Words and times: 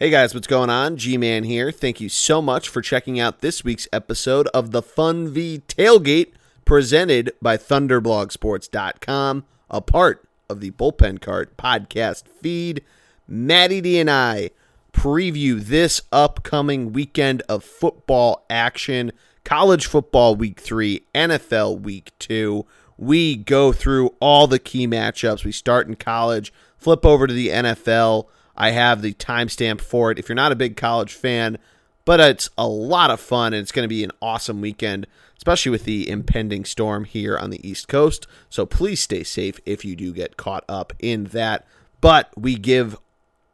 Hey 0.00 0.08
guys, 0.08 0.32
what's 0.32 0.46
going 0.46 0.70
on? 0.70 0.96
G 0.96 1.18
Man 1.18 1.44
here. 1.44 1.70
Thank 1.70 2.00
you 2.00 2.08
so 2.08 2.40
much 2.40 2.70
for 2.70 2.80
checking 2.80 3.20
out 3.20 3.42
this 3.42 3.62
week's 3.62 3.86
episode 3.92 4.46
of 4.54 4.70
the 4.70 4.80
Funvee 4.80 5.60
Tailgate 5.64 6.32
presented 6.64 7.34
by 7.42 7.58
ThunderblogSports.com, 7.58 9.44
a 9.68 9.80
part 9.82 10.26
of 10.48 10.60
the 10.60 10.70
Bullpen 10.70 11.20
Cart 11.20 11.54
podcast 11.58 12.26
feed. 12.28 12.82
Maddie 13.28 13.82
D 13.82 14.00
and 14.00 14.10
I 14.10 14.52
preview 14.94 15.60
this 15.60 16.00
upcoming 16.10 16.94
weekend 16.94 17.42
of 17.46 17.62
football 17.62 18.46
action 18.48 19.12
college 19.44 19.84
football 19.84 20.34
week 20.34 20.60
three, 20.60 21.02
NFL 21.14 21.82
week 21.82 22.12
two. 22.18 22.64
We 22.96 23.36
go 23.36 23.70
through 23.70 24.14
all 24.18 24.46
the 24.46 24.58
key 24.58 24.86
matchups. 24.86 25.44
We 25.44 25.52
start 25.52 25.88
in 25.88 25.96
college, 25.96 26.54
flip 26.78 27.04
over 27.04 27.26
to 27.26 27.34
the 27.34 27.48
NFL 27.48 28.28
I 28.56 28.70
have 28.70 29.02
the 29.02 29.14
timestamp 29.14 29.80
for 29.80 30.10
it. 30.10 30.18
If 30.18 30.28
you're 30.28 30.36
not 30.36 30.52
a 30.52 30.56
big 30.56 30.76
college 30.76 31.14
fan, 31.14 31.58
but 32.04 32.20
it's 32.20 32.50
a 32.58 32.66
lot 32.66 33.10
of 33.10 33.20
fun 33.20 33.52
and 33.52 33.62
it's 33.62 33.72
going 33.72 33.84
to 33.84 33.88
be 33.88 34.04
an 34.04 34.12
awesome 34.20 34.60
weekend, 34.60 35.06
especially 35.36 35.70
with 35.70 35.84
the 35.84 36.08
impending 36.08 36.64
storm 36.64 37.04
here 37.04 37.38
on 37.38 37.50
the 37.50 37.68
East 37.68 37.88
Coast. 37.88 38.26
So 38.48 38.66
please 38.66 39.00
stay 39.00 39.22
safe 39.22 39.60
if 39.64 39.84
you 39.84 39.96
do 39.96 40.12
get 40.12 40.36
caught 40.36 40.64
up 40.68 40.92
in 40.98 41.24
that. 41.26 41.66
But 42.00 42.30
we 42.36 42.56
give 42.56 42.96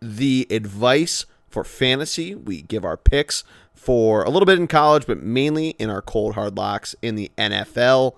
the 0.01 0.47
advice 0.51 1.27
for 1.49 1.65
fantasy, 1.65 2.35
we 2.35 2.63
give 2.63 2.85
our 2.85 2.97
picks 2.97 3.45
for 3.75 4.23
a 4.25 4.31
little 4.31 4.47
bit 4.47 4.59
in 4.59 4.67
college, 4.67 5.07
but 5.07 5.23
mainly 5.23 5.71
in 5.71 5.91
our 5.91 6.03
cold 6.03 6.35
hard 6.35 6.57
locks 6.57 6.95
in 7.03 7.15
the 7.15 7.31
NFL. 7.39 8.15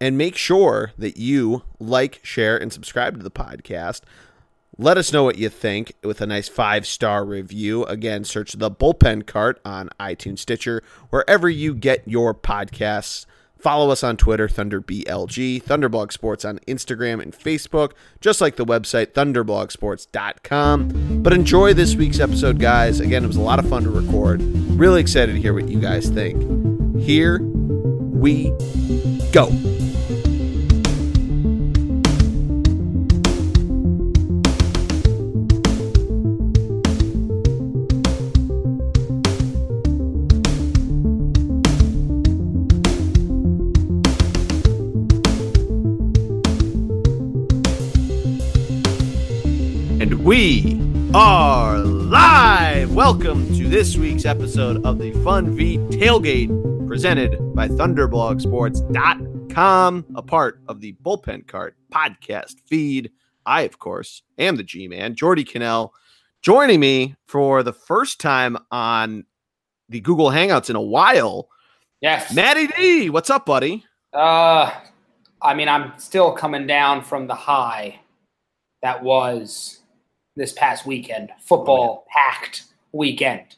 And 0.00 0.18
make 0.18 0.36
sure 0.36 0.92
that 0.98 1.16
you 1.16 1.62
like, 1.78 2.18
share, 2.24 2.56
and 2.56 2.72
subscribe 2.72 3.16
to 3.16 3.22
the 3.22 3.30
podcast 3.30 4.00
let 4.82 4.98
us 4.98 5.12
know 5.12 5.24
what 5.24 5.38
you 5.38 5.48
think 5.48 5.92
with 6.02 6.20
a 6.20 6.26
nice 6.26 6.48
five 6.48 6.86
star 6.86 7.24
review. 7.24 7.84
Again, 7.84 8.24
search 8.24 8.52
the 8.52 8.70
bullpen 8.70 9.26
cart 9.26 9.60
on 9.64 9.88
iTunes, 10.00 10.40
Stitcher, 10.40 10.82
wherever 11.10 11.48
you 11.48 11.74
get 11.74 12.06
your 12.06 12.34
podcasts. 12.34 13.26
Follow 13.62 13.90
us 13.90 14.02
on 14.02 14.16
Twitter, 14.16 14.48
ThunderBLG, 14.48 15.62
Thunderblog 15.62 16.10
Sports 16.10 16.44
on 16.44 16.58
Instagram 16.66 17.22
and 17.22 17.32
Facebook, 17.32 17.92
just 18.20 18.40
like 18.40 18.56
the 18.56 18.66
website, 18.66 19.12
ThunderblogSports.com. 19.12 21.22
But 21.22 21.32
enjoy 21.32 21.72
this 21.72 21.94
week's 21.94 22.18
episode, 22.18 22.58
guys. 22.58 22.98
Again, 22.98 23.22
it 23.22 23.28
was 23.28 23.36
a 23.36 23.40
lot 23.40 23.60
of 23.60 23.68
fun 23.68 23.84
to 23.84 23.90
record. 23.90 24.42
Really 24.42 25.00
excited 25.00 25.34
to 25.34 25.40
hear 25.40 25.54
what 25.54 25.68
you 25.68 25.78
guys 25.78 26.08
think. 26.08 27.00
Here 27.00 27.40
we 27.40 28.50
go. 29.32 29.46
We 50.22 50.80
are 51.14 51.78
live. 51.78 52.94
Welcome 52.94 53.52
to 53.56 53.68
this 53.68 53.96
week's 53.96 54.24
episode 54.24 54.86
of 54.86 55.00
the 55.00 55.10
Funvee 55.10 55.90
Tailgate 55.90 56.86
presented 56.86 57.36
by 57.56 57.66
ThunderblogSports.com, 57.66 60.04
a 60.14 60.22
part 60.22 60.60
of 60.68 60.80
the 60.80 60.92
Bullpen 61.02 61.48
Cart 61.48 61.76
podcast 61.92 62.60
feed. 62.66 63.10
I, 63.44 63.62
of 63.62 63.80
course, 63.80 64.22
am 64.38 64.54
the 64.54 64.62
G 64.62 64.86
Man, 64.86 65.16
Geordie 65.16 65.42
Connell, 65.42 65.92
joining 66.40 66.78
me 66.78 67.16
for 67.26 67.64
the 67.64 67.72
first 67.72 68.20
time 68.20 68.56
on 68.70 69.24
the 69.88 69.98
Google 69.98 70.30
Hangouts 70.30 70.70
in 70.70 70.76
a 70.76 70.80
while. 70.80 71.48
Yes. 72.00 72.32
Matty 72.32 72.68
D, 72.68 73.10
what's 73.10 73.28
up, 73.28 73.44
buddy? 73.44 73.84
Uh, 74.12 74.70
I 75.42 75.54
mean, 75.54 75.68
I'm 75.68 75.98
still 75.98 76.30
coming 76.30 76.68
down 76.68 77.02
from 77.02 77.26
the 77.26 77.34
high 77.34 77.98
that 78.82 79.02
was 79.02 79.81
this 80.36 80.52
past 80.52 80.86
weekend, 80.86 81.30
football 81.40 82.04
oh, 82.04 82.10
packed 82.10 82.64
weekend. 82.92 83.56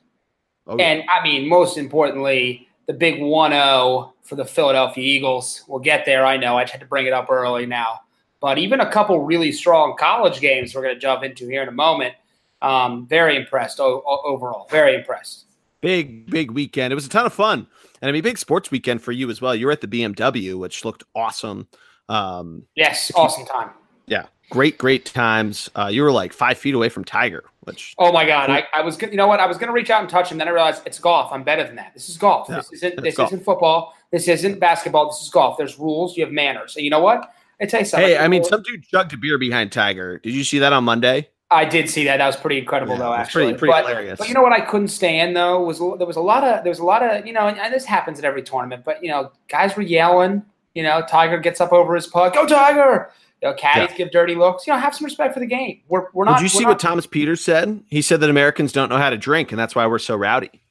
Oh, 0.67 0.77
yeah. 0.79 0.85
And 0.85 1.09
I 1.09 1.23
mean, 1.23 1.49
most 1.49 1.77
importantly, 1.79 2.69
the 2.87 2.93
big 2.93 3.21
1 3.21 3.51
0 3.53 4.15
for 4.23 4.37
the 4.37 4.45
Philadelphia 4.45 5.05
Eagles. 5.05 5.65
We'll 5.69 5.81
get 5.81 6.05
there. 6.05 6.25
I 6.27 6.37
know 6.37 6.57
I 6.57 6.67
had 6.67 6.81
to 6.81 6.87
bring 6.87 7.07
it 7.07 7.13
up 7.13 7.31
early 7.31 7.67
now. 7.67 8.01
But 8.41 8.59
even 8.59 8.81
a 8.81 8.91
couple 8.91 9.25
really 9.25 9.53
strong 9.53 9.97
college 9.97 10.41
games 10.41 10.75
we're 10.75 10.83
going 10.83 10.95
to 10.95 11.01
jump 11.01 11.23
into 11.23 11.47
here 11.49 11.63
in 11.63 11.69
a 11.69 11.73
moment. 11.73 12.15
Um, 12.61 13.07
very 13.07 13.37
impressed 13.37 13.81
o- 13.81 14.03
overall. 14.25 14.67
Very 14.71 14.95
impressed. 14.95 15.47
Big, 15.81 16.31
big 16.31 16.51
weekend. 16.51 16.93
It 16.93 16.95
was 16.95 17.07
a 17.07 17.11
ton 17.11 17.27
of 17.27 17.33
fun. 17.33 17.67
And 18.01 18.09
I 18.09 18.13
mean, 18.13 18.23
big 18.23 18.39
sports 18.39 18.71
weekend 18.71 19.03
for 19.03 19.13
you 19.13 19.31
as 19.31 19.41
well. 19.41 19.55
You 19.55 19.67
were 19.67 19.73
at 19.73 19.83
the 19.83 19.87
BMW, 19.87 20.59
which 20.59 20.85
looked 20.85 21.05
awesome. 21.15 21.69
Um, 22.09 22.65
yes, 22.75 23.13
awesome 23.15 23.47
time. 23.47 23.71
Yeah, 24.07 24.27
great, 24.51 24.79
great 24.79 25.05
times. 25.05 25.71
Uh, 25.75 25.89
you 25.91 26.03
were 26.03 26.13
like 26.13 26.33
five 26.33 26.59
feet 26.59 26.75
away 26.75 26.89
from 26.89 27.05
Tiger, 27.05 27.45
which 27.61 27.95
oh 27.99 28.13
my 28.13 28.27
god, 28.27 28.51
I, 28.51 28.67
I 28.75 28.83
was 28.83 29.01
you 29.01 29.17
know 29.17 29.27
what 29.27 29.41
I 29.41 29.47
was 29.47 29.59
gonna 29.59 29.73
reach 29.73 29.91
out 29.91 30.01
and 30.01 30.11
touch 30.11 30.31
him, 30.31 30.39
then 30.39 30.49
I 30.49 30.51
realized 30.51 30.83
it's 30.87 30.99
golf. 30.99 31.33
I'm 31.33 31.43
better 31.43 31.65
than 31.65 31.77
that. 31.77 31.93
This 31.95 32.09
is 32.09 32.17
golf. 32.17 32.49
Yeah, 32.49 32.57
this 32.57 32.73
isn't 32.73 33.03
this 33.03 33.17
golf. 33.17 33.31
isn't 33.33 33.45
football. 33.45 33.95
This 34.11 34.29
isn't 34.29 34.61
basketball. 34.61 35.11
This 35.11 35.23
is 35.23 35.31
golf. 35.31 35.57
There's 35.57 35.79
rules. 35.79 36.17
You 36.17 36.25
have 36.25 36.33
manners. 36.33 36.77
And 36.77 36.85
you 36.85 36.91
know 36.91 37.01
what? 37.01 37.33
I 37.61 37.67
tell 37.67 37.81
you 37.81 37.87
something. 37.87 38.09
Hey, 38.09 38.19
I 38.19 38.29
mean, 38.29 38.45
some 38.45 38.63
dude 38.63 38.85
chugged 38.85 39.13
a 39.13 39.17
beer 39.17 39.39
behind 39.39 39.73
Tiger. 39.73 40.19
Did 40.19 40.35
you 40.35 40.45
see 40.45 40.59
that 40.59 40.73
on 40.73 40.85
Monday? 40.85 41.29
I 41.51 41.65
did 41.65 41.89
see 41.89 42.05
that. 42.05 42.17
That 42.17 42.27
was 42.27 42.37
pretty 42.37 42.59
incredible, 42.59 42.95
yeah, 42.95 43.01
though. 43.01 43.15
Actually, 43.15 43.45
pretty, 43.45 43.59
pretty 43.59 43.73
but, 43.73 43.87
hilarious. 43.87 44.19
But 44.19 44.29
you 44.29 44.35
know 44.35 44.43
what? 44.43 44.53
I 44.53 44.61
couldn't 44.61 44.89
stand 44.89 45.37
though 45.37 45.63
was 45.63 45.79
there 45.79 46.07
was 46.07 46.17
a 46.17 46.21
lot 46.21 46.43
of 46.43 46.65
there 46.65 46.71
was 46.71 46.81
a 46.81 46.85
lot 46.85 47.03
of 47.03 47.27
you 47.27 47.33
know, 47.33 47.47
and, 47.47 47.59
and 47.59 47.73
this 47.73 47.85
happens 47.85 48.19
at 48.19 48.25
every 48.25 48.43
tournament. 48.43 48.85
But 48.85 49.03
you 49.03 49.11
know, 49.11 49.31
guys 49.49 49.77
were 49.77 49.83
yelling. 49.83 50.43
You 50.75 50.83
know, 50.83 51.05
Tiger 51.09 51.39
gets 51.39 51.61
up 51.61 51.73
over 51.73 51.95
his 51.95 52.07
putt. 52.09 52.35
Go 52.35 52.47
Tiger! 52.47 53.13
You 53.45 53.51
know, 53.51 53.57
caddies 53.57 53.91
yeah. 53.91 53.97
give 53.97 54.11
dirty 54.11 54.35
looks. 54.35 54.67
You 54.67 54.73
know, 54.73 54.79
have 54.79 54.95
some 54.95 55.05
respect 55.05 55.35
for 55.35 55.41
the 55.41 55.47
game. 55.47 55.83
We're, 55.89 56.07
we're 56.15 56.25
not. 56.25 56.39
Did 56.39 56.45
you 56.45 56.49
see 56.49 56.65
not, 56.65 56.71
what 56.71 56.79
Thomas 56.79 57.07
Pieters 57.07 57.41
said? 57.41 57.85
He 57.89 58.01
said 58.01 58.21
that 58.21 58.31
Americans 58.31 58.73
don't 58.73 58.89
know 58.89 58.97
how 58.97 59.11
to 59.11 59.19
drink, 59.19 59.53
and 59.53 59.59
that's 59.59 59.75
why 59.75 59.87
we're 59.87 59.99
so 59.99 60.17
rowdy. 60.17 60.63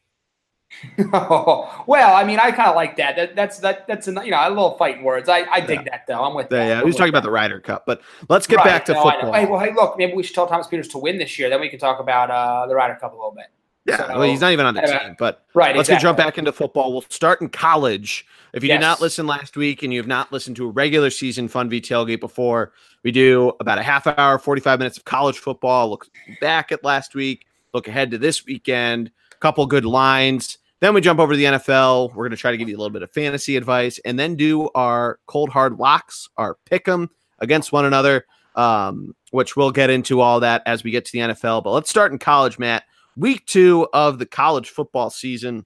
oh, 1.14 1.84
well, 1.88 2.16
I 2.16 2.24
mean, 2.24 2.40
I 2.40 2.50
kind 2.50 2.70
of 2.70 2.76
like 2.76 2.98
that. 2.98 3.16
that. 3.16 3.36
That's 3.36 3.60
that. 3.60 3.86
That's 3.88 4.08
a, 4.08 4.12
you 4.26 4.32
know 4.32 4.40
a 4.40 4.50
little 4.50 4.76
fighting 4.76 5.04
words. 5.04 5.30
I, 5.30 5.46
I 5.52 5.60
dig 5.60 5.82
yeah. 5.82 5.92
that 5.92 6.08
though. 6.08 6.24
I'm 6.24 6.34
with 6.34 6.48
yeah, 6.50 6.58
that. 6.58 6.68
Yeah, 6.68 6.80
he 6.80 6.86
was 6.86 6.96
talking 6.96 7.12
that. 7.12 7.20
about 7.20 7.28
the 7.28 7.32
Ryder 7.32 7.60
Cup, 7.60 7.86
but 7.86 8.02
let's 8.28 8.48
get 8.48 8.56
right. 8.56 8.66
back 8.66 8.86
to 8.86 8.94
no, 8.94 9.04
football. 9.04 9.34
Hey, 9.34 9.46
well, 9.46 9.60
hey, 9.60 9.72
look, 9.72 9.96
maybe 10.00 10.14
we 10.14 10.24
should 10.24 10.34
tell 10.34 10.48
Thomas 10.48 10.66
Pieters 10.66 10.90
to 10.94 10.98
win 10.98 11.20
this 11.20 11.38
year. 11.38 11.52
Then 11.52 11.62
we 11.62 11.70
can 11.70 11.78
talk 11.78 12.00
about 12.00 12.32
uh, 12.32 12.66
the 12.66 12.74
Ryder 12.74 12.96
Cup 12.96 13.14
a 13.14 13.16
little 13.16 13.36
bit. 13.36 13.46
Yeah, 13.86 13.98
so, 13.98 14.20
well, 14.20 14.30
he's 14.30 14.40
not 14.40 14.54
even 14.54 14.66
on 14.66 14.76
the 14.76 14.82
team, 14.82 15.16
but 15.20 15.46
right, 15.54 15.76
let's 15.76 15.90
exactly. 15.90 16.04
jump 16.04 16.18
back 16.18 16.38
into 16.38 16.54
football. 16.54 16.94
We'll 16.94 17.02
start 17.10 17.42
in 17.42 17.50
college. 17.50 18.26
If 18.54 18.64
you 18.64 18.70
yes. 18.70 18.78
did 18.78 18.82
not 18.82 19.02
listen 19.02 19.28
last 19.28 19.58
week 19.58 19.84
and 19.84 19.92
you 19.92 20.00
have 20.00 20.08
not 20.08 20.32
listened 20.32 20.56
to 20.58 20.68
a 20.68 20.72
regular 20.72 21.10
season 21.10 21.50
Funvee 21.50 21.82
Tailgate 21.82 22.22
before, 22.22 22.72
we 23.04 23.12
do 23.12 23.52
about 23.60 23.80
a 23.80 23.84
half 23.84 24.08
hour, 24.08 24.40
45 24.40 24.80
minutes 24.80 24.98
of 24.98 25.04
college 25.04 25.38
football, 25.38 25.90
look 25.90 26.08
back 26.40 26.72
at 26.72 26.84
last 26.84 27.14
week, 27.14 27.46
look 27.74 27.90
ahead 27.90 28.12
to 28.12 28.18
this 28.18 28.46
weekend, 28.46 29.12
a 29.34 29.36
couple 29.38 29.66
good 29.66 29.86
lines. 29.86 30.60
Then 30.80 30.94
we 30.94 31.02
jump 31.02 31.20
over 31.20 31.34
to 31.34 31.38
the 31.38 31.46
NFL. 31.46 32.10
We're 32.10 32.24
going 32.24 32.32
to 32.32 32.38
try 32.38 32.52
to 32.52 32.58
give 32.58 32.70
you 32.70 32.78
a 32.78 32.80
little 32.80 32.90
bit 32.90 33.04
of 33.04 33.12
fantasy 33.12 33.58
advice 33.58 34.00
and 34.06 34.18
then 34.18 34.36
do 34.36 34.70
our 34.76 35.20
cold 35.26 35.50
hard 35.50 35.78
locks, 35.78 36.30
our 36.38 36.58
pick 36.66 36.88
'em 36.88 37.10
against 37.40 37.74
one 37.74 37.84
another, 37.84 38.26
um, 38.56 39.14
which 39.32 39.58
we'll 39.58 39.72
get 39.72 39.90
into 39.90 40.22
all 40.22 40.40
that 40.40 40.62
as 40.66 40.86
we 40.86 40.92
get 40.92 41.04
to 41.06 41.12
the 41.12 41.20
NFL. 41.20 41.62
But 41.64 41.72
let's 41.72 41.90
start 41.90 42.14
in 42.14 42.20
college, 42.20 42.58
Matt 42.58 42.84
week 43.16 43.46
two 43.46 43.88
of 43.94 44.20
the 44.20 44.26
college 44.26 44.70
football 44.70 45.10
season. 45.10 45.66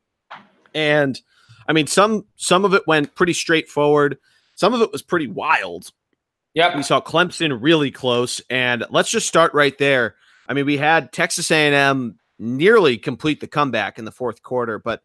And 0.73 1.19
I 1.67 1.73
mean, 1.73 1.87
some 1.87 2.25
some 2.35 2.65
of 2.65 2.73
it 2.73 2.87
went 2.87 3.15
pretty 3.15 3.33
straightforward. 3.33 4.17
Some 4.55 4.73
of 4.73 4.81
it 4.81 4.91
was 4.91 5.01
pretty 5.01 5.27
wild. 5.27 5.91
Yeah, 6.53 6.75
We 6.75 6.81
saw 6.81 6.99
Clemson 6.99 7.55
really 7.61 7.91
close. 7.91 8.41
And 8.49 8.83
let's 8.89 9.11
just 9.11 9.27
start 9.27 9.53
right 9.53 9.77
there. 9.77 10.15
I 10.49 10.53
mean, 10.53 10.65
we 10.65 10.77
had 10.77 11.11
Texas 11.13 11.51
A&M 11.51 12.17
nearly 12.39 12.97
complete 12.97 13.41
the 13.41 13.47
comeback 13.47 13.99
in 13.99 14.05
the 14.05 14.11
fourth 14.11 14.41
quarter, 14.41 14.79
but 14.79 15.03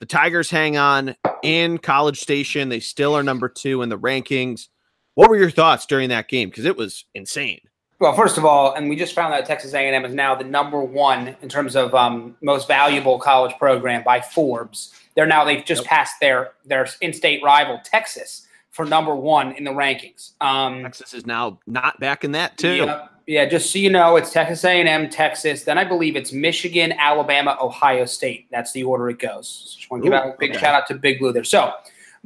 the 0.00 0.06
Tigers 0.06 0.50
hang 0.50 0.78
on 0.78 1.14
in 1.42 1.76
College 1.76 2.20
Station. 2.20 2.70
They 2.70 2.80
still 2.80 3.14
are 3.14 3.22
number 3.22 3.50
two 3.50 3.82
in 3.82 3.90
the 3.90 3.98
rankings. 3.98 4.68
What 5.14 5.28
were 5.28 5.36
your 5.36 5.50
thoughts 5.50 5.84
during 5.84 6.08
that 6.08 6.28
game? 6.28 6.48
Because 6.48 6.64
it 6.64 6.76
was 6.76 7.04
insane. 7.14 7.60
Well, 8.04 8.12
first 8.12 8.36
of 8.36 8.44
all, 8.44 8.74
and 8.74 8.90
we 8.90 8.96
just 8.96 9.14
found 9.14 9.32
out 9.32 9.46
Texas 9.46 9.72
A&M 9.72 10.04
is 10.04 10.12
now 10.12 10.34
the 10.34 10.44
number 10.44 10.78
one 10.84 11.34
in 11.40 11.48
terms 11.48 11.74
of 11.74 11.94
um, 11.94 12.36
most 12.42 12.68
valuable 12.68 13.18
college 13.18 13.56
program 13.56 14.02
by 14.04 14.20
Forbes. 14.20 14.92
They're 15.14 15.24
now 15.24 15.42
they've 15.42 15.64
just 15.64 15.84
yep. 15.84 15.88
passed 15.88 16.20
their 16.20 16.52
their 16.66 16.86
in-state 17.00 17.42
rival 17.42 17.80
Texas 17.82 18.46
for 18.72 18.84
number 18.84 19.16
one 19.16 19.52
in 19.52 19.64
the 19.64 19.70
rankings. 19.70 20.32
Um, 20.42 20.82
Texas 20.82 21.14
is 21.14 21.24
now 21.24 21.58
not 21.66 21.98
back 21.98 22.24
in 22.24 22.32
that 22.32 22.58
too. 22.58 22.74
Yeah, 22.74 23.08
yeah, 23.26 23.46
just 23.46 23.72
so 23.72 23.78
you 23.78 23.88
know, 23.88 24.16
it's 24.16 24.30
Texas 24.30 24.62
A&M, 24.66 25.08
Texas. 25.08 25.64
Then 25.64 25.78
I 25.78 25.84
believe 25.84 26.14
it's 26.14 26.30
Michigan, 26.30 26.92
Alabama, 26.98 27.56
Ohio 27.58 28.04
State. 28.04 28.48
That's 28.50 28.72
the 28.72 28.84
order 28.84 29.08
it 29.08 29.18
goes. 29.18 29.76
Just 29.78 29.90
want 29.90 30.02
to 30.02 30.10
give 30.10 30.12
out 30.12 30.26
a 30.26 30.36
big 30.38 30.50
okay. 30.50 30.60
shout 30.60 30.74
out 30.74 30.86
to 30.88 30.94
Big 30.94 31.20
Blue 31.20 31.32
there. 31.32 31.42
So, 31.42 31.72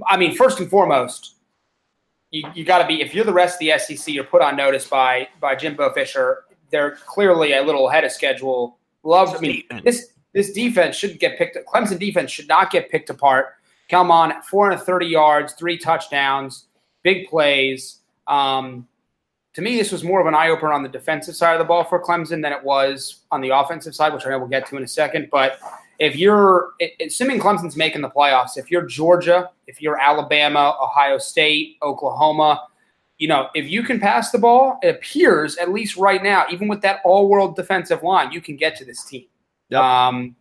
I 0.08 0.16
mean, 0.16 0.34
first 0.34 0.58
and 0.58 0.68
foremost, 0.68 1.36
you, 2.30 2.48
you 2.54 2.64
got 2.64 2.78
to 2.78 2.86
be 2.86 3.00
if 3.00 3.14
you're 3.14 3.24
the 3.24 3.32
rest 3.32 3.54
of 3.54 3.60
the 3.60 3.78
SEC, 3.78 4.12
you're 4.14 4.24
put 4.24 4.42
on 4.42 4.56
notice 4.56 4.86
by 4.86 5.28
by 5.40 5.54
Jimbo 5.54 5.92
Fisher. 5.92 6.44
They're 6.70 6.96
clearly 7.06 7.54
a 7.54 7.62
little 7.62 7.88
ahead 7.88 8.04
of 8.04 8.12
schedule 8.12 8.78
Love, 9.08 9.34
I 9.34 9.38
mean, 9.38 9.64
this 9.84 10.12
this 10.34 10.52
defense 10.52 10.96
should 10.96 11.18
get 11.18 11.38
picked. 11.38 11.56
Clemson 11.66 11.98
defense 11.98 12.30
should 12.30 12.48
not 12.48 12.70
get 12.70 12.90
picked 12.90 13.10
apart. 13.10 13.54
Come 13.88 14.10
on, 14.10 14.42
430 14.42 15.06
yards, 15.06 15.54
three 15.54 15.78
touchdowns, 15.78 16.66
big 17.02 17.26
plays. 17.28 18.00
Um, 18.26 18.86
to 19.54 19.62
me, 19.62 19.78
this 19.78 19.90
was 19.90 20.04
more 20.04 20.20
of 20.20 20.26
an 20.26 20.34
eye 20.34 20.50
opener 20.50 20.72
on 20.72 20.82
the 20.82 20.88
defensive 20.88 21.34
side 21.34 21.54
of 21.54 21.58
the 21.58 21.64
ball 21.64 21.84
for 21.84 22.02
Clemson 22.02 22.42
than 22.42 22.52
it 22.52 22.62
was 22.62 23.20
on 23.30 23.40
the 23.40 23.48
offensive 23.48 23.94
side, 23.94 24.12
which 24.12 24.26
I 24.26 24.30
know 24.30 24.38
we'll 24.38 24.48
get 24.48 24.66
to 24.66 24.76
in 24.76 24.82
a 24.82 24.88
second. 24.88 25.28
But 25.32 25.58
if 25.98 26.16
you're 26.16 26.72
assuming 27.00 27.40
Clemson's 27.40 27.76
making 27.76 28.02
the 28.02 28.10
playoffs, 28.10 28.56
if 28.56 28.70
you're 28.70 28.86
Georgia, 28.86 29.50
if 29.66 29.82
you're 29.82 30.00
Alabama, 30.00 30.76
Ohio 30.80 31.18
State, 31.18 31.76
Oklahoma, 31.82 32.66
you 33.18 33.26
know, 33.26 33.48
if 33.54 33.68
you 33.68 33.82
can 33.82 33.98
pass 33.98 34.30
the 34.30 34.38
ball, 34.38 34.78
it 34.82 34.94
appears 34.94 35.56
at 35.56 35.72
least 35.72 35.96
right 35.96 36.22
now, 36.22 36.46
even 36.50 36.68
with 36.68 36.80
that 36.82 37.00
all-world 37.04 37.56
defensive 37.56 38.04
line, 38.04 38.30
you 38.30 38.40
can 38.40 38.56
get 38.56 38.76
to 38.76 38.84
this 38.84 39.04
team. 39.04 39.24
Yep. 39.70 39.82
Um, 39.82 40.36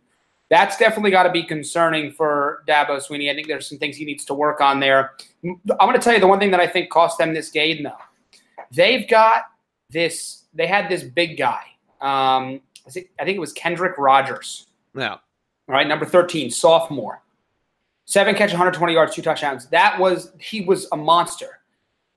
that's 0.48 0.78
definitely 0.78 1.10
got 1.10 1.24
to 1.24 1.30
be 1.30 1.42
concerning 1.42 2.12
for 2.12 2.62
Dabo 2.68 3.04
Swinney. 3.04 3.30
I 3.30 3.34
think 3.34 3.48
there's 3.48 3.68
some 3.68 3.78
things 3.78 3.96
he 3.96 4.04
needs 4.04 4.24
to 4.26 4.34
work 4.34 4.60
on 4.60 4.80
there. 4.80 5.12
I'm 5.44 5.60
going 5.64 5.92
to 5.92 5.98
tell 5.98 6.14
you 6.14 6.20
the 6.20 6.28
one 6.28 6.38
thing 6.38 6.52
that 6.52 6.60
I 6.60 6.66
think 6.66 6.88
cost 6.88 7.18
them 7.18 7.34
this 7.34 7.50
game, 7.50 7.82
though. 7.82 7.92
They've 8.70 9.06
got 9.08 9.46
this. 9.90 10.44
They 10.54 10.66
had 10.66 10.88
this 10.88 11.02
big 11.02 11.36
guy. 11.36 11.62
Um, 12.00 12.60
I 12.86 12.90
think 12.90 13.10
it 13.36 13.40
was 13.40 13.52
Kendrick 13.52 13.98
Rogers. 13.98 14.68
Yeah. 14.94 15.16
All 15.68 15.74
right, 15.74 15.86
number 15.86 16.06
13, 16.06 16.50
sophomore. 16.50 17.22
Seven 18.06 18.34
catch, 18.34 18.50
120 18.50 18.92
yards, 18.94 19.14
two 19.14 19.20
touchdowns. 19.20 19.66
That 19.66 19.98
was 19.98 20.32
he 20.40 20.62
was 20.62 20.88
a 20.92 20.96
monster, 20.96 21.60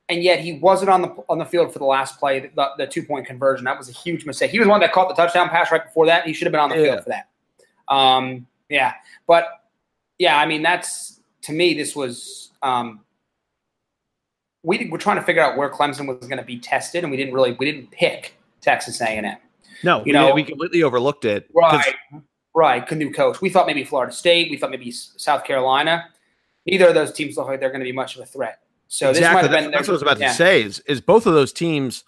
and 0.08 0.24
yet 0.24 0.40
he 0.40 0.54
wasn't 0.54 0.90
on 0.90 1.02
the 1.02 1.10
on 1.28 1.38
the 1.38 1.44
field 1.44 1.74
for 1.74 1.80
the 1.80 1.86
last 1.86 2.18
play, 2.18 2.40
the, 2.40 2.70
the 2.78 2.88
two 2.88 3.04
point 3.04 3.26
conversion. 3.26 3.66
That 3.66 3.78
was 3.78 3.90
a 3.90 3.92
huge 3.92 4.26
mistake. 4.26 4.52
He 4.52 4.60
was 4.60 4.70
one 4.70 4.80
that 4.80 4.94
caught 4.94 5.10
the 5.10 5.16
touchdown 5.16 5.50
pass 5.50 5.70
right 5.70 5.84
before 5.84 6.06
that. 6.06 6.26
He 6.26 6.32
should 6.32 6.46
have 6.46 6.54
been 6.54 6.62
on 6.62 6.70
the 6.70 6.78
yeah. 6.78 6.84
field 6.84 7.04
for 7.04 7.10
that. 7.10 7.94
Um, 7.94 8.48
yeah, 8.70 8.94
but 9.28 9.48
yeah, 10.18 10.38
I 10.38 10.46
mean 10.46 10.62
that's 10.62 11.20
to 11.42 11.52
me 11.52 11.74
this 11.74 11.94
was 11.94 12.52
um, 12.62 13.02
we 14.64 14.88
were 14.90 14.98
trying 14.98 15.18
to 15.18 15.24
figure 15.24 15.42
out 15.42 15.58
where 15.58 15.70
Clemson 15.70 16.08
was 16.08 16.26
going 16.26 16.38
to 16.38 16.46
be 16.46 16.58
tested, 16.58 17.04
and 17.04 17.12
we 17.12 17.18
didn't 17.18 17.34
really 17.34 17.52
we 17.60 17.70
didn't 17.70 17.92
pick 17.92 18.36
Texas 18.62 19.02
A&M. 19.02 19.36
No, 19.84 20.06
you 20.06 20.14
know 20.14 20.34
we 20.34 20.46
completely 20.46 20.84
overlooked 20.84 21.26
it. 21.26 21.50
Right, 21.54 21.96
right. 22.54 22.86
Canoe 22.86 23.12
coach. 23.12 23.42
We 23.42 23.50
thought 23.50 23.68
maybe 23.68 23.84
Florida 23.84 24.14
State. 24.14 24.50
We 24.50 24.58
thought 24.58 24.72
maybe 24.72 24.92
South 24.92 25.44
Carolina. 25.44 26.06
Neither 26.66 26.88
of 26.88 26.94
those 26.94 27.12
teams 27.12 27.38
look 27.38 27.48
like 27.48 27.60
they're 27.60 27.70
going 27.70 27.82
to 27.82 27.86
be 27.86 27.92
much 27.92 28.16
of 28.16 28.22
a 28.22 28.26
threat. 28.26 28.60
So 28.88 29.10
exactly. 29.10 29.22
this 29.22 29.34
might 29.34 29.42
have 29.42 29.64
been. 29.64 29.72
That's, 29.72 29.88
what 29.88 29.94
I 29.94 29.96
was 29.96 30.02
about 30.02 30.20
yeah. 30.20 30.28
to 30.30 30.34
say. 30.34 30.64
Is 30.64 30.80
is 30.82 31.02
both 31.02 31.26
of 31.26 31.34
those 31.34 31.54
teams 31.54 32.04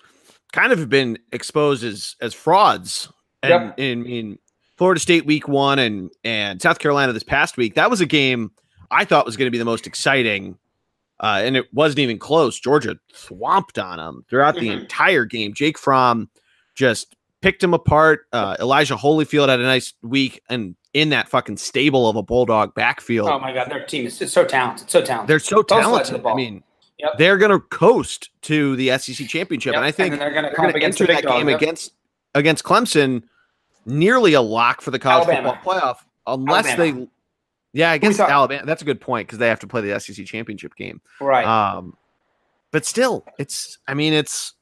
kind 0.52 0.72
of 0.72 0.80
have 0.80 0.90
been 0.90 1.18
exposed 1.32 1.84
as 1.84 2.16
as 2.22 2.34
frauds? 2.34 3.12
And 3.42 3.74
yep. 3.78 3.80
I 3.80 3.96
mean, 3.96 4.40
Florida 4.78 5.00
State 5.00 5.26
week 5.26 5.48
one 5.48 5.80
and 5.80 6.12
and 6.24 6.62
South 6.62 6.80
Carolina 6.80 7.14
this 7.14 7.24
past 7.24 7.58
week. 7.58 7.76
That 7.76 7.90
was 7.90 8.02
a 8.02 8.06
game 8.06 8.52
I 8.92 9.06
thought 9.06 9.26
was 9.26 9.38
going 9.38 9.48
to 9.48 9.52
be 9.52 9.58
the 9.58 9.66
most 9.66 9.88
exciting 9.88 10.58
uh, 11.24 11.42
and 11.42 11.56
it 11.56 11.74
wasn't 11.74 12.00
even 12.00 12.20
close. 12.20 12.60
Georgia 12.60 12.98
swamped 13.14 13.80
on 13.80 13.98
them 13.98 14.26
throughout 14.30 14.56
the 14.56 14.68
mm-hmm. 14.68 14.82
entire 14.82 15.24
game. 15.24 15.54
Jake 15.54 15.78
Fromm 15.78 16.30
just 16.76 17.16
picked 17.44 17.64
him 17.64 17.74
apart. 17.74 18.26
Uh, 18.32 18.56
Elijah 18.60 18.96
Holyfield 18.96 19.50
had 19.50 19.60
a 19.60 19.64
nice 19.64 19.94
week, 20.02 20.42
and 20.50 20.76
in 20.94 21.10
that 21.10 21.28
fucking 21.28 21.58
stable 21.58 22.08
of 22.08 22.16
a 22.16 22.24
bulldog 22.24 22.74
backfield. 22.74 23.30
Oh 23.30 23.38
my 23.38 23.54
god, 23.54 23.70
their 23.70 23.86
team 23.86 24.08
is 24.08 24.18
so 24.32 24.46
talented, 24.46 24.90
so 24.90 25.02
talented. 25.02 25.28
They're 25.28 25.40
so 25.40 25.62
talented. 25.62 26.26
I 26.26 26.34
mean, 26.34 26.64
yep. 26.98 27.18
they're 27.18 27.38
going 27.38 27.52
to 27.52 27.60
coast 27.60 28.30
to 28.44 28.76
the 28.78 28.98
SEC 28.98 29.28
championship, 29.28 29.74
yep. 29.74 29.80
and 29.80 29.86
I 29.86 29.92
think 29.92 30.14
and 30.14 30.22
they're 30.22 30.32
going 30.32 30.74
to 30.74 30.84
enter 30.84 31.06
that 31.06 31.26
game 31.26 31.50
yep. 31.50 31.62
against 31.62 31.92
against 32.34 32.64
Clemson 32.64 33.24
nearly 33.86 34.34
a 34.34 34.42
lock 34.42 34.82
for 34.82 34.92
the 34.92 35.00
college 35.00 35.28
Alabama. 35.28 35.60
football 35.62 35.74
playoff, 35.74 35.98
unless 36.26 36.66
Alabama. 36.66 37.00
they 37.02 37.08
yeah, 37.74 37.94
against 37.94 38.20
Alabama. 38.20 38.66
That's 38.66 38.82
a 38.82 38.86
good 38.86 39.02
point 39.02 39.28
because 39.28 39.40
they 39.40 39.50
have 39.50 39.60
to 39.60 39.68
play 39.68 39.82
the 39.82 40.00
SEC 40.00 40.26
championship 40.26 40.76
game. 40.76 41.02
Right. 41.20 41.46
Um, 41.46 41.98
but 42.72 42.86
still, 42.86 43.26
it's. 43.38 43.78
I 43.88 43.94
mean, 43.96 44.14
it's. 44.14 44.54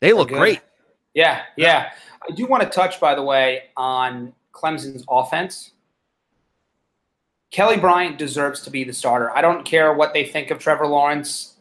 They 0.00 0.12
look 0.12 0.28
great. 0.28 0.60
Yeah, 1.16 1.44
yeah. 1.56 1.92
I 2.28 2.34
do 2.34 2.46
want 2.46 2.62
to 2.62 2.68
touch, 2.68 3.00
by 3.00 3.14
the 3.14 3.22
way, 3.22 3.70
on 3.74 4.34
Clemson's 4.52 5.02
offense. 5.08 5.72
Kelly 7.50 7.78
Bryant 7.78 8.18
deserves 8.18 8.60
to 8.62 8.70
be 8.70 8.84
the 8.84 8.92
starter. 8.92 9.34
I 9.34 9.40
don't 9.40 9.64
care 9.64 9.94
what 9.94 10.12
they 10.12 10.26
think 10.26 10.50
of 10.50 10.58
Trevor 10.58 10.86
Lawrence. 10.86 11.56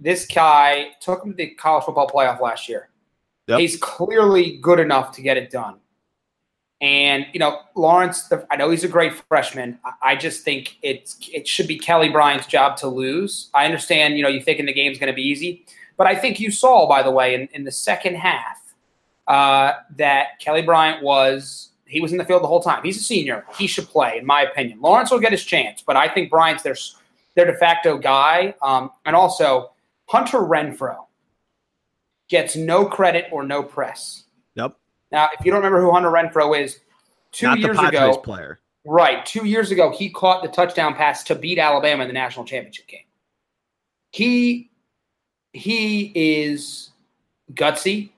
This 0.00 0.26
guy 0.26 0.92
took 1.00 1.22
him 1.22 1.32
to 1.32 1.36
the 1.36 1.50
college 1.50 1.84
football 1.84 2.08
playoff 2.08 2.40
last 2.40 2.66
year. 2.66 2.88
Yep. 3.46 3.60
He's 3.60 3.76
clearly 3.76 4.56
good 4.62 4.80
enough 4.80 5.12
to 5.16 5.22
get 5.22 5.36
it 5.36 5.50
done. 5.50 5.80
And 6.80 7.26
you 7.34 7.40
know, 7.40 7.60
Lawrence, 7.76 8.28
the, 8.28 8.46
I 8.50 8.56
know 8.56 8.70
he's 8.70 8.84
a 8.84 8.88
great 8.88 9.12
freshman. 9.28 9.78
I 10.02 10.16
just 10.16 10.44
think 10.44 10.78
it's 10.82 11.18
it 11.30 11.46
should 11.46 11.68
be 11.68 11.78
Kelly 11.78 12.08
Bryant's 12.08 12.46
job 12.46 12.78
to 12.78 12.88
lose. 12.88 13.50
I 13.52 13.66
understand, 13.66 14.16
you 14.16 14.22
know, 14.22 14.30
you 14.30 14.40
thinking 14.40 14.64
the 14.64 14.72
game's 14.72 14.98
going 14.98 15.12
to 15.12 15.16
be 15.16 15.22
easy, 15.22 15.66
but 15.98 16.06
I 16.06 16.14
think 16.14 16.40
you 16.40 16.50
saw, 16.50 16.88
by 16.88 17.02
the 17.02 17.10
way, 17.10 17.34
in, 17.34 17.48
in 17.52 17.64
the 17.64 17.70
second 17.70 18.16
half, 18.16 18.63
uh, 19.26 19.72
that 19.96 20.38
Kelly 20.40 20.62
Bryant 20.62 21.02
was 21.02 21.70
he 21.86 22.00
was 22.00 22.12
in 22.12 22.18
the 22.18 22.24
field 22.24 22.42
the 22.42 22.48
whole 22.48 22.62
time. 22.62 22.82
He's 22.82 22.96
a 22.96 23.04
senior. 23.04 23.44
He 23.56 23.66
should 23.66 23.86
play, 23.86 24.18
in 24.18 24.26
my 24.26 24.42
opinion. 24.42 24.80
Lawrence 24.80 25.10
will 25.10 25.20
get 25.20 25.32
his 25.32 25.44
chance, 25.44 25.82
but 25.86 25.96
I 25.96 26.08
think 26.08 26.30
Bryant's 26.30 26.62
their 26.62 26.76
their 27.34 27.46
de 27.46 27.54
facto 27.56 27.98
guy. 27.98 28.54
Um, 28.62 28.90
and 29.04 29.14
also, 29.14 29.72
Hunter 30.06 30.38
Renfrow 30.38 31.06
gets 32.28 32.56
no 32.56 32.84
credit 32.84 33.26
or 33.30 33.44
no 33.44 33.62
press. 33.62 34.24
Nope. 34.56 34.76
Now, 35.12 35.28
if 35.38 35.44
you 35.44 35.50
don't 35.50 35.58
remember 35.60 35.80
who 35.80 35.92
Hunter 35.92 36.10
Renfrow 36.10 36.58
is, 36.60 36.80
two 37.32 37.46
Not 37.46 37.58
years 37.58 37.78
ago, 37.78 38.16
player. 38.18 38.60
Right, 38.86 39.24
two 39.24 39.46
years 39.46 39.70
ago, 39.70 39.90
he 39.90 40.10
caught 40.10 40.42
the 40.42 40.48
touchdown 40.48 40.94
pass 40.94 41.22
to 41.24 41.34
beat 41.34 41.58
Alabama 41.58 42.02
in 42.02 42.08
the 42.08 42.14
national 42.14 42.44
championship 42.44 42.86
game. 42.86 43.00
He 44.10 44.70
he 45.52 46.12
is 46.14 46.90
gutsy, 47.52 48.10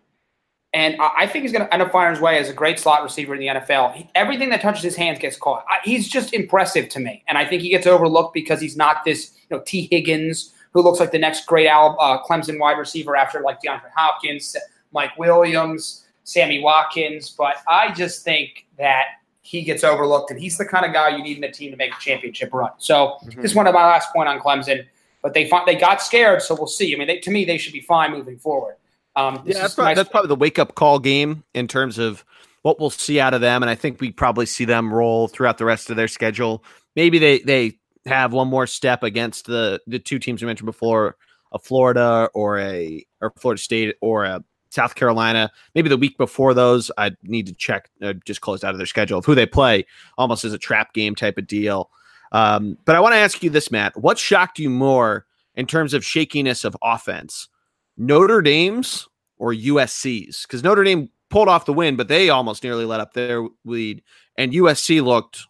and 0.77 0.97
I 1.01 1.27
think 1.27 1.43
he's 1.43 1.53
going 1.53 1.65
to 1.65 1.73
end 1.73 1.83
up 1.83 1.91
finding 1.91 2.15
his 2.15 2.21
way 2.21 2.39
as 2.39 2.49
a 2.49 2.53
great 2.53 2.79
slot 2.79 3.03
receiver 3.03 3.35
in 3.35 3.41
the 3.41 3.47
NFL. 3.47 3.95
He, 3.95 4.11
everything 4.15 4.51
that 4.51 4.61
touches 4.61 4.83
his 4.83 4.95
hands 4.95 5.19
gets 5.19 5.37
caught. 5.37 5.65
I, 5.69 5.79
he's 5.83 6.07
just 6.07 6.35
impressive 6.35 6.89
to 6.91 7.01
me, 7.01 7.25
and 7.29 7.39
I 7.39 7.47
think 7.47 7.63
he 7.63 7.71
gets 7.71 7.87
overlooked 7.87 8.35
because 8.35 8.61
he's 8.61 8.77
not 8.77 9.05
this 9.05 9.33
you 9.49 9.57
know 9.57 9.63
Tee 9.67 9.89
Higgins 9.91 10.53
who 10.73 10.83
looks 10.83 11.01
like 11.01 11.11
the 11.11 11.19
next 11.19 11.47
great 11.47 11.69
uh, 11.69 12.23
Clemson 12.23 12.59
wide 12.61 12.79
receiver 12.79 13.17
after 13.17 13.41
like 13.41 13.63
DeAndre 13.63 13.91
Hopkins, 13.95 14.55
Mike 14.93 15.17
Williams. 15.19 16.07
Sammy 16.27 16.59
Watkins, 16.59 17.31
but 17.31 17.59
I 17.69 17.93
just 17.93 18.25
think 18.25 18.67
that 18.79 19.05
he 19.43 19.63
gets 19.63 19.85
overlooked, 19.85 20.33
and 20.33 20.41
he's 20.41 20.59
the 20.59 20.65
kind 20.65 20.85
of 20.85 20.93
guy 20.93 21.17
you 21.17 21.23
need 21.23 21.37
in 21.37 21.41
the 21.41 21.51
team 21.53 21.71
to 21.71 21.77
make 21.77 21.93
a 21.93 22.01
championship 22.01 22.53
run. 22.53 22.73
So, 22.79 23.19
mm-hmm. 23.23 23.41
this 23.41 23.53
is 23.53 23.55
one 23.55 23.69
of 23.69 23.75
my 23.75 23.85
last 23.85 24.13
point 24.13 24.29
on 24.29 24.41
Clemson. 24.41 24.85
But 25.23 25.35
they 25.35 25.51
they 25.67 25.77
got 25.77 26.03
scared, 26.03 26.43
so 26.43 26.55
we'll 26.55 26.67
see. 26.67 26.95
I 26.95 26.99
mean, 26.99 27.09
they, 27.09 27.19
to 27.19 27.31
me, 27.31 27.45
they 27.45 27.59
should 27.59 27.73
be 27.73 27.81
fine 27.81 28.13
moving 28.13 28.39
forward. 28.39 28.77
Um, 29.17 29.43
yeah, 29.47 29.61
that's 29.61 29.75
probably, 29.75 29.91
nice 29.91 29.97
that's 29.97 30.11
probably 30.11 30.29
the 30.29 30.37
wake 30.37 30.59
up 30.59 30.75
call 30.75 30.99
game 30.99 31.43
in 31.55 31.67
terms 31.67 31.99
of 31.99 32.25
what 32.63 32.79
we'll 32.79 32.91
see 32.91 33.19
out 33.19 33.33
of 33.33 33.41
them, 33.41 33.63
and 33.63 33.71
I 33.71 33.75
think 33.75 34.01
we 34.01 34.11
probably 34.11 34.47
see 34.47 34.65
them 34.65 34.93
roll 34.93 35.29
throughout 35.29 35.57
the 35.59 35.65
rest 35.65 35.89
of 35.89 35.97
their 35.97 36.09
schedule. 36.09 36.63
Maybe 36.95 37.19
they 37.19 37.39
they 37.41 37.79
have 38.05 38.33
one 38.33 38.49
more 38.49 38.67
step 38.67 39.03
against 39.03 39.47
the 39.47 39.81
the 39.87 39.99
two 39.99 40.19
teams 40.19 40.43
we 40.43 40.47
mentioned 40.47 40.67
before, 40.67 41.17
a 41.53 41.59
Florida 41.59 42.29
or 42.35 42.59
a 42.59 43.05
or 43.21 43.33
Florida 43.37 43.61
State 43.61 43.97
or 44.01 44.25
a 44.25 44.45
South 44.71 44.95
Carolina. 44.95 45.51
Maybe 45.75 45.89
the 45.89 45.97
week 45.97 46.19
before 46.19 46.55
those, 46.55 46.91
I 46.99 47.13
need 47.23 47.47
to 47.47 47.55
check, 47.55 47.91
uh, 48.03 48.13
just 48.25 48.43
closed 48.43 48.65
out 48.65 48.75
of 48.75 48.79
their 48.79 48.87
schedule 48.87 49.19
of 49.19 49.25
who 49.25 49.35
they 49.35 49.47
play, 49.47 49.87
almost 50.19 50.45
as 50.45 50.53
a 50.53 50.59
trap 50.59 50.93
game 50.93 51.15
type 51.15 51.39
of 51.39 51.47
deal. 51.47 51.91
Um, 52.33 52.77
but 52.85 52.95
I 52.97 53.01
want 53.01 53.15
to 53.15 53.19
ask 53.19 53.43
you 53.43 53.51
this, 53.51 53.71
Matt. 53.71 53.97
What 53.97 54.19
shocked 54.19 54.59
you 54.59 54.69
more 54.69 55.25
in 55.55 55.67
terms 55.67 55.95
of 55.95 56.05
shakiness 56.05 56.65
of 56.65 56.77
offense? 56.83 57.49
Notre 57.97 58.43
Dame's 58.43 59.09
or 59.39 59.53
USC's? 59.53 60.43
Because 60.43 60.63
Notre 60.63 60.85
Dame 60.85 61.11
pulled 61.31 61.49
off 61.49 61.67
the 61.67 61.73
win, 61.73 61.97
but 61.97 62.09
they 62.09 62.31
almost 62.31 62.63
nearly 62.63 62.85
let 62.85 63.01
up 63.01 63.15
their 63.15 63.47
lead. 63.65 64.03
And 64.37 64.53
USC 64.53 65.03
looked 65.03 65.47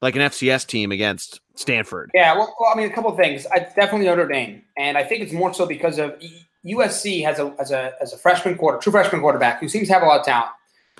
like 0.00 0.16
an 0.16 0.22
FCS 0.22 0.66
team 0.66 0.92
against 0.92 1.40
Stanford. 1.54 2.10
Yeah, 2.14 2.34
well, 2.34 2.54
well 2.60 2.72
I 2.72 2.76
mean, 2.76 2.90
a 2.90 2.94
couple 2.94 3.14
things. 3.16 3.46
I 3.52 3.58
definitely 3.58 4.06
Notre 4.06 4.28
Dame, 4.28 4.62
and 4.76 4.96
I 4.96 5.04
think 5.04 5.22
it's 5.22 5.32
more 5.32 5.52
so 5.52 5.66
because 5.66 5.98
of 5.98 6.14
USC 6.64 7.22
has 7.24 7.38
a 7.38 7.54
as 7.58 7.70
a 7.70 7.92
as 8.00 8.12
a 8.12 8.18
freshman 8.18 8.56
quarter, 8.56 8.78
true 8.78 8.92
freshman 8.92 9.20
quarterback 9.20 9.60
who 9.60 9.68
seems 9.68 9.88
to 9.88 9.94
have 9.94 10.02
a 10.02 10.06
lot 10.06 10.20
of 10.20 10.26
talent, 10.26 10.50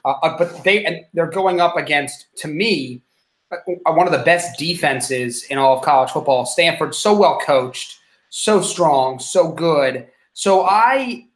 uh, 0.04 0.14
uh, 0.22 0.36
but 0.36 0.64
they 0.64 0.84
and 0.84 1.04
they're 1.14 1.30
going 1.30 1.60
up 1.60 1.76
against 1.76 2.26
to 2.36 2.48
me 2.48 3.02
uh, 3.52 3.92
one 3.92 4.06
of 4.06 4.12
the 4.12 4.24
best 4.24 4.58
defenses 4.58 5.44
in 5.44 5.58
all 5.58 5.78
of 5.78 5.84
college 5.84 6.10
football. 6.10 6.44
Stanford, 6.44 6.94
so 6.94 7.16
well 7.16 7.38
coached, 7.38 7.98
so 8.30 8.60
strong, 8.60 9.18
so 9.18 9.52
good. 9.52 10.06
So 10.38 10.62
I 10.62 11.26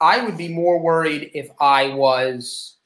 I 0.00 0.24
would 0.24 0.36
be 0.36 0.48
more 0.48 0.80
worried 0.80 1.30
if 1.32 1.48
I 1.60 1.94
was 1.94 2.76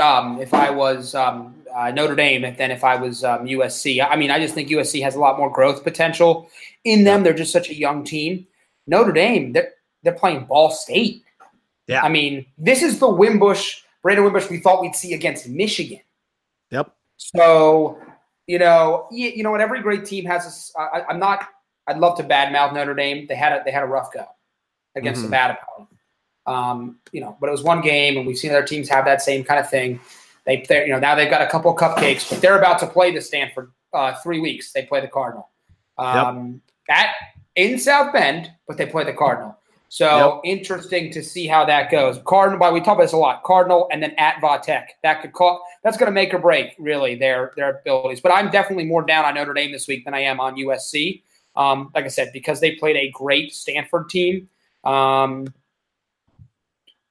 um, 0.00 0.40
if 0.40 0.54
I 0.54 0.70
was 0.70 1.14
um, 1.14 1.56
uh, 1.76 1.90
Notre 1.90 2.14
Dame 2.14 2.54
than 2.56 2.70
if 2.70 2.84
I 2.84 2.96
was 2.96 3.22
um, 3.22 3.44
USC. 3.44 4.02
I 4.02 4.16
mean, 4.16 4.30
I 4.30 4.40
just 4.40 4.54
think 4.54 4.70
USC 4.70 5.02
has 5.02 5.14
a 5.14 5.18
lot 5.18 5.36
more 5.36 5.50
growth 5.50 5.84
potential 5.84 6.48
in 6.84 7.04
them. 7.04 7.22
They're 7.22 7.34
just 7.34 7.52
such 7.52 7.68
a 7.68 7.74
young 7.74 8.02
team. 8.02 8.46
Notre 8.86 9.12
Dame, 9.12 9.52
they're, 9.52 9.72
they're 10.02 10.14
playing 10.14 10.46
Ball 10.46 10.70
State. 10.70 11.22
Yeah. 11.86 12.00
I 12.00 12.08
mean, 12.08 12.46
this 12.56 12.82
is 12.82 12.98
the 12.98 13.10
Wimbush 13.10 13.82
Brandon 14.02 14.24
Wimbush 14.24 14.48
we 14.48 14.60
thought 14.60 14.80
we'd 14.80 14.96
see 14.96 15.12
against 15.12 15.46
Michigan. 15.50 16.00
Yep. 16.70 16.94
So, 17.18 17.98
you 18.46 18.58
know, 18.58 19.06
you, 19.10 19.28
you 19.28 19.42
know 19.42 19.50
what? 19.50 19.60
Every 19.60 19.82
great 19.82 20.06
team 20.06 20.24
has. 20.24 20.72
A, 20.78 20.80
I, 20.80 21.06
I'm 21.10 21.18
not. 21.18 21.46
I'd 21.90 21.98
love 21.98 22.16
to 22.18 22.24
badmouth 22.24 22.72
Notre 22.72 22.94
Dame. 22.94 23.26
They 23.26 23.34
had 23.34 23.52
a 23.52 23.62
they 23.64 23.72
had 23.72 23.82
a 23.82 23.86
rough 23.86 24.12
go 24.12 24.24
against 24.94 25.20
mm-hmm. 25.20 25.28
a 25.28 25.30
bad 25.30 25.58
opponent. 25.58 25.90
Um, 26.46 26.98
you 27.12 27.20
know, 27.20 27.36
but 27.40 27.48
it 27.48 27.52
was 27.52 27.62
one 27.62 27.80
game, 27.80 28.16
and 28.16 28.26
we've 28.26 28.38
seen 28.38 28.52
other 28.52 28.64
teams 28.64 28.88
have 28.88 29.04
that 29.04 29.22
same 29.22 29.44
kind 29.44 29.58
of 29.58 29.68
thing. 29.68 30.00
They, 30.46 30.64
you 30.68 30.92
know, 30.92 30.98
now 30.98 31.14
they've 31.14 31.30
got 31.30 31.42
a 31.42 31.48
couple 31.48 31.74
cupcakes, 31.76 32.30
but 32.30 32.40
they're 32.40 32.58
about 32.58 32.78
to 32.78 32.86
play 32.86 33.12
the 33.12 33.20
Stanford 33.20 33.72
uh, 33.92 34.14
three 34.22 34.40
weeks. 34.40 34.72
They 34.72 34.84
play 34.84 35.00
the 35.00 35.08
Cardinal 35.08 35.50
um, 35.98 36.62
yep. 36.88 36.98
at 36.98 37.14
in 37.56 37.78
South 37.78 38.12
Bend, 38.12 38.50
but 38.66 38.76
they 38.76 38.86
play 38.86 39.04
the 39.04 39.12
Cardinal. 39.12 39.56
So 39.88 40.40
yep. 40.44 40.58
interesting 40.58 41.10
to 41.12 41.22
see 41.22 41.48
how 41.48 41.64
that 41.64 41.90
goes. 41.90 42.20
Cardinal, 42.24 42.60
by 42.60 42.70
we 42.70 42.78
talk 42.78 42.94
about 42.94 43.02
this 43.02 43.12
a 43.12 43.16
lot. 43.16 43.42
Cardinal 43.42 43.88
and 43.90 44.00
then 44.00 44.14
at 44.18 44.36
Vatech. 44.36 44.86
That 45.02 45.20
could 45.20 45.32
call 45.32 45.66
that's 45.82 45.96
going 45.96 46.06
to 46.06 46.12
make 46.12 46.32
or 46.32 46.38
break 46.38 46.76
really 46.78 47.16
their 47.16 47.52
their 47.56 47.80
abilities. 47.80 48.20
But 48.20 48.30
I'm 48.32 48.50
definitely 48.50 48.84
more 48.84 49.02
down 49.02 49.24
on 49.24 49.34
Notre 49.34 49.52
Dame 49.52 49.72
this 49.72 49.88
week 49.88 50.04
than 50.04 50.14
I 50.14 50.20
am 50.20 50.38
on 50.38 50.54
USC. 50.54 51.22
Um, 51.56 51.90
like 51.94 52.04
I 52.04 52.08
said, 52.08 52.30
because 52.32 52.60
they 52.60 52.76
played 52.76 52.96
a 52.96 53.10
great 53.10 53.52
Stanford 53.52 54.08
team. 54.08 54.48
Um, 54.84 55.52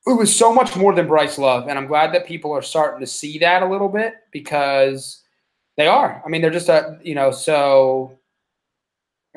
it 0.07 0.17
was 0.17 0.35
so 0.35 0.53
much 0.53 0.75
more 0.75 0.93
than 0.93 1.07
Bryce 1.07 1.37
Love, 1.37 1.67
and 1.67 1.77
I'm 1.77 1.87
glad 1.87 2.13
that 2.13 2.25
people 2.25 2.51
are 2.51 2.61
starting 2.61 2.99
to 2.99 3.07
see 3.07 3.37
that 3.39 3.61
a 3.61 3.67
little 3.67 3.89
bit 3.89 4.15
because 4.31 5.21
they 5.77 5.87
are. 5.87 6.21
I 6.25 6.29
mean, 6.29 6.41
they're 6.41 6.49
just 6.49 6.69
a 6.69 6.99
you 7.03 7.15
know 7.15 7.31
so. 7.31 8.17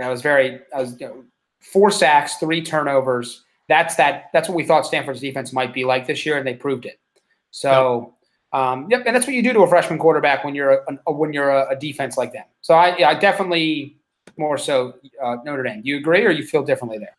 I 0.00 0.09
was 0.09 0.23
very 0.23 0.61
I 0.75 0.80
was 0.80 0.99
you 1.00 1.06
know, 1.06 1.25
four 1.61 1.90
sacks, 1.90 2.37
three 2.37 2.62
turnovers. 2.62 3.44
That's 3.68 3.94
that. 3.97 4.30
That's 4.32 4.49
what 4.49 4.56
we 4.56 4.64
thought 4.64 4.87
Stanford's 4.87 5.21
defense 5.21 5.52
might 5.52 5.73
be 5.75 5.85
like 5.85 6.06
this 6.06 6.25
year, 6.26 6.38
and 6.38 6.47
they 6.47 6.54
proved 6.54 6.87
it. 6.87 6.99
So, 7.50 8.14
yep, 8.52 8.61
um, 8.61 8.90
yep 8.90 9.02
and 9.06 9.14
that's 9.14 9.26
what 9.26 9.37
you 9.37 9.42
do 9.42 9.52
to 9.52 9.61
a 9.61 9.68
freshman 9.68 9.99
quarterback 9.99 10.42
when 10.42 10.54
you're 10.54 10.73
a, 10.73 10.99
a 11.06 11.12
when 11.12 11.32
you're 11.32 11.50
a, 11.50 11.71
a, 11.71 11.76
defense 11.76 12.16
like 12.16 12.32
them. 12.32 12.44
So 12.62 12.75
I, 12.75 13.11
I 13.11 13.14
definitely 13.14 13.97
more 14.37 14.59
so 14.59 14.95
uh, 15.23 15.37
Notre 15.45 15.62
Dame. 15.62 15.83
Do 15.83 15.88
you 15.88 15.99
agree, 15.99 16.25
or 16.25 16.31
you 16.31 16.45
feel 16.45 16.62
differently 16.62 16.99
there? 16.99 17.17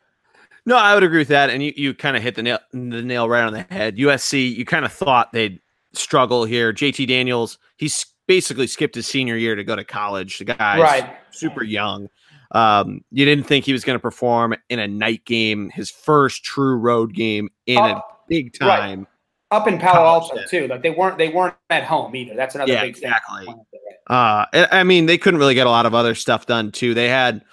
No, 0.66 0.78
I 0.78 0.94
would 0.94 1.04
agree 1.04 1.20
with 1.20 1.28
that, 1.28 1.50
and 1.50 1.62
you, 1.62 1.74
you 1.76 1.94
kind 1.94 2.16
of 2.16 2.24
hit 2.24 2.36
the 2.36 2.44
nail 2.44 2.60
the 2.72 3.02
nail 3.02 3.28
right 3.28 3.44
on 3.44 3.54
the 3.54 3.66
head. 3.70 3.98
USC, 3.98 4.56
you 4.56 4.66
kind 4.66 4.86
of 4.86 4.94
thought 4.94 5.32
they'd 5.34 5.60
struggle 5.94 6.46
here. 6.46 6.74
JT 6.74 7.08
Daniels, 7.08 7.58
he's 7.78 8.06
basically 8.28 8.68
skipped 8.68 8.96
his 8.96 9.08
senior 9.08 9.36
year 9.36 9.56
to 9.56 9.64
go 9.64 9.76
to 9.76 9.84
college. 9.84 10.40
The 10.40 10.46
guy's 10.46 10.80
right. 10.80 11.16
super 11.32 11.64
young. 11.64 12.08
Um, 12.52 13.02
you 13.12 13.26
didn't 13.26 13.46
think 13.46 13.66
he 13.66 13.74
was 13.74 13.84
going 13.84 13.98
to 13.98 14.02
perform 14.02 14.56
in 14.70 14.80
a 14.80 14.88
night 14.88 15.26
game, 15.26 15.70
his 15.70 15.90
first 15.90 16.44
true 16.44 16.76
road 16.76 17.14
game 17.14 17.50
in 17.66 17.80
a 17.80 18.02
big 18.28 18.58
time. 18.58 19.00
Right. 19.00 19.08
Up 19.54 19.68
in 19.68 19.78
Palo 19.78 20.06
Alto 20.06 20.44
too. 20.50 20.68
Like 20.68 20.82
they 20.82 20.90
weren't 20.90 21.18
they 21.18 21.30
weren't 21.30 21.56
at 21.70 21.84
home 21.84 22.16
either. 22.16 22.36
That's 22.36 22.56
another 22.56 22.74
yeah, 22.74 22.82
big 22.82 22.96
exactly. 22.96 23.46
thing. 23.46 23.66
Uh, 24.08 24.46
I 24.54 24.84
mean, 24.84 25.06
they 25.06 25.18
couldn't 25.18 25.40
really 25.40 25.54
get 25.54 25.68
a 25.68 25.70
lot 25.70 25.86
of 25.86 25.94
other 25.94 26.16
stuff 26.16 26.46
done 26.46 26.72
too. 26.72 26.94
They 26.94 27.08
had 27.08 27.44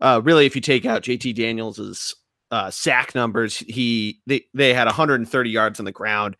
uh, 0.00 0.20
really, 0.24 0.46
if 0.46 0.56
you 0.56 0.60
take 0.60 0.84
out 0.84 1.02
JT 1.02 1.34
Daniels's 1.34 2.16
uh, 2.52 2.70
sack 2.70 3.14
numbers. 3.14 3.56
He 3.56 4.20
they 4.26 4.44
they 4.54 4.74
had 4.74 4.86
130 4.86 5.50
yards 5.50 5.80
on 5.80 5.86
the 5.86 5.92
ground, 5.92 6.36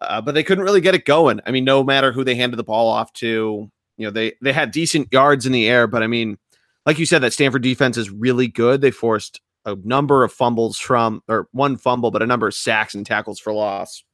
uh, 0.00 0.22
but 0.22 0.34
they 0.34 0.44
couldn't 0.44 0.64
really 0.64 0.80
get 0.80 0.94
it 0.94 1.04
going. 1.04 1.40
I 1.44 1.50
mean, 1.50 1.64
no 1.64 1.84
matter 1.84 2.12
who 2.12 2.24
they 2.24 2.36
handed 2.36 2.56
the 2.56 2.64
ball 2.64 2.88
off 2.88 3.12
to, 3.14 3.70
you 3.98 4.06
know, 4.06 4.10
they 4.10 4.34
they 4.40 4.52
had 4.52 4.70
decent 4.70 5.12
yards 5.12 5.44
in 5.44 5.52
the 5.52 5.68
air, 5.68 5.86
but 5.86 6.02
I 6.02 6.06
mean, 6.06 6.38
like 6.86 6.98
you 6.98 7.04
said, 7.04 7.20
that 7.22 7.32
Stanford 7.32 7.62
defense 7.62 7.96
is 7.96 8.10
really 8.10 8.46
good. 8.46 8.80
They 8.80 8.92
forced 8.92 9.40
a 9.66 9.76
number 9.82 10.22
of 10.22 10.32
fumbles 10.32 10.78
from, 10.78 11.22
or 11.28 11.48
one 11.50 11.76
fumble, 11.76 12.12
but 12.12 12.22
a 12.22 12.26
number 12.26 12.46
of 12.46 12.54
sacks 12.54 12.94
and 12.94 13.04
tackles 13.04 13.40
for 13.40 13.52
loss. 13.52 14.04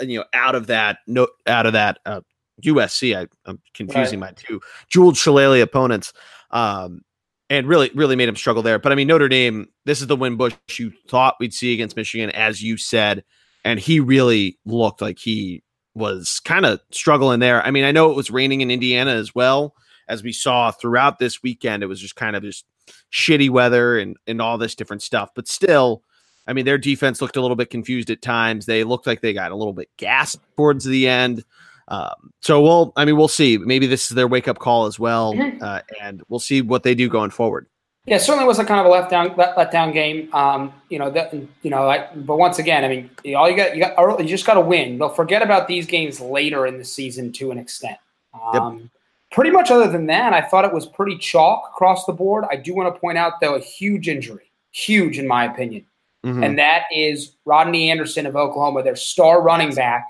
You 0.00 0.18
know, 0.18 0.24
out 0.32 0.54
of 0.54 0.66
that, 0.68 0.98
no, 1.06 1.28
out 1.46 1.66
of 1.66 1.72
that, 1.74 1.98
uh, 2.06 2.20
USC, 2.62 3.16
I, 3.16 3.26
am 3.48 3.60
confusing 3.74 4.20
right. 4.20 4.36
my 4.38 4.42
two 4.42 4.60
jeweled 4.88 5.16
shillelagh 5.16 5.60
opponents. 5.60 6.12
Um, 6.50 7.02
and 7.48 7.66
really, 7.66 7.90
really 7.94 8.14
made 8.14 8.28
him 8.28 8.36
struggle 8.36 8.62
there. 8.62 8.78
But 8.78 8.92
I 8.92 8.94
mean, 8.94 9.08
Notre 9.08 9.28
Dame, 9.28 9.68
this 9.84 10.00
is 10.00 10.06
the 10.06 10.16
Wimbush 10.16 10.54
you 10.78 10.92
thought 11.08 11.34
we'd 11.40 11.52
see 11.52 11.74
against 11.74 11.96
Michigan, 11.96 12.30
as 12.30 12.62
you 12.62 12.76
said, 12.76 13.24
and 13.64 13.80
he 13.80 13.98
really 13.98 14.56
looked 14.64 15.02
like 15.02 15.18
he 15.18 15.64
was 15.94 16.40
kind 16.44 16.64
of 16.64 16.80
struggling 16.92 17.40
there. 17.40 17.60
I 17.66 17.72
mean, 17.72 17.84
I 17.84 17.90
know 17.90 18.10
it 18.10 18.16
was 18.16 18.30
raining 18.30 18.60
in 18.60 18.70
Indiana 18.70 19.10
as 19.10 19.34
well, 19.34 19.74
as 20.08 20.22
we 20.22 20.32
saw 20.32 20.70
throughout 20.70 21.18
this 21.18 21.42
weekend. 21.42 21.82
It 21.82 21.86
was 21.86 22.00
just 22.00 22.14
kind 22.14 22.36
of 22.36 22.44
just 22.44 22.64
shitty 23.12 23.50
weather 23.50 23.98
and 23.98 24.16
and 24.28 24.40
all 24.40 24.56
this 24.56 24.76
different 24.76 25.02
stuff, 25.02 25.30
but 25.34 25.48
still. 25.48 26.04
I 26.50 26.52
mean, 26.52 26.64
their 26.64 26.78
defense 26.78 27.22
looked 27.22 27.36
a 27.36 27.40
little 27.40 27.56
bit 27.56 27.70
confused 27.70 28.10
at 28.10 28.22
times. 28.22 28.66
They 28.66 28.82
looked 28.82 29.06
like 29.06 29.20
they 29.20 29.32
got 29.32 29.52
a 29.52 29.54
little 29.54 29.72
bit 29.72 29.88
gassed 29.96 30.40
towards 30.56 30.84
the 30.84 31.06
end. 31.06 31.44
Um, 31.86 32.32
so 32.40 32.60
we'll, 32.60 32.92
I 32.96 33.04
mean, 33.04 33.16
we'll 33.16 33.28
see. 33.28 33.56
Maybe 33.56 33.86
this 33.86 34.10
is 34.10 34.16
their 34.16 34.26
wake 34.26 34.48
up 34.48 34.58
call 34.58 34.86
as 34.86 34.98
well, 34.98 35.32
mm-hmm. 35.34 35.62
uh, 35.62 35.80
and 36.00 36.22
we'll 36.28 36.40
see 36.40 36.60
what 36.60 36.82
they 36.82 36.96
do 36.96 37.08
going 37.08 37.30
forward. 37.30 37.68
Yeah, 38.06 38.18
certainly 38.18 38.46
was 38.46 38.58
a 38.58 38.64
kind 38.64 38.80
of 38.80 38.86
a 38.86 38.88
let 38.88 39.10
down 39.10 39.34
let, 39.36 39.56
let 39.56 39.70
down 39.70 39.92
game. 39.92 40.34
Um, 40.34 40.72
you 40.88 40.98
know 40.98 41.10
that 41.10 41.32
you 41.34 41.70
know, 41.70 41.88
I, 41.88 42.08
but 42.16 42.36
once 42.36 42.58
again, 42.58 42.84
I 42.84 42.88
mean, 42.88 43.36
all 43.36 43.48
you 43.48 43.56
got 43.56 43.76
you 43.76 43.82
got 43.82 44.20
you 44.20 44.26
just 44.26 44.46
got 44.46 44.54
to 44.54 44.60
win. 44.60 44.98
They'll 44.98 45.10
forget 45.10 45.42
about 45.42 45.68
these 45.68 45.86
games 45.86 46.20
later 46.20 46.66
in 46.66 46.78
the 46.78 46.84
season 46.84 47.30
to 47.32 47.52
an 47.52 47.58
extent. 47.58 47.98
Um, 48.34 48.78
yep. 48.78 48.88
Pretty 49.30 49.50
much, 49.50 49.70
other 49.70 49.88
than 49.88 50.06
that, 50.06 50.32
I 50.32 50.40
thought 50.40 50.64
it 50.64 50.72
was 50.72 50.86
pretty 50.86 51.16
chalk 51.18 51.70
across 51.72 52.04
the 52.06 52.12
board. 52.12 52.44
I 52.50 52.56
do 52.56 52.74
want 52.74 52.92
to 52.92 53.00
point 53.00 53.18
out 53.18 53.34
though 53.40 53.54
a 53.54 53.60
huge 53.60 54.08
injury, 54.08 54.50
huge 54.72 55.18
in 55.18 55.28
my 55.28 55.44
opinion, 55.44 55.84
mm-hmm. 56.24 56.42
and 56.42 56.58
that 56.58 56.84
is 56.94 57.36
Rodney 57.44 57.90
Anderson 57.90 58.26
of 58.26 58.36
Oklahoma, 58.36 58.82
their 58.82 58.96
star 58.96 59.42
running 59.42 59.74
back 59.74 60.06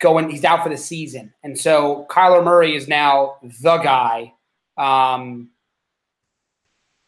going. 0.00 0.30
He's 0.30 0.44
out 0.44 0.62
for 0.62 0.68
the 0.68 0.76
season, 0.76 1.32
and 1.42 1.58
so 1.58 2.06
Kyler 2.10 2.44
Murray 2.44 2.76
is 2.76 2.88
now 2.88 3.36
the 3.42 3.78
guy. 3.78 4.32
Um, 4.76 5.50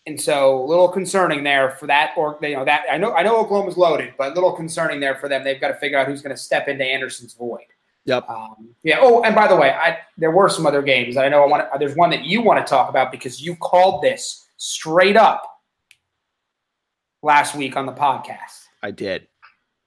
and 0.06 0.20
so 0.20 0.62
a 0.62 0.66
little 0.66 0.88
concerning 0.88 1.44
there 1.44 1.70
for 1.72 1.86
that, 1.86 2.12
or 2.16 2.38
you 2.42 2.56
know 2.56 2.64
that 2.64 2.82
I 2.90 2.96
know 2.96 3.12
I 3.14 3.22
know 3.22 3.36
Oklahoma's 3.38 3.76
loaded, 3.76 4.14
but 4.18 4.32
a 4.32 4.34
little 4.34 4.52
concerning 4.52 5.00
there 5.00 5.14
for 5.16 5.28
them. 5.28 5.44
They've 5.44 5.60
got 5.60 5.68
to 5.68 5.74
figure 5.74 5.98
out 5.98 6.06
who's 6.06 6.22
going 6.22 6.34
to 6.34 6.40
step 6.40 6.68
into 6.68 6.84
Anderson's 6.84 7.34
void. 7.34 7.66
Yep. 8.06 8.28
Um, 8.28 8.70
yeah. 8.82 8.98
Oh, 9.00 9.22
and 9.22 9.34
by 9.34 9.46
the 9.46 9.56
way, 9.56 9.70
I 9.70 9.98
there 10.16 10.30
were 10.30 10.48
some 10.48 10.66
other 10.66 10.82
games. 10.82 11.16
I 11.16 11.28
know 11.28 11.42
I 11.42 11.46
want. 11.46 11.68
There's 11.78 11.96
one 11.96 12.10
that 12.10 12.24
you 12.24 12.42
want 12.42 12.64
to 12.64 12.68
talk 12.68 12.88
about 12.88 13.12
because 13.12 13.40
you 13.40 13.56
called 13.56 14.02
this 14.02 14.46
straight 14.56 15.16
up 15.16 15.59
last 17.22 17.54
week 17.54 17.76
on 17.76 17.86
the 17.86 17.92
podcast. 17.92 18.66
I 18.82 18.90
did. 18.90 19.26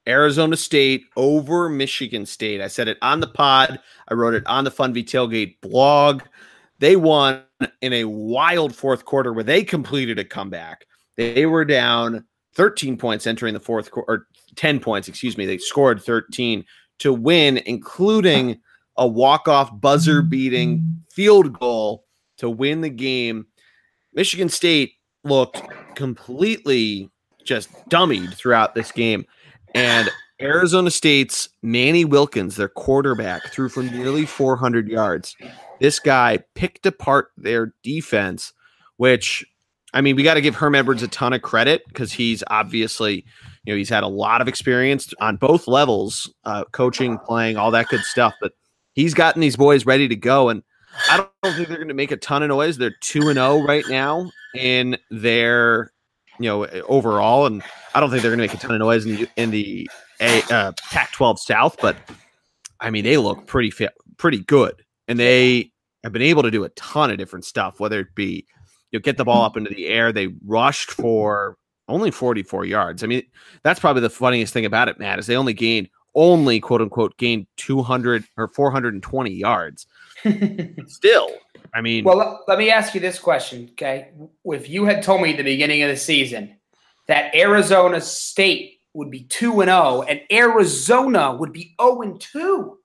Arizona 0.07 0.57
State 0.57 1.05
over 1.15 1.69
Michigan 1.69 2.25
State. 2.25 2.61
I 2.61 2.67
said 2.67 2.87
it 2.87 2.97
on 3.01 3.19
the 3.19 3.27
pod. 3.27 3.79
I 4.07 4.13
wrote 4.13 4.33
it 4.33 4.45
on 4.47 4.63
the 4.63 4.71
Funvee 4.71 5.05
Tailgate 5.05 5.61
blog. 5.61 6.23
They 6.79 6.95
won 6.95 7.43
in 7.81 7.93
a 7.93 8.03
wild 8.05 8.75
fourth 8.75 9.05
quarter 9.05 9.31
where 9.31 9.43
they 9.43 9.63
completed 9.63 10.19
a 10.19 10.25
comeback. 10.25 10.85
They 11.15 11.45
were 11.45 11.63
down 11.63 12.25
13 12.55 12.97
points 12.97 13.25
entering 13.25 13.53
the 13.53 13.59
fourth 13.59 13.91
quarter, 13.91 14.11
or 14.11 14.27
10 14.55 14.79
points, 14.79 15.07
excuse 15.07 15.37
me. 15.37 15.45
They 15.45 15.57
scored 15.57 16.01
13 16.01 16.65
to 16.99 17.13
win, 17.13 17.57
including 17.57 18.59
a 18.97 19.07
walk-off 19.07 19.71
buzzer 19.79 20.21
beating 20.21 21.03
field 21.11 21.57
goal 21.59 22.05
to 22.37 22.49
win 22.49 22.81
the 22.81 22.89
game. 22.89 23.47
Michigan 24.13 24.49
State 24.49 24.93
looked 25.23 25.61
completely 25.95 27.09
just 27.43 27.69
dummied 27.89 28.33
throughout 28.33 28.75
this 28.75 28.91
game. 28.91 29.25
And 29.75 30.09
Arizona 30.41 30.91
State's 30.91 31.49
Manny 31.61 32.05
Wilkins, 32.05 32.55
their 32.55 32.67
quarterback, 32.67 33.51
threw 33.51 33.69
for 33.69 33.83
nearly 33.83 34.25
400 34.25 34.87
yards. 34.89 35.35
This 35.79 35.99
guy 35.99 36.39
picked 36.55 36.85
apart 36.85 37.31
their 37.37 37.73
defense, 37.83 38.53
which, 38.97 39.45
I 39.93 40.01
mean, 40.01 40.15
we 40.15 40.23
got 40.23 40.33
to 40.35 40.41
give 40.41 40.55
Herm 40.55 40.75
Edwards 40.75 41.03
a 41.03 41.07
ton 41.07 41.33
of 41.33 41.41
credit 41.41 41.83
because 41.87 42.11
he's 42.11 42.43
obviously, 42.47 43.25
you 43.63 43.73
know, 43.73 43.77
he's 43.77 43.89
had 43.89 44.03
a 44.03 44.07
lot 44.07 44.41
of 44.41 44.47
experience 44.47 45.13
on 45.21 45.37
both 45.37 45.67
levels, 45.67 46.33
uh, 46.45 46.65
coaching, 46.71 47.17
playing, 47.19 47.57
all 47.57 47.71
that 47.71 47.87
good 47.87 48.01
stuff. 48.01 48.33
But 48.41 48.53
he's 48.93 49.13
gotten 49.13 49.39
these 49.39 49.55
boys 49.55 49.85
ready 49.85 50.07
to 50.07 50.15
go. 50.15 50.49
And 50.49 50.63
I 51.09 51.17
don't 51.17 51.55
think 51.55 51.67
they're 51.69 51.77
going 51.77 51.87
to 51.87 51.93
make 51.93 52.11
a 52.11 52.17
ton 52.17 52.43
of 52.43 52.49
noise. 52.49 52.77
They're 52.77 52.95
2 53.01 53.29
and 53.29 53.37
0 53.37 53.65
right 53.65 53.85
now 53.87 54.29
in 54.55 54.97
their 55.09 55.92
you 56.39 56.49
know, 56.49 56.65
overall. 56.87 57.45
And 57.45 57.63
I 57.93 57.99
don't 57.99 58.09
think 58.09 58.21
they're 58.21 58.35
going 58.35 58.47
to 58.47 58.53
make 58.53 58.53
a 58.53 58.57
ton 58.57 58.71
of 58.71 58.79
noise 58.79 59.05
in 59.05 59.15
the, 59.15 59.29
in 59.35 59.51
the 59.51 59.89
uh, 60.19 60.71
Pac-12 60.89 61.39
South, 61.39 61.77
but 61.81 61.97
I 62.79 62.89
mean, 62.89 63.03
they 63.03 63.17
look 63.17 63.47
pretty 63.47 63.71
fit, 63.71 63.93
pretty 64.17 64.39
good, 64.39 64.83
and 65.07 65.19
they 65.19 65.71
have 66.03 66.13
been 66.13 66.21
able 66.21 66.43
to 66.43 66.51
do 66.51 66.63
a 66.63 66.69
ton 66.69 67.11
of 67.11 67.17
different 67.17 67.45
stuff. 67.45 67.79
Whether 67.79 68.01
it 68.01 68.15
be 68.15 68.45
you 68.91 68.99
know, 68.99 69.01
get 69.01 69.17
the 69.17 69.25
ball 69.25 69.43
up 69.43 69.57
into 69.57 69.73
the 69.73 69.87
air, 69.87 70.11
they 70.11 70.27
rushed 70.45 70.91
for 70.91 71.57
only 71.87 72.11
44 72.11 72.65
yards. 72.65 73.03
I 73.03 73.07
mean, 73.07 73.23
that's 73.63 73.79
probably 73.79 74.01
the 74.01 74.09
funniest 74.09 74.53
thing 74.53 74.65
about 74.65 74.87
it, 74.87 74.99
Matt, 74.99 75.19
is 75.19 75.27
they 75.27 75.37
only 75.37 75.53
gained 75.53 75.89
only 76.15 76.59
quote 76.59 76.81
unquote 76.81 77.17
gained 77.17 77.47
200 77.57 78.25
or 78.37 78.47
420 78.49 79.31
yards. 79.31 79.87
Still, 80.87 81.29
I 81.73 81.81
mean, 81.81 82.03
well, 82.03 82.43
let 82.47 82.59
me 82.59 82.69
ask 82.69 82.93
you 82.93 82.99
this 83.01 83.17
question, 83.19 83.69
okay? 83.71 84.11
If 84.45 84.69
you 84.69 84.85
had 84.85 85.01
told 85.01 85.21
me 85.21 85.31
at 85.31 85.37
the 85.37 85.43
beginning 85.43 85.81
of 85.81 85.89
the 85.89 85.97
season 85.97 86.57
that 87.07 87.33
Arizona 87.35 87.99
State 87.99 88.79
would 88.93 89.09
be 89.09 89.23
2 89.23 89.61
and 89.61 89.69
0 89.69 90.03
and 90.03 90.21
Arizona 90.31 91.35
would 91.35 91.51
be 91.51 91.73
0 91.81 92.01
and 92.03 92.21
2. 92.21 92.77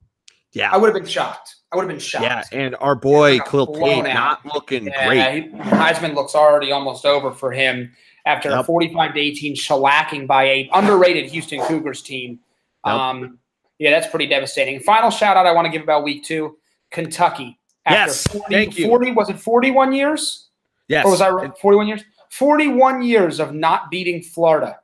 Yeah. 0.54 0.71
I 0.73 0.78
would 0.78 0.87
have 0.87 0.95
been 0.95 1.11
shocked. 1.11 1.54
I 1.71 1.76
would 1.76 1.83
have 1.83 1.90
been 1.90 1.99
shocked. 2.00 2.25
Yeah, 2.25 2.42
and 2.52 2.75
our 2.80 2.95
boy 2.95 3.38
Tate 3.40 4.04
not 4.14 4.45
looking 4.47 4.87
Yeah, 4.87 5.07
great. 5.07 5.45
he- 5.45 5.50
Heisman 5.50 6.14
looks 6.14 6.35
already 6.35 6.73
almost 6.73 7.04
over 7.04 7.30
for 7.30 7.52
him 7.52 7.92
after 8.25 8.50
a 8.50 8.64
45 8.64 9.14
to 9.14 9.21
18 9.21 9.54
shellacking 9.54 10.26
by 10.26 10.45
a 10.45 10.71
underrated 10.73 11.30
Houston 11.30 11.61
Cougars 11.61 12.00
team. 12.02 12.40
Yep. 12.87 12.95
Um, 12.95 13.38
yeah, 13.78 13.90
that's 13.90 14.07
pretty 14.07 14.26
devastating. 14.26 14.80
Final 14.80 15.11
shout 15.11 15.37
out 15.37 15.47
I 15.47 15.52
want 15.52 15.66
to 15.66 15.71
give 15.71 15.83
about 15.83 16.04
week 16.04 16.25
two 16.25 16.57
Kentucky. 16.90 17.58
After 17.88 17.95
Yes, 18.11 18.26
40, 18.26 18.54
thank 18.54 18.78
you. 18.78 18.87
40 18.87 19.12
was 19.12 19.30
it 19.30 19.38
41 19.40 19.92
years? 19.92 20.50
Yes. 20.88 21.04
Or 21.04 21.11
was 21.11 21.21
I 21.21 21.30
right? 21.30 21.57
41 21.59 21.87
years? 21.88 22.04
41 22.30 23.02
years 23.02 23.40
of 23.40 23.54
not 23.54 23.90
beating 23.90 24.23
Florida. 24.23 24.78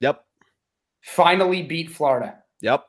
Yep. 0.00 0.24
Finally 1.02 1.62
beat 1.62 1.90
Florida. 1.90 2.38
Yep. 2.60 2.84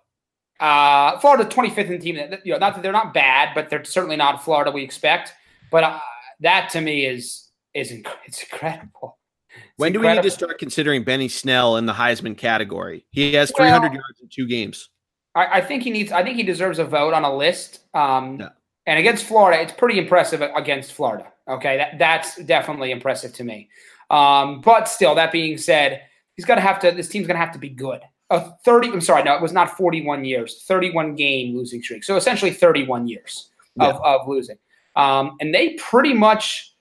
Uh, 0.59 1.19
Florida 1.19 1.45
25th 1.45 1.89
in 1.89 1.99
team. 1.99 2.15
You 2.43 2.53
know, 2.53 2.59
not 2.59 2.75
that 2.75 2.83
they're 2.83 2.91
not 2.91 3.13
bad, 3.13 3.49
but 3.55 3.69
they're 3.69 3.83
certainly 3.83 4.15
not 4.15 4.43
Florida 4.43 4.71
we 4.71 4.83
expect. 4.83 5.33
But 5.71 5.83
uh, 5.83 5.99
that 6.41 6.69
to 6.71 6.81
me 6.81 7.05
is 7.05 7.49
is 7.73 7.91
inc- 7.91 8.07
it's 8.25 8.41
incredible. 8.43 9.17
It's 9.49 9.61
When 9.77 9.91
do 9.93 9.99
we 9.99 10.07
need 10.07 10.21
to 10.23 10.31
start 10.31 10.59
considering 10.59 11.03
Benny 11.03 11.27
Snell 11.27 11.77
in 11.77 11.85
the 11.85 11.93
Heisman 11.93 12.37
category? 12.37 13.05
He 13.11 13.33
has 13.33 13.51
Well- 13.57 13.67
300 13.67 13.93
yards 13.93 14.19
in 14.21 14.29
two 14.29 14.47
games. 14.47 14.89
I, 15.33 15.57
I 15.57 15.61
think 15.61 15.83
he 15.83 15.89
needs. 15.91 16.11
I 16.13 16.23
think 16.23 16.37
he 16.37 16.43
deserves 16.43 16.79
a 16.79 16.85
vote 16.85 17.13
on 17.13 17.23
a 17.25 17.35
list. 17.35 17.79
Um, 17.93 18.39
Yeah. 18.39 18.49
And 18.87 18.99
against 18.99 19.25
Florida, 19.25 19.61
it's 19.61 19.73
pretty 19.73 19.97
impressive 19.97 20.41
against 20.41 20.93
Florida. 20.93 21.31
Okay, 21.47 21.77
that 21.77 21.97
that's 21.97 22.35
definitely 22.43 22.91
impressive 22.91 23.33
to 23.33 23.43
me. 23.43 23.69
Um, 24.09 24.61
but 24.61 24.87
still, 24.87 25.15
that 25.15 25.31
being 25.31 25.57
said, 25.57 26.03
he's 26.35 26.45
going 26.45 26.57
to 26.57 26.61
have 26.61 26.79
to. 26.79 26.91
This 26.91 27.09
team's 27.09 27.27
going 27.27 27.39
to 27.39 27.43
have 27.43 27.53
to 27.53 27.59
be 27.59 27.69
good. 27.69 28.01
A 28.29 28.51
thirty. 28.63 28.89
I'm 28.89 29.01
sorry, 29.01 29.23
no, 29.23 29.35
it 29.35 29.41
was 29.41 29.53
not 29.53 29.77
41 29.77 30.25
years. 30.25 30.63
31 30.63 31.15
game 31.15 31.55
losing 31.55 31.81
streak. 31.81 32.03
So 32.03 32.15
essentially 32.15 32.51
31 32.51 33.07
years 33.07 33.49
of, 33.79 34.01
of 34.03 34.27
losing. 34.27 34.57
Um, 34.95 35.37
and 35.39 35.53
they 35.53 35.73
pretty 35.73 36.13
much. 36.13 36.73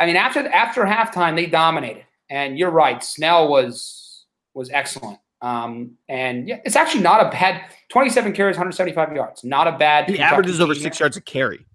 I 0.00 0.06
mean, 0.06 0.16
after 0.16 0.46
after 0.48 0.84
halftime, 0.84 1.36
they 1.36 1.46
dominated. 1.46 2.04
And 2.30 2.58
you're 2.58 2.70
right, 2.70 3.02
Snell 3.02 3.48
was 3.48 4.24
was 4.54 4.70
excellent. 4.70 5.18
Um, 5.44 5.98
and 6.08 6.48
yeah, 6.48 6.60
it's 6.64 6.74
actually 6.74 7.02
not 7.02 7.20
a 7.20 7.28
bad 7.28 7.66
27 7.90 8.32
carries, 8.32 8.56
175 8.56 9.12
yards. 9.12 9.44
Not 9.44 9.68
a 9.68 9.72
bad. 9.72 10.08
He 10.08 10.18
averages 10.18 10.58
over 10.58 10.74
six 10.74 10.98
yards 10.98 11.18
a 11.18 11.20
carry. 11.20 11.66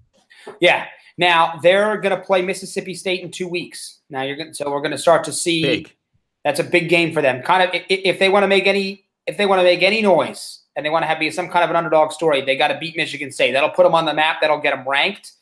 Yeah. 0.60 0.88
Now 1.20 1.60
they're 1.62 1.98
going 1.98 2.18
to 2.18 2.22
play 2.22 2.42
Mississippi 2.42 2.96
State 2.96 3.22
in 3.22 3.30
two 3.30 3.48
weeks. 3.48 4.00
Now 4.10 4.24
you're 4.24 4.38
going, 4.38 4.56
so 4.56 4.72
we're 4.72 4.82
going 4.82 4.92
to 4.92 4.98
start 4.98 5.24
to 5.26 5.32
see. 5.32 5.62
Big. 5.62 5.96
That's 6.44 6.60
a 6.60 6.64
big 6.64 6.90
game 6.90 7.14
for 7.14 7.22
them. 7.22 7.44
Kind 7.44 7.64
of, 7.64 7.82
if 7.90 8.18
they 8.18 8.30
want 8.30 8.42
to 8.44 8.48
make 8.48 8.66
any, 8.66 9.06
if 9.28 9.38
they 9.38 9.46
want 9.46 9.60
to 9.60 9.64
make 9.64 9.84
any 9.84 10.02
noise 10.02 10.64
and 10.76 10.84
they 10.84 10.90
want 10.90 11.04
to 11.04 11.08
have 11.08 11.20
be 11.20 11.30
some 11.30 11.50
kind 11.50 11.64
of 11.64 11.70
an 11.70 11.76
underdog 11.76 12.12
story, 12.12 12.42
they 12.42 12.58
got 12.58 12.70
to 12.70 12.78
beat 12.80 12.98
Michigan 12.98 13.32
State. 13.32 13.52
That'll 13.52 13.70
put 13.70 13.84
them 13.84 13.94
on 13.94 14.06
the 14.06 14.14
map. 14.16 14.38
That'll 14.42 14.58
get 14.58 14.76
them 14.76 14.88
ranked. 14.88 15.34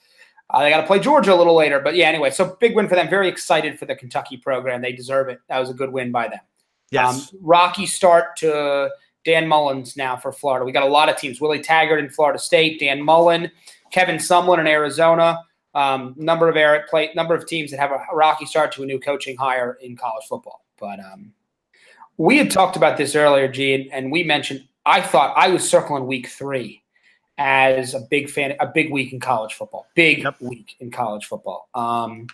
Uh, 0.49 0.63
they 0.63 0.69
got 0.69 0.81
to 0.81 0.87
play 0.87 0.99
Georgia 0.99 1.33
a 1.33 1.35
little 1.35 1.55
later, 1.55 1.79
but 1.79 1.95
yeah. 1.95 2.09
Anyway, 2.09 2.31
so 2.31 2.57
big 2.59 2.75
win 2.75 2.89
for 2.89 2.95
them. 2.95 3.09
Very 3.09 3.29
excited 3.29 3.79
for 3.79 3.85
the 3.85 3.95
Kentucky 3.95 4.35
program. 4.35 4.81
They 4.81 4.91
deserve 4.91 5.29
it. 5.29 5.39
That 5.47 5.59
was 5.59 5.69
a 5.69 5.73
good 5.73 5.93
win 5.93 6.11
by 6.11 6.27
them. 6.27 6.39
Yes. 6.91 7.33
Um, 7.33 7.39
rocky 7.41 7.85
start 7.85 8.35
to 8.37 8.89
Dan 9.25 9.47
Mullen's 9.47 9.97
now 9.97 10.15
for 10.15 10.31
Florida. 10.31 10.65
We 10.65 10.71
got 10.71 10.83
a 10.83 10.87
lot 10.87 11.09
of 11.09 11.17
teams. 11.17 11.41
Willie 11.41 11.61
Taggart 11.61 11.99
in 11.99 12.09
Florida 12.09 12.39
State, 12.39 12.79
Dan 12.79 13.01
Mullen, 13.01 13.51
Kevin 13.91 14.15
Sumlin 14.17 14.59
in 14.59 14.67
Arizona. 14.67 15.43
Um, 15.73 16.15
number 16.17 16.49
of 16.49 16.55
air, 16.55 16.85
play, 16.89 17.11
number 17.13 17.35
of 17.35 17.45
teams 17.45 17.69
that 17.71 17.79
have 17.79 17.91
a 17.91 17.99
rocky 18.15 18.45
start 18.45 18.71
to 18.73 18.83
a 18.83 18.85
new 18.85 18.99
coaching 18.99 19.35
hire 19.35 19.77
in 19.81 19.95
college 19.95 20.25
football. 20.27 20.63
But 20.79 20.99
um, 20.99 21.33
we 22.17 22.37
had 22.37 22.49
talked 22.49 22.77
about 22.77 22.97
this 22.97 23.15
earlier, 23.15 23.47
Gene, 23.47 23.89
and 23.91 24.11
we 24.11 24.23
mentioned. 24.23 24.67
I 24.85 25.01
thought 25.01 25.33
I 25.35 25.49
was 25.49 25.69
circling 25.69 26.07
week 26.07 26.27
three 26.29 26.81
as 27.37 27.93
a 27.93 27.99
big 28.09 28.29
fan, 28.29 28.55
a 28.59 28.65
big 28.65 28.91
week 28.91 29.11
in 29.13 29.19
college 29.19 29.53
football. 29.53 29.85
Big 29.93 30.23
Yep. 30.23 30.41
week 30.41 30.75
in 30.79 30.89
college 30.89 31.25
football. 31.25 31.67
Um, 31.75 32.27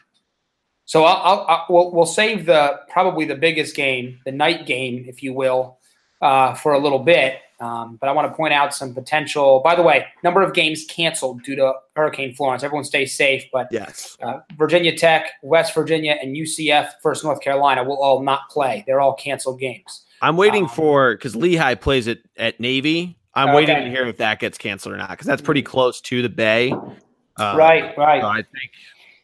so 0.86 1.04
I'll, 1.04 1.17
I'll, 1.17 1.46
I'll 1.48 1.65
we'll, 1.69 1.91
we'll 1.91 2.06
save 2.06 2.46
the 2.46 2.80
probably 2.89 3.26
the 3.26 3.36
biggest 3.36 3.76
game, 3.76 4.19
the 4.26 4.32
night 4.32 4.65
game, 4.65 5.06
if 5.08 5.24
you 5.24 5.34
will, 5.34 5.78
uh, 6.22 6.54
for 6.54 6.74
a 6.74 6.80
little 6.80 7.00
bit. 7.00 7.39
Um, 7.60 7.98
but 8.02 8.10
I 8.10 8.12
want 8.12 8.30
to 8.30 8.36
point 8.36 8.54
out 8.54 8.74
some 8.74 8.93
potential. 8.93 9.62
By 9.63 9.76
the 9.76 9.84
way, 9.84 10.06
number 10.22 10.41
of 10.41 10.54
games 10.54 10.84
canceled 10.86 11.43
due 11.43 11.56
to 11.56 11.74
Hurricane 11.96 12.36
Florence. 12.36 12.62
Everyone 12.62 12.84
stay 12.84 13.06
safe. 13.06 13.46
But 13.54 13.69
yes. 13.72 14.17
uh, 14.22 14.39
Virginia 14.58 14.98
Tech, 14.98 15.28
West 15.43 15.74
Virginia, 15.74 16.17
and 16.22 16.36
UCF, 16.36 16.89
First 17.02 17.24
North 17.24 17.39
Carolina 17.39 17.84
will 17.86 18.02
all 18.02 18.22
not 18.22 18.50
play. 18.50 18.84
They're 18.86 19.00
all 19.00 19.13
canceled 19.13 19.62
games. 19.62 20.04
I'm 20.22 20.36
waiting 20.36 20.63
um, 20.63 20.69
for 20.69 21.13
because 21.15 21.36
Lehigh 21.38 21.76
plays 21.76 22.08
it 22.08 22.28
at 22.38 22.60
Navy. 22.60 23.17
I'm 23.34 23.50
Okay. 23.50 23.56
waiting 23.56 23.76
to 23.84 23.89
hear 23.89 24.06
if 24.08 24.17
that 24.17 24.39
gets 24.39 24.58
canceled 24.58 24.93
or 24.93 24.98
not 24.98 25.12
because 25.12 25.28
that's 25.28 25.41
pretty 25.41 25.62
close 25.62 26.02
to 26.02 26.22
the 26.22 26.30
Bay. 26.30 26.72
Uh, 26.72 27.56
right, 27.58 27.98
right. 27.98 28.22
so 28.22 28.28
I 28.28 28.36
think 28.36 28.72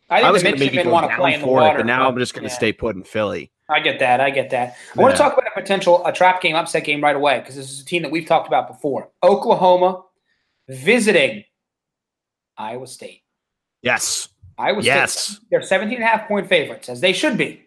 I 0.09 0.21
I 0.21 0.31
was 0.31 0.43
going 0.43 0.55
to 0.55 0.59
maybe 0.59 0.81
go 0.81 0.89
want 0.89 1.09
to 1.09 1.15
play 1.15 1.35
in 1.35 1.41
the 1.41 1.45
for 1.45 1.55
water. 1.55 1.75
it, 1.75 1.81
but 1.81 1.85
now 1.85 2.07
I'm 2.07 2.17
just 2.17 2.33
going 2.33 2.43
to 2.43 2.49
yeah. 2.49 2.55
stay 2.55 2.73
put 2.73 2.95
in 2.95 3.03
Philly. 3.03 3.51
I 3.69 3.79
get 3.79 3.99
that. 3.99 4.19
I 4.19 4.31
get 4.31 4.49
that. 4.49 4.75
I 4.97 5.01
want 5.01 5.13
to 5.15 5.17
talk 5.17 5.33
about 5.33 5.45
a 5.55 5.61
potential 5.61 6.05
a 6.05 6.11
trap 6.11 6.41
game, 6.41 6.55
upset 6.55 6.83
game 6.83 7.01
right 7.03 7.15
away 7.15 7.39
because 7.39 7.55
this 7.55 7.69
is 7.71 7.81
a 7.81 7.85
team 7.85 8.01
that 8.01 8.11
we've 8.11 8.27
talked 8.27 8.47
about 8.47 8.67
before. 8.67 9.11
Oklahoma 9.21 10.03
visiting 10.67 11.43
Iowa 12.57 12.87
State. 12.87 13.21
Yes. 13.83 14.29
Iowa 14.57 14.81
Yes. 14.81 15.13
State, 15.13 15.39
they're 15.51 15.61
17 15.61 15.95
and 15.95 16.03
a 16.03 16.07
half 16.07 16.27
point 16.27 16.47
favorites, 16.47 16.89
as 16.89 16.99
they 16.99 17.13
should 17.13 17.37
be. 17.37 17.61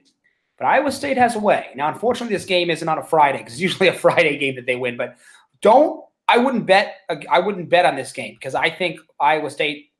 But 0.58 0.66
Iowa 0.66 0.92
State 0.92 1.16
has 1.16 1.36
a 1.36 1.38
way. 1.38 1.68
Now, 1.76 1.88
unfortunately, 1.88 2.36
this 2.36 2.44
game 2.44 2.68
isn't 2.68 2.88
on 2.88 2.98
a 2.98 3.04
Friday 3.04 3.38
because 3.38 3.54
it's 3.54 3.62
usually 3.62 3.88
a 3.88 3.94
Friday 3.98 4.38
game 4.38 4.56
that 4.56 4.66
they 4.66 4.76
win. 4.76 4.96
But 4.96 5.16
don't, 5.60 6.04
I 6.28 6.38
wouldn't 6.38 6.66
bet, 6.66 6.96
I 7.30 7.38
wouldn't 7.38 7.68
bet 7.68 7.86
on 7.86 7.94
this 7.96 8.12
game 8.12 8.34
because 8.34 8.54
I 8.54 8.70
think 8.70 9.00
Iowa 9.20 9.50
State 9.50 9.91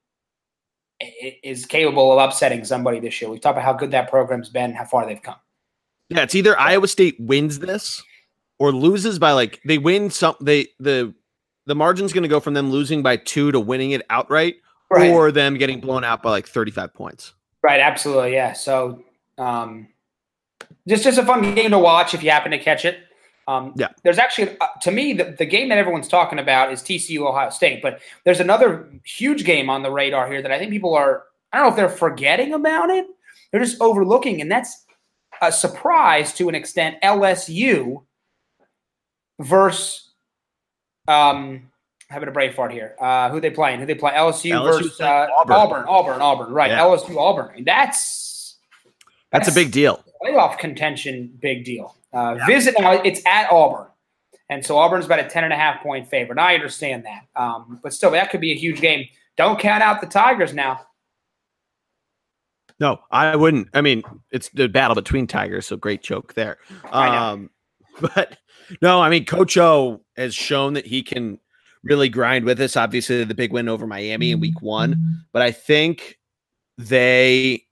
is 1.43 1.67
capable 1.67 2.13
of 2.13 2.19
upsetting 2.29 2.65
somebody 2.65 3.01
this 3.01 3.21
year. 3.21 3.31
We've 3.31 3.41
talked 3.41 3.57
about 3.57 3.65
how 3.65 3.73
good 3.73 3.91
that 3.91 4.11
program's 4.11 4.49
been, 4.49 4.73
how 4.75 4.85
far 4.85 5.07
they've 5.07 5.23
come. 5.23 5.37
Yeah, 6.09 6.23
it's 6.23 6.35
either 6.35 6.59
Iowa 6.59 6.89
State 6.89 7.17
wins 7.19 7.59
this 7.59 8.03
or 8.59 8.73
loses 8.73 9.19
by 9.19 9.33
like 9.33 9.61
they 9.65 9.79
win 9.79 10.11
some 10.11 10.35
they 10.41 10.69
the 10.79 11.15
the 11.67 11.75
margin's 11.75 12.13
going 12.13 12.23
to 12.23 12.29
go 12.29 12.41
from 12.41 12.55
them 12.55 12.71
losing 12.71 13.03
by 13.03 13.17
2 13.17 13.53
to 13.53 13.61
winning 13.61 13.93
it 13.93 14.03
outright 14.11 14.57
Right. 14.91 15.11
or 15.11 15.31
them 15.33 15.57
getting 15.57 15.81
blown 15.81 16.05
out 16.05 16.23
by 16.23 16.31
like 16.31 16.47
35 16.47 16.93
points. 16.93 17.33
Right, 17.63 17.81
absolutely, 17.81 18.35
yeah. 18.35 18.53
So, 18.53 19.03
um, 19.39 19.89
just 20.87 21.05
just 21.05 21.17
a 21.19 21.25
fun 21.25 21.55
game 21.55 21.71
to 21.71 21.79
watch 21.79 22.13
if 22.13 22.23
you 22.23 22.31
happen 22.31 22.51
to 22.51 22.59
catch 22.59 22.85
it. 22.85 22.99
Um, 23.49 23.73
Yeah. 23.77 23.89
There's 24.05 24.19
actually, 24.19 24.57
uh, 24.61 24.67
to 24.83 24.91
me, 24.91 25.13
the, 25.13 25.35
the 25.39 25.45
game 25.45 25.69
that 25.71 25.79
everyone's 25.79 26.09
talking 26.09 26.39
about 26.39 26.73
is 26.73 26.81
TCU 26.83 27.27
Ohio 27.27 27.51
State, 27.51 27.83
but 27.83 28.01
there's 28.25 28.41
another 28.41 28.89
huge 29.05 29.45
game 29.45 29.69
on 29.69 29.83
the 29.83 29.91
radar 29.91 30.31
here 30.31 30.41
that 30.43 30.53
I 30.53 30.59
think 30.59 30.71
people 30.71 30.95
are. 30.95 31.25
I 31.53 31.59
don't 31.59 31.67
know 31.67 31.71
if 31.71 31.77
they're 31.77 31.89
forgetting 31.89 32.55
about 32.55 32.89
it. 32.91 33.07
They're 33.51 33.61
just 33.63 33.81
overlooking, 33.81 34.41
and 34.41 34.51
that's 34.51 34.85
a 35.43 35.53
surprise 35.53 36.33
to 36.35 36.49
an 36.49 36.55
extent. 36.55 36.97
LSU 37.03 38.03
versus. 39.41 40.09
Um, 41.09 41.69
having 42.09 42.29
a 42.29 42.33
brain 42.33 42.53
fart 42.53 42.73
here. 42.73 42.95
Uh, 43.01 43.29
who 43.31 43.41
they 43.41 43.51
playing? 43.51 43.81
Who 43.81 43.87
they 43.87 43.95
play? 43.95 44.13
LSU, 44.13 44.53
LSU 44.53 44.65
versus 44.65 45.01
uh, 45.01 45.27
Auburn. 45.37 45.57
Auburn. 45.57 45.85
Auburn. 45.89 46.21
Auburn. 46.23 46.53
Right. 46.53 46.71
Yeah. 46.71 46.81
LSU. 46.81 47.17
Auburn. 47.17 47.55
Mean, 47.55 47.65
that's 47.65 48.57
That's 49.31 49.49
a 49.49 49.53
big 49.53 49.73
deal. 49.73 50.05
playoff 50.25 50.59
contention. 50.59 51.37
Big 51.41 51.65
deal. 51.65 51.97
Uh, 52.13 52.37
Yeah. 52.39 52.47
Visit 52.47 52.75
now. 52.79 52.93
It's 52.93 53.21
at 53.27 53.51
Auburn, 53.51 53.87
and 54.51 54.65
so 54.65 54.77
Auburn's 54.79 55.07
about 55.07 55.21
a 55.21 55.29
ten 55.29 55.45
and 55.45 55.53
a 55.53 55.57
half 55.57 55.83
point 55.83 56.09
favorite. 56.09 56.39
I 56.39 56.55
understand 56.55 57.05
that, 57.05 57.27
um, 57.41 57.81
but 57.83 57.93
still, 57.93 58.11
that 58.11 58.31
could 58.31 58.41
be 58.41 58.53
a 58.53 58.57
huge 58.57 58.81
game. 58.81 59.07
Don't 59.37 59.59
count 59.59 59.83
out 59.83 60.01
the 60.01 60.07
Tigers 60.07 60.53
now. 60.53 60.81
No, 62.79 63.01
I 63.11 63.37
wouldn't. 63.37 63.69
I 63.75 63.81
mean, 63.81 64.03
it's 64.33 64.49
the 64.49 64.69
battle 64.69 64.95
between 64.95 65.27
Tigers, 65.27 65.67
so 65.67 65.77
great 65.77 66.03
joke 66.03 66.35
there. 66.35 66.59
Um, 66.91 67.51
but 68.01 68.39
no, 68.81 69.01
I 69.01 69.09
mean, 69.09 69.25
Coach 69.25 69.57
O 69.57 70.01
has 70.17 70.35
shown 70.35 70.75
that 70.75 70.87
he 70.87 71.03
can 71.03 71.39
really 71.85 72.09
grind 72.09 72.45
with 72.45 72.61
us. 72.61 72.77
Obviously, 72.77 73.25
the 73.25 73.35
big 73.35 73.53
win 73.53 73.69
over 73.69 73.87
Miami 73.87 74.33
in 74.33 74.41
week 74.41 74.61
one, 74.61 75.25
but 75.33 75.43
I 75.43 75.53
think 75.53 76.19
they. 76.77 77.65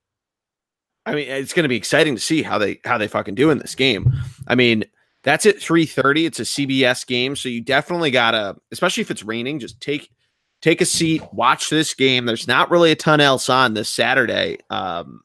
I 1.07 1.15
mean, 1.15 1.29
it's 1.29 1.55
going 1.55 1.65
to 1.65 1.69
be 1.69 1.77
exciting 1.77 2.15
to 2.15 2.21
see 2.21 2.43
how 2.43 2.59
they 2.59 2.79
how 2.85 2.97
they 2.99 3.09
fucking 3.09 3.35
do 3.35 3.51
in 3.51 3.59
this 3.59 3.75
game. 3.75 4.13
I 4.47 4.55
mean, 4.55 4.85
that's 5.23 5.47
at 5.47 5.61
three 5.61 5.87
thirty. 5.87 6.27
It's 6.27 6.41
a 6.41 6.45
CBS 6.45 7.07
game, 7.07 7.37
so 7.37 7.49
you 7.49 7.61
definitely 7.61 8.11
gotta, 8.11 8.57
especially 8.73 9.03
if 9.03 9.11
it's 9.11 9.23
raining, 9.23 9.59
just 9.59 9.81
take 9.81 10.11
take 10.63 10.81
a 10.81 10.87
seat, 10.87 11.23
watch 11.33 11.71
this 11.71 11.95
game. 11.95 12.27
There's 12.27 12.49
not 12.49 12.71
really 12.71 12.91
a 12.93 12.97
ton 12.97 13.21
else 13.21 13.49
on 13.49 13.75
this 13.75 13.89
Saturday, 13.89 14.59
um, 14.69 15.23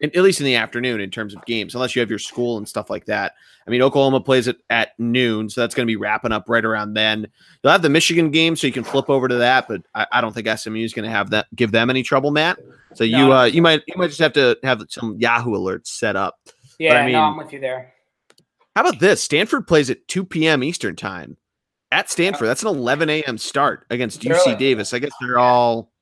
in, 0.00 0.10
at 0.14 0.22
least 0.22 0.40
in 0.40 0.46
the 0.46 0.56
afternoon 0.56 1.00
in 1.00 1.10
terms 1.10 1.34
of 1.34 1.44
games, 1.46 1.74
unless 1.74 1.96
you 1.96 2.00
have 2.00 2.10
your 2.10 2.18
school 2.18 2.58
and 2.58 2.68
stuff 2.68 2.90
like 2.90 3.06
that. 3.06 3.32
I 3.66 3.70
mean, 3.70 3.80
Oklahoma 3.80 4.20
plays 4.20 4.46
it 4.46 4.58
at 4.68 4.90
noon, 4.98 5.48
so 5.48 5.62
that's 5.62 5.74
going 5.74 5.86
to 5.86 5.90
be 5.90 5.96
wrapping 5.96 6.32
up 6.32 6.50
right 6.50 6.64
around 6.64 6.92
then. 6.92 7.26
You'll 7.62 7.72
have 7.72 7.80
the 7.80 7.88
Michigan 7.88 8.30
game, 8.30 8.56
so 8.56 8.66
you 8.66 8.74
can 8.74 8.84
flip 8.84 9.08
over 9.08 9.26
to 9.26 9.36
that, 9.36 9.68
but 9.68 9.82
I, 9.94 10.06
I 10.12 10.20
don't 10.20 10.34
think 10.34 10.46
SMU 10.48 10.84
is 10.84 10.92
going 10.92 11.06
to 11.06 11.10
have 11.10 11.30
that 11.30 11.46
give 11.56 11.72
them 11.72 11.88
any 11.88 12.02
trouble, 12.02 12.30
Matt. 12.30 12.58
So 12.92 13.04
you 13.04 13.16
No. 13.16 13.32
uh, 13.32 13.44
you 13.44 13.62
might 13.62 13.82
you 13.86 13.94
might 13.96 14.08
just 14.08 14.20
have 14.20 14.34
to 14.34 14.58
have 14.62 14.82
some 14.90 15.16
Yahoo 15.18 15.52
alerts 15.52 15.86
set 15.86 16.14
up. 16.14 16.38
Yeah, 16.78 16.94
I 16.94 17.04
mean- 17.04 17.12
no, 17.12 17.22
I'm 17.22 17.36
with 17.38 17.52
you 17.54 17.60
there. 17.60 17.93
How 18.74 18.82
about 18.82 18.98
this? 18.98 19.22
Stanford 19.22 19.66
plays 19.66 19.88
at 19.90 20.06
2 20.08 20.24
p.m. 20.24 20.64
Eastern 20.64 20.96
time 20.96 21.36
at 21.92 22.10
Stanford. 22.10 22.48
That's 22.48 22.62
an 22.62 22.68
11 22.68 23.08
a.m. 23.08 23.38
start 23.38 23.86
against 23.88 24.22
UC 24.22 24.58
Davis. 24.58 24.92
I 24.92 24.98
guess 24.98 25.12
they're 25.20 25.38
all, 25.38 25.92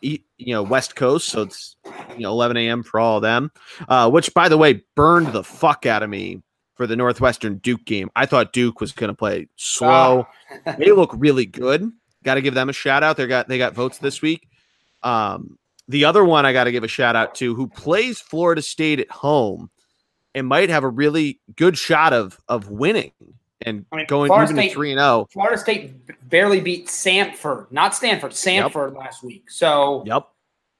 you 0.00 0.20
know, 0.38 0.62
West 0.62 0.94
Coast, 0.94 1.28
so 1.28 1.42
it's 1.42 1.76
you 2.10 2.20
know 2.20 2.30
11 2.30 2.56
a.m. 2.56 2.82
for 2.84 3.00
all 3.00 3.16
of 3.16 3.22
them. 3.22 3.50
Uh, 3.88 4.08
which, 4.10 4.32
by 4.32 4.48
the 4.48 4.58
way, 4.58 4.84
burned 4.94 5.32
the 5.32 5.42
fuck 5.42 5.86
out 5.86 6.04
of 6.04 6.10
me 6.10 6.40
for 6.76 6.86
the 6.86 6.94
Northwestern 6.94 7.58
Duke 7.58 7.84
game. 7.84 8.10
I 8.14 8.26
thought 8.26 8.52
Duke 8.52 8.80
was 8.80 8.92
going 8.92 9.08
to 9.08 9.14
play 9.14 9.48
slow. 9.56 10.26
Oh. 10.66 10.72
they 10.78 10.92
look 10.92 11.10
really 11.14 11.46
good. 11.46 11.90
Got 12.22 12.34
to 12.34 12.42
give 12.42 12.54
them 12.54 12.68
a 12.68 12.72
shout 12.72 13.02
out. 13.02 13.16
They 13.16 13.26
got 13.26 13.48
they 13.48 13.58
got 13.58 13.74
votes 13.74 13.98
this 13.98 14.22
week. 14.22 14.48
Um, 15.02 15.58
the 15.88 16.04
other 16.04 16.24
one 16.24 16.46
I 16.46 16.52
got 16.52 16.64
to 16.64 16.72
give 16.72 16.84
a 16.84 16.88
shout 16.88 17.16
out 17.16 17.34
to 17.36 17.54
who 17.56 17.66
plays 17.66 18.20
Florida 18.20 18.62
State 18.62 19.00
at 19.00 19.10
home 19.10 19.70
and 20.34 20.46
might 20.46 20.70
have 20.70 20.84
a 20.84 20.88
really 20.88 21.40
good 21.56 21.78
shot 21.78 22.12
of 22.12 22.40
of 22.48 22.70
winning 22.70 23.12
and 23.64 23.86
I 23.92 23.96
mean, 23.96 24.06
going 24.06 24.28
Florida 24.28 24.52
even 24.52 24.62
State, 24.62 24.68
to 24.68 24.74
three 24.74 24.92
and 24.92 24.98
zero. 24.98 25.08
Oh. 25.08 25.26
Florida 25.32 25.58
State 25.58 26.28
barely 26.28 26.60
beat 26.60 26.88
Samford, 26.88 27.72
not 27.72 27.94
Stanford, 27.94 28.32
Samford 28.32 28.90
yep. 28.92 28.98
last 28.98 29.22
week. 29.22 29.50
So 29.50 30.04
yep, 30.06 30.28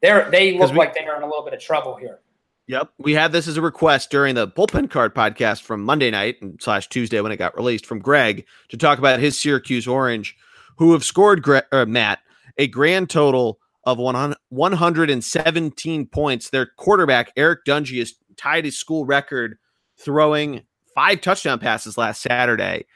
they're 0.02 0.30
they 0.30 0.58
look 0.58 0.72
we, 0.72 0.78
like 0.78 0.94
they 0.94 1.04
are 1.04 1.16
in 1.16 1.22
a 1.22 1.26
little 1.26 1.44
bit 1.44 1.54
of 1.54 1.60
trouble 1.60 1.94
here. 1.96 2.18
Yep, 2.66 2.92
we 2.98 3.12
had 3.12 3.30
this 3.32 3.46
as 3.46 3.58
a 3.58 3.62
request 3.62 4.10
during 4.10 4.34
the 4.34 4.48
bullpen 4.48 4.90
card 4.90 5.14
podcast 5.14 5.60
from 5.62 5.84
Monday 5.84 6.10
night 6.10 6.40
and 6.40 6.58
slash 6.62 6.88
Tuesday 6.88 7.20
when 7.20 7.30
it 7.30 7.36
got 7.36 7.54
released 7.56 7.84
from 7.84 7.98
Greg 7.98 8.46
to 8.70 8.78
talk 8.78 8.98
about 8.98 9.20
his 9.20 9.38
Syracuse 9.38 9.86
Orange, 9.86 10.34
who 10.78 10.92
have 10.92 11.04
scored 11.04 11.42
Gre- 11.42 11.58
uh, 11.72 11.84
Matt 11.84 12.20
a 12.56 12.66
grand 12.66 13.10
total 13.10 13.58
of 13.84 13.98
117 13.98 16.06
points. 16.06 16.48
Their 16.48 16.70
quarterback 16.78 17.32
Eric 17.36 17.66
Dungey 17.66 17.98
has 17.98 18.14
tied 18.36 18.64
his 18.64 18.78
school 18.78 19.04
record 19.04 19.58
throwing 19.98 20.62
five 20.94 21.20
touchdown 21.20 21.58
passes 21.58 21.98
last 21.98 22.22
Saturday. 22.22 22.86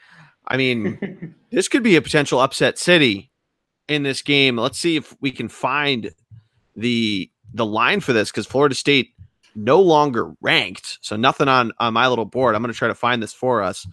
I 0.47 0.57
mean, 0.57 1.35
this 1.51 1.67
could 1.67 1.83
be 1.83 1.95
a 1.95 2.01
potential 2.01 2.39
upset 2.39 2.77
city 2.77 3.31
in 3.87 4.03
this 4.03 4.21
game. 4.21 4.57
Let's 4.57 4.79
see 4.79 4.95
if 4.95 5.15
we 5.21 5.31
can 5.31 5.49
find 5.49 6.11
the 6.75 7.29
the 7.51 7.65
line 7.65 7.99
for 7.99 8.13
this 8.13 8.31
because 8.31 8.45
Florida 8.45 8.75
State 8.75 9.13
no 9.55 9.81
longer 9.81 10.31
ranked. 10.41 10.99
So 11.01 11.15
nothing 11.15 11.47
on 11.47 11.71
on 11.79 11.93
my 11.93 12.07
little 12.07 12.25
board. 12.25 12.55
I'm 12.55 12.61
going 12.61 12.73
to 12.73 12.77
try 12.77 12.87
to 12.87 12.95
find 12.95 13.21
this 13.21 13.33
for 13.33 13.61
us. 13.61 13.85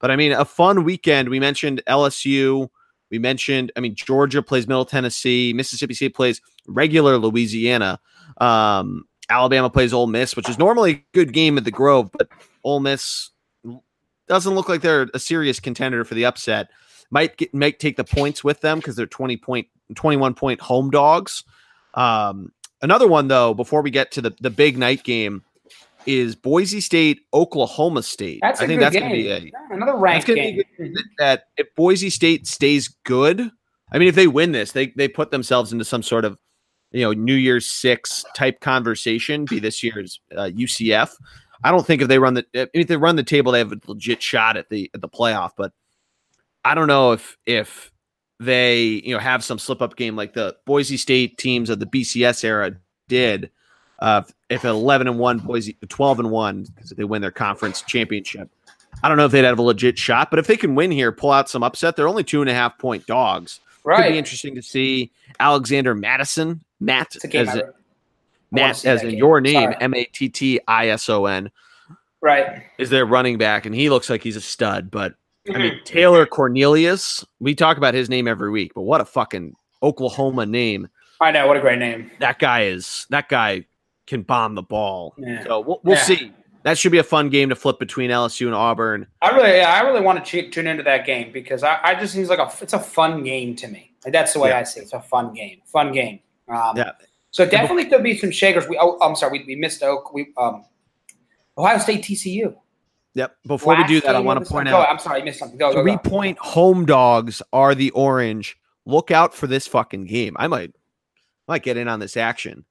But 0.00 0.10
I 0.10 0.16
mean, 0.16 0.32
a 0.32 0.44
fun 0.44 0.84
weekend. 0.84 1.28
We 1.28 1.40
mentioned 1.40 1.82
LSU. 1.88 2.68
We 3.10 3.18
mentioned, 3.18 3.70
I 3.76 3.80
mean, 3.80 3.94
Georgia 3.94 4.42
plays 4.42 4.66
Middle 4.66 4.84
Tennessee. 4.84 5.52
Mississippi 5.54 5.94
State 5.94 6.14
plays 6.14 6.40
regular 6.66 7.16
Louisiana. 7.16 8.00
Um, 8.38 9.04
Alabama 9.28 9.70
plays 9.70 9.92
Ole 9.92 10.06
Miss, 10.06 10.36
which 10.36 10.48
is 10.48 10.58
normally 10.58 10.90
a 10.92 11.04
good 11.12 11.32
game 11.32 11.56
at 11.56 11.64
the 11.64 11.70
Grove, 11.70 12.10
but 12.12 12.28
Ole 12.62 12.80
Miss 12.80 13.30
doesn't 14.28 14.54
look 14.54 14.68
like 14.68 14.80
they're 14.80 15.08
a 15.14 15.18
serious 15.18 15.60
contender 15.60 16.04
for 16.04 16.14
the 16.14 16.24
upset. 16.24 16.68
Might 17.10 17.36
get, 17.36 17.54
might 17.54 17.78
take 17.78 17.96
the 17.96 18.04
points 18.04 18.42
with 18.42 18.60
them 18.60 18.78
because 18.78 18.96
they're 18.96 19.06
20 19.06 19.36
point, 19.36 19.68
21 19.94 20.34
point 20.34 20.60
home 20.60 20.90
dogs. 20.90 21.44
Um, 21.94 22.52
another 22.82 23.06
one 23.06 23.28
though, 23.28 23.54
before 23.54 23.82
we 23.82 23.90
get 23.90 24.10
to 24.12 24.20
the, 24.20 24.34
the 24.40 24.50
big 24.50 24.78
night 24.78 25.04
game, 25.04 25.42
is 26.06 26.34
Boise 26.34 26.80
State, 26.80 27.22
Oklahoma 27.32 28.02
State. 28.02 28.40
That's 28.42 28.60
I 28.60 28.66
think 28.66 28.80
that's 28.80 28.94
going 28.94 29.10
to 29.10 29.16
be 29.16 29.30
a, 29.30 29.50
another 29.70 29.96
ranked 29.96 30.26
game. 30.26 30.60
that 31.18 31.44
if 31.56 31.74
Boise 31.74 32.10
State 32.10 32.46
stays 32.46 32.88
good, 33.04 33.50
I 33.92 33.98
mean, 33.98 34.08
if 34.08 34.14
they 34.14 34.26
win 34.26 34.52
this, 34.52 34.72
they 34.72 34.88
they 34.88 35.08
put 35.08 35.30
themselves 35.30 35.72
into 35.72 35.84
some 35.84 36.02
sort 36.02 36.24
of 36.24 36.36
you 36.94 37.02
know 37.02 37.12
New 37.12 37.34
Year's 37.34 37.66
Six 37.66 38.24
type 38.34 38.60
conversation. 38.60 39.44
Be 39.44 39.58
this 39.58 39.82
year's 39.82 40.20
uh, 40.34 40.50
UCF. 40.54 41.10
I 41.62 41.70
don't 41.70 41.86
think 41.86 42.02
if 42.02 42.08
they 42.08 42.18
run 42.18 42.34
the 42.34 42.46
if 42.52 42.86
they 42.86 42.96
run 42.96 43.16
the 43.16 43.22
table, 43.22 43.52
they 43.52 43.58
have 43.58 43.72
a 43.72 43.80
legit 43.86 44.22
shot 44.22 44.56
at 44.56 44.70
the 44.70 44.90
at 44.94 45.00
the 45.00 45.08
playoff. 45.08 45.50
But 45.56 45.72
I 46.64 46.74
don't 46.74 46.88
know 46.88 47.12
if 47.12 47.36
if 47.46 47.90
they 48.38 48.82
you 49.04 49.14
know 49.14 49.20
have 49.20 49.42
some 49.42 49.58
slip 49.58 49.82
up 49.82 49.96
game 49.96 50.16
like 50.16 50.34
the 50.34 50.56
Boise 50.64 50.96
State 50.96 51.36
teams 51.36 51.68
of 51.68 51.80
the 51.80 51.86
BCS 51.86 52.44
era 52.44 52.72
did. 53.08 53.50
Uh, 54.00 54.22
if 54.50 54.64
11 54.64 55.06
and 55.06 55.18
1 55.18 55.38
Boise 55.38 55.78
12 55.88 56.20
and 56.20 56.30
1 56.30 56.64
because 56.64 56.90
they 56.90 57.04
win 57.04 57.22
their 57.22 57.30
conference 57.30 57.80
championship 57.82 58.50
i 59.04 59.08
don't 59.08 59.16
know 59.16 59.24
if 59.24 59.30
they'd 59.30 59.44
have 59.44 59.58
a 59.58 59.62
legit 59.62 59.96
shot 59.96 60.30
but 60.30 60.38
if 60.40 60.48
they 60.48 60.56
can 60.56 60.74
win 60.74 60.90
here 60.90 61.12
pull 61.12 61.30
out 61.30 61.48
some 61.48 61.62
upset 61.62 61.94
they're 61.94 62.08
only 62.08 62.24
two 62.24 62.40
and 62.40 62.50
a 62.50 62.54
half 62.54 62.76
point 62.76 63.06
dogs 63.06 63.60
right 63.84 64.02
could 64.02 64.12
be 64.12 64.18
interesting 64.18 64.54
to 64.54 64.60
see 64.60 65.12
alexander 65.38 65.94
mattison 65.94 66.63
matt 66.80 67.16
as 67.34 67.62
matt 68.50 68.84
as 68.84 69.02
in 69.02 69.10
game. 69.10 69.18
your 69.18 69.40
name 69.40 69.74
m-a-t-t-i-s-o-n 69.80 71.50
right 72.20 72.62
is 72.78 72.90
their 72.90 73.06
running 73.06 73.38
back 73.38 73.66
and 73.66 73.74
he 73.74 73.90
looks 73.90 74.10
like 74.10 74.22
he's 74.22 74.36
a 74.36 74.40
stud 74.40 74.90
but 74.90 75.14
I 75.48 75.58
mean, 75.58 75.72
mm-hmm. 75.72 75.84
Taylor 75.84 76.24
Cornelius, 76.24 77.24
we 77.38 77.54
talk 77.54 77.76
about 77.76 77.92
his 77.92 78.08
name 78.08 78.26
every 78.26 78.50
week, 78.50 78.72
but 78.74 78.82
what 78.82 79.00
a 79.00 79.04
fucking 79.04 79.54
Oklahoma 79.82 80.46
name. 80.46 80.88
I 81.20 81.32
know, 81.32 81.46
what 81.46 81.56
a 81.56 81.60
great 81.60 81.78
name. 81.78 82.10
That 82.18 82.38
guy 82.38 82.64
is, 82.64 83.06
that 83.10 83.28
guy 83.28 83.66
can 84.06 84.22
bomb 84.22 84.54
the 84.54 84.62
ball. 84.62 85.14
Yeah. 85.18 85.44
So 85.44 85.60
we'll, 85.60 85.80
we'll 85.84 85.96
yeah. 85.96 86.02
see. 86.02 86.32
That 86.62 86.78
should 86.78 86.92
be 86.92 86.98
a 86.98 87.04
fun 87.04 87.28
game 87.28 87.50
to 87.50 87.56
flip 87.56 87.78
between 87.78 88.10
LSU 88.10 88.46
and 88.46 88.54
Auburn. 88.54 89.06
I 89.20 89.36
really, 89.36 89.58
yeah, 89.58 89.70
I 89.70 89.80
really 89.80 90.00
want 90.00 90.24
to 90.24 90.50
tune 90.50 90.66
into 90.66 90.82
that 90.82 91.04
game 91.04 91.30
because 91.30 91.62
I, 91.62 91.78
I 91.82 91.94
just 91.94 92.14
seems 92.14 92.30
like 92.30 92.38
a 92.38 92.50
it's 92.62 92.72
a 92.72 92.78
fun 92.78 93.22
game 93.22 93.54
to 93.56 93.68
me. 93.68 93.92
Like 94.02 94.14
that's 94.14 94.32
the 94.32 94.40
way 94.40 94.48
yeah. 94.48 94.60
I 94.60 94.62
see 94.62 94.80
it. 94.80 94.84
It's 94.84 94.94
a 94.94 95.00
fun 95.00 95.34
game, 95.34 95.60
fun 95.66 95.92
game. 95.92 96.20
Um, 96.48 96.76
yeah. 96.76 96.92
So 97.30 97.44
definitely 97.44 97.86
could 97.86 98.02
be 98.02 98.16
some 98.16 98.30
shakers. 98.30 98.68
We, 98.68 98.78
oh, 98.80 98.98
I'm 99.00 99.16
sorry, 99.16 99.38
we, 99.38 99.44
we 99.44 99.56
missed 99.56 99.82
Oak. 99.82 100.12
We 100.12 100.28
um, 100.36 100.64
Ohio 101.58 101.78
State 101.78 102.02
TCU. 102.02 102.54
Yep. 103.14 103.36
Before 103.46 103.74
Last 103.74 103.88
we 103.88 103.94
do 103.94 104.00
that, 104.06 104.16
I 104.16 104.20
want 104.20 104.44
to 104.44 104.50
point 104.50 104.68
out. 104.68 104.88
I'm 104.88 104.98
sorry, 104.98 105.20
I 105.20 105.24
missed 105.24 105.38
something. 105.38 105.58
Go, 105.58 105.72
three 105.72 105.96
go, 105.96 106.02
go. 106.02 106.10
point 106.10 106.38
home 106.38 106.84
dogs 106.84 107.42
are 107.52 107.74
the 107.74 107.90
orange. 107.90 108.56
Look 108.86 109.10
out 109.10 109.34
for 109.34 109.46
this 109.46 109.66
fucking 109.66 110.06
game. 110.06 110.36
I 110.38 110.46
might, 110.46 110.72
might 111.48 111.62
get 111.62 111.76
in 111.76 111.88
on 111.88 112.00
this 112.00 112.16
action. 112.16 112.64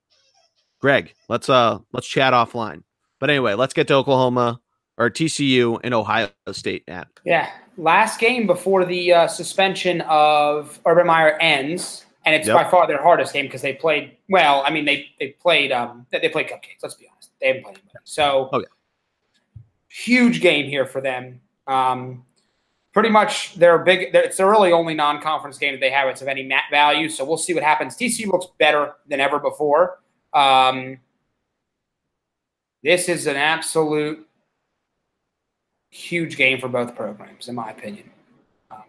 Greg, 0.79 1.13
let's 1.29 1.47
uh 1.47 1.79
let's 1.93 2.07
chat 2.07 2.33
offline. 2.33 2.83
But 3.19 3.29
anyway, 3.29 3.53
let's 3.53 3.73
get 3.73 3.88
to 3.88 3.93
Oklahoma 3.93 4.59
or 4.97 5.09
TCU 5.09 5.79
and 5.81 5.93
Ohio 5.93 6.29
State 6.51 6.83
at. 6.89 7.07
Yeah, 7.25 7.49
last 7.77 8.19
game 8.19 8.47
before 8.47 8.83
the 8.83 9.13
uh, 9.13 9.27
suspension 9.27 10.01
of 10.01 10.79
Urban 10.86 11.07
Meyer 11.07 11.38
ends, 11.39 12.05
and 12.25 12.36
it's 12.36 12.47
yep. 12.47 12.57
by 12.57 12.69
far 12.69 12.88
their 12.88 13.01
hardest 13.01 13.33
game 13.33 13.45
because 13.45 13.62
they 13.62 13.73
played 13.73 14.17
well. 14.29 14.63
I 14.65 14.69
mean, 14.69 14.86
they 14.86 15.07
they 15.19 15.29
played 15.29 15.71
um 15.71 16.05
they, 16.12 16.29
played 16.29 16.47
cupcakes. 16.47 16.81
Let's 16.81 16.95
be 16.95 17.07
honest, 17.12 17.31
they 17.39 17.47
haven't 17.47 17.63
played 17.63 17.77
anybody. 17.77 17.99
So, 18.03 18.49
oh, 18.53 18.59
yeah. 18.59 18.65
huge 19.89 20.41
game 20.41 20.65
here 20.65 20.86
for 20.86 21.01
them. 21.01 21.41
Um, 21.67 22.25
pretty 22.93 23.09
much 23.09 23.55
their 23.55 23.79
big. 23.79 24.13
It's 24.13 24.38
their 24.38 24.49
really 24.49 24.71
only 24.71 24.93
non-conference 24.93 25.57
game 25.57 25.73
that 25.73 25.81
they 25.81 25.89
have. 25.89 26.07
It's 26.07 26.21
of 26.21 26.27
any 26.27 26.43
mat 26.43 26.63
value. 26.71 27.09
So 27.09 27.25
we'll 27.25 27.38
see 27.38 27.53
what 27.53 27.63
happens. 27.63 27.95
TCU 27.97 28.27
looks 28.27 28.47
better 28.57 28.93
than 29.07 29.19
ever 29.19 29.39
before. 29.39 29.99
Um, 30.33 30.99
this 32.83 33.07
is 33.07 33.27
an 33.27 33.36
absolute 33.36 34.27
huge 35.89 36.38
game 36.38 36.59
for 36.59 36.67
both 36.67 36.95
programs, 36.95 37.47
in 37.47 37.55
my 37.55 37.71
opinion. 37.71 38.09
Um, 38.71 38.83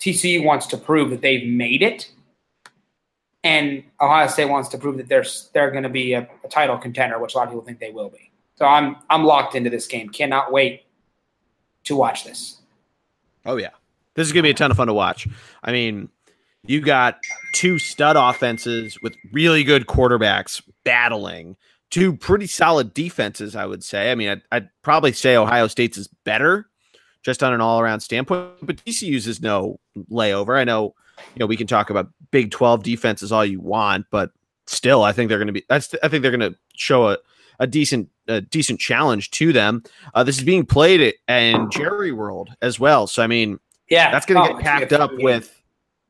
TCU 0.00 0.44
wants 0.44 0.66
to 0.68 0.76
prove 0.76 1.10
that 1.10 1.20
they've 1.20 1.48
made 1.48 1.82
it, 1.82 2.10
and 3.44 3.84
Ohio 4.00 4.26
State 4.26 4.46
wants 4.46 4.68
to 4.70 4.78
prove 4.78 4.96
that 4.96 5.08
they're 5.08 5.24
they're 5.52 5.70
going 5.70 5.84
to 5.84 5.88
be 5.88 6.12
a, 6.12 6.28
a, 6.44 6.48
title 6.48 6.76
contender, 6.76 7.18
which 7.18 7.34
a 7.34 7.38
lot 7.38 7.44
of 7.44 7.50
people 7.50 7.64
think 7.64 7.78
they 7.78 7.90
will 7.90 8.10
be. 8.10 8.30
So 8.56 8.66
I'm 8.66 8.96
I'm 9.08 9.24
locked 9.24 9.54
into 9.54 9.70
this 9.70 9.86
game. 9.86 10.08
Cannot 10.08 10.52
wait 10.52 10.84
to 11.84 11.96
watch 11.96 12.24
this. 12.24 12.58
Oh 13.46 13.56
yeah, 13.56 13.70
this 14.14 14.26
is 14.26 14.32
going 14.32 14.42
to 14.42 14.46
be 14.46 14.50
a 14.50 14.54
ton 14.54 14.70
of 14.70 14.76
fun 14.76 14.88
to 14.88 14.94
watch. 14.94 15.28
I 15.62 15.72
mean, 15.72 16.08
you 16.64 16.80
got 16.80 17.18
two 17.54 17.78
stud 17.78 18.16
offenses 18.16 18.98
with 19.02 19.16
really 19.32 19.64
good 19.64 19.86
quarterbacks 19.86 20.62
battling 20.84 21.56
two 21.90 22.16
pretty 22.16 22.46
solid 22.46 22.92
defenses, 22.92 23.56
I 23.56 23.66
would 23.66 23.82
say. 23.82 24.10
I 24.10 24.14
mean, 24.14 24.28
I'd, 24.28 24.42
I'd 24.52 24.68
probably 24.82 25.12
say 25.12 25.36
Ohio 25.36 25.66
State's 25.68 25.96
is 25.96 26.08
better 26.24 26.68
just 27.22 27.42
on 27.42 27.52
an 27.52 27.60
all 27.60 27.80
around 27.80 28.00
standpoint, 28.00 28.50
but 28.62 28.76
TCU's 28.76 29.26
is 29.26 29.40
no 29.40 29.80
layover. 30.10 30.58
I 30.58 30.64
know, 30.64 30.94
you 31.34 31.40
know, 31.40 31.46
we 31.46 31.56
can 31.56 31.66
talk 31.66 31.90
about 31.90 32.08
Big 32.30 32.50
12 32.50 32.82
defenses 32.82 33.32
all 33.32 33.44
you 33.44 33.60
want, 33.60 34.06
but 34.10 34.30
still, 34.66 35.02
I 35.02 35.12
think 35.12 35.28
they're 35.28 35.38
going 35.38 35.48
to 35.48 35.52
be, 35.52 35.64
that's, 35.68 35.94
I 36.02 36.08
think 36.08 36.22
they're 36.22 36.36
going 36.36 36.52
to 36.52 36.58
show 36.74 37.08
a, 37.08 37.18
a 37.58 37.66
decent, 37.66 38.08
a 38.28 38.40
decent 38.40 38.80
challenge 38.80 39.30
to 39.32 39.52
them. 39.52 39.82
Uh, 40.14 40.22
this 40.24 40.38
is 40.38 40.44
being 40.44 40.64
played 40.64 41.14
in 41.26 41.70
Jerry 41.70 42.12
World 42.12 42.50
as 42.62 42.78
well. 42.78 43.06
So, 43.06 43.22
I 43.22 43.26
mean, 43.26 43.58
yeah, 43.88 44.10
that's 44.10 44.26
going 44.26 44.42
to 44.42 44.50
oh, 44.50 44.56
get 44.56 44.64
packed 44.64 44.92
up 44.92 45.10
with 45.14 45.54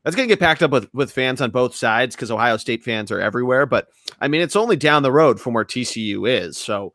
that's 0.05 0.17
going 0.17 0.29
to 0.29 0.33
get 0.33 0.41
packed 0.41 0.63
up 0.63 0.71
with 0.71 0.89
with 0.95 1.13
fans 1.13 1.41
on 1.41 1.51
both 1.51 1.75
sides 1.75 2.15
because 2.17 2.31
Ohio 2.31 2.57
State 2.57 2.83
fans 2.83 3.11
are 3.11 3.21
everywhere. 3.21 3.67
But 3.67 3.89
I 4.21 4.29
mean, 4.29 4.41
it's 4.41 4.57
only 4.57 4.77
down 4.77 5.03
the 5.03 5.13
road 5.13 5.41
from 5.41 5.55
where 5.55 5.65
TCU 5.65 6.29
is, 6.29 6.57
so 6.57 6.93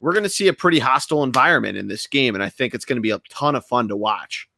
we're 0.00 0.12
going 0.12 0.24
to 0.24 0.28
see 0.28 0.48
a 0.48 0.52
pretty 0.52 0.78
hostile 0.78 1.22
environment 1.22 1.78
in 1.78 1.88
this 1.88 2.06
game, 2.06 2.34
and 2.34 2.44
I 2.44 2.48
think 2.48 2.74
it's 2.74 2.84
going 2.84 2.96
to 2.96 3.02
be 3.02 3.10
a 3.10 3.20
ton 3.30 3.54
of 3.54 3.64
fun 3.64 3.88
to 3.88 3.96
watch. 3.96 4.48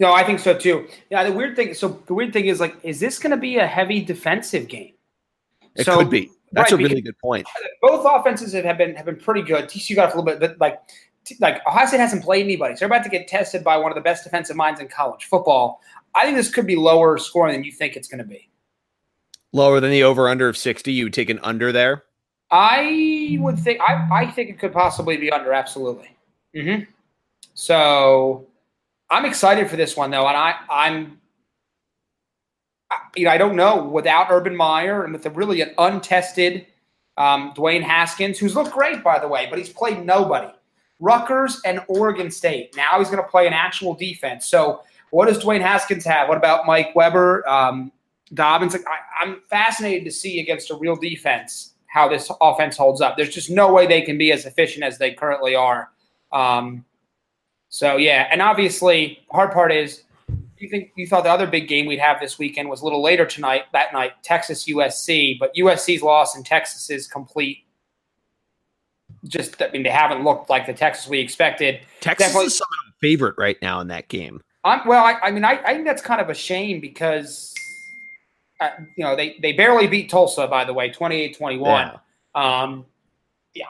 No, 0.00 0.14
I 0.14 0.24
think 0.24 0.38
so 0.40 0.56
too. 0.56 0.88
Yeah, 1.10 1.24
the 1.24 1.32
weird 1.32 1.54
thing. 1.54 1.74
So 1.74 2.02
the 2.06 2.14
weird 2.14 2.32
thing 2.32 2.46
is 2.46 2.58
like, 2.58 2.74
is 2.82 2.98
this 2.98 3.18
going 3.18 3.32
to 3.32 3.36
be 3.36 3.58
a 3.58 3.66
heavy 3.66 4.02
defensive 4.02 4.66
game? 4.66 4.94
It 5.76 5.84
so, 5.84 5.98
could 5.98 6.10
be. 6.10 6.30
That's 6.52 6.72
right, 6.72 6.80
a 6.80 6.82
really 6.82 7.02
good 7.02 7.18
point. 7.18 7.46
Both 7.82 8.04
offenses 8.10 8.54
have 8.54 8.78
been 8.78 8.96
have 8.96 9.04
been 9.04 9.16
pretty 9.16 9.42
good. 9.42 9.66
TCU 9.66 9.94
got 9.94 10.06
a 10.12 10.18
little 10.18 10.24
bit, 10.24 10.40
but 10.40 10.58
like 10.58 10.80
like 11.38 11.64
Ohio 11.66 11.86
State 11.86 12.00
hasn't 12.00 12.24
played 12.24 12.44
anybody, 12.44 12.74
so 12.74 12.80
they're 12.80 12.86
about 12.86 13.04
to 13.04 13.10
get 13.10 13.28
tested 13.28 13.62
by 13.62 13.76
one 13.76 13.92
of 13.92 13.94
the 13.94 14.00
best 14.00 14.24
defensive 14.24 14.56
minds 14.56 14.80
in 14.80 14.88
college 14.88 15.26
football. 15.26 15.80
I 16.14 16.24
think 16.24 16.36
this 16.36 16.50
could 16.50 16.66
be 16.66 16.74
lower 16.74 17.18
scoring 17.18 17.52
than 17.52 17.62
you 17.62 17.70
think 17.70 17.94
it's 17.94 18.08
going 18.08 18.18
to 18.18 18.24
be. 18.24 18.48
Lower 19.52 19.78
than 19.78 19.90
the 19.90 20.02
over 20.02 20.28
under 20.28 20.48
of 20.48 20.56
sixty. 20.56 20.92
You 20.92 21.04
would 21.04 21.12
take 21.12 21.30
an 21.30 21.38
under 21.42 21.70
there. 21.72 22.04
I 22.50 23.36
would 23.38 23.58
think. 23.58 23.80
I 23.80 24.08
I 24.10 24.30
think 24.30 24.48
it 24.48 24.58
could 24.58 24.72
possibly 24.72 25.18
be 25.18 25.30
under. 25.30 25.52
Absolutely. 25.52 26.16
Mm-hmm. 26.56 26.90
So 27.54 28.49
I'm 29.10 29.24
excited 29.24 29.68
for 29.68 29.76
this 29.76 29.96
one 29.96 30.10
though, 30.10 30.26
and 30.26 30.36
I 30.36 30.54
I'm 30.70 31.20
you 33.16 33.24
know 33.24 33.30
I 33.30 33.38
don't 33.38 33.56
know 33.56 33.84
without 33.84 34.28
Urban 34.30 34.56
Meyer 34.56 35.04
and 35.04 35.12
with 35.12 35.26
a 35.26 35.30
really 35.30 35.60
an 35.60 35.74
untested 35.78 36.66
um, 37.16 37.52
Dwayne 37.54 37.82
Haskins, 37.82 38.38
who's 38.38 38.54
looked 38.54 38.72
great 38.72 39.02
by 39.02 39.18
the 39.18 39.28
way, 39.28 39.46
but 39.50 39.58
he's 39.58 39.68
played 39.68 40.04
nobody. 40.04 40.52
Rutgers 41.00 41.60
and 41.64 41.82
Oregon 41.88 42.30
State. 42.30 42.76
Now 42.76 42.98
he's 42.98 43.08
going 43.08 43.22
to 43.22 43.28
play 43.28 43.46
an 43.46 43.54
actual 43.54 43.94
defense. 43.94 44.46
So 44.46 44.82
what 45.10 45.26
does 45.26 45.42
Dwayne 45.42 45.62
Haskins 45.62 46.04
have? 46.04 46.28
What 46.28 46.36
about 46.36 46.66
Mike 46.66 46.94
Weber, 46.94 47.46
um, 47.48 47.90
Dobbins? 48.34 48.74
I, 48.74 48.80
I'm 49.20 49.40
fascinated 49.48 50.04
to 50.04 50.10
see 50.10 50.40
against 50.40 50.70
a 50.70 50.76
real 50.76 50.96
defense 50.96 51.74
how 51.86 52.08
this 52.08 52.30
offense 52.40 52.76
holds 52.76 53.00
up. 53.00 53.16
There's 53.16 53.34
just 53.34 53.50
no 53.50 53.72
way 53.72 53.86
they 53.86 54.02
can 54.02 54.16
be 54.18 54.30
as 54.30 54.44
efficient 54.44 54.84
as 54.84 54.98
they 54.98 55.12
currently 55.12 55.54
are. 55.54 55.88
Um, 56.32 56.84
so 57.70 57.96
yeah, 57.96 58.28
and 58.30 58.42
obviously, 58.42 59.20
the 59.30 59.36
hard 59.36 59.52
part 59.52 59.72
is 59.72 60.02
you 60.60 60.68
think 60.68 60.92
you 60.94 61.06
thought 61.06 61.24
the 61.24 61.30
other 61.30 61.46
big 61.46 61.68
game 61.68 61.86
we'd 61.86 61.98
have 61.98 62.20
this 62.20 62.38
weekend 62.38 62.68
was 62.68 62.82
a 62.82 62.84
little 62.84 63.02
later 63.02 63.24
tonight, 63.24 63.64
that 63.72 63.92
night, 63.92 64.12
Texas 64.22 64.66
USC, 64.66 65.38
but 65.38 65.54
USC's 65.54 66.02
loss 66.02 66.36
and 66.36 66.44
Texas 66.44 66.90
is 66.90 67.06
complete. 67.06 67.64
Just, 69.24 69.60
I 69.62 69.70
mean, 69.70 69.82
they 69.82 69.90
haven't 69.90 70.24
looked 70.24 70.50
like 70.50 70.66
the 70.66 70.72
Texas 70.72 71.08
we 71.08 71.18
expected. 71.18 71.80
Texas 72.00 72.26
Definitely, 72.26 72.46
is 72.46 72.58
some 72.58 72.68
favorite 73.00 73.34
right 73.38 73.56
now 73.62 73.80
in 73.80 73.88
that 73.88 74.08
game. 74.08 74.42
I'm, 74.64 74.86
well, 74.86 75.04
I, 75.04 75.14
I 75.22 75.30
mean, 75.30 75.44
I, 75.44 75.60
I, 75.64 75.74
think 75.74 75.86
that's 75.86 76.02
kind 76.02 76.20
of 76.20 76.28
a 76.28 76.34
shame 76.34 76.80
because, 76.80 77.54
uh, 78.60 78.70
you 78.96 79.04
know, 79.04 79.16
they, 79.16 79.36
they 79.40 79.52
barely 79.52 79.86
beat 79.86 80.10
Tulsa, 80.10 80.46
by 80.46 80.64
the 80.64 80.74
way, 80.74 80.90
28 80.90 81.36
21. 81.36 81.70
Yeah. 81.70 81.92
Um, 82.34 82.84
yeah, 83.54 83.64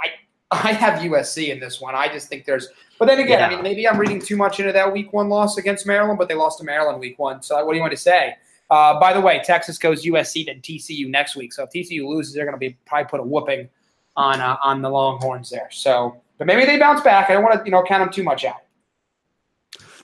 I, 0.51 0.69
I 0.69 0.73
have 0.73 1.01
USC 1.01 1.51
in 1.51 1.61
this 1.61 1.81
one. 1.81 1.95
I 1.95 2.09
just 2.09 2.29
think 2.29 2.45
there's 2.45 2.69
but 3.01 3.07
then 3.07 3.19
again, 3.19 3.41
yeah. 3.41 3.47
I 3.47 3.49
mean, 3.49 3.63
maybe 3.63 3.89
I'm 3.89 3.99
reading 3.99 4.21
too 4.21 4.37
much 4.37 4.61
into 4.61 4.73
that 4.73 4.93
week 4.93 5.15
one 5.15 5.31
loss 5.31 5.57
against 5.57 5.87
Maryland, 5.87 6.19
but 6.19 6.29
they 6.29 6.35
lost 6.35 6.59
to 6.59 6.65
Maryland 6.65 7.01
week 7.01 7.19
one. 7.19 7.41
So 7.43 7.57
what 7.65 7.73
do 7.73 7.77
you 7.77 7.81
want 7.81 7.93
to 7.93 7.97
say? 7.97 8.37
Uh, 8.69 9.01
by 9.01 9.15
the 9.15 9.21
way, 9.23 9.41
Texas 9.43 9.79
goes 9.79 10.05
USC 10.05 10.45
to 10.45 10.55
TCU 10.55 11.09
next 11.09 11.35
week. 11.35 11.55
So 11.55 11.65
if 11.65 11.71
TCU 11.71 12.07
loses, 12.07 12.35
they're 12.35 12.45
going 12.45 12.55
to 12.55 12.59
be 12.59 12.77
probably 12.85 13.09
put 13.09 13.21
a 13.21 13.23
whooping 13.23 13.71
on 14.17 14.43
uh, 14.43 14.59
on 14.63 14.83
the 14.83 14.91
Longhorns 14.91 15.49
there. 15.49 15.69
So, 15.71 16.21
but 16.37 16.47
maybe 16.47 16.67
they 16.67 16.79
bounce 16.79 17.01
back. 17.01 17.31
I 17.31 17.33
don't 17.33 17.43
want 17.43 17.59
to 17.59 17.65
you 17.65 17.71
know 17.71 17.83
count 17.83 18.05
them 18.05 18.13
too 18.13 18.23
much 18.23 18.45
out. 18.45 18.59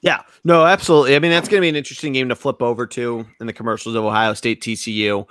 Yeah, 0.00 0.22
no, 0.42 0.64
absolutely. 0.64 1.16
I 1.16 1.18
mean, 1.18 1.30
that's 1.30 1.50
going 1.50 1.58
to 1.58 1.64
be 1.64 1.68
an 1.68 1.76
interesting 1.76 2.14
game 2.14 2.30
to 2.30 2.34
flip 2.34 2.62
over 2.62 2.86
to 2.86 3.26
in 3.40 3.46
the 3.46 3.52
commercials 3.52 3.94
of 3.94 4.06
Ohio 4.06 4.32
State 4.32 4.62
TCU. 4.62 5.26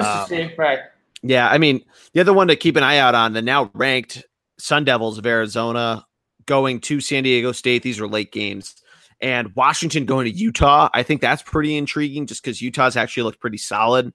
Um, 0.00 0.26
see, 0.26 0.54
right. 0.56 0.78
Yeah, 1.22 1.50
I 1.50 1.58
mean, 1.58 1.84
the 2.14 2.20
other 2.20 2.32
one 2.32 2.48
to 2.48 2.56
keep 2.56 2.76
an 2.76 2.82
eye 2.82 2.96
out 2.96 3.14
on 3.14 3.34
the 3.34 3.42
now 3.42 3.70
ranked 3.74 4.24
Sun 4.58 4.84
Devils 4.84 5.18
of 5.18 5.26
Arizona 5.26 6.06
going 6.50 6.80
to 6.80 7.00
San 7.00 7.22
Diego 7.22 7.52
State. 7.52 7.84
These 7.84 8.00
are 8.00 8.08
late 8.08 8.32
games. 8.32 8.74
And 9.20 9.54
Washington 9.54 10.04
going 10.04 10.24
to 10.24 10.36
Utah. 10.36 10.88
I 10.92 11.04
think 11.04 11.20
that's 11.20 11.42
pretty 11.42 11.76
intriguing 11.76 12.26
just 12.26 12.42
because 12.42 12.60
Utah's 12.60 12.96
actually 12.96 13.22
looked 13.22 13.38
pretty 13.38 13.56
solid. 13.56 14.12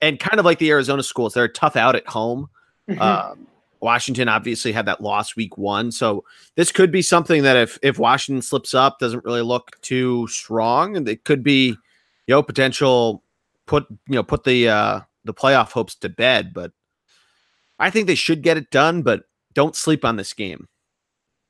And 0.00 0.18
kind 0.18 0.40
of 0.40 0.44
like 0.44 0.58
the 0.58 0.70
Arizona 0.70 1.04
schools, 1.04 1.34
they're 1.34 1.46
tough 1.46 1.76
out 1.76 1.94
at 1.94 2.08
home. 2.08 2.48
Mm-hmm. 2.90 3.00
Um, 3.00 3.46
Washington 3.78 4.28
obviously 4.28 4.72
had 4.72 4.86
that 4.86 5.00
loss 5.00 5.36
week 5.36 5.56
one. 5.56 5.92
So 5.92 6.24
this 6.56 6.72
could 6.72 6.90
be 6.90 7.00
something 7.00 7.44
that 7.44 7.56
if 7.56 7.78
if 7.80 7.96
Washington 7.96 8.42
slips 8.42 8.74
up, 8.74 8.98
doesn't 8.98 9.24
really 9.24 9.42
look 9.42 9.80
too 9.80 10.26
strong, 10.26 10.96
and 10.96 11.08
it 11.08 11.22
could 11.22 11.44
be, 11.44 11.68
you 11.68 12.34
know, 12.34 12.42
potential 12.42 13.22
put 13.66 13.86
you 14.08 14.16
know 14.16 14.24
put 14.24 14.42
the 14.42 14.68
uh 14.68 15.00
the 15.24 15.34
playoff 15.34 15.70
hopes 15.70 15.94
to 15.96 16.08
bed. 16.08 16.52
But 16.52 16.72
I 17.78 17.90
think 17.90 18.08
they 18.08 18.16
should 18.16 18.42
get 18.42 18.56
it 18.56 18.72
done, 18.72 19.02
but 19.02 19.22
don't 19.54 19.76
sleep 19.76 20.04
on 20.04 20.16
this 20.16 20.32
game. 20.32 20.66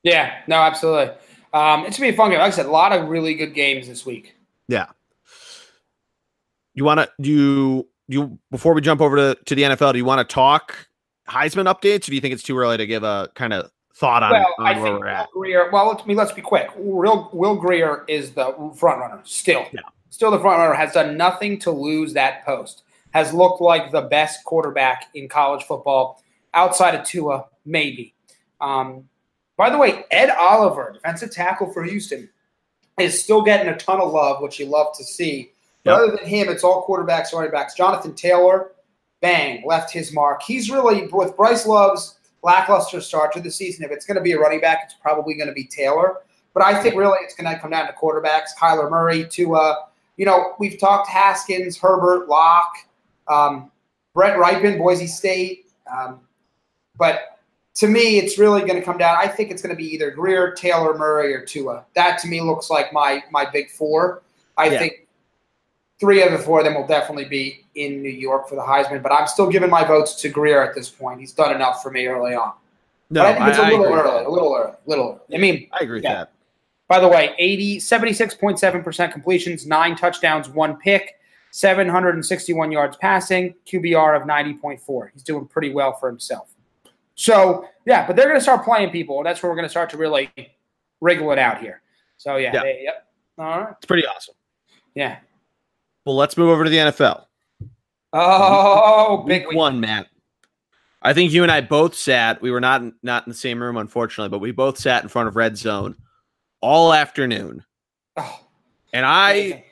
Yeah, 0.09 0.41
no, 0.47 0.57
absolutely. 0.57 1.15
Um, 1.53 1.85
it's 1.85 1.99
gonna 1.99 2.11
be 2.11 2.15
a 2.15 2.17
fun 2.17 2.31
game. 2.31 2.39
Like 2.39 2.53
I 2.53 2.57
said, 2.57 2.67
a 2.67 2.71
lot 2.71 2.93
of 2.93 3.09
really 3.09 3.35
good 3.35 3.55
games 3.55 3.87
this 3.87 4.07
week. 4.07 4.35
Yeah. 4.69 4.87
You 6.75 6.85
want 6.85 7.01
to 7.01 7.11
do 7.21 7.31
you, 7.31 7.89
you 8.07 8.39
before 8.51 8.73
we 8.75 8.81
jump 8.81 9.01
over 9.01 9.17
to, 9.17 9.39
to 9.45 9.55
the 9.55 9.63
NFL? 9.63 9.93
Do 9.93 9.99
you 9.99 10.05
want 10.05 10.27
to 10.27 10.33
talk 10.33 10.77
Heisman 11.29 11.73
updates, 11.73 12.05
or 12.05 12.11
do 12.11 12.15
you 12.15 12.21
think 12.21 12.35
it's 12.35 12.43
too 12.43 12.57
early 12.57 12.77
to 12.77 12.87
give 12.87 13.03
a 13.03 13.31
kind 13.35 13.53
of 13.53 13.71
thought 13.95 14.23
on, 14.23 14.33
well, 14.33 14.55
on 14.59 14.81
where 14.81 14.93
we're 14.93 15.07
at? 15.09 15.29
Grier, 15.33 15.71
well, 15.71 15.89
let's 15.89 16.07
me 16.07 16.15
let's 16.15 16.33
be 16.33 16.43
quick. 16.43 16.71
Real 16.77 17.29
Will 17.33 17.57
Grier 17.57 18.05
is 18.09 18.33
the 18.33 18.53
front 18.77 19.01
runner 19.01 19.21
still. 19.25 19.67
Yeah. 19.73 19.81
Still 20.11 20.31
the 20.31 20.39
front 20.39 20.59
runner 20.59 20.75
has 20.75 20.93
done 20.93 21.17
nothing 21.17 21.59
to 21.61 21.71
lose 21.71 22.13
that 22.15 22.45
post. 22.45 22.83
Has 23.11 23.33
looked 23.33 23.61
like 23.61 23.91
the 23.91 24.03
best 24.03 24.45
quarterback 24.45 25.07
in 25.15 25.29
college 25.29 25.65
football 25.65 26.23
outside 26.55 26.95
of 26.95 27.05
Tua, 27.07 27.47
maybe. 27.65 28.15
Um, 28.61 29.09
by 29.59 29.69
the 29.69 29.77
way, 29.77 30.05
Ed 30.13 30.31
Oliver, 30.31 30.93
defensive 30.95 31.33
tackle 31.33 31.71
for 31.73 31.83
Houston, 31.83 32.31
is 32.99 33.23
still 33.23 33.43
getting 33.43 33.69
a 33.69 33.77
ton 33.77 34.01
of 34.01 34.13
love, 34.13 34.41
which 34.41 34.59
you 34.59 34.67
love 34.67 34.97
to 34.97 35.05
see. 35.05 35.53
But 35.85 35.91
yep. 35.91 36.01
other 36.01 36.17
than 36.17 36.27
him, 36.27 36.49
it's 36.49 36.63
all 36.63 36.87
quarterbacks, 36.87 37.33
running 37.33 37.51
backs. 37.51 37.75
Jonathan 37.75 38.15
Taylor, 38.15 38.71
bang, 39.21 39.65
left 39.67 39.93
his 39.93 40.15
mark. 40.15 40.43
He's 40.43 40.71
really 40.71 41.09
with 41.13 41.37
Bryce 41.37 41.67
Love's 41.67 42.19
lackluster 42.43 43.01
start 43.01 43.33
to 43.33 43.41
the 43.41 43.51
season. 43.51 43.85
If 43.85 43.91
it's 43.91 44.07
going 44.07 44.15
to 44.15 44.23
be 44.23 44.33
a 44.33 44.39
running 44.39 44.61
back, 44.61 44.83
it's 44.85 44.95
probably 44.95 45.35
going 45.35 45.49
to 45.49 45.55
be 45.55 45.65
Taylor. 45.65 46.19
But 46.55 46.65
I 46.65 46.81
think 46.81 46.95
really 46.95 47.19
it's 47.23 47.35
going 47.35 47.53
to 47.53 47.61
come 47.61 47.73
down 47.73 47.89
to 47.89 47.93
quarterbacks. 47.93 48.49
Kyler 48.59 48.89
Murray 48.89 49.27
to, 49.27 49.57
uh, 49.57 49.75
you 50.17 50.25
know, 50.25 50.55
we've 50.61 50.79
talked 50.79 51.09
Haskins, 51.09 51.77
Herbert, 51.77 52.29
Lock, 52.29 52.73
um, 53.27 53.73
Brett 54.15 54.37
Rypien, 54.39 54.79
Boise 54.79 55.09
State. 55.09 55.67
Um, 55.93 56.21
but 56.97 57.38
to 57.79 57.87
me, 57.87 58.19
it's 58.19 58.39
really 58.39 58.63
going 58.63 58.75
to 58.75 58.83
come 58.83 58.99
down. 58.99 59.17
I 59.17 59.29
think 59.29 59.53
it's 59.53 59.63
going 59.63 59.75
to 59.75 59.77
be 59.77 59.87
either 59.95 60.11
Grier, 60.11 60.51
Taylor, 60.51 60.99
Murray, 60.99 61.33
or 61.33 61.45
Tua. 61.45 61.85
That 61.95 62.19
to 62.21 62.29
me 62.29 62.41
looks 62.41 62.71
like 62.71 62.93
my 62.93 63.23
my 63.31 63.49
big 63.49 63.71
four. 63.71 64.23
I 64.57 64.69
yeah. 64.69 64.79
think 64.81 65.07
three 66.01 66.23
of 66.23 66.33
the 66.33 66.39
four 66.39 66.59
of 66.59 66.65
them 66.65 66.75
will 66.75 66.87
definitely 66.87 67.27
be 67.27 67.65
in 67.77 68.03
New 68.03 68.11
York 68.11 68.49
for 68.49 68.57
the 68.57 68.63
Heisman, 68.63 69.01
but 69.01 69.13
I'm 69.13 69.29
still 69.29 69.49
giving 69.49 69.71
my 69.71 69.85
votes 69.85 70.21
to 70.23 70.29
Grier 70.29 70.61
at 70.61 70.75
this 70.75 70.91
point. 70.91 71.21
He's 71.21 71.33
done 71.33 71.55
enough 71.55 71.81
for 71.81 71.93
me 71.93 72.07
early 72.09 72.35
on. 72.35 72.53
No, 73.11 73.23
but 73.23 73.27
I 73.27 73.39
think 73.39 73.49
it's 73.49 73.59
I, 73.59 73.69
a 73.69 73.71
little 73.71 73.87
early, 73.87 74.25
a 74.25 74.29
little 74.29 74.57
early, 74.57 74.73
little. 74.87 75.21
Early. 75.29 75.39
I 75.39 75.41
mean, 75.41 75.69
I 75.73 75.79
agree 75.85 76.03
yeah. 76.03 76.21
with 76.21 76.29
that. 76.29 76.33
By 76.89 76.99
the 76.99 77.09
way, 77.09 77.35
80, 77.39 77.79
76.7% 77.79 79.13
completions, 79.13 79.67
nine 79.67 79.95
touchdowns, 79.95 80.49
one 80.49 80.79
pick, 80.79 81.21
761 81.53 82.73
yards 82.73 82.97
passing, 82.97 83.55
QBR 83.67 84.21
of 84.21 84.27
90.4. 84.27 85.11
He's 85.13 85.23
doing 85.23 85.47
pretty 85.47 85.71
well 85.71 85.93
for 85.93 86.09
himself. 86.09 86.49
So 87.19 87.67
yeah, 87.85 88.07
but 88.07 88.15
they're 88.15 88.29
going 88.29 88.39
to 88.39 88.43
start 88.43 88.65
playing 88.65 88.91
people, 88.91 89.19
and 89.19 89.27
that's 89.27 89.43
where 89.43 89.51
we're 89.51 89.57
going 89.57 89.67
to 89.67 89.71
start 89.71 89.91
to 89.91 89.97
really 89.97 90.31
wriggle 91.01 91.33
it 91.33 91.39
out 91.39 91.61
here. 91.61 91.83
So 92.17 92.37
yeah, 92.37 92.53
yeah. 92.55 92.63
They, 92.63 92.81
yep. 92.85 93.07
All 93.37 93.61
right, 93.61 93.75
it's 93.77 93.87
pretty 93.87 94.07
awesome. 94.07 94.37
Yeah. 94.95 95.19
Well, 96.07 96.17
let's 96.17 96.37
move 96.37 96.49
over 96.49 96.65
to 96.65 96.71
the 96.71 96.77
NFL. 96.77 97.25
Oh, 98.13 99.25
big 99.27 99.49
week 99.49 99.57
one, 99.57 99.81
Matt. 99.81 100.07
I 101.03 101.13
think 101.13 101.33
you 101.33 101.43
and 101.43 101.51
I 101.51 101.61
both 101.61 101.95
sat. 101.95 102.41
We 102.41 102.53
were 102.53 102.61
not 102.61 102.83
not 103.03 103.27
in 103.27 103.31
the 103.31 103.37
same 103.37 103.61
room, 103.61 103.77
unfortunately, 103.77 104.31
but 104.31 104.39
we 104.39 104.53
both 104.53 104.79
sat 104.79 105.03
in 105.03 105.09
front 105.09 105.29
of 105.29 105.35
Red 105.35 105.59
Zone 105.59 105.97
all 106.61 106.93
afternoon. 106.93 107.65
Oh, 108.17 108.41
and 108.93 109.05
I, 109.05 109.65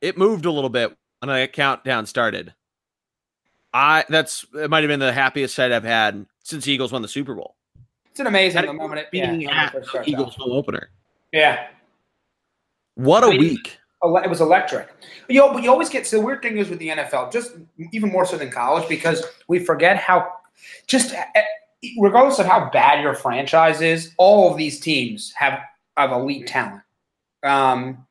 it 0.00 0.16
moved 0.16 0.46
a 0.46 0.50
little 0.50 0.70
bit 0.70 0.96
when 1.20 1.28
the 1.28 1.48
countdown 1.48 2.06
started. 2.06 2.54
I 3.72 4.04
that's 4.08 4.46
it 4.54 4.70
might 4.70 4.82
have 4.82 4.88
been 4.88 5.00
the 5.00 5.12
happiest 5.12 5.54
sight 5.54 5.72
I've 5.72 5.84
had 5.84 6.26
since 6.42 6.64
the 6.64 6.72
Eagles 6.72 6.92
won 6.92 7.02
the 7.02 7.08
Super 7.08 7.34
Bowl. 7.34 7.56
It's 8.10 8.20
an 8.20 8.26
amazing 8.26 8.64
moment 8.76 9.00
it 9.00 9.10
being 9.10 9.40
yeah, 9.40 9.70
the 9.70 10.02
Eagles 10.06 10.34
home 10.34 10.52
opener. 10.52 10.90
Yeah. 11.32 11.66
What 12.94 13.22
a 13.22 13.28
I 13.28 13.30
mean, 13.30 13.40
week. 13.40 13.78
It 14.02 14.28
was 14.28 14.40
electric. 14.40 14.88
You 15.28 15.40
know, 15.40 15.58
you 15.58 15.70
always 15.70 15.88
get 15.88 16.06
so 16.06 16.18
the 16.18 16.24
weird 16.24 16.42
thing 16.42 16.58
is 16.58 16.68
with 16.68 16.78
the 16.78 16.88
NFL, 16.88 17.32
just 17.32 17.52
even 17.92 18.10
more 18.10 18.24
so 18.24 18.36
than 18.36 18.50
college, 18.50 18.88
because 18.88 19.24
we 19.48 19.58
forget 19.58 19.96
how 19.96 20.32
just 20.86 21.14
eh, 21.14 21.24
eh, 21.34 21.88
regardless 22.00 22.38
of 22.38 22.46
how 22.46 22.70
bad 22.70 23.02
your 23.02 23.14
franchise 23.14 23.80
is, 23.80 24.14
all 24.16 24.50
of 24.50 24.56
these 24.56 24.80
teams 24.80 25.32
have 25.36 25.60
have 25.96 26.10
elite 26.12 26.46
talent. 26.46 26.82
Um, 27.42 28.06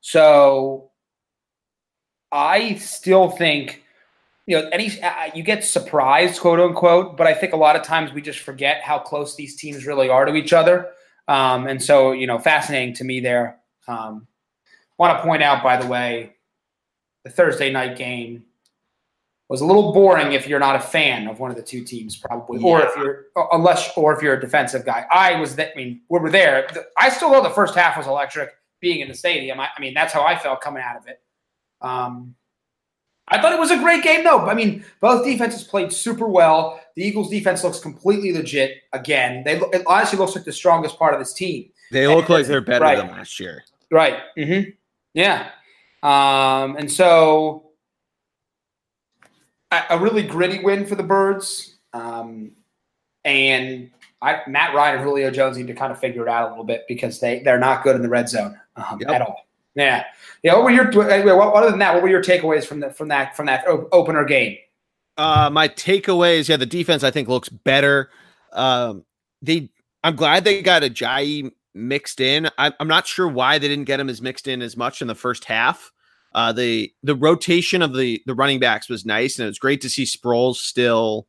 so 0.00 0.90
I 2.32 2.74
still 2.74 3.30
think 3.30 3.84
you 4.46 4.56
know, 4.56 4.68
any 4.68 5.00
uh, 5.02 5.30
you 5.34 5.42
get 5.42 5.64
surprised, 5.64 6.40
quote 6.40 6.60
unquote, 6.60 7.16
but 7.16 7.26
I 7.26 7.34
think 7.34 7.52
a 7.52 7.56
lot 7.56 7.76
of 7.76 7.82
times 7.82 8.12
we 8.12 8.22
just 8.22 8.38
forget 8.38 8.80
how 8.82 8.98
close 8.98 9.34
these 9.34 9.56
teams 9.56 9.86
really 9.86 10.08
are 10.08 10.24
to 10.24 10.34
each 10.34 10.52
other. 10.52 10.90
Um, 11.28 11.66
and 11.66 11.82
so, 11.82 12.12
you 12.12 12.28
know, 12.28 12.38
fascinating 12.38 12.94
to 12.94 13.04
me 13.04 13.18
there. 13.20 13.58
Um, 13.88 14.28
want 14.98 15.18
to 15.18 15.24
point 15.24 15.42
out, 15.42 15.62
by 15.62 15.76
the 15.76 15.86
way, 15.86 16.36
the 17.24 17.30
Thursday 17.30 17.72
night 17.72 17.96
game. 17.96 18.44
was 19.48 19.60
a 19.60 19.66
little 19.66 19.92
boring 19.92 20.32
if 20.32 20.46
you're 20.46 20.60
not 20.60 20.76
a 20.76 20.80
fan 20.80 21.28
of 21.28 21.40
one 21.40 21.50
of 21.50 21.56
the 21.56 21.62
two 21.62 21.84
teams, 21.84 22.16
probably, 22.16 22.60
yeah. 22.60 22.66
or 22.66 22.82
if 22.82 22.96
you're 22.96 23.26
unless 23.52 23.96
or 23.96 24.14
if 24.14 24.22
you're 24.22 24.34
a 24.34 24.40
defensive 24.40 24.84
guy. 24.84 25.06
I 25.10 25.38
was 25.40 25.56
that. 25.56 25.72
I 25.72 25.76
mean, 25.76 26.02
we 26.08 26.20
were 26.20 26.30
there. 26.30 26.68
I 26.96 27.08
still 27.10 27.30
know 27.30 27.42
the 27.42 27.50
first 27.50 27.74
half 27.74 27.96
was 27.96 28.06
electric. 28.06 28.50
Being 28.78 29.00
in 29.00 29.08
the 29.08 29.14
stadium, 29.14 29.58
I, 29.58 29.68
I 29.74 29.80
mean, 29.80 29.94
that's 29.94 30.12
how 30.12 30.22
I 30.22 30.38
felt 30.38 30.60
coming 30.60 30.82
out 30.82 30.96
of 30.96 31.08
it. 31.08 31.20
Um, 31.80 32.34
I 33.28 33.40
thought 33.40 33.52
it 33.52 33.58
was 33.58 33.72
a 33.72 33.78
great 33.78 34.04
game, 34.04 34.22
though. 34.22 34.46
I 34.46 34.54
mean, 34.54 34.84
both 35.00 35.24
defenses 35.24 35.64
played 35.64 35.92
super 35.92 36.28
well. 36.28 36.80
The 36.94 37.02
Eagles' 37.02 37.28
defense 37.28 37.64
looks 37.64 37.80
completely 37.80 38.32
legit 38.32 38.82
again. 38.92 39.42
They 39.44 39.56
it 39.56 39.82
honestly 39.86 40.18
looks 40.18 40.36
like 40.36 40.44
the 40.44 40.52
strongest 40.52 40.98
part 40.98 41.12
of 41.12 41.20
this 41.20 41.32
team. 41.32 41.70
They 41.90 42.06
look 42.06 42.26
and, 42.26 42.30
like 42.30 42.46
they're 42.46 42.60
better 42.60 42.84
right. 42.84 42.98
than 42.98 43.08
last 43.08 43.40
year. 43.40 43.64
Right. 43.90 44.18
Mm-hmm. 44.38 44.70
Yeah. 45.14 45.50
Um, 46.02 46.76
and 46.76 46.90
so 46.90 47.70
a, 49.70 49.82
a, 49.90 49.98
really 49.98 50.22
gritty 50.22 50.62
win 50.62 50.86
for 50.86 50.94
the 50.94 51.02
Birds. 51.02 51.78
Um, 51.92 52.52
and 53.24 53.90
I, 54.22 54.42
Matt 54.46 54.74
Ryan 54.74 54.96
and 54.96 55.04
Julio 55.04 55.30
Jones 55.30 55.56
need 55.56 55.66
to 55.66 55.74
kind 55.74 55.92
of 55.92 55.98
figure 55.98 56.22
it 56.22 56.28
out 56.28 56.48
a 56.48 56.50
little 56.50 56.64
bit 56.64 56.84
because 56.86 57.18
they 57.20 57.40
they're 57.40 57.58
not 57.58 57.82
good 57.82 57.96
in 57.96 58.02
the 58.02 58.08
red 58.08 58.28
zone 58.28 58.58
um, 58.76 58.98
yep. 59.00 59.10
at 59.10 59.22
all. 59.22 59.45
Yeah, 59.76 60.04
yeah. 60.42 60.54
What 60.54 60.64
were 60.64 60.70
your 60.70 60.88
other 60.88 61.70
than 61.70 61.78
that? 61.78 61.94
What 61.94 62.02
were 62.02 62.08
your 62.08 62.22
takeaways 62.22 62.64
from 62.64 62.80
the 62.80 62.90
from 62.90 63.08
that 63.08 63.36
from 63.36 63.46
that 63.46 63.64
opener 63.68 64.24
game? 64.24 64.56
Uh, 65.18 65.50
my 65.52 65.68
takeaways, 65.68 66.48
yeah, 66.48 66.56
the 66.56 66.66
defense 66.66 67.04
I 67.04 67.10
think 67.10 67.28
looks 67.28 67.48
better. 67.48 68.10
Um, 68.52 69.04
they, 69.40 69.70
I'm 70.02 70.16
glad 70.16 70.44
they 70.44 70.60
got 70.62 70.82
a 70.82 70.90
Ajayi 70.90 71.50
mixed 71.74 72.20
in. 72.20 72.48
I, 72.58 72.72
I'm 72.80 72.88
not 72.88 73.06
sure 73.06 73.28
why 73.28 73.58
they 73.58 73.68
didn't 73.68 73.84
get 73.84 74.00
him 74.00 74.08
as 74.08 74.20
mixed 74.20 74.48
in 74.48 74.62
as 74.62 74.76
much 74.76 75.00
in 75.00 75.08
the 75.08 75.14
first 75.14 75.44
half. 75.44 75.92
Uh, 76.34 76.52
the 76.52 76.92
the 77.02 77.14
rotation 77.14 77.82
of 77.82 77.94
the 77.94 78.22
the 78.26 78.34
running 78.34 78.60
backs 78.60 78.88
was 78.88 79.06
nice, 79.06 79.38
and 79.38 79.44
it 79.44 79.48
was 79.48 79.58
great 79.58 79.82
to 79.82 79.88
see 79.88 80.04
Sproles 80.04 80.56
still 80.56 81.26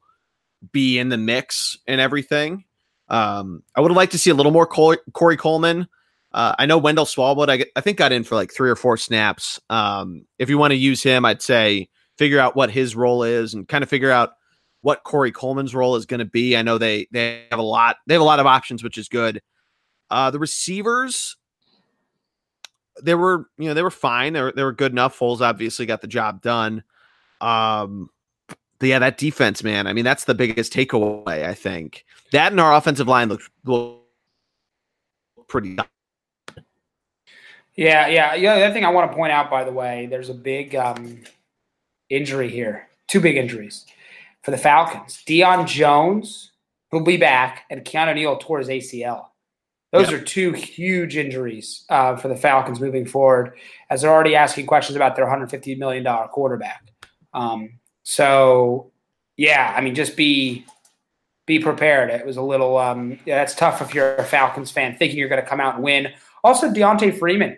be 0.72 1.00
in 1.00 1.10
the 1.10 1.18
mix 1.18 1.78
and 1.88 2.02
everything. 2.02 2.66
Um, 3.10 3.64
I 3.76 3.82
would 3.82 3.92
have 3.92 3.96
liked 3.96 4.12
to 4.14 4.20
see 4.20 4.32
a 4.32 4.34
little 4.34 4.52
more 4.52 4.66
Corey, 4.66 4.98
Corey 5.14 5.38
Coleman. 5.38 5.88
Uh, 6.38 6.54
I 6.60 6.68
know 6.68 6.78
Wendell 6.78 7.08
Smallwood, 7.08 7.50
I, 7.50 7.66
I 7.76 7.82
think, 7.82 7.98
got 7.98 8.12
in 8.12 8.24
for 8.24 8.36
like 8.36 8.54
three 8.54 8.70
or 8.70 8.76
four 8.76 8.96
snaps. 8.96 9.60
Um, 9.72 10.28
if 10.38 10.52
you 10.52 10.60
want 10.60 10.70
to 10.70 10.78
use 10.78 11.02
him, 11.02 11.26
I'd 11.26 11.42
say 11.42 11.90
figure 12.16 12.40
out 12.40 12.56
what 12.56 12.70
his 12.70 12.96
role 12.96 13.24
is 13.24 13.56
and 13.56 13.68
kind 13.68 13.84
of 13.84 13.90
figure 13.90 14.12
out 14.12 14.34
what 14.82 15.04
Corey 15.04 15.32
Coleman's 15.32 15.74
role 15.74 15.96
is 15.96 16.06
going 16.06 16.20
to 16.20 16.26
be. 16.26 16.56
I 16.56 16.62
know 16.62 16.78
they 16.78 17.08
they 17.10 17.46
have 17.50 17.58
a 17.58 17.64
lot 17.64 17.96
they 18.06 18.14
have 18.14 18.22
a 18.22 18.24
lot 18.24 18.40
of 18.40 18.46
options, 18.46 18.84
which 18.84 19.00
is 19.00 19.10
good. 19.10 19.42
Uh, 20.12 20.30
the 20.30 20.38
receivers, 20.38 21.38
they 23.02 23.16
were 23.16 23.50
you 23.58 23.70
know 23.70 23.74
they 23.74 23.82
were 23.82 23.90
fine. 23.90 24.34
They 24.34 24.42
were 24.44 24.54
they 24.56 24.64
were 24.64 24.74
good 24.74 24.92
enough. 24.92 25.18
Foles 25.18 25.42
obviously 25.42 25.88
got 25.88 26.02
the 26.02 26.08
job 26.08 26.44
done. 26.44 26.84
Um, 27.42 28.12
but 28.78 28.90
yeah, 28.90 29.00
that 29.00 29.18
defense, 29.18 29.64
man. 29.64 29.88
I 29.88 29.94
mean, 29.94 30.06
that's 30.06 30.26
the 30.26 30.36
biggest 30.36 30.72
takeaway. 30.72 31.48
I 31.48 31.56
think 31.56 32.06
that 32.32 32.52
and 32.52 32.62
our 32.62 32.76
offensive 32.76 33.08
line 33.08 33.28
looked, 33.28 33.50
looked 33.66 34.04
pretty. 35.48 35.80
Yeah, 37.78 38.08
yeah. 38.08 38.34
Yeah. 38.34 38.56
The 38.56 38.66
other 38.66 38.74
thing 38.74 38.84
I 38.84 38.90
want 38.90 39.10
to 39.10 39.16
point 39.16 39.32
out, 39.32 39.50
by 39.50 39.64
the 39.64 39.72
way, 39.72 40.08
there's 40.08 40.30
a 40.30 40.34
big 40.34 40.76
um, 40.76 41.22
injury 42.10 42.50
here. 42.50 42.88
Two 43.08 43.22
big 43.22 43.38
injuries 43.38 43.86
for 44.44 44.52
the 44.52 44.58
Falcons. 44.58 45.24
Deion 45.26 45.66
Jones 45.66 46.52
will 46.92 47.04
be 47.04 47.18
back, 47.18 47.64
and 47.70 47.86
Keanu 47.86 48.16
Neal 48.16 48.38
tore 48.38 48.60
his 48.60 48.68
ACL. 48.68 49.28
Those 49.94 50.12
yeah. 50.12 50.18
are 50.18 50.22
two 50.22 50.52
huge 50.52 51.16
injuries 51.16 51.86
uh, 51.90 52.18
for 52.18 52.28
the 52.28 52.36
Falcons 52.36 52.82
moving 52.82 53.06
forward, 53.06 53.54
as 53.90 54.02
they're 54.02 54.12
already 54.12 54.36
asking 54.36 54.66
questions 54.66 54.98
about 54.98 55.16
their 55.16 55.26
150 55.26 55.76
million 55.76 56.04
dollar 56.04 56.28
quarterback. 56.28 56.92
Um, 57.34 57.80
so, 58.04 58.92
yeah, 59.38 59.74
I 59.78 59.82
mean, 59.82 59.96
just 59.96 60.18
be 60.18 60.66
be 61.46 61.60
prepared. 61.60 62.10
It 62.10 62.26
was 62.26 62.36
a 62.36 62.42
little 62.42 62.78
um, 62.78 63.20
yeah, 63.26 63.38
that's 63.38 63.56
tough 63.56 63.82
if 63.82 63.94
you're 63.94 64.16
a 64.16 64.24
Falcons 64.24 64.72
fan 64.72 64.98
thinking 64.98 65.18
you're 65.18 65.30
going 65.30 65.42
to 65.42 65.48
come 65.48 65.62
out 65.62 65.76
and 65.76 65.84
win. 65.84 66.10
Also, 66.44 66.70
Deontay 66.70 67.18
Freeman, 67.18 67.58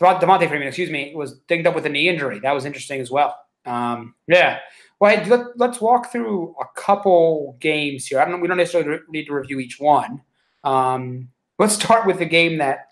Devonta 0.00 0.48
Freeman, 0.48 0.68
excuse 0.68 0.90
me, 0.90 1.12
was 1.14 1.38
dinged 1.48 1.66
up 1.66 1.74
with 1.74 1.86
a 1.86 1.88
knee 1.88 2.08
injury. 2.08 2.40
That 2.40 2.52
was 2.52 2.64
interesting 2.64 3.00
as 3.00 3.10
well. 3.10 3.38
Um, 3.64 4.14
yeah. 4.26 4.58
Well, 5.00 5.16
hey, 5.16 5.24
let, 5.28 5.70
us 5.70 5.80
walk 5.80 6.10
through 6.10 6.54
a 6.60 6.80
couple 6.80 7.56
games 7.60 8.06
here. 8.06 8.20
I 8.20 8.24
don't. 8.24 8.40
We 8.40 8.48
don't 8.48 8.56
necessarily 8.56 9.00
need 9.08 9.26
to 9.26 9.34
review 9.34 9.60
each 9.60 9.80
one. 9.80 10.22
Um, 10.62 11.28
let's 11.58 11.74
start 11.74 12.06
with 12.06 12.18
the 12.18 12.26
game 12.26 12.58
that 12.58 12.88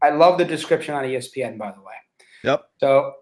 I 0.00 0.10
love 0.10 0.38
the 0.38 0.44
description 0.44 0.94
on 0.94 1.04
ESPN, 1.04 1.58
by 1.58 1.72
the 1.72 1.80
way. 1.80 1.94
Yep. 2.44 2.64
So 2.80 3.14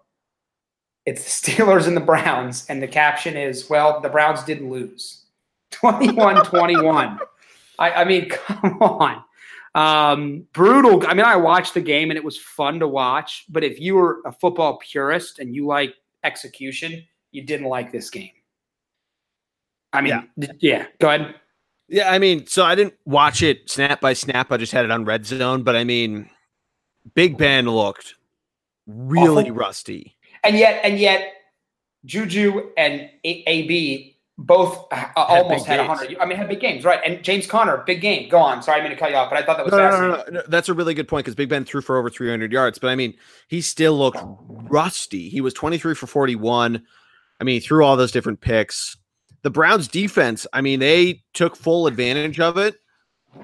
it's 1.05 1.41
the 1.41 1.51
Steelers 1.51 1.87
and 1.87 1.95
the 1.95 2.01
Browns, 2.01 2.65
and 2.69 2.81
the 2.81 2.87
caption 2.87 3.35
is, 3.35 3.69
well, 3.69 3.99
the 4.01 4.09
Browns 4.09 4.43
didn't 4.43 4.69
lose 4.69 5.25
21 5.71 6.45
21. 6.45 7.19
I, 7.79 7.91
I 7.91 8.03
mean, 8.05 8.29
come 8.29 8.77
on. 8.81 9.23
Um, 9.73 10.45
brutal. 10.53 11.05
I 11.07 11.13
mean, 11.13 11.25
I 11.25 11.35
watched 11.35 11.73
the 11.73 11.81
game 11.81 12.11
and 12.11 12.17
it 12.17 12.23
was 12.23 12.37
fun 12.37 12.79
to 12.79 12.87
watch, 12.87 13.45
but 13.49 13.63
if 13.63 13.79
you 13.79 13.95
were 13.95 14.19
a 14.25 14.31
football 14.31 14.77
purist 14.77 15.39
and 15.39 15.55
you 15.55 15.65
like 15.65 15.93
execution, 16.23 17.03
you 17.31 17.43
didn't 17.43 17.67
like 17.67 17.91
this 17.91 18.09
game. 18.09 18.31
I 19.93 20.01
mean, 20.01 20.27
yeah, 20.37 20.51
yeah 20.59 20.85
go 20.99 21.09
ahead. 21.09 21.35
Yeah, 21.87 22.09
I 22.09 22.19
mean, 22.19 22.47
so 22.47 22.63
I 22.63 22.75
didn't 22.75 22.93
watch 23.05 23.43
it 23.43 23.69
snap 23.69 23.99
by 23.99 24.13
snap. 24.13 24.51
I 24.51 24.57
just 24.57 24.71
had 24.71 24.85
it 24.85 24.91
on 24.91 25.03
red 25.03 25.25
zone, 25.25 25.63
but 25.63 25.75
I 25.75 25.83
mean, 25.83 26.29
Big 27.15 27.37
Ben 27.37 27.65
looked 27.65 28.15
really 28.87 29.43
Awful. 29.43 29.55
rusty. 29.55 30.15
And 30.43 30.57
yet, 30.57 30.79
and 30.83 30.97
yet, 30.97 31.33
Juju 32.05 32.69
and 32.77 33.09
AB 33.23 34.10
both 34.45 34.87
uh, 34.91 35.05
almost 35.15 35.65
had 35.65 35.79
100. 35.79 36.17
I 36.19 36.25
mean, 36.25 36.37
had 36.37 36.49
big 36.49 36.59
games, 36.59 36.83
right? 36.83 36.99
And 37.05 37.23
James 37.23 37.47
Conner, 37.47 37.83
big 37.85 38.01
game. 38.01 38.29
Go 38.29 38.39
on. 38.39 38.61
Sorry, 38.61 38.79
I 38.79 38.83
mean 38.83 38.91
to 38.91 38.97
cut 38.97 39.11
you 39.11 39.17
off, 39.17 39.29
but 39.29 39.41
I 39.41 39.45
thought 39.45 39.57
that 39.57 39.65
was 39.65 39.71
no, 39.71 39.89
no, 39.89 40.07
no, 40.15 40.23
no, 40.31 40.43
That's 40.47 40.69
a 40.69 40.73
really 40.73 40.93
good 40.93 41.07
point 41.07 41.25
because 41.25 41.35
Big 41.35 41.49
Ben 41.49 41.65
threw 41.65 41.81
for 41.81 41.97
over 41.97 42.09
300 42.09 42.51
yards, 42.51 42.79
but 42.79 42.89
I 42.89 42.95
mean, 42.95 43.13
he 43.47 43.61
still 43.61 43.97
looked 43.97 44.19
rusty. 44.47 45.29
He 45.29 45.41
was 45.41 45.53
23 45.53 45.95
for 45.95 46.07
41. 46.07 46.83
I 47.39 47.43
mean, 47.43 47.55
he 47.55 47.59
threw 47.59 47.83
all 47.83 47.97
those 47.97 48.11
different 48.11 48.41
picks 48.41 48.97
the 49.41 49.49
Browns 49.49 49.87
defense, 49.87 50.45
I 50.53 50.61
mean, 50.61 50.79
they 50.79 51.23
took 51.33 51.55
full 51.55 51.87
advantage 51.87 52.39
of 52.39 52.57
it, 52.57 52.75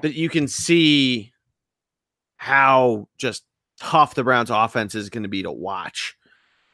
but 0.00 0.14
you 0.14 0.28
can 0.28 0.46
see 0.46 1.32
how 2.36 3.08
just 3.18 3.44
tough 3.80 4.14
the 4.14 4.24
Browns 4.24 4.50
offense 4.50 4.94
is 4.94 5.10
going 5.10 5.24
to 5.24 5.28
be 5.28 5.42
to 5.42 5.50
watch. 5.50 6.16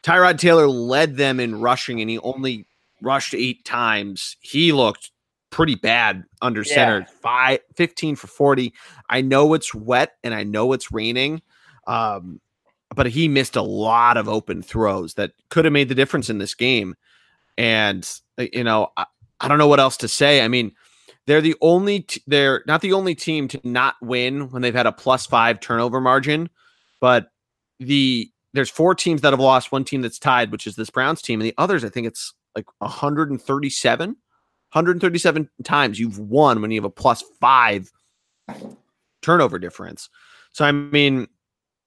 Tyrod 0.02 0.38
Taylor 0.38 0.68
led 0.68 1.16
them 1.16 1.40
in 1.40 1.60
rushing 1.60 2.00
and 2.00 2.10
he 2.10 2.18
only 2.18 2.66
rushed 3.04 3.34
eight 3.34 3.64
times. 3.64 4.36
He 4.40 4.72
looked 4.72 5.10
pretty 5.50 5.76
bad 5.76 6.24
under 6.42 6.62
yeah. 6.62 6.74
center. 6.74 7.06
Five, 7.22 7.60
15 7.76 8.16
for 8.16 8.26
40. 8.26 8.72
I 9.08 9.20
know 9.20 9.54
it's 9.54 9.74
wet 9.74 10.16
and 10.24 10.34
I 10.34 10.42
know 10.42 10.72
it's 10.72 10.90
raining. 10.90 11.42
Um, 11.86 12.40
but 12.94 13.06
he 13.06 13.28
missed 13.28 13.56
a 13.56 13.62
lot 13.62 14.16
of 14.16 14.28
open 14.28 14.62
throws 14.62 15.14
that 15.14 15.32
could 15.50 15.64
have 15.64 15.72
made 15.72 15.88
the 15.88 15.94
difference 15.94 16.30
in 16.30 16.38
this 16.38 16.54
game. 16.54 16.94
And 17.56 18.08
you 18.38 18.64
know, 18.64 18.92
I, 18.96 19.06
I 19.40 19.48
don't 19.48 19.58
know 19.58 19.68
what 19.68 19.80
else 19.80 19.96
to 19.98 20.08
say. 20.08 20.42
I 20.42 20.48
mean, 20.48 20.72
they're 21.26 21.40
the 21.40 21.56
only 21.60 22.00
t- 22.00 22.22
they're 22.26 22.62
not 22.66 22.80
the 22.80 22.92
only 22.92 23.14
team 23.14 23.48
to 23.48 23.60
not 23.64 23.96
win 24.02 24.50
when 24.50 24.62
they've 24.62 24.74
had 24.74 24.86
a 24.86 24.92
plus 24.92 25.26
5 25.26 25.60
turnover 25.60 26.00
margin, 26.00 26.50
but 27.00 27.30
the 27.78 28.30
there's 28.52 28.70
four 28.70 28.94
teams 28.94 29.20
that 29.22 29.32
have 29.32 29.40
lost, 29.40 29.72
one 29.72 29.84
team 29.84 30.02
that's 30.02 30.18
tied, 30.18 30.52
which 30.52 30.66
is 30.66 30.76
this 30.76 30.90
Browns 30.90 31.20
team, 31.20 31.40
and 31.40 31.46
the 31.46 31.54
others 31.58 31.84
I 31.84 31.88
think 31.88 32.06
it's 32.06 32.32
like 32.54 32.66
137 32.78 34.16
137 34.74 35.48
times 35.62 36.00
you've 36.00 36.18
won 36.18 36.60
when 36.60 36.72
you 36.72 36.80
have 36.80 36.84
a 36.84 36.90
plus 36.90 37.22
5 37.40 37.92
turnover 39.22 39.58
difference. 39.58 40.10
So 40.52 40.64
I 40.64 40.72
mean, 40.72 41.28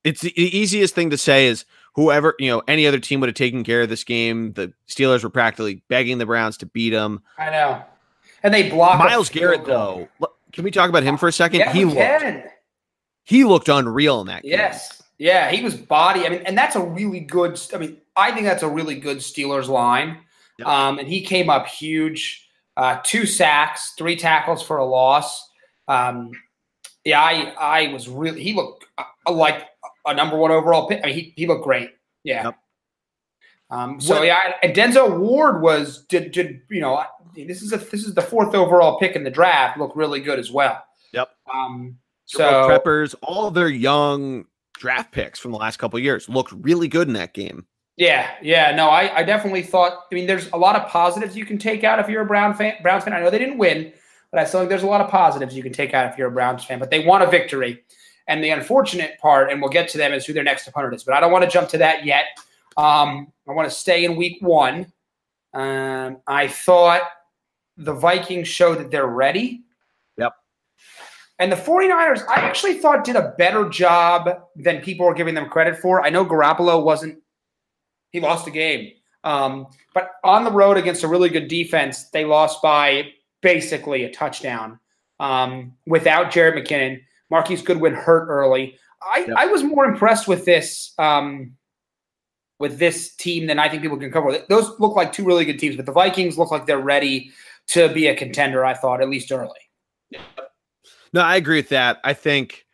it's 0.06 0.22
the 0.22 0.34
easiest 0.40 0.96
thing 0.96 1.10
to 1.10 1.18
say 1.18 1.48
is 1.48 1.66
whoever, 1.96 2.34
you 2.40 2.50
know, 2.50 2.64
any 2.68 2.88
other 2.88 3.00
team 3.00 3.20
would 3.20 3.28
have 3.28 3.36
taken 3.36 3.66
care 3.66 3.82
of 3.82 3.90
this 3.90 4.06
game. 4.06 4.54
The 4.54 4.72
Steelers 4.88 5.24
were 5.24 5.30
practically 5.30 5.84
begging 5.90 6.18
the 6.18 6.26
Browns 6.26 6.56
to 6.58 6.66
beat 6.66 6.92
them. 6.92 7.22
I 7.38 7.50
know. 7.50 7.84
And 8.44 8.54
they 8.54 8.70
blocked 8.70 9.00
Myles 9.00 9.30
Garrett 9.30 9.66
though. 9.66 10.08
Can 10.54 10.64
we 10.64 10.72
talk 10.72 10.90
about 10.90 11.04
him 11.04 11.18
for 11.18 11.28
a 11.28 11.34
second? 11.34 11.60
Yeah, 11.60 11.74
he 11.74 11.84
looked 11.84 11.98
can. 11.98 12.44
he 13.26 13.44
looked 13.44 13.68
unreal 13.68 14.22
in 14.22 14.28
that 14.28 14.44
game. 14.44 14.52
Yes. 14.52 15.04
Yeah, 15.18 15.52
he 15.52 15.62
was 15.62 15.76
body. 15.76 16.26
I 16.26 16.30
mean, 16.30 16.44
and 16.46 16.58
that's 16.58 16.76
a 16.76 16.82
really 16.82 17.20
good 17.20 17.60
I 17.74 17.78
mean, 17.80 17.98
I 18.16 18.32
think 18.32 18.46
that's 18.46 18.64
a 18.64 18.70
really 18.70 18.96
good 18.96 19.18
Steelers 19.18 19.68
line. 19.68 20.20
Yep. 20.60 20.68
Um, 20.68 21.00
and 21.00 21.08
he 21.08 21.22
came 21.22 21.50
up 21.50 21.68
huge. 21.68 22.44
Uh, 22.76 23.00
two 23.04 23.26
sacks, 23.26 23.94
three 23.98 24.16
tackles 24.16 24.62
for 24.62 24.78
a 24.78 24.86
loss. 24.86 25.50
Um, 25.88 26.32
yeah, 27.04 27.22
I 27.22 27.54
I 27.60 27.94
was 27.94 28.08
really 28.08 28.44
he 28.44 28.54
looked 28.54 28.86
uh, 28.98 29.32
like 29.32 29.66
a 30.06 30.14
number 30.14 30.38
one 30.38 30.52
overall 30.52 30.88
pick. 30.88 31.02
I 31.04 31.08
mean, 31.08 31.16
he, 31.16 31.34
he 31.36 31.48
looked 31.48 31.64
great. 31.64 31.92
Yeah. 32.24 32.44
Yep. 32.46 32.58
Um, 33.70 34.00
so 34.00 34.16
what? 34.16 34.26
yeah, 34.26 34.54
and 34.62 34.76
Denzel 34.76 35.18
Ward 35.18 35.62
was 35.62 36.06
did 36.06 36.32
did 36.32 36.62
you 36.70 36.82
know 36.82 37.04
this 37.36 37.62
is 37.62 37.74
a 37.74 37.78
this 37.78 38.06
is 38.06 38.14
the 38.14 38.22
fourth 38.22 38.54
overall 38.54 39.00
pick 39.00 39.16
in 39.16 39.24
the 39.24 39.32
draft. 39.32 39.78
Looked 39.78 39.96
really 39.96 40.20
good 40.20 40.40
as 40.40 40.52
well. 40.52 40.84
Yep. 41.14 41.30
Um, 41.54 41.98
so 42.26 42.44
preppers, 42.70 43.16
all 43.24 43.50
their 43.52 43.70
young 43.70 44.46
draft 44.74 45.12
picks 45.12 45.40
from 45.40 45.52
the 45.52 45.58
last 45.58 45.78
couple 45.78 45.98
years 46.00 46.30
looked 46.30 46.52
really 46.52 46.88
good 46.88 47.08
in 47.08 47.14
that 47.14 47.34
game. 47.34 47.66
Yeah, 47.98 48.30
yeah, 48.44 48.76
no, 48.76 48.90
I, 48.90 49.18
I 49.18 49.24
definitely 49.24 49.64
thought. 49.64 50.06
I 50.12 50.16
mean, 50.16 50.28
there's 50.28 50.52
a 50.52 50.58
lot 50.58 50.76
of 50.76 50.88
positives 50.88 51.36
you 51.36 51.46
can 51.46 51.58
take 51.58 51.84
out 51.84 52.00
if 52.00 52.08
you're 52.08 52.22
a 52.22 52.26
Brown 52.28 52.54
fan. 52.54 52.76
Browns 52.84 53.04
fan. 53.04 53.14
I 53.14 53.20
know 53.20 53.32
they 53.32 53.40
didn't 53.40 53.58
win, 53.58 53.92
but 54.32 54.40
I 54.40 54.46
still 54.46 54.60
think 54.60 54.70
there's 54.70 54.84
a 54.84 54.88
lot 54.88 55.02
of 55.02 55.10
positives 55.10 55.56
you 55.56 55.64
can 55.64 55.74
take 55.74 55.96
out 55.96 56.12
if 56.12 56.18
you're 56.18 56.28
a 56.28 56.32
Browns 56.32 56.64
fan. 56.64 56.78
But 56.78 56.92
they 56.92 57.04
want 57.04 57.24
a 57.24 57.28
victory, 57.28 57.84
and 58.28 58.44
the 58.44 58.52
unfortunate 58.52 59.18
part, 59.20 59.52
and 59.52 59.60
we'll 59.60 59.72
get 59.72 59.90
to 59.90 59.98
them, 59.98 60.14
is 60.14 60.26
who 60.26 60.34
their 60.34 60.44
next 60.44 60.68
opponent 60.68 60.94
is. 60.94 61.04
But 61.04 61.16
I 61.16 61.20
don't 61.20 61.32
want 61.32 61.44
to 61.44 61.50
jump 61.50 61.70
to 61.70 61.80
that 61.80 62.06
yet. 62.06 62.26
Um, 62.78 63.34
I 63.50 63.54
want 63.54 63.68
to 63.68 63.76
stay 63.76 64.06
in 64.06 64.16
Week 64.16 64.38
One. 64.42 64.94
Um, 65.54 66.18
I 66.28 66.48
thought 66.48 67.02
the 67.78 67.94
Vikings 67.94 68.48
showed 68.48 68.78
that 68.78 68.92
they're 68.92 69.08
ready. 69.08 69.64
Yep. 70.18 70.34
And 71.40 71.52
the 71.52 71.56
49ers, 71.56 72.28
I 72.28 72.42
actually 72.42 72.76
thought 72.76 73.04
did 73.04 73.16
a 73.16 73.34
better 73.38 73.70
job 73.70 74.30
than 74.56 74.82
people 74.82 75.08
were 75.08 75.14
giving 75.16 75.34
them 75.34 75.50
credit 75.50 75.78
for. 75.78 76.04
I 76.04 76.10
know 76.10 76.26
Garoppolo 76.26 76.84
wasn't, 76.84 77.20
he 78.12 78.20
lost 78.20 78.46
the 78.46 78.52
game. 78.52 78.92
Um, 79.24 79.68
but 79.94 80.12
on 80.24 80.44
the 80.44 80.52
road 80.52 80.78
against 80.78 81.04
a 81.04 81.08
really 81.08 81.30
good 81.30 81.48
defense, 81.48 82.10
they 82.10 82.26
lost 82.26 82.62
by 82.62 83.12
basically 83.42 84.04
a 84.04 84.12
touchdown 84.12 84.80
um, 85.20 85.74
without 85.86 86.32
Jerick 86.32 86.56
McKinnon. 86.56 87.02
Marquise 87.30 87.62
Goodwin 87.62 87.94
hurt 87.94 88.28
early. 88.30 88.78
I, 89.02 89.26
yep. 89.28 89.38
I 89.38 89.48
was 89.48 89.64
more 89.64 89.86
impressed 89.86 90.28
with 90.28 90.46
this 90.46 90.94
um, 90.98 91.54
with 92.60 92.80
this 92.80 93.16
team 93.16 93.48
than 93.48 93.60
I 93.60 93.70
think 93.70 93.82
people 93.82 93.98
can 93.98 94.12
cover. 94.12 94.38
Those 94.50 94.80
look 94.80 94.96
like 94.96 95.14
two 95.14 95.26
really 95.26 95.46
good 95.46 95.60
teams, 95.60 95.76
but 95.76 95.86
the 95.86 95.92
Vikings 95.92 96.38
look 96.38 96.52
like 96.52 96.66
they're 96.66 96.80
ready 96.80 97.32
to 97.68 97.90
be 97.90 98.08
a 98.08 98.16
contender. 98.16 98.66
I 98.66 98.74
thought 98.74 99.02
at 99.02 99.10
least 99.10 99.32
early. 99.32 99.60
No, 101.14 101.22
I 101.22 101.36
agree 101.36 101.58
with 101.58 101.70
that. 101.70 102.00
I 102.04 102.14
think, 102.14 102.66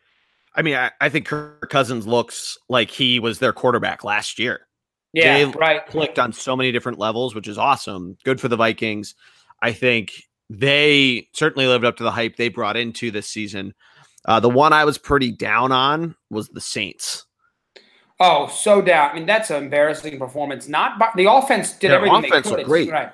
I 0.55 0.61
mean, 0.61 0.75
I, 0.75 0.91
I 1.01 1.09
think 1.09 1.25
Kirk 1.25 1.69
Cousins 1.69 2.07
looks 2.07 2.57
like 2.69 2.89
he 2.89 3.19
was 3.19 3.39
their 3.39 3.53
quarterback 3.53 4.03
last 4.03 4.39
year. 4.39 4.67
Yeah, 5.13 5.37
they 5.37 5.45
right. 5.45 5.85
Clicked 5.85 6.19
on 6.19 6.33
so 6.33 6.55
many 6.55 6.71
different 6.71 6.97
levels, 6.97 7.35
which 7.35 7.47
is 7.47 7.57
awesome. 7.57 8.17
Good 8.23 8.41
for 8.41 8.47
the 8.47 8.55
Vikings. 8.55 9.15
I 9.61 9.71
think 9.71 10.11
they 10.49 11.29
certainly 11.33 11.67
lived 11.67 11.85
up 11.85 11.97
to 11.97 12.03
the 12.03 12.11
hype 12.11 12.35
they 12.35 12.49
brought 12.49 12.75
into 12.75 13.11
this 13.11 13.27
season. 13.27 13.73
Uh, 14.25 14.39
the 14.39 14.49
one 14.49 14.73
I 14.73 14.85
was 14.85 14.97
pretty 14.97 15.31
down 15.31 15.71
on 15.71 16.15
was 16.29 16.49
the 16.49 16.61
Saints. 16.61 17.25
Oh, 18.19 18.47
so 18.47 18.81
down. 18.81 19.11
I 19.11 19.13
mean, 19.15 19.25
that's 19.25 19.49
an 19.49 19.63
embarrassing 19.63 20.17
performance. 20.17 20.67
Not 20.67 20.97
by, 20.97 21.09
the 21.15 21.31
offense 21.31 21.73
did 21.73 21.89
Their 21.89 21.97
everything 21.97 22.25
offense 22.25 22.49
they 22.49 22.55
could. 22.55 22.65
Great. 22.65 22.89
Right. 22.89 23.11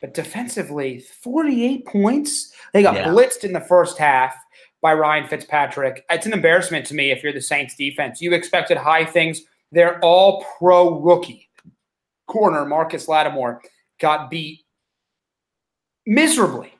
But 0.00 0.14
defensively, 0.14 0.98
48 0.98 1.86
points. 1.86 2.52
They 2.72 2.82
got 2.82 2.94
yeah. 2.94 3.08
blitzed 3.08 3.44
in 3.44 3.52
the 3.52 3.60
first 3.60 3.98
half 3.98 4.34
by 4.80 4.94
Ryan 4.94 5.26
Fitzpatrick. 5.28 6.04
It's 6.10 6.26
an 6.26 6.32
embarrassment 6.32 6.86
to 6.86 6.94
me 6.94 7.10
if 7.10 7.22
you're 7.22 7.32
the 7.32 7.40
Saints 7.40 7.74
defense. 7.74 8.20
You 8.20 8.32
expected 8.32 8.76
high 8.76 9.04
things. 9.04 9.42
They're 9.72 9.98
all 10.00 10.44
pro 10.58 11.00
rookie. 11.00 11.48
Corner 12.26 12.64
Marcus 12.64 13.08
Lattimore 13.08 13.60
got 14.00 14.30
beat 14.30 14.60
miserably. 16.06 16.72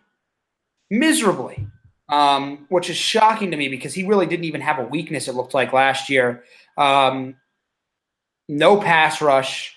Miserably. 0.91 1.66
Um, 2.09 2.66
which 2.70 2.91
is 2.91 2.97
shocking 2.97 3.53
to 3.53 3.57
me 3.57 3.68
because 3.68 3.95
he 3.95 4.03
really 4.03 4.26
didn't 4.26 4.45
even 4.45 4.61
have 4.62 4.80
a 4.80 4.84
weakness, 4.84 5.28
it 5.28 5.36
looked 5.36 5.55
like 5.55 5.72
last 5.72 6.11
year. 6.11 6.43
Um, 6.76 7.36
no 8.49 8.80
pass 8.80 9.22
rush. 9.22 9.76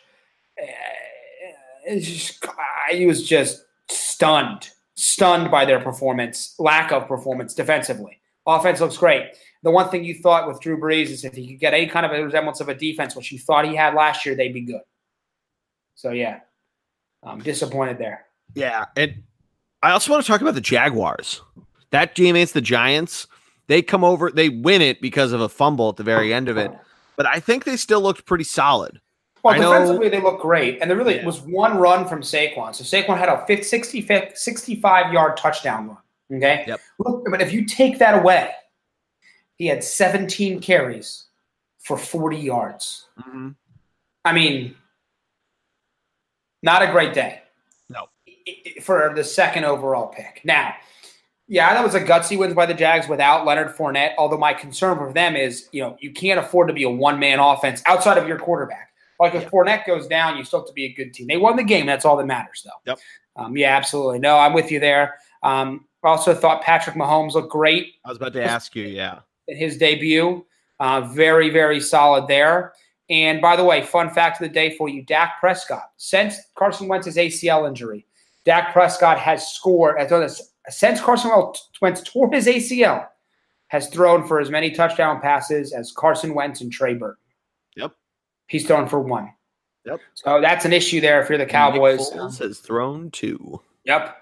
It's 1.86 2.08
just, 2.08 2.44
he 2.90 3.06
was 3.06 3.28
just 3.28 3.64
stunned, 3.88 4.72
stunned 4.96 5.52
by 5.52 5.66
their 5.66 5.80
performance, 5.80 6.56
lack 6.58 6.92
of 6.92 7.08
performance 7.08 7.54
defensively. 7.54 8.20
Offense 8.48 8.82
looks 8.82 8.98
great. 8.98 9.26
The 9.64 9.72
one 9.72 9.90
thing 9.90 10.04
you 10.04 10.16
thought 10.16 10.48
with 10.48 10.60
Drew 10.60 10.78
Brees 10.78 11.08
is 11.08 11.24
if 11.24 11.34
he 11.34 11.48
could 11.48 11.60
get 11.60 11.74
any 11.74 11.88
kind 11.88 12.06
of 12.06 12.12
a 12.12 12.24
resemblance 12.24 12.60
of 12.60 12.70
a 12.70 12.76
defense, 12.76 13.16
which 13.16 13.32
you 13.32 13.40
thought 13.40 13.66
he 13.66 13.76
had 13.76 13.94
last 13.94 14.26
year, 14.26 14.36
they'd 14.36 14.54
be 14.54 14.62
good. 14.62 14.82
So 15.96 16.12
yeah, 16.12 16.42
I'm 17.24 17.40
disappointed 17.40 17.98
there. 17.98 18.26
Yeah, 18.56 18.86
and 18.96 19.24
I 19.82 19.92
also 19.92 20.12
want 20.12 20.24
to 20.24 20.28
talk 20.32 20.42
about 20.42 20.56
the 20.56 20.62
Jaguars. 20.62 21.42
That 21.92 22.16
game 22.16 22.36
against 22.36 22.54
the 22.54 22.62
Giants, 22.62 23.28
they 23.68 23.82
come 23.82 24.04
over, 24.04 24.32
they 24.32 24.50
win 24.50 24.82
it 24.82 25.02
because 25.02 25.32
of 25.32 25.42
a 25.42 25.50
fumble 25.50 25.90
at 25.90 25.96
the 25.96 26.04
very 26.04 26.34
end 26.34 26.50
of 26.50 26.58
it 26.58 26.72
but 27.16 27.26
I 27.26 27.40
think 27.40 27.64
they 27.64 27.78
still 27.78 28.02
looked 28.02 28.26
pretty 28.26 28.44
solid. 28.44 29.00
Well, 29.44 29.54
I 29.54 29.58
defensively, 29.58 30.06
know, 30.06 30.12
they 30.12 30.22
look 30.22 30.42
great. 30.42 30.80
And 30.82 30.90
there 30.90 30.98
really 30.98 31.18
yeah. 31.18 31.26
was 31.26 31.42
one 31.42 31.78
run 31.78 32.08
from 32.08 32.22
Saquon. 32.22 32.74
So 32.74 32.84
Saquon 32.84 33.18
had 33.18 33.30
a 33.30 34.36
65 34.36 35.14
yard 35.14 35.38
touchdown 35.38 35.88
run. 35.90 35.98
Okay. 36.32 36.64
Yep. 36.66 36.82
Look, 37.00 37.28
but 37.30 37.42
if 37.42 37.52
you 37.52 37.66
take 37.66 38.00
that 38.00 38.18
away, 38.18 38.52
he 39.64 39.70
had 39.70 39.82
17 39.82 40.60
carries 40.60 41.28
for 41.80 41.98
40 41.98 42.36
yards. 42.36 43.08
Mm-hmm. 43.18 43.52
I 44.26 44.34
mean, 44.34 44.76
not 46.62 46.82
a 46.82 46.88
great 46.88 47.14
day. 47.14 47.44
No. 47.90 48.08
For 48.82 49.14
the 49.16 49.24
second 49.24 49.64
overall 49.64 50.08
pick. 50.08 50.42
Now, 50.44 50.74
yeah, 51.48 51.74
that 51.74 51.82
was 51.82 51.96
a 51.96 52.02
gutsy 52.02 52.38
win 52.38 52.54
by 52.54 52.66
the 52.66 52.74
Jags 52.74 53.08
without 53.08 53.46
Leonard 53.46 53.74
Fournette. 53.74 54.16
Although 54.18 54.38
my 54.38 54.54
concern 54.54 54.98
for 54.98 55.14
them 55.14 55.38
is, 55.38 55.70
you 55.72 55.82
know, 55.82 55.96
you 56.02 56.12
can't 56.12 56.42
afford 56.42 56.68
to 56.68 56.74
be 56.74 56.84
a 56.84 56.90
one 56.90 57.18
man 57.18 57.40
offense 57.40 57.82
outside 57.86 58.18
of 58.18 58.28
your 58.28 58.38
quarterback. 58.38 58.90
Like 59.18 59.34
if 59.34 59.50
Fournette 59.50 59.88
goes 59.88 60.08
down, 60.08 60.36
you 60.36 60.44
still 60.44 60.60
have 60.60 60.68
to 60.68 60.74
be 60.74 60.88
a 60.88 60.94
good 60.94 61.14
team. 61.14 61.28
They 61.28 61.38
won 61.38 61.56
the 61.56 61.64
game. 61.64 61.86
That's 61.86 62.04
all 62.04 62.18
that 62.18 62.26
matters, 62.26 62.66
though. 62.66 62.92
Yep. 62.92 63.00
Um, 63.38 63.56
yeah, 63.56 63.78
absolutely. 63.78 64.20
No, 64.20 64.38
I'm 64.38 64.52
with 64.52 64.72
you 64.72 64.82
there. 64.82 65.20
Um, 65.42 65.86
I 66.04 66.10
also 66.10 66.34
thought 66.34 66.64
Patrick 66.64 66.98
Mahomes 66.98 67.32
looked 67.32 67.50
great. 67.50 67.94
I 68.04 68.10
was 68.10 68.18
about 68.18 68.34
to 68.34 68.44
ask 68.44 68.76
you, 68.76 68.88
yeah. 68.88 69.20
In 69.48 69.58
his 69.58 69.78
debut, 69.78 70.46
uh, 70.80 71.02
very, 71.02 71.50
very 71.50 71.80
solid 71.80 72.28
there. 72.28 72.74
And 73.10 73.42
by 73.42 73.56
the 73.56 73.64
way, 73.64 73.82
fun 73.84 74.10
fact 74.10 74.42
of 74.42 74.48
the 74.48 74.54
day 74.54 74.76
for 74.78 74.88
you 74.88 75.04
Dak 75.04 75.40
Prescott, 75.40 75.92
since 75.98 76.38
Carson 76.56 76.88
Wentz's 76.88 77.18
ACL 77.18 77.68
injury, 77.68 78.06
Dak 78.46 78.74
Prescott 78.74 79.20
has 79.20 79.54
scored, 79.54 80.00
as 80.00 80.42
since 80.70 81.02
Carson 81.02 81.32
Wentz 81.82 82.02
tore 82.04 82.32
his 82.32 82.48
ACL, 82.48 83.08
has 83.68 83.90
thrown 83.90 84.26
for 84.28 84.40
as 84.40 84.50
many 84.50 84.72
touchdown 84.72 85.20
passes 85.20 85.74
as 85.74 85.92
Carson 85.92 86.34
Wentz 86.34 86.62
and 86.62 86.72
Trey 86.72 86.94
Burton. 86.94 87.18
Yep. 87.76 87.92
He's 88.48 88.66
thrown 88.66 88.88
for 88.88 89.00
one. 89.00 89.34
Yep. 89.86 90.00
So 90.14 90.40
that's 90.42 90.66
an 90.66 90.74
issue 90.74 91.02
there 91.02 91.22
if 91.22 91.30
you're 91.30 91.38
the 91.38 91.46
Cowboys. 91.46 92.12
Nick 92.12 92.20
Foles 92.20 92.40
has 92.40 92.60
thrown 92.60 93.12
two. 93.12 93.60
Yep. 93.86 94.16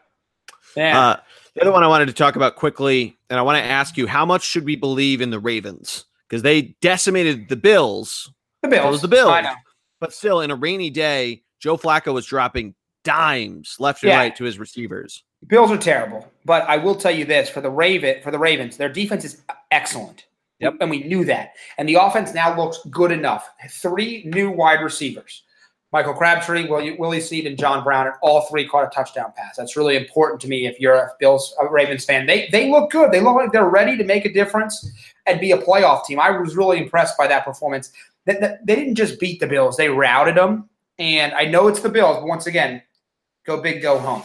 Yeah. 0.76 1.00
Uh, 1.00 1.20
the 1.56 1.62
other 1.62 1.72
one 1.72 1.84
I 1.84 1.88
wanted 1.88 2.08
to 2.08 2.14
talk 2.14 2.36
about 2.36 2.56
quickly, 2.56 3.18
and 3.30 3.38
I 3.38 3.42
want 3.42 3.58
to 3.58 3.64
ask 3.64 3.98
you, 3.98 4.08
how 4.08 4.26
much 4.26 4.44
should 4.44 4.66
we 4.66 4.76
believe 4.76 5.22
in 5.22 5.32
the 5.32 5.40
Ravens? 5.40 6.06
Because 6.28 6.44
they 6.44 6.76
decimated 6.82 7.50
the 7.50 7.58
Bills. 7.58 8.32
The 8.62 8.70
Bills. 8.70 8.92
was 8.92 9.02
the 9.02 9.08
Bills. 9.08 9.30
I 9.30 9.42
know. 9.42 9.56
But 10.00 10.14
still, 10.14 10.42
in 10.42 10.52
a 10.52 10.56
rainy 10.56 10.90
day, 10.90 11.44
Joe 11.60 11.78
Flacco 11.78 12.14
was 12.14 12.26
dropping 12.26 12.74
dimes 13.04 13.76
left 13.80 14.04
and 14.04 14.10
yeah. 14.10 14.18
right 14.18 14.36
to 14.36 14.44
his 14.44 14.60
receivers. 14.60 15.24
Bills 15.48 15.72
are 15.72 15.78
terrible, 15.78 16.32
but 16.46 16.64
I 16.64 16.78
will 16.78 16.96
tell 16.96 17.12
you 17.12 17.26
this: 17.26 17.50
for 17.50 17.62
the 17.62 17.70
Raven, 17.70 18.22
for 18.22 18.32
the 18.32 18.40
Ravens, 18.40 18.78
their 18.78 18.90
defense 18.90 19.26
is 19.26 19.42
excellent. 19.72 20.26
Yep. 20.60 20.76
And 20.80 20.90
we 20.92 21.04
knew 21.04 21.26
that. 21.26 21.54
And 21.80 21.90
the 21.90 21.96
offense 21.96 22.36
now 22.36 22.56
looks 22.56 22.80
good 22.92 23.12
enough. 23.12 23.50
Three 23.68 24.24
new 24.26 24.52
wide 24.52 24.82
receivers. 24.82 25.42
Michael 25.92 26.14
Crabtree, 26.14 26.70
Willie, 26.70 26.96
Willie 26.98 27.20
Snead, 27.20 27.46
and 27.46 27.58
John 27.58 27.84
Brown, 27.84 28.08
and 28.08 28.16
all 28.22 28.42
three 28.42 28.66
caught 28.66 28.86
a 28.86 28.90
touchdown 28.90 29.34
pass. 29.36 29.58
That's 29.58 29.76
really 29.76 29.98
important 29.98 30.40
to 30.42 30.48
me 30.48 30.66
if 30.66 30.80
you're 30.80 30.96
a 30.96 31.12
Bills 31.20 31.54
a 31.62 31.70
Ravens 31.70 32.06
fan. 32.06 32.26
They 32.26 32.48
they 32.52 32.70
look 32.70 32.92
good. 32.92 33.12
They 33.12 33.20
look 33.20 33.36
like 33.36 33.52
they're 33.52 33.70
ready 33.70 33.98
to 33.98 34.04
make 34.06 34.26
a 34.26 34.32
difference 34.32 34.90
and 35.26 35.40
be 35.40 35.52
a 35.52 35.58
playoff 35.58 36.06
team. 36.06 36.20
I 36.20 36.32
was 36.32 36.56
really 36.56 36.78
impressed 36.78 37.18
by 37.18 37.28
that 37.28 37.44
performance. 37.44 37.92
They, 38.26 38.34
they 38.64 38.76
didn't 38.76 38.96
just 38.96 39.20
beat 39.20 39.40
the 39.42 39.48
Bills; 39.48 39.76
they 39.76 39.90
routed 39.90 40.36
them. 40.36 40.70
And 40.98 41.34
I 41.34 41.46
know 41.46 41.68
it's 41.68 41.82
the 41.82 41.90
Bills, 41.90 42.18
but 42.18 42.28
once 42.28 42.48
again, 42.48 42.82
go 43.46 43.62
big, 43.62 43.82
go 43.82 44.00
home. 44.00 44.22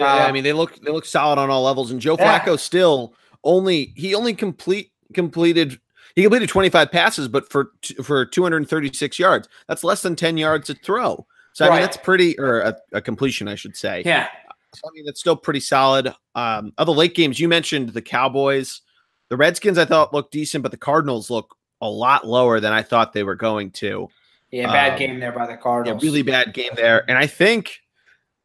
Uh, 0.00 0.04
yeah, 0.04 0.26
I 0.26 0.32
mean 0.32 0.44
they 0.44 0.52
look 0.52 0.76
they 0.76 0.92
look 0.92 1.04
solid 1.04 1.38
on 1.38 1.50
all 1.50 1.64
levels, 1.64 1.90
and 1.90 2.00
Joe 2.00 2.16
yeah. 2.16 2.38
Flacco 2.38 2.58
still 2.58 3.14
only 3.42 3.92
he 3.96 4.14
only 4.14 4.34
complete 4.34 4.92
completed 5.14 5.80
he 6.18 6.24
completed 6.24 6.48
25 6.48 6.90
passes, 6.90 7.28
but 7.28 7.48
for 7.48 7.70
for 8.02 8.26
236 8.26 9.18
yards. 9.20 9.48
That's 9.68 9.84
less 9.84 10.02
than 10.02 10.16
10 10.16 10.36
yards 10.36 10.66
to 10.66 10.74
throw. 10.74 11.24
So 11.52 11.64
I 11.64 11.70
mean 11.70 11.80
that's 11.80 11.96
pretty 11.96 12.36
or 12.40 12.60
a, 12.60 12.76
a, 12.92 13.00
completion, 13.00 13.46
I 13.46 13.54
should 13.54 13.76
say. 13.76 14.02
Yeah. 14.04 14.26
So, 14.74 14.88
I 14.88 14.90
mean 14.94 15.04
that's 15.04 15.20
still 15.20 15.36
pretty 15.36 15.60
solid. 15.60 16.12
Um, 16.34 16.72
other 16.76 16.90
late 16.90 17.14
games 17.14 17.38
you 17.38 17.48
mentioned 17.48 17.90
the 17.90 18.02
Cowboys, 18.02 18.80
the 19.28 19.36
Redskins 19.36 19.78
I 19.78 19.84
thought 19.84 20.12
looked 20.12 20.32
decent, 20.32 20.62
but 20.62 20.72
the 20.72 20.76
Cardinals 20.76 21.30
look 21.30 21.56
a 21.80 21.88
lot 21.88 22.26
lower 22.26 22.58
than 22.58 22.72
I 22.72 22.82
thought 22.82 23.12
they 23.12 23.22
were 23.22 23.36
going 23.36 23.70
to. 23.72 24.08
Yeah, 24.50 24.72
bad 24.72 24.94
um, 24.94 24.98
game 24.98 25.20
there 25.20 25.30
by 25.30 25.46
the 25.46 25.56
Cardinals. 25.56 26.02
Yeah, 26.02 26.08
really 26.08 26.22
bad 26.22 26.52
game 26.52 26.72
there, 26.74 27.08
and 27.08 27.16
I 27.16 27.28
think 27.28 27.78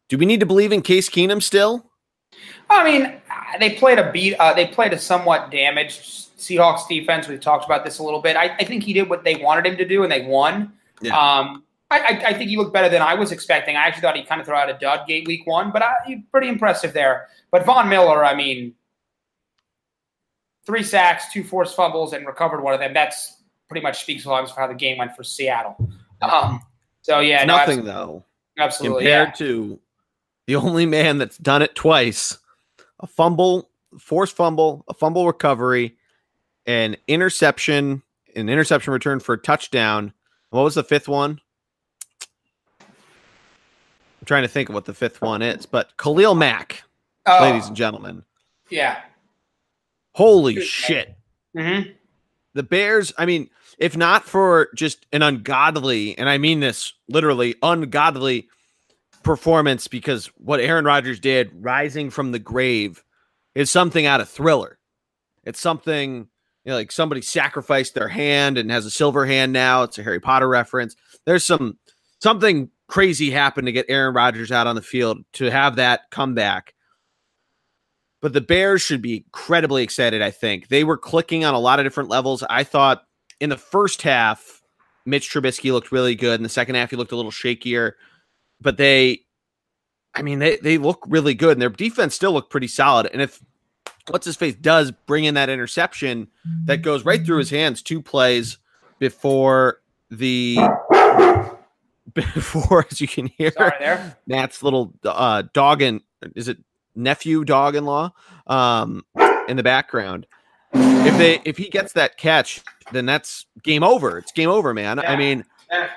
do 0.09 0.17
we 0.19 0.27
need 0.27 0.41
to 0.41 0.45
believe 0.45 0.71
in 0.71 0.83
Case 0.83 1.09
Keenum 1.09 1.41
still? 1.41 1.89
I 2.69 2.83
mean, 2.83 3.21
they 3.59 3.71
played 3.71 3.99
a 3.99 4.11
beat. 4.11 4.35
Uh, 4.35 4.53
they 4.53 4.67
played 4.67 4.93
a 4.93 4.99
somewhat 4.99 5.51
damaged 5.51 6.01
Seahawks 6.37 6.87
defense. 6.87 7.27
We 7.27 7.37
talked 7.37 7.65
about 7.65 7.85
this 7.85 7.99
a 7.99 8.03
little 8.03 8.21
bit. 8.21 8.35
I, 8.35 8.55
I, 8.59 8.63
think 8.63 8.83
he 8.83 8.93
did 8.93 9.09
what 9.09 9.23
they 9.23 9.35
wanted 9.35 9.65
him 9.65 9.77
to 9.77 9.85
do, 9.85 10.03
and 10.03 10.11
they 10.11 10.25
won. 10.25 10.73
Yeah. 11.01 11.17
Um, 11.17 11.63
I, 11.91 12.23
I, 12.27 12.33
think 12.33 12.49
he 12.49 12.57
looked 12.57 12.73
better 12.73 12.89
than 12.89 13.01
I 13.01 13.13
was 13.13 13.31
expecting. 13.31 13.75
I 13.75 13.81
actually 13.81 14.01
thought 14.01 14.15
he 14.15 14.23
kind 14.23 14.41
of 14.41 14.47
threw 14.47 14.55
out 14.55 14.69
a 14.69 14.73
dud 14.73 15.07
gate 15.07 15.27
week 15.27 15.45
one, 15.45 15.71
but 15.71 15.83
I, 15.83 16.23
pretty 16.31 16.47
impressive 16.47 16.91
there. 16.93 17.27
But 17.51 17.65
Von 17.65 17.87
Miller, 17.87 18.25
I 18.25 18.33
mean, 18.33 18.73
three 20.65 20.81
sacks, 20.81 21.31
two 21.31 21.43
forced 21.43 21.75
fumbles, 21.75 22.13
and 22.13 22.25
recovered 22.25 22.61
one 22.61 22.73
of 22.73 22.79
them. 22.79 22.93
That's 22.93 23.43
pretty 23.69 23.83
much 23.83 24.01
speaks 24.01 24.23
volumes 24.23 24.51
for 24.51 24.61
how 24.61 24.67
the 24.67 24.73
game 24.73 24.97
went 24.97 25.15
for 25.15 25.23
Seattle. 25.23 25.75
Um, 26.21 26.61
So 27.03 27.19
yeah, 27.19 27.43
no, 27.43 27.57
nothing 27.57 27.83
though 27.83 28.23
Absolutely, 28.57 29.03
compared 29.03 29.29
yeah. 29.29 29.45
to 29.45 29.79
the 30.47 30.55
only 30.55 30.85
man 30.85 31.17
that's 31.17 31.37
done 31.37 31.61
it 31.61 31.75
twice: 31.75 32.37
a 32.99 33.07
fumble, 33.07 33.69
forced 33.99 34.35
fumble, 34.35 34.83
a 34.87 34.93
fumble 34.93 35.25
recovery, 35.27 35.97
an 36.65 36.95
interception, 37.07 38.01
an 38.35 38.49
interception 38.49 38.93
return 38.93 39.19
for 39.19 39.33
a 39.33 39.37
touchdown. 39.37 40.13
What 40.49 40.63
was 40.63 40.75
the 40.75 40.83
fifth 40.83 41.07
one? 41.07 41.39
I'm 42.81 44.25
trying 44.25 44.43
to 44.43 44.47
think 44.47 44.69
of 44.69 44.75
what 44.75 44.85
the 44.85 44.93
fifth 44.93 45.21
one 45.21 45.41
is, 45.41 45.65
but 45.65 45.97
Khalil 45.97 46.35
Mack, 46.35 46.83
Oh, 47.25 47.41
ladies 47.41 47.67
and 47.67 47.75
gentlemen. 47.75 48.23
yeah. 48.69 49.01
Holy 50.15 50.53
Good 50.55 50.63
shit. 50.65 51.15
Mm-hmm. 51.57 51.89
The 52.53 52.61
Bears, 52.63 53.11
I 53.17 53.25
mean, 53.25 53.49
if 53.79 53.97
not 53.97 54.25
for 54.25 54.69
just 54.75 55.07
an 55.11 55.23
ungodly, 55.23 56.15
and 56.19 56.29
I 56.29 56.37
mean 56.37 56.59
this 56.59 56.93
literally 57.09 57.55
ungodly 57.63 58.47
performance, 59.23 59.87
because 59.87 60.27
what 60.37 60.59
Aaron 60.59 60.85
Rodgers 60.85 61.19
did, 61.19 61.51
rising 61.53 62.09
from 62.09 62.31
the 62.31 62.39
grave, 62.39 63.03
is 63.55 63.71
something 63.71 64.05
out 64.05 64.21
of 64.21 64.29
thriller. 64.29 64.79
It's 65.43 65.59
something 65.59 66.27
you 66.65 66.69
know, 66.69 66.75
like 66.75 66.91
somebody 66.91 67.21
sacrificed 67.21 67.93
their 67.93 68.07
hand 68.07 68.57
and 68.57 68.71
has 68.71 68.85
a 68.85 68.91
silver 68.91 69.25
hand 69.25 69.51
now. 69.51 69.83
It's 69.83 69.99
a 69.99 70.03
Harry 70.03 70.19
Potter 70.19 70.47
reference. 70.47 70.95
There's 71.25 71.43
some 71.43 71.77
something 72.21 72.69
crazy 72.87 73.31
happened 73.31 73.67
to 73.67 73.71
get 73.71 73.85
Aaron 73.89 74.13
Rodgers 74.13 74.51
out 74.51 74.67
on 74.67 74.75
the 74.75 74.81
field 74.81 75.19
to 75.33 75.51
have 75.51 75.75
that 75.75 76.09
comeback. 76.11 76.73
But 78.21 78.31
the 78.31 78.41
Bears 78.41 78.81
should 78.81 79.01
be 79.01 79.17
incredibly 79.17 79.83
excited, 79.83 80.21
I 80.21 80.31
think. 80.31 80.69
They 80.69 80.85
were 80.85 80.97
clicking 80.97 81.43
on 81.43 81.53
a 81.53 81.59
lot 81.59 81.79
of 81.79 81.85
different 81.85 82.09
levels. 82.09 82.43
I 82.49 82.63
thought 82.63 83.03
in 83.41 83.49
the 83.49 83.57
first 83.57 84.01
half, 84.01 84.61
Mitch 85.05 85.29
Trubisky 85.29 85.73
looked 85.73 85.91
really 85.91 86.15
good. 86.15 86.39
In 86.39 86.43
the 86.43 86.49
second 86.49 86.75
half, 86.75 86.91
he 86.91 86.95
looked 86.95 87.11
a 87.11 87.17
little 87.17 87.31
shakier. 87.31 87.93
But 88.63 88.77
they, 88.77 89.19
I 90.15 90.21
mean, 90.21 90.39
they, 90.39 90.55
they 90.57 90.77
look 90.77 91.03
really 91.07 91.33
good, 91.35 91.51
and 91.53 91.61
their 91.61 91.69
defense 91.69 92.15
still 92.15 92.31
looked 92.31 92.49
pretty 92.49 92.67
solid. 92.67 93.09
And 93.13 93.21
if 93.21 93.43
what's 94.09 94.25
his 94.25 94.35
face 94.35 94.55
does 94.55 94.91
bring 95.05 95.25
in 95.25 95.35
that 95.35 95.49
interception 95.49 96.27
that 96.65 96.77
goes 96.81 97.05
right 97.05 97.25
through 97.25 97.37
his 97.37 97.49
hands 97.49 97.81
two 97.81 98.01
plays 98.01 98.57
before 98.99 99.79
the 100.09 100.57
before 102.13 102.85
as 102.91 102.99
you 102.99 103.07
can 103.07 103.27
hear 103.27 103.51
Sorry. 103.51 103.97
Matt's 104.27 104.61
little 104.61 104.93
uh 105.05 105.43
dog 105.53 105.81
and 105.81 106.01
is 106.35 106.47
it 106.49 106.57
nephew 106.95 107.43
dog 107.45 107.75
in 107.75 107.85
law 107.85 108.11
um 108.47 109.05
in 109.47 109.55
the 109.57 109.63
background. 109.63 110.27
If 110.73 111.17
they 111.17 111.39
if 111.45 111.57
he 111.57 111.69
gets 111.69 111.93
that 111.93 112.17
catch, 112.17 112.61
then 112.91 113.05
that's 113.05 113.45
game 113.63 113.83
over. 113.83 114.17
It's 114.17 114.31
game 114.33 114.49
over, 114.49 114.73
man. 114.73 114.99
I 114.99 115.15
mean, 115.15 115.45
Yeah. 115.71 115.87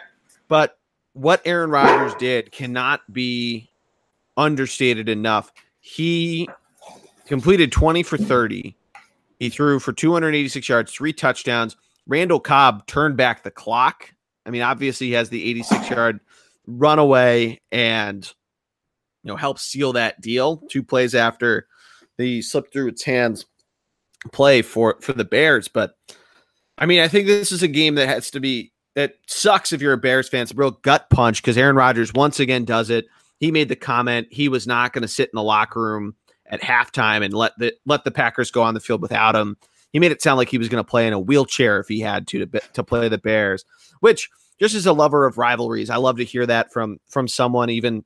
but 0.48 0.78
what 1.16 1.40
Aaron 1.46 1.70
Rodgers 1.70 2.14
did 2.16 2.52
cannot 2.52 3.00
be 3.10 3.70
understated 4.36 5.08
enough. 5.08 5.50
He 5.80 6.46
completed 7.26 7.72
20 7.72 8.02
for 8.02 8.18
30. 8.18 8.76
He 9.38 9.48
threw 9.48 9.80
for 9.80 9.94
286 9.94 10.68
yards, 10.68 10.92
three 10.92 11.14
touchdowns. 11.14 11.76
Randall 12.06 12.38
Cobb 12.38 12.86
turned 12.86 13.16
back 13.16 13.42
the 13.42 13.50
clock. 13.50 14.12
I 14.44 14.50
mean, 14.50 14.60
obviously 14.60 15.06
he 15.06 15.14
has 15.14 15.30
the 15.30 15.42
86 15.48 15.88
yard 15.88 16.20
runaway 16.66 17.60
and 17.72 18.30
you 19.22 19.28
know 19.28 19.36
help 19.36 19.58
seal 19.58 19.94
that 19.94 20.20
deal. 20.20 20.58
Two 20.68 20.82
plays 20.82 21.14
after 21.14 21.66
the 22.18 22.42
slipped 22.42 22.74
through 22.74 22.88
its 22.88 23.04
hands 23.04 23.46
play 24.32 24.60
for 24.60 24.98
for 25.00 25.14
the 25.14 25.24
Bears, 25.24 25.68
but 25.68 25.96
I 26.76 26.84
mean, 26.84 27.00
I 27.00 27.08
think 27.08 27.26
this 27.26 27.52
is 27.52 27.62
a 27.62 27.68
game 27.68 27.94
that 27.94 28.08
has 28.08 28.30
to 28.32 28.40
be 28.40 28.72
that 28.96 29.12
sucks 29.26 29.72
if 29.72 29.80
you're 29.80 29.92
a 29.92 29.98
Bears 29.98 30.28
fan. 30.28 30.42
It's 30.42 30.52
a 30.52 30.56
real 30.56 30.72
gut 30.72 31.08
punch 31.10 31.42
because 31.42 31.56
Aaron 31.56 31.76
Rodgers 31.76 32.12
once 32.12 32.40
again 32.40 32.64
does 32.64 32.90
it. 32.90 33.06
He 33.38 33.52
made 33.52 33.68
the 33.68 33.76
comment 33.76 34.28
he 34.30 34.48
was 34.48 34.66
not 34.66 34.92
going 34.92 35.02
to 35.02 35.08
sit 35.08 35.28
in 35.28 35.36
the 35.36 35.42
locker 35.42 35.80
room 35.80 36.16
at 36.46 36.62
halftime 36.62 37.22
and 37.22 37.34
let 37.34 37.52
the 37.58 37.74
let 37.84 38.04
the 38.04 38.10
Packers 38.10 38.50
go 38.50 38.62
on 38.62 38.74
the 38.74 38.80
field 38.80 39.02
without 39.02 39.36
him. 39.36 39.56
He 39.92 40.00
made 40.00 40.12
it 40.12 40.22
sound 40.22 40.38
like 40.38 40.48
he 40.48 40.58
was 40.58 40.68
going 40.68 40.82
to 40.82 40.88
play 40.88 41.06
in 41.06 41.12
a 41.12 41.20
wheelchair 41.20 41.78
if 41.78 41.88
he 41.88 42.00
had 42.00 42.26
to 42.28 42.46
to, 42.46 42.60
to 42.72 42.82
play 42.82 43.08
the 43.08 43.18
Bears. 43.18 43.64
Which, 44.00 44.30
just 44.58 44.74
as 44.74 44.86
a 44.86 44.92
lover 44.94 45.26
of 45.26 45.38
rivalries, 45.38 45.90
I 45.90 45.96
love 45.96 46.16
to 46.16 46.24
hear 46.24 46.46
that 46.46 46.72
from 46.72 46.98
from 47.06 47.28
someone, 47.28 47.68
even 47.68 48.02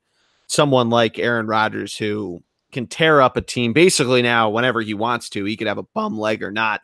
someone 0.49 0.91
like 0.91 1.21
Aaron 1.21 1.47
Rodgers, 1.47 1.97
who 1.97 2.43
can 2.73 2.89
tear 2.89 3.21
up 3.21 3.37
a 3.37 3.41
team 3.41 3.73
basically 3.73 4.23
now 4.23 4.51
whenever 4.51 4.81
he 4.81 4.95
wants 4.95 5.29
to. 5.31 5.45
He 5.45 5.57
could 5.57 5.69
have 5.69 5.79
a 5.79 5.85
bum 5.85 6.19
leg 6.19 6.43
or 6.43 6.51
not. 6.51 6.81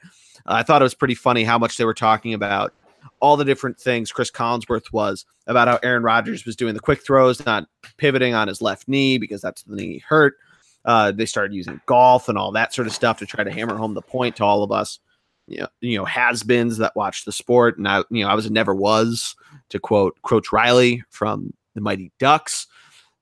Uh, 0.47 0.55
I 0.55 0.63
thought 0.63 0.83
it 0.83 0.85
was 0.85 0.95
pretty 0.95 1.17
funny 1.17 1.43
how 1.43 1.59
much 1.59 1.77
they 1.77 1.85
were 1.85 1.95
talking 1.95 2.35
about 2.35 2.73
all 3.21 3.37
the 3.37 3.45
different 3.45 3.79
things 3.79 4.13
Chris 4.13 4.31
Collinsworth 4.31 4.93
was 4.93 5.25
about 5.47 5.69
how 5.69 5.79
Aaron 5.83 6.03
Rodgers 6.03 6.45
was 6.45 6.57
doing 6.57 6.75
the 6.75 6.81
quick 6.81 7.05
throws, 7.05 7.45
not 7.47 7.69
pivoting 7.97 8.35
on 8.35 8.49
his 8.49 8.61
left 8.61 8.89
knee 8.89 9.19
because 9.19 9.41
that's 9.41 9.63
the 9.63 9.77
knee 9.77 9.93
he 9.95 9.99
hurt. 9.99 10.37
Uh, 10.85 11.11
they 11.11 11.27
started 11.27 11.55
using 11.55 11.81
golf 11.87 12.29
and 12.29 12.39
all 12.39 12.53
that 12.53 12.73
sort 12.73 12.87
of 12.87 12.93
stuff 12.93 13.19
to 13.19 13.27
try 13.27 13.43
to 13.43 13.51
hammer 13.51 13.77
home 13.77 13.95
the 13.95 14.03
point 14.03 14.37
to 14.37 14.45
all 14.45 14.63
of 14.63 14.71
us, 14.71 15.01
you 15.49 15.59
know, 15.59 15.69
you 15.81 15.99
know, 15.99 16.05
has-beens 16.05 16.79
that 16.79 16.95
watch 16.95 17.25
the 17.25 17.33
sport. 17.33 17.77
And 17.77 17.89
I, 17.89 18.05
you 18.11 18.25
know, 18.25 18.29
I 18.31 18.35
was 18.35 18.51
never 18.51 18.75
was 18.75 19.35
to 19.71 19.79
quote 19.81 20.17
Coach 20.23 20.53
Riley 20.53 21.03
from 21.11 21.53
the 21.75 21.81
Mighty 21.81 22.13
Ducks. 22.19 22.69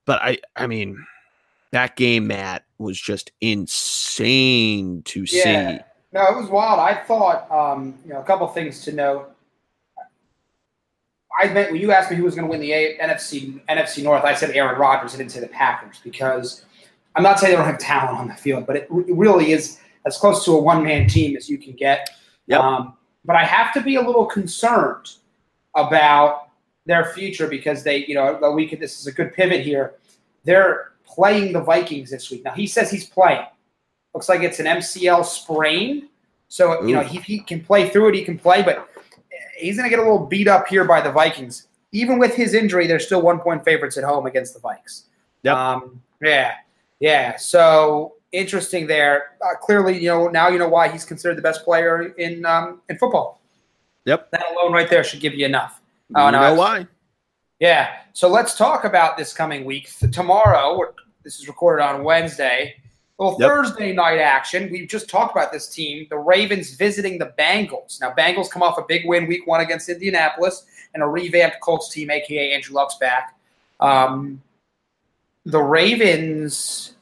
But 0.05 0.21
I, 0.21 0.37
I 0.55 0.67
mean, 0.67 1.03
that 1.71 1.95
game, 1.95 2.27
Matt, 2.27 2.63
was 2.77 2.99
just 2.99 3.31
insane 3.41 5.01
to 5.03 5.25
Yeah. 5.27 5.77
see. 5.77 5.79
No, 6.13 6.25
it 6.27 6.37
was 6.37 6.49
wild. 6.49 6.79
I 6.79 6.93
thought, 6.93 7.51
um, 7.51 7.95
you 8.05 8.13
know, 8.13 8.21
a 8.21 8.23
couple 8.23 8.47
things 8.47 8.83
to 8.85 8.91
note. 8.93 9.34
I 11.41 11.49
meant 11.49 11.71
when 11.71 11.81
you 11.81 11.91
asked 11.91 12.09
me 12.09 12.17
who 12.17 12.23
was 12.23 12.35
going 12.35 12.47
to 12.47 12.49
win 12.49 12.61
the 12.61 12.71
A- 12.71 12.97
NFC 12.97 13.61
NFC 13.67 14.03
North, 14.03 14.23
I 14.23 14.33
said 14.33 14.51
Aaron 14.51 14.79
Rodgers. 14.79 15.13
I 15.13 15.17
didn't 15.17 15.31
say 15.31 15.39
the 15.39 15.47
Packers 15.47 15.99
because 16.03 16.65
I'm 17.15 17.23
not 17.23 17.39
saying 17.39 17.51
they 17.51 17.57
don't 17.57 17.65
have 17.65 17.79
talent 17.79 18.17
on 18.17 18.27
the 18.27 18.33
field, 18.33 18.65
but 18.65 18.75
it, 18.75 18.87
re- 18.89 19.05
it 19.07 19.15
really 19.15 19.51
is 19.51 19.79
as 20.05 20.17
close 20.17 20.45
to 20.45 20.51
a 20.51 20.61
one 20.61 20.83
man 20.83 21.07
team 21.07 21.35
as 21.35 21.49
you 21.49 21.57
can 21.57 21.73
get. 21.73 22.09
Yep. 22.47 22.59
Um, 22.59 22.93
but 23.25 23.35
I 23.35 23.43
have 23.43 23.73
to 23.73 23.81
be 23.81 23.95
a 23.95 24.01
little 24.01 24.25
concerned 24.25 25.15
about 25.75 26.49
their 26.85 27.05
future 27.05 27.47
because 27.47 27.83
they, 27.83 28.05
you 28.05 28.15
know, 28.15 28.51
we 28.51 28.67
could. 28.67 28.79
This 28.79 28.99
is 28.99 29.07
a 29.07 29.11
good 29.11 29.33
pivot 29.33 29.61
here. 29.61 29.95
They're 30.43 30.93
playing 31.05 31.53
the 31.53 31.61
Vikings 31.61 32.11
this 32.11 32.29
week. 32.29 32.43
Now 32.43 32.53
he 32.53 32.67
says 32.67 32.91
he's 32.91 33.07
playing. 33.07 33.45
Looks 34.13 34.29
like 34.29 34.41
it's 34.41 34.59
an 34.59 34.65
MCL 34.65 35.25
sprain. 35.25 36.09
So, 36.47 36.83
you 36.85 36.95
know, 36.95 37.01
he, 37.01 37.17
he 37.19 37.39
can 37.39 37.61
play 37.61 37.89
through 37.89 38.09
it. 38.09 38.15
He 38.15 38.23
can 38.23 38.37
play, 38.37 38.61
but 38.61 38.87
he's 39.57 39.77
going 39.77 39.89
to 39.89 39.89
get 39.89 39.99
a 39.99 40.01
little 40.01 40.25
beat 40.25 40.47
up 40.47 40.67
here 40.67 40.85
by 40.85 41.01
the 41.01 41.11
Vikings. 41.11 41.67
Even 41.91 42.19
with 42.19 42.35
his 42.35 42.53
injury, 42.53 42.87
they're 42.87 42.99
still 42.99 43.21
one 43.21 43.39
point 43.39 43.63
favorites 43.63 43.97
at 43.97 44.03
home 44.03 44.25
against 44.25 44.53
the 44.53 44.59
Vikes. 44.59 45.03
Yep. 45.43 45.55
Um, 45.55 46.01
yeah. 46.21 46.55
Yeah. 46.99 47.37
So 47.37 48.15
interesting 48.31 48.87
there. 48.87 49.37
Uh, 49.41 49.55
clearly, 49.55 49.97
you 49.97 50.09
know, 50.09 50.27
now 50.27 50.49
you 50.49 50.59
know 50.59 50.67
why 50.67 50.89
he's 50.89 51.05
considered 51.05 51.37
the 51.37 51.41
best 51.41 51.63
player 51.63 52.13
in 52.17 52.45
um, 52.45 52.81
in 52.89 52.97
football. 52.97 53.39
Yep. 54.05 54.31
That 54.31 54.43
alone 54.51 54.73
right 54.73 54.89
there 54.89 55.03
should 55.03 55.19
give 55.19 55.33
you 55.33 55.45
enough. 55.45 55.81
Oh, 56.13 56.29
no, 56.29 56.39
know 56.39 56.53
why? 56.53 56.87
Yeah. 57.59 57.95
So 58.13 58.27
let's 58.27 58.55
talk 58.55 58.83
about 58.83 59.17
this 59.17 59.33
coming 59.33 59.65
week. 59.65 59.89
Tomorrow, 60.11 60.93
this 61.23 61.39
is 61.39 61.47
recorded 61.47 61.83
on 61.83 62.03
Wednesday. 62.03 62.75
Little 63.17 63.39
Yep. 63.39 63.49
Thursday 63.49 63.93
night 63.93 64.19
action. 64.19 64.69
We've 64.69 64.89
just 64.89 65.09
talked 65.09 65.35
about 65.35 65.53
this 65.53 65.69
team. 65.69 66.05
The 66.09 66.17
Ravens 66.17 66.71
visiting 66.71 67.17
the 67.17 67.33
Bengals. 67.39 68.01
Now, 68.01 68.11
Bengals 68.11 68.49
come 68.49 68.61
off 68.61 68.77
a 68.77 68.83
big 68.83 69.07
win 69.07 69.25
week 69.25 69.47
one 69.47 69.61
against 69.61 69.87
Indianapolis 69.87 70.65
and 70.93 71.01
a 71.01 71.05
revamped 71.05 71.61
Colts 71.61 71.89
team, 71.89 72.11
aka 72.11 72.53
Andrew 72.53 72.75
Luck's 72.75 72.95
back. 72.95 73.37
Um, 73.79 74.41
the 75.45 75.61
Ravens. 75.61 76.93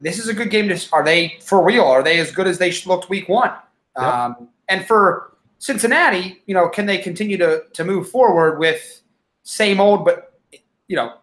This 0.00 0.18
is 0.18 0.28
a 0.28 0.34
good 0.34 0.50
game. 0.50 0.68
To 0.68 0.88
are 0.92 1.04
they 1.04 1.38
for 1.40 1.64
real? 1.64 1.84
Are 1.84 2.02
they 2.02 2.18
as 2.18 2.30
good 2.30 2.46
as 2.46 2.58
they 2.58 2.72
looked 2.86 3.08
week 3.08 3.28
one? 3.28 3.52
Yep. 3.96 4.06
Um, 4.06 4.48
and 4.68 4.86
for 4.86 5.32
Cincinnati, 5.58 6.42
you 6.46 6.54
know, 6.54 6.68
can 6.68 6.86
they 6.86 6.98
continue 6.98 7.36
to 7.38 7.64
to 7.72 7.84
move 7.84 8.08
forward 8.08 8.58
with 8.58 9.02
same 9.42 9.80
old, 9.80 10.04
but 10.04 10.38
you 10.86 10.96
know, 10.96 11.14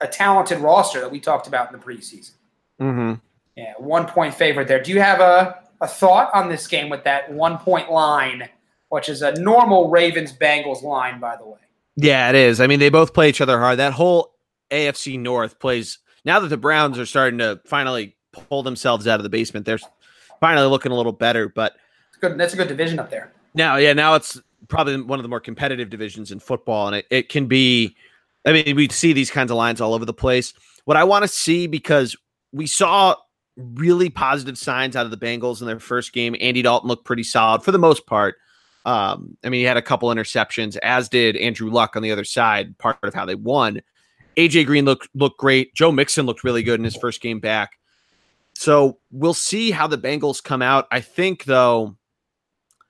a 0.00 0.06
talented 0.06 0.58
roster 0.58 1.00
that 1.00 1.10
we 1.10 1.20
talked 1.20 1.46
about 1.46 1.72
in 1.72 1.78
the 1.78 1.84
preseason? 1.84 2.32
Mm-hmm. 2.80 3.14
Yeah, 3.56 3.74
one 3.78 4.06
point 4.06 4.34
favorite 4.34 4.68
there. 4.68 4.82
Do 4.82 4.90
you 4.90 5.00
have 5.00 5.20
a, 5.20 5.58
a 5.80 5.88
thought 5.88 6.30
on 6.34 6.48
this 6.48 6.66
game 6.66 6.88
with 6.88 7.04
that 7.04 7.30
one 7.32 7.58
point 7.58 7.90
line, 7.90 8.48
which 8.88 9.08
is 9.08 9.22
a 9.22 9.32
normal 9.40 9.90
Ravens 9.90 10.32
Bengals 10.32 10.82
line, 10.82 11.20
by 11.20 11.36
the 11.36 11.46
way? 11.46 11.58
Yeah, 11.96 12.28
it 12.30 12.34
is. 12.34 12.60
I 12.60 12.66
mean, 12.66 12.80
they 12.80 12.88
both 12.88 13.12
play 13.12 13.28
each 13.28 13.40
other 13.40 13.58
hard. 13.58 13.78
That 13.78 13.92
whole 13.92 14.34
AFC 14.70 15.18
North 15.18 15.58
plays 15.58 15.98
now 16.24 16.40
that 16.40 16.48
the 16.48 16.56
Browns 16.56 16.98
are 16.98 17.06
starting 17.06 17.38
to 17.40 17.60
finally 17.66 18.16
pull 18.32 18.62
themselves 18.62 19.06
out 19.06 19.18
of 19.18 19.24
the 19.24 19.28
basement. 19.28 19.66
They're 19.66 19.80
finally 20.40 20.66
looking 20.68 20.92
a 20.92 20.96
little 20.96 21.12
better. 21.12 21.48
But 21.48 21.74
It's 22.08 22.18
good. 22.18 22.38
That's 22.38 22.54
a 22.54 22.56
good 22.56 22.68
division 22.68 22.98
up 22.98 23.10
there. 23.10 23.32
now, 23.54 23.76
yeah, 23.76 23.92
now 23.92 24.14
it's 24.14 24.40
probably 24.68 25.02
one 25.02 25.18
of 25.18 25.22
the 25.22 25.28
more 25.28 25.40
competitive 25.40 25.90
divisions 25.90 26.30
in 26.30 26.38
football, 26.38 26.86
and 26.86 26.96
it, 26.96 27.06
it 27.10 27.28
can 27.28 27.46
be. 27.46 27.94
I 28.46 28.52
mean, 28.52 28.74
we 28.76 28.88
see 28.88 29.12
these 29.12 29.30
kinds 29.30 29.50
of 29.50 29.58
lines 29.58 29.82
all 29.82 29.92
over 29.92 30.06
the 30.06 30.14
place. 30.14 30.54
What 30.86 30.96
I 30.96 31.04
want 31.04 31.24
to 31.24 31.28
see 31.28 31.66
because 31.66 32.16
we 32.52 32.66
saw 32.66 33.16
really 33.56 34.10
positive 34.10 34.58
signs 34.58 34.96
out 34.96 35.04
of 35.04 35.10
the 35.10 35.16
Bengals 35.16 35.60
in 35.60 35.66
their 35.66 35.80
first 35.80 36.12
game. 36.12 36.34
Andy 36.40 36.62
Dalton 36.62 36.88
looked 36.88 37.04
pretty 37.04 37.22
solid 37.22 37.62
for 37.62 37.72
the 37.72 37.78
most 37.78 38.06
part. 38.06 38.36
Um, 38.86 39.36
I 39.44 39.50
mean, 39.50 39.58
he 39.58 39.64
had 39.64 39.76
a 39.76 39.82
couple 39.82 40.08
interceptions, 40.08 40.76
as 40.78 41.08
did 41.08 41.36
Andrew 41.36 41.70
Luck 41.70 41.96
on 41.96 42.02
the 42.02 42.12
other 42.12 42.24
side, 42.24 42.76
part 42.78 42.98
of 43.02 43.14
how 43.14 43.26
they 43.26 43.34
won. 43.34 43.82
AJ 44.36 44.66
Green 44.66 44.84
looked 44.84 45.08
looked 45.14 45.38
great. 45.38 45.74
Joe 45.74 45.92
Mixon 45.92 46.24
looked 46.24 46.44
really 46.44 46.62
good 46.62 46.80
in 46.80 46.84
his 46.84 46.96
first 46.96 47.20
game 47.20 47.40
back. 47.40 47.72
So 48.54 48.98
we'll 49.10 49.34
see 49.34 49.70
how 49.70 49.86
the 49.86 49.98
Bengals 49.98 50.42
come 50.42 50.62
out. 50.62 50.86
I 50.90 51.00
think 51.00 51.44
though, 51.44 51.96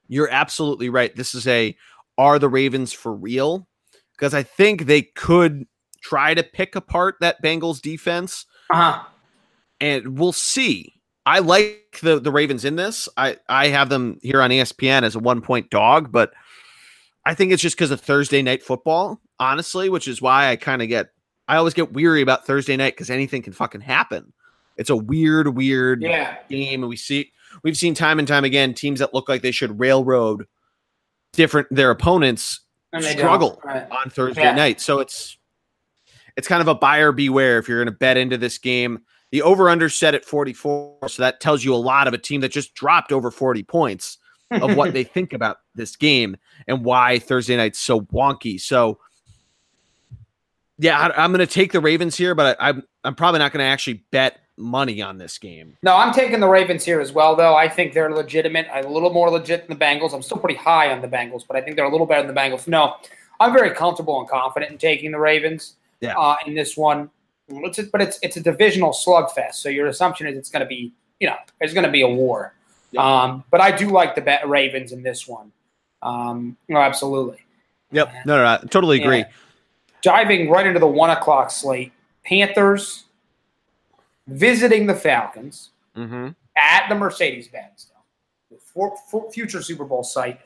you're 0.08 0.30
absolutely 0.30 0.88
right. 0.88 1.14
This 1.14 1.34
is 1.34 1.46
a 1.46 1.76
are 2.18 2.38
the 2.38 2.48
Ravens 2.48 2.92
for 2.92 3.12
real? 3.12 3.66
Because 4.12 4.34
I 4.34 4.42
think 4.42 4.84
they 4.84 5.02
could 5.02 5.66
try 6.02 6.34
to 6.34 6.42
pick 6.42 6.76
apart 6.76 7.16
that 7.20 7.42
Bengals 7.42 7.80
defense. 7.80 8.46
Uh-huh. 8.70 9.02
And 9.80 10.18
we'll 10.18 10.32
see. 10.32 10.94
I 11.26 11.38
like 11.40 11.98
the 12.02 12.18
the 12.18 12.32
Ravens 12.32 12.64
in 12.64 12.76
this. 12.76 13.08
I 13.16 13.36
I 13.48 13.68
have 13.68 13.88
them 13.88 14.18
here 14.22 14.42
on 14.42 14.50
ESPN 14.50 15.02
as 15.02 15.14
a 15.14 15.18
one 15.18 15.40
point 15.40 15.70
dog, 15.70 16.10
but 16.10 16.32
I 17.24 17.34
think 17.34 17.52
it's 17.52 17.62
just 17.62 17.76
because 17.76 17.90
of 17.90 18.00
Thursday 18.00 18.42
night 18.42 18.62
football, 18.62 19.20
honestly, 19.38 19.88
which 19.88 20.08
is 20.08 20.22
why 20.22 20.48
I 20.48 20.56
kind 20.56 20.82
of 20.82 20.88
get 20.88 21.10
I 21.48 21.56
always 21.56 21.74
get 21.74 21.92
weary 21.92 22.22
about 22.22 22.46
Thursday 22.46 22.76
night 22.76 22.94
because 22.94 23.10
anything 23.10 23.42
can 23.42 23.52
fucking 23.52 23.80
happen. 23.80 24.32
It's 24.76 24.90
a 24.90 24.96
weird, 24.96 25.48
weird 25.48 26.02
yeah. 26.02 26.38
game, 26.48 26.82
and 26.82 26.88
we 26.88 26.96
see 26.96 27.32
we've 27.62 27.76
seen 27.76 27.94
time 27.94 28.18
and 28.18 28.26
time 28.26 28.44
again 28.44 28.72
teams 28.72 29.00
that 29.00 29.12
look 29.12 29.28
like 29.28 29.42
they 29.42 29.50
should 29.50 29.78
railroad 29.78 30.46
different 31.32 31.68
their 31.70 31.90
opponents 31.90 32.60
struggle 33.00 33.60
right. 33.64 33.86
on 33.90 34.10
Thursday 34.10 34.42
yeah. 34.42 34.54
night. 34.54 34.80
So 34.80 35.00
it's 35.00 35.38
it's 36.36 36.48
kind 36.48 36.62
of 36.62 36.68
a 36.68 36.74
buyer 36.74 37.12
beware 37.12 37.58
if 37.58 37.68
you're 37.68 37.78
going 37.78 37.92
to 37.92 37.98
bet 37.98 38.16
into 38.16 38.38
this 38.38 38.58
game. 38.58 39.00
The 39.30 39.42
over 39.42 39.68
under 39.68 39.88
set 39.88 40.14
at 40.14 40.24
44. 40.24 41.08
So 41.08 41.22
that 41.22 41.40
tells 41.40 41.64
you 41.64 41.74
a 41.74 41.76
lot 41.76 42.08
of 42.08 42.14
a 42.14 42.18
team 42.18 42.40
that 42.40 42.50
just 42.50 42.74
dropped 42.74 43.12
over 43.12 43.30
40 43.30 43.62
points 43.62 44.18
of 44.50 44.76
what 44.76 44.92
they 44.92 45.04
think 45.04 45.32
about 45.32 45.58
this 45.74 45.96
game 45.96 46.36
and 46.66 46.84
why 46.84 47.18
Thursday 47.18 47.56
night's 47.56 47.78
so 47.78 48.00
wonky. 48.00 48.60
So, 48.60 48.98
yeah, 50.78 50.98
I, 50.98 51.24
am 51.24 51.32
going 51.32 51.46
to 51.46 51.52
take 51.52 51.72
the 51.72 51.80
Ravens 51.80 52.16
here, 52.16 52.34
but 52.34 52.56
I, 52.58 52.68
I'm, 52.70 52.82
I'm 53.04 53.14
probably 53.14 53.38
not 53.38 53.52
going 53.52 53.62
to 53.62 53.70
actually 53.70 54.04
bet 54.10 54.40
money 54.56 55.00
on 55.02 55.18
this 55.18 55.38
game. 55.38 55.76
No, 55.82 55.96
I'm 55.96 56.12
taking 56.12 56.40
the 56.40 56.48
Ravens 56.48 56.84
here 56.84 57.00
as 57.00 57.12
well, 57.12 57.34
though. 57.34 57.54
I 57.54 57.68
think 57.68 57.94
they're 57.94 58.12
legitimate, 58.12 58.66
a 58.72 58.86
little 58.86 59.12
more 59.12 59.30
legit 59.30 59.66
than 59.66 59.78
the 59.78 59.84
Bengals. 59.84 60.12
I'm 60.12 60.22
still 60.22 60.38
pretty 60.38 60.56
high 60.56 60.92
on 60.92 61.00
the 61.00 61.08
Bengals, 61.08 61.46
but 61.46 61.56
I 61.56 61.60
think 61.60 61.76
they're 61.76 61.86
a 61.86 61.90
little 61.90 62.06
better 62.06 62.26
than 62.26 62.34
the 62.34 62.40
Bengals. 62.40 62.68
No, 62.68 62.96
I'm 63.40 63.52
very 63.52 63.70
comfortable 63.70 64.20
and 64.20 64.28
confident 64.28 64.70
in 64.72 64.78
taking 64.78 65.10
the 65.10 65.18
Ravens 65.18 65.76
yeah. 66.00 66.14
uh, 66.16 66.36
in 66.46 66.54
this 66.54 66.76
one. 66.76 67.10
It's 67.50 67.78
a, 67.78 67.84
but 67.84 68.00
it's 68.00 68.18
it's 68.22 68.36
a 68.36 68.40
divisional 68.40 68.90
slugfest. 68.90 69.54
So 69.54 69.68
your 69.68 69.86
assumption 69.86 70.26
is 70.26 70.36
it's 70.36 70.50
going 70.50 70.60
to 70.60 70.66
be 70.66 70.92
you 71.18 71.28
know 71.28 71.36
there's 71.58 71.74
going 71.74 71.86
to 71.86 71.92
be 71.92 72.02
a 72.02 72.08
war. 72.08 72.54
Yep. 72.92 73.02
Um, 73.02 73.44
but 73.50 73.60
I 73.60 73.70
do 73.70 73.90
like 73.90 74.14
the 74.14 74.40
Ravens 74.46 74.92
in 74.92 75.02
this 75.02 75.28
one. 75.28 75.52
Um, 76.02 76.56
no, 76.68 76.78
absolutely. 76.78 77.38
Yep. 77.92 78.12
No, 78.24 78.36
no, 78.36 78.42
no. 78.42 78.48
I 78.48 78.56
totally 78.68 79.00
agree. 79.00 79.18
Yeah. 79.18 79.28
Diving 80.02 80.48
right 80.48 80.66
into 80.66 80.80
the 80.80 80.86
one 80.86 81.10
o'clock 81.10 81.50
slate, 81.50 81.92
Panthers 82.24 83.04
visiting 84.26 84.86
the 84.86 84.94
Falcons 84.94 85.70
mm-hmm. 85.96 86.28
at 86.56 86.88
the 86.88 86.94
Mercedes 86.94 87.48
Benz, 87.48 87.88
the 88.50 89.30
future 89.32 89.62
Super 89.62 89.84
Bowl 89.84 90.02
site. 90.02 90.40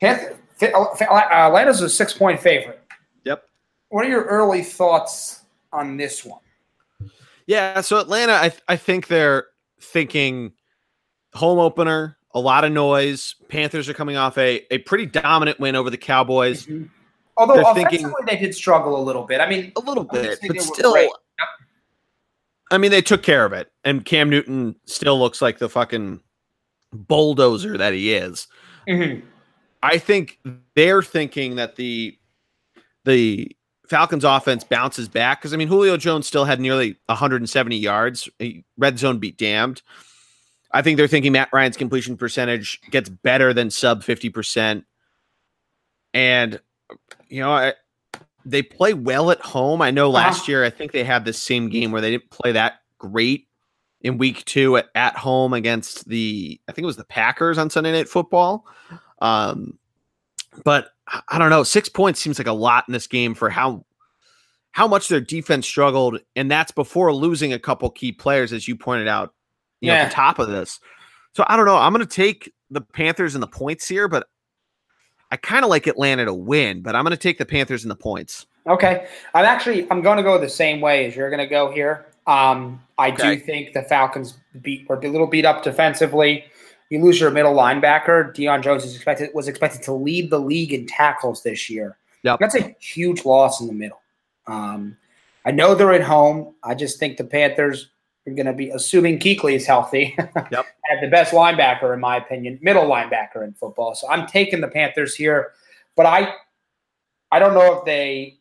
Atlanta's 0.00 1.80
a 1.82 1.88
six 1.88 2.12
point 2.12 2.40
favorite 2.40 2.83
what 3.94 4.04
are 4.04 4.08
your 4.08 4.24
early 4.24 4.64
thoughts 4.64 5.42
on 5.72 5.96
this 5.96 6.24
one? 6.24 6.40
Yeah, 7.46 7.80
so 7.80 8.00
Atlanta, 8.00 8.32
I 8.32 8.50
I 8.66 8.74
think 8.74 9.06
they're 9.06 9.46
thinking 9.80 10.52
home 11.32 11.60
opener, 11.60 12.18
a 12.34 12.40
lot 12.40 12.64
of 12.64 12.72
noise. 12.72 13.36
Panthers 13.48 13.88
are 13.88 13.94
coming 13.94 14.16
off 14.16 14.36
a, 14.36 14.66
a 14.72 14.78
pretty 14.78 15.06
dominant 15.06 15.60
win 15.60 15.76
over 15.76 15.90
the 15.90 15.96
Cowboys. 15.96 16.66
Mm-hmm. 16.66 16.86
Although 17.36 17.54
they're 17.54 17.62
offensively 17.62 17.98
thinking, 17.98 18.14
they 18.26 18.36
did 18.36 18.52
struggle 18.52 19.00
a 19.00 19.04
little 19.04 19.22
bit. 19.22 19.40
I 19.40 19.48
mean, 19.48 19.70
a 19.76 19.80
little 19.80 20.02
bit, 20.02 20.40
but 20.44 20.60
still. 20.60 20.96
Yep. 20.96 21.10
I 22.72 22.78
mean, 22.78 22.90
they 22.90 23.02
took 23.02 23.22
care 23.22 23.44
of 23.44 23.52
it, 23.52 23.70
and 23.84 24.04
Cam 24.04 24.28
Newton 24.28 24.74
still 24.86 25.20
looks 25.20 25.40
like 25.40 25.58
the 25.58 25.68
fucking 25.68 26.20
bulldozer 26.92 27.78
that 27.78 27.92
he 27.92 28.12
is. 28.12 28.48
Mm-hmm. 28.88 29.24
I 29.84 29.98
think 29.98 30.40
they're 30.74 31.02
thinking 31.04 31.54
that 31.56 31.76
the 31.76 32.18
the 33.04 33.54
Falcons 33.88 34.24
offense 34.24 34.64
bounces 34.64 35.08
back 35.08 35.40
because 35.40 35.52
I 35.52 35.56
mean 35.56 35.68
Julio 35.68 35.96
Jones 35.96 36.26
still 36.26 36.44
had 36.44 36.60
nearly 36.60 36.96
170 37.06 37.76
yards. 37.76 38.28
Red 38.78 38.98
zone 38.98 39.18
beat 39.18 39.36
damned. 39.36 39.82
I 40.72 40.82
think 40.82 40.96
they're 40.96 41.06
thinking 41.06 41.32
Matt 41.32 41.50
Ryan's 41.52 41.76
completion 41.76 42.16
percentage 42.16 42.80
gets 42.90 43.08
better 43.08 43.52
than 43.52 43.70
sub 43.70 44.02
50%. 44.02 44.84
And 46.12 46.60
you 47.28 47.40
know, 47.40 47.52
I, 47.52 47.74
they 48.44 48.62
play 48.62 48.94
well 48.94 49.30
at 49.30 49.40
home. 49.40 49.82
I 49.82 49.90
know 49.90 50.10
last 50.10 50.42
uh-huh. 50.42 50.52
year 50.52 50.64
I 50.64 50.70
think 50.70 50.92
they 50.92 51.04
had 51.04 51.24
this 51.24 51.40
same 51.40 51.68
game 51.68 51.92
where 51.92 52.00
they 52.00 52.10
didn't 52.10 52.30
play 52.30 52.52
that 52.52 52.80
great 52.98 53.48
in 54.00 54.18
week 54.18 54.44
2 54.46 54.78
at, 54.78 54.88
at 54.94 55.16
home 55.16 55.52
against 55.52 56.08
the 56.08 56.60
I 56.68 56.72
think 56.72 56.84
it 56.84 56.86
was 56.86 56.96
the 56.96 57.04
Packers 57.04 57.58
on 57.58 57.70
Sunday 57.70 57.92
Night 57.92 58.08
Football. 58.08 58.66
Um 59.20 59.78
but 60.64 60.93
I 61.28 61.38
don't 61.38 61.50
know. 61.50 61.62
Six 61.62 61.88
points 61.88 62.20
seems 62.20 62.38
like 62.38 62.46
a 62.46 62.52
lot 62.52 62.84
in 62.88 62.92
this 62.92 63.06
game 63.06 63.34
for 63.34 63.50
how 63.50 63.84
how 64.72 64.88
much 64.88 65.08
their 65.08 65.20
defense 65.20 65.66
struggled, 65.66 66.18
and 66.34 66.50
that's 66.50 66.72
before 66.72 67.14
losing 67.14 67.52
a 67.52 67.58
couple 67.58 67.88
key 67.90 68.10
players, 68.10 68.52
as 68.52 68.66
you 68.66 68.74
pointed 68.74 69.06
out. 69.06 69.32
You 69.80 69.88
yeah. 69.88 69.96
know, 69.96 70.02
at 70.02 70.08
the 70.08 70.14
top 70.14 70.38
of 70.38 70.48
this. 70.48 70.80
So 71.34 71.44
I 71.48 71.56
don't 71.56 71.66
know. 71.66 71.76
I'm 71.76 71.92
going 71.92 72.06
to 72.06 72.12
take 72.12 72.52
the 72.70 72.80
Panthers 72.80 73.34
and 73.34 73.42
the 73.42 73.48
points 73.48 73.86
here, 73.86 74.08
but 74.08 74.28
I 75.30 75.36
kind 75.36 75.64
of 75.64 75.70
like 75.70 75.86
Atlanta 75.86 76.24
to 76.24 76.34
win. 76.34 76.82
But 76.82 76.96
I'm 76.96 77.04
going 77.04 77.10
to 77.10 77.16
take 77.16 77.38
the 77.38 77.44
Panthers 77.44 77.84
and 77.84 77.90
the 77.90 77.96
points. 77.96 78.46
Okay, 78.66 79.06
I'm 79.34 79.44
actually 79.44 79.88
I'm 79.90 80.00
going 80.00 80.16
to 80.16 80.22
go 80.22 80.38
the 80.38 80.48
same 80.48 80.80
way 80.80 81.06
as 81.06 81.14
you're 81.14 81.28
going 81.28 81.40
to 81.40 81.46
go 81.46 81.70
here. 81.70 82.06
Um, 82.26 82.80
I 82.96 83.10
okay. 83.10 83.34
do 83.34 83.40
think 83.40 83.74
the 83.74 83.82
Falcons 83.82 84.38
beat 84.62 84.86
or 84.88 84.96
a 84.96 85.08
little 85.08 85.26
beat 85.26 85.44
up 85.44 85.62
defensively. 85.62 86.44
You 86.94 87.02
lose 87.02 87.18
your 87.18 87.32
middle 87.32 87.54
linebacker. 87.54 88.32
Deion 88.36 88.62
Jones 88.62 88.84
is 88.84 88.94
expected 88.94 89.30
was 89.34 89.48
expected 89.48 89.82
to 89.82 89.92
lead 89.92 90.30
the 90.30 90.38
league 90.38 90.72
in 90.72 90.86
tackles 90.86 91.42
this 91.42 91.68
year. 91.68 91.98
Yep. 92.22 92.38
That's 92.38 92.54
a 92.54 92.76
huge 92.78 93.24
loss 93.24 93.60
in 93.60 93.66
the 93.66 93.72
middle. 93.72 94.00
Um, 94.46 94.96
I 95.44 95.50
know 95.50 95.74
they're 95.74 95.92
at 95.92 96.02
home. 96.02 96.54
I 96.62 96.76
just 96.76 97.00
think 97.00 97.16
the 97.16 97.24
Panthers 97.24 97.90
are 98.28 98.32
going 98.32 98.46
to 98.46 98.52
be 98.52 98.70
assuming 98.70 99.18
Kuechly 99.18 99.56
is 99.56 99.66
healthy. 99.66 100.16
Yep. 100.52 100.66
have 100.84 101.00
the 101.00 101.08
best 101.10 101.32
linebacker, 101.32 101.92
in 101.92 101.98
my 101.98 102.18
opinion, 102.18 102.60
middle 102.62 102.84
linebacker 102.84 103.42
in 103.42 103.54
football. 103.54 103.96
So 103.96 104.08
I'm 104.08 104.28
taking 104.28 104.60
the 104.60 104.68
Panthers 104.68 105.16
here, 105.16 105.50
but 105.96 106.06
I, 106.06 106.32
I 107.32 107.40
don't 107.40 107.54
know 107.54 107.76
if 107.76 107.84
they. 107.84 108.38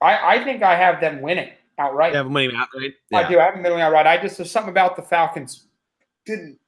I, 0.00 0.38
I 0.38 0.44
think 0.44 0.64
I 0.64 0.74
have 0.74 1.00
them 1.00 1.22
winning 1.22 1.50
outright. 1.78 2.10
You 2.10 2.16
have 2.16 2.26
them 2.26 2.32
winning 2.32 2.56
outright. 2.56 2.94
Yeah. 3.10 3.18
I 3.18 3.28
do. 3.28 3.38
I 3.38 3.44
have 3.44 3.54
them 3.54 3.62
winning 3.62 3.80
outright. 3.80 4.08
I 4.08 4.20
just 4.20 4.38
there's 4.38 4.50
something 4.50 4.72
about 4.72 4.96
the 4.96 5.02
Falcons 5.02 5.66
didn't 6.26 6.58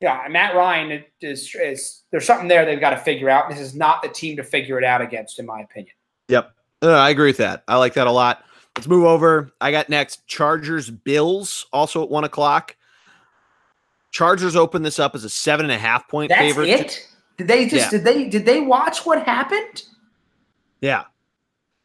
yeah, 0.00 0.26
Matt 0.28 0.54
Ryan 0.54 1.04
is, 1.20 1.54
is 1.54 2.02
there's 2.10 2.26
something 2.26 2.48
there 2.48 2.64
they've 2.64 2.80
got 2.80 2.90
to 2.90 2.98
figure 2.98 3.30
out. 3.30 3.48
This 3.48 3.60
is 3.60 3.74
not 3.74 4.02
the 4.02 4.08
team 4.08 4.36
to 4.36 4.44
figure 4.44 4.78
it 4.78 4.84
out 4.84 5.00
against, 5.00 5.38
in 5.38 5.46
my 5.46 5.60
opinion. 5.60 5.94
Yep, 6.28 6.52
uh, 6.82 6.92
I 6.92 7.10
agree 7.10 7.28
with 7.28 7.38
that. 7.38 7.64
I 7.66 7.76
like 7.76 7.94
that 7.94 8.06
a 8.06 8.12
lot. 8.12 8.44
Let's 8.76 8.88
move 8.88 9.04
over. 9.04 9.50
I 9.60 9.70
got 9.70 9.88
next 9.88 10.26
Chargers 10.26 10.90
Bills 10.90 11.66
also 11.72 12.02
at 12.02 12.10
one 12.10 12.24
o'clock. 12.24 12.76
Chargers 14.10 14.54
open 14.54 14.82
this 14.82 14.98
up 14.98 15.14
as 15.14 15.24
a 15.24 15.30
seven 15.30 15.66
and 15.66 15.72
a 15.72 15.78
half 15.78 16.08
point 16.08 16.28
That's 16.28 16.40
favorite. 16.40 16.68
It? 16.68 17.08
Did 17.38 17.48
they 17.48 17.66
just 17.66 17.92
yeah. 17.92 17.98
did 17.98 18.04
they 18.04 18.28
did 18.28 18.44
they 18.44 18.60
watch 18.60 19.06
what 19.06 19.22
happened? 19.22 19.82
Yeah, 20.82 21.04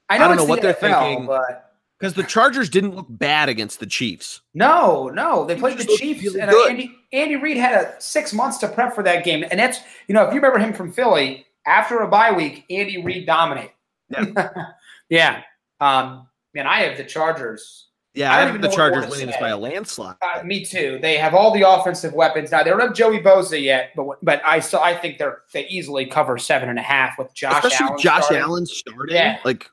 I, 0.09 0.17
know 0.17 0.25
I 0.25 0.27
don't 0.27 0.37
know 0.37 0.45
what 0.45 0.61
the 0.61 0.67
they're 0.67 0.73
thinking, 0.73 1.25
but 1.25 1.70
because 2.01 2.15
the 2.15 2.23
Chargers 2.23 2.67
didn't 2.67 2.95
look 2.95 3.05
bad 3.07 3.47
against 3.47 3.79
the 3.79 3.85
Chiefs. 3.85 4.41
No, 4.55 5.09
no, 5.09 5.45
they 5.45 5.55
played 5.55 5.77
the 5.77 5.85
Chiefs, 5.85 6.23
really 6.23 6.41
and 6.41 6.49
uh, 6.49 6.65
Andy, 6.67 6.91
Andy 7.13 7.35
Reid 7.35 7.57
had 7.57 7.75
a 7.75 8.01
six 8.01 8.33
months 8.33 8.57
to 8.59 8.67
prep 8.67 8.95
for 8.95 9.03
that 9.03 9.23
game, 9.23 9.45
and 9.51 9.59
that's 9.59 9.79
you 10.07 10.15
know 10.15 10.23
if 10.23 10.33
you 10.33 10.41
remember 10.41 10.57
him 10.57 10.73
from 10.73 10.91
Philly 10.91 11.45
after 11.67 11.99
a 11.99 12.07
bye 12.07 12.31
week, 12.31 12.65
Andy 12.71 13.03
Reid 13.03 13.27
dominated. 13.27 13.71
Yeah, 14.09 14.49
yeah. 15.09 15.41
Um, 15.79 16.27
man, 16.55 16.65
I 16.65 16.81
have 16.81 16.97
the 16.97 17.03
Chargers. 17.03 17.89
Yeah, 18.13 18.33
I, 18.33 18.41
I 18.41 18.45
have 18.45 18.61
the 18.61 18.67
Chargers 18.67 19.09
winning 19.09 19.27
this 19.27 19.37
by 19.37 19.49
a 19.49 19.57
landslide. 19.57 20.15
Uh, 20.21 20.43
me 20.43 20.65
too. 20.65 20.99
They 21.01 21.17
have 21.17 21.33
all 21.33 21.53
the 21.53 21.69
offensive 21.69 22.13
weapons 22.13 22.51
now. 22.51 22.63
They 22.63 22.71
don't 22.71 22.81
have 22.81 22.93
Joey 22.93 23.19
Bosa 23.19 23.61
yet, 23.61 23.91
but 23.95 24.17
but 24.23 24.41
I 24.43 24.59
still 24.59 24.81
I 24.81 24.95
think 24.95 25.19
they're 25.19 25.43
they 25.53 25.67
easily 25.67 26.07
cover 26.07 26.37
seven 26.37 26.67
and 26.67 26.79
a 26.79 26.81
half 26.81 27.17
with 27.19 27.33
Josh. 27.33 27.63
Especially 27.63 27.85
Allen 27.85 27.99
Josh 27.99 28.23
starting. 28.23 28.41
Allen 28.41 28.65
starting. 28.65 29.15
Yeah, 29.15 29.37
like 29.45 29.69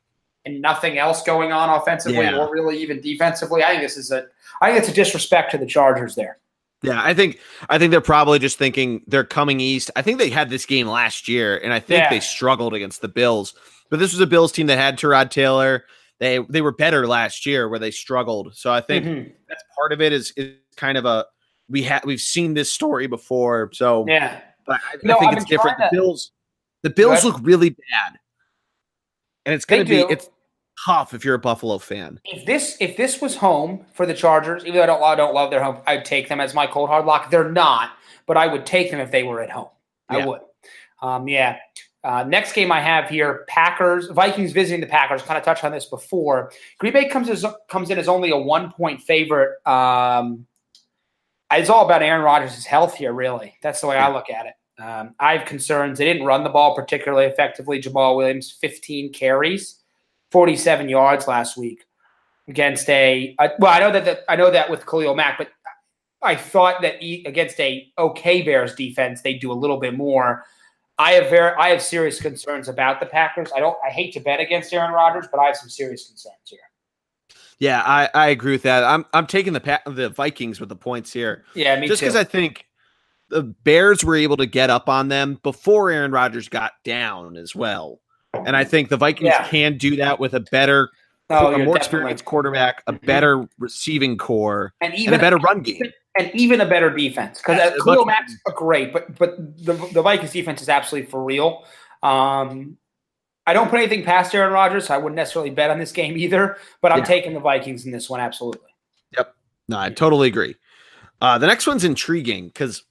and 0.49 0.63
nothing 0.63 0.99
else 0.99 1.23
going 1.23 1.53
on 1.53 1.69
offensively 1.71 2.19
yeah. 2.19 2.37
or 2.37 2.53
really 2.53 2.81
even 2.81 3.01
defensively. 3.01 3.63
I 3.63 3.71
think 3.71 3.83
this 3.83 3.97
is 3.97 4.11
a 4.11 4.27
I 4.61 4.69
think 4.69 4.81
it's 4.81 4.89
a 4.89 4.95
disrespect 4.95 5.51
to 5.53 5.59
the 5.59 5.67
Chargers 5.67 6.15
there. 6.15 6.39
Yeah, 6.83 7.01
I 7.03 7.13
think 7.13 7.39
I 7.69 7.79
think 7.79 7.91
they're 7.91 8.01
probably 8.01 8.39
just 8.39 8.59
thinking 8.59 9.03
they're 9.07 9.25
coming 9.25 9.61
east. 9.61 9.91
I 9.97 10.03
think 10.03 10.19
they 10.19 10.31
had 10.31 10.49
this 10.49 10.65
game 10.65 10.87
last 10.87 11.29
year, 11.29 11.59
and 11.59 11.73
I 11.73 11.81
think 11.81 12.05
yeah. 12.05 12.11
they 12.11 12.21
struggled 12.21 12.75
against 12.75 13.01
the 13.01 13.09
Bills. 13.09 13.55
But 13.91 13.99
this 13.99 14.13
was 14.13 14.21
a 14.21 14.27
Bills 14.27 14.53
team 14.53 14.69
that 14.69 14.79
had 14.79 14.99
Tyrod 14.99 15.31
Taylor. 15.31 15.85
They 16.21 16.39
they 16.49 16.63
were 16.63 16.73
better 16.73 17.07
last 17.07 17.47
year 17.47 17.69
where 17.69 17.79
they 17.79 17.91
struggled. 17.91 18.57
So 18.57 18.73
I 18.73 18.81
think 18.81 19.05
mm-hmm. 19.05 19.31
that's 19.49 19.63
part 19.77 19.93
of 19.93 20.01
it 20.01 20.13
is, 20.13 20.33
is 20.37 20.55
kind 20.77 20.97
of 20.99 21.05
a 21.05 21.27
we 21.69 21.83
have 21.83 22.05
we've 22.05 22.21
seen 22.21 22.55
this 22.55 22.73
story 22.73 23.07
before. 23.09 23.71
So 23.73 24.05
yeah, 24.07 24.41
But 24.67 24.81
I, 24.85 24.97
no, 25.03 25.17
I 25.17 25.19
think 25.19 25.33
I've 25.33 25.39
it's 25.39 25.47
different. 25.47 25.79
To... 25.79 25.89
The 25.91 25.97
Bills, 25.97 26.33
the 26.83 26.91
Bills 26.91 27.25
look 27.25 27.37
really 27.43 27.71
bad, 27.71 28.19
and 29.47 29.55
it's 29.55 29.65
going 29.65 29.85
to 29.85 29.89
be 29.89 30.01
it's 30.13 30.29
tough 30.85 31.15
if 31.15 31.25
you're 31.25 31.35
a 31.35 31.39
Buffalo 31.39 31.79
fan. 31.79 32.21
If 32.25 32.47
this 32.47 32.77
if 32.81 32.97
this 32.97 33.21
was 33.21 33.37
home 33.37 33.85
for 33.93 34.07
the 34.07 34.15
Chargers, 34.15 34.65
even 34.65 34.75
though 34.75 34.83
I 34.83 34.87
don't 34.87 35.03
I 35.03 35.15
don't 35.15 35.35
love 35.35 35.51
their 35.51 35.63
home, 35.63 35.79
I'd 35.87 36.05
take 36.05 36.29
them 36.29 36.41
as 36.41 36.55
my 36.55 36.67
cold 36.67 36.89
hard 36.89 37.07
lock. 37.07 37.31
They're 37.31 37.51
not, 37.51 37.91
but 38.27 38.37
I 38.37 38.47
would 38.47 38.67
take 38.67 38.91
them 38.91 39.01
if 39.01 39.11
they 39.11 39.23
were 39.23 39.41
at 39.41 39.51
home. 39.51 39.69
I 40.09 40.19
yeah. 40.19 40.27
would. 40.27 40.41
Um, 41.03 41.29
yeah. 41.29 41.59
Uh, 42.05 42.25
next 42.25 42.53
game 42.53 42.71
I 42.71 42.81
have 42.81 43.09
here: 43.09 43.45
Packers 43.49 44.07
Vikings 44.09 44.53
visiting 44.53 44.81
the 44.81 44.87
Packers. 44.87 45.23
Kind 45.23 45.37
of 45.37 45.45
touched 45.45 45.65
on 45.65 45.73
this 45.73 45.87
before. 45.87 46.53
Green 46.79 46.93
Bay 46.93 47.09
comes 47.09 47.29
as 47.29 47.45
comes 47.69 47.91
in 47.91 47.99
as 47.99 48.09
only 48.09 48.31
a 48.31 48.37
one 48.37 48.73
point 48.73 49.03
favorite. 49.03 49.57
Um, 49.67 50.47
it's 51.51 51.71
all 51.71 51.85
about 51.85 52.03
Aaron 52.03 52.23
Rodgers' 52.23 52.67
health 52.67 52.95
here. 52.95 53.13
Really, 53.13 53.57
that's 53.63 53.81
the 53.81 53.89
way 53.89 53.97
I 53.97 54.13
look 54.13 54.31
at 54.31 54.47
it. 54.47 54.55
Um, 54.81 55.15
I 55.19 55.37
have 55.37 55.47
concerns. 55.47 55.99
They 55.99 56.05
didn't 56.05 56.25
run 56.25 56.45
the 56.45 56.51
ball 56.51 56.75
particularly 56.75 57.27
effectively. 57.27 57.81
Jamaal 57.81 58.17
Williams, 58.17 58.53
15 58.53 59.13
carries, 59.13 59.78
47 60.31 60.89
yards 60.89 61.27
last 61.27 61.57
week 61.57 61.85
against 62.49 62.89
a. 62.89 63.35
Uh, 63.39 63.49
well, 63.59 63.73
I 63.73 63.81
know 63.81 63.93
that, 63.93 64.05
that 64.05 64.21
I 64.29 64.37
know 64.37 64.51
that 64.51 64.71
with 64.71 64.87
Khalil 64.87 65.15
Mack, 65.15 65.39
but 65.39 65.49
I 66.23 66.35
thought 66.35 66.83
that 66.83 67.03
he, 67.03 67.25
against 67.27 67.59
a 67.61 67.91
okay 67.99 68.43
Bears 68.43 68.75
defense, 68.75 69.23
they 69.23 69.35
do 69.35 69.53
a 69.53 69.55
little 69.55 69.79
bit 69.79 69.95
more. 69.95 70.45
I 70.99 71.13
have 71.13 71.31
very, 71.31 71.53
I 71.57 71.69
have 71.69 71.81
serious 71.81 72.21
concerns 72.21 72.69
about 72.69 72.99
the 72.99 73.07
Packers. 73.07 73.51
I 73.55 73.61
don't, 73.61 73.77
I 73.87 73.91
hate 73.91 74.13
to 74.15 74.21
bet 74.21 74.41
against 74.41 74.73
Aaron 74.73 74.93
Rodgers, 74.93 75.27
but 75.31 75.39
I 75.39 75.47
have 75.47 75.57
some 75.57 75.69
serious 75.69 76.09
concerns 76.09 76.35
here. 76.45 76.59
Yeah, 77.61 77.83
I, 77.85 78.09
I 78.15 78.29
agree 78.29 78.53
with 78.53 78.63
that. 78.63 78.85
I'm 78.85 79.05
I'm 79.13 79.27
taking 79.27 79.53
the 79.53 79.81
the 79.87 80.11
Vikings 80.11 80.61
with 80.61 80.69
the 80.69 80.77
points 80.77 81.13
here. 81.13 81.45
Yeah, 81.55 81.79
me 81.79 81.89
just 81.89 82.01
because 82.01 82.17
I 82.17 82.25
think 82.25 82.67
the 83.31 83.43
Bears 83.43 84.05
were 84.05 84.17
able 84.17 84.37
to 84.39 84.47
get 84.47 84.71
up 84.71 84.89
on 84.89 85.09
them 85.09 85.39
before 85.43 85.91
Aaron 85.91 86.13
Rodgers 86.13 86.49
got 86.49 86.73
down 86.85 87.37
as 87.37 87.55
well, 87.55 88.01
and 88.49 88.57
I 88.57 88.65
think 88.65 88.89
the 88.89 88.97
Vikings 88.97 89.27
yeah. 89.27 89.47
can 89.47 89.77
do 89.77 89.95
that 89.97 90.19
with 90.19 90.33
a 90.33 90.41
better, 90.41 90.89
oh, 91.29 91.53
a 91.53 91.65
more 91.65 91.77
experienced 91.77 92.25
quarterback, 92.25 92.83
a 92.87 92.95
better 92.95 93.47
receiving 93.59 94.17
corps, 94.17 94.73
and 94.81 94.95
even 94.95 95.13
and 95.13 95.23
a 95.23 95.23
better 95.23 95.37
run 95.37 95.61
game, 95.61 95.83
and 96.19 96.31
even 96.35 96.63
a 96.63 96.67
better 96.67 96.89
defense. 96.89 97.39
Because 97.39 97.61
uh, 97.61 97.77
Khalil 97.85 98.07
Mack's 98.07 98.35
great, 98.55 98.95
but 98.95 99.19
but 99.19 99.37
the 99.63 99.75
the 99.93 100.01
Vikings 100.01 100.33
defense 100.33 100.63
is 100.63 100.71
absolutely 100.71 101.11
for 101.11 101.23
real. 101.23 101.67
Um, 102.03 102.79
I 103.47 103.53
don't 103.53 103.69
put 103.69 103.81
anything 103.81 104.03
past 104.03 104.35
Aaron 104.35 104.51
Rodgers. 104.51 104.87
So 104.87 104.95
I 104.95 104.99
wouldn't 104.99 105.17
necessarily 105.17 105.51
bet 105.51 105.71
on 105.71 105.79
this 105.79 105.93
game 105.93 106.17
either, 106.17 106.57
but 106.81 106.91
I'm 106.91 107.01
yeah. 107.01 107.05
taking 107.05 107.35
the 107.35 107.41
Vikings 107.41 107.85
in 107.85 107.93
this 107.93 108.09
one 108.09 108.21
absolutely. 108.21 108.71
Yep. 109.15 109.35
No, 109.69 109.79
I 109.79 109.91
totally 109.91 110.29
agree. 110.29 110.57
Uh, 111.21 111.37
the 111.37 111.47
next 111.47 111.67
one's 111.67 111.85
intriguing 111.85 112.47
because 112.47 112.83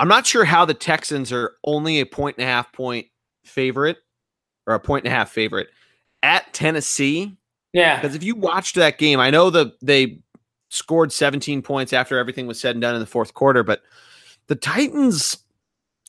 I'm 0.00 0.08
not 0.08 0.26
sure 0.26 0.44
how 0.44 0.64
the 0.64 0.74
Texans 0.74 1.32
are 1.32 1.54
only 1.62 2.00
a 2.00 2.06
point 2.06 2.38
and 2.38 2.44
a 2.44 2.50
half 2.50 2.72
point 2.72 3.06
favorite 3.44 3.98
or 4.66 4.74
a 4.74 4.80
point 4.80 5.04
and 5.04 5.12
a 5.12 5.16
half 5.16 5.30
favorite 5.30 5.68
at 6.22 6.52
Tennessee. 6.52 7.36
Yeah. 7.72 8.00
Because 8.00 8.16
if 8.16 8.22
you 8.22 8.34
watched 8.34 8.74
that 8.76 8.98
game, 8.98 9.20
I 9.20 9.30
know 9.30 9.50
that 9.50 9.78
they 9.80 10.18
scored 10.68 11.12
17 11.12 11.62
points 11.62 11.92
after 11.92 12.18
everything 12.18 12.46
was 12.46 12.60
said 12.60 12.74
and 12.74 12.82
done 12.82 12.94
in 12.94 13.00
the 13.00 13.06
fourth 13.06 13.34
quarter, 13.34 13.62
but 13.62 13.82
the 14.48 14.56
Titans 14.56 15.38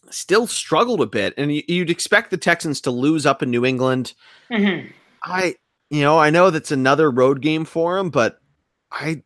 still 0.09 0.47
struggled 0.47 1.01
a 1.01 1.05
bit, 1.05 1.33
and 1.37 1.51
you'd 1.51 1.89
expect 1.89 2.31
the 2.31 2.37
Texans 2.37 2.81
to 2.81 2.91
lose 2.91 3.25
up 3.25 3.43
in 3.43 3.51
New 3.51 3.65
England. 3.65 4.13
Mm-hmm. 4.49 4.89
I, 5.23 5.55
you 5.89 6.01
know, 6.01 6.17
I 6.17 6.29
know 6.29 6.49
that's 6.49 6.71
another 6.71 7.11
road 7.11 7.41
game 7.41 7.65
for 7.65 7.97
them, 7.97 8.09
but 8.09 8.39
I, 8.91 9.23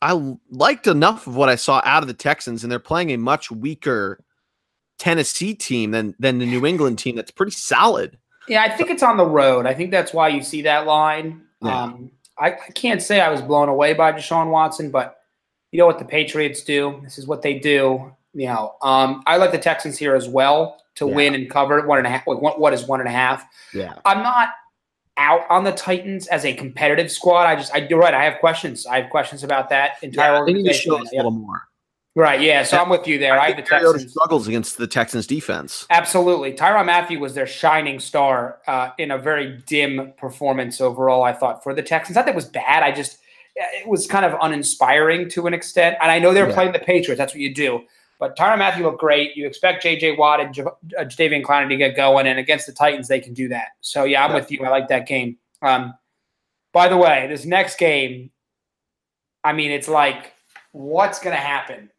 I 0.00 0.36
liked 0.50 0.86
enough 0.86 1.26
of 1.26 1.36
what 1.36 1.48
I 1.48 1.56
saw 1.56 1.82
out 1.84 2.02
of 2.02 2.08
the 2.08 2.14
Texans, 2.14 2.62
and 2.62 2.70
they're 2.70 2.78
playing 2.78 3.10
a 3.10 3.18
much 3.18 3.50
weaker 3.50 4.22
Tennessee 4.98 5.54
team 5.54 5.92
than 5.92 6.14
than 6.18 6.38
the 6.38 6.46
New 6.46 6.66
England 6.66 6.98
team 6.98 7.16
that's 7.16 7.30
pretty 7.30 7.52
solid. 7.52 8.18
Yeah, 8.50 8.64
I 8.64 8.68
think 8.68 8.90
it's 8.90 9.04
on 9.04 9.16
the 9.16 9.24
road. 9.24 9.64
I 9.64 9.74
think 9.74 9.92
that's 9.92 10.12
why 10.12 10.26
you 10.26 10.42
see 10.42 10.62
that 10.62 10.84
line. 10.84 11.42
Yeah. 11.62 11.84
Um, 11.84 12.10
I, 12.36 12.52
I 12.52 12.72
can't 12.74 13.00
say 13.00 13.20
I 13.20 13.30
was 13.30 13.40
blown 13.40 13.68
away 13.68 13.94
by 13.94 14.10
Deshaun 14.10 14.50
Watson, 14.50 14.90
but 14.90 15.18
you 15.70 15.78
know 15.78 15.86
what 15.86 16.00
the 16.00 16.04
Patriots 16.04 16.64
do. 16.64 17.00
This 17.04 17.16
is 17.16 17.28
what 17.28 17.42
they 17.42 17.60
do. 17.60 18.12
You 18.34 18.46
know, 18.46 18.74
um, 18.82 19.22
I 19.26 19.36
like 19.36 19.52
the 19.52 19.58
Texans 19.58 19.96
here 19.96 20.16
as 20.16 20.28
well 20.28 20.82
to 20.96 21.06
yeah. 21.06 21.14
win 21.14 21.34
and 21.36 21.48
cover 21.48 21.86
one 21.86 21.98
and 21.98 22.08
a 22.08 22.10
half. 22.10 22.26
What, 22.26 22.58
what 22.58 22.72
is 22.72 22.84
one 22.88 22.98
and 22.98 23.08
a 23.08 23.12
half? 23.12 23.46
Yeah, 23.72 23.94
I'm 24.04 24.22
not 24.24 24.48
out 25.16 25.42
on 25.48 25.62
the 25.62 25.72
Titans 25.72 26.26
as 26.26 26.44
a 26.44 26.52
competitive 26.52 27.12
squad. 27.12 27.44
I 27.44 27.54
just, 27.54 27.72
I, 27.72 27.86
you're 27.88 28.00
right. 28.00 28.14
I 28.14 28.24
have 28.24 28.40
questions. 28.40 28.84
I 28.84 29.00
have 29.00 29.10
questions 29.10 29.44
about 29.44 29.68
that 29.68 29.92
entire 30.02 30.32
yeah, 30.32 30.38
organization. 30.40 30.90
They 30.90 30.96
need 30.96 31.04
to 31.04 31.06
show 31.06 31.06
us 31.06 31.12
a 31.12 31.16
little 31.16 31.30
more. 31.30 31.68
Right. 32.16 32.40
Yeah. 32.40 32.64
So. 32.64 32.78
I'm 32.78 32.88
with 32.88 33.06
you 33.06 33.18
there. 33.18 33.38
I, 33.38 33.44
I 33.44 33.48
have 33.48 33.56
the 33.56 33.62
Texans 33.62 34.10
struggles 34.10 34.48
against 34.48 34.78
the 34.78 34.86
Texans 34.86 35.26
defense. 35.26 35.86
Absolutely. 35.90 36.52
Tyrann 36.52 36.86
Mathieu 36.86 37.20
was 37.20 37.34
their 37.34 37.46
shining 37.46 38.00
star 38.00 38.58
uh, 38.66 38.90
in 38.98 39.12
a 39.12 39.18
very 39.18 39.62
dim 39.66 40.12
performance 40.16 40.80
overall. 40.80 41.22
I 41.22 41.32
thought 41.32 41.62
for 41.62 41.72
the 41.72 41.82
Texans, 41.82 42.16
not 42.16 42.26
that 42.26 42.32
it 42.32 42.36
was 42.36 42.46
bad. 42.46 42.82
I 42.82 42.90
just 42.90 43.18
it 43.54 43.86
was 43.86 44.06
kind 44.06 44.24
of 44.24 44.36
uninspiring 44.40 45.28
to 45.30 45.46
an 45.46 45.54
extent. 45.54 45.96
And 46.00 46.10
I 46.10 46.18
know 46.18 46.32
they're 46.32 46.48
yeah. 46.48 46.54
playing 46.54 46.72
the 46.72 46.78
Patriots. 46.80 47.18
That's 47.18 47.32
what 47.32 47.40
you 47.40 47.54
do. 47.54 47.82
But 48.18 48.36
Tyrann 48.36 48.58
Mathieu 48.58 48.84
looked 48.84 49.00
great. 49.00 49.36
You 49.36 49.46
expect 49.46 49.82
J.J. 49.82 50.16
Watt 50.16 50.40
and 50.40 50.52
J- 50.52 50.62
uh, 50.62 51.04
Clowney 51.04 51.68
to 51.70 51.76
get 51.76 51.96
going, 51.96 52.26
and 52.26 52.38
against 52.38 52.66
the 52.66 52.72
Titans, 52.72 53.08
they 53.08 53.18
can 53.18 53.32
do 53.32 53.48
that. 53.48 53.68
So 53.80 54.04
yeah, 54.04 54.22
I'm 54.24 54.30
yeah. 54.30 54.36
with 54.36 54.50
you. 54.50 54.62
I 54.62 54.68
like 54.68 54.88
that 54.88 55.06
game. 55.06 55.38
Um, 55.62 55.94
by 56.72 56.88
the 56.88 56.98
way, 56.98 57.26
this 57.28 57.46
next 57.46 57.78
game, 57.78 58.30
I 59.42 59.54
mean, 59.54 59.70
it's 59.70 59.88
like, 59.88 60.34
what's 60.72 61.18
going 61.18 61.34
to 61.34 61.40
happen? 61.40 61.90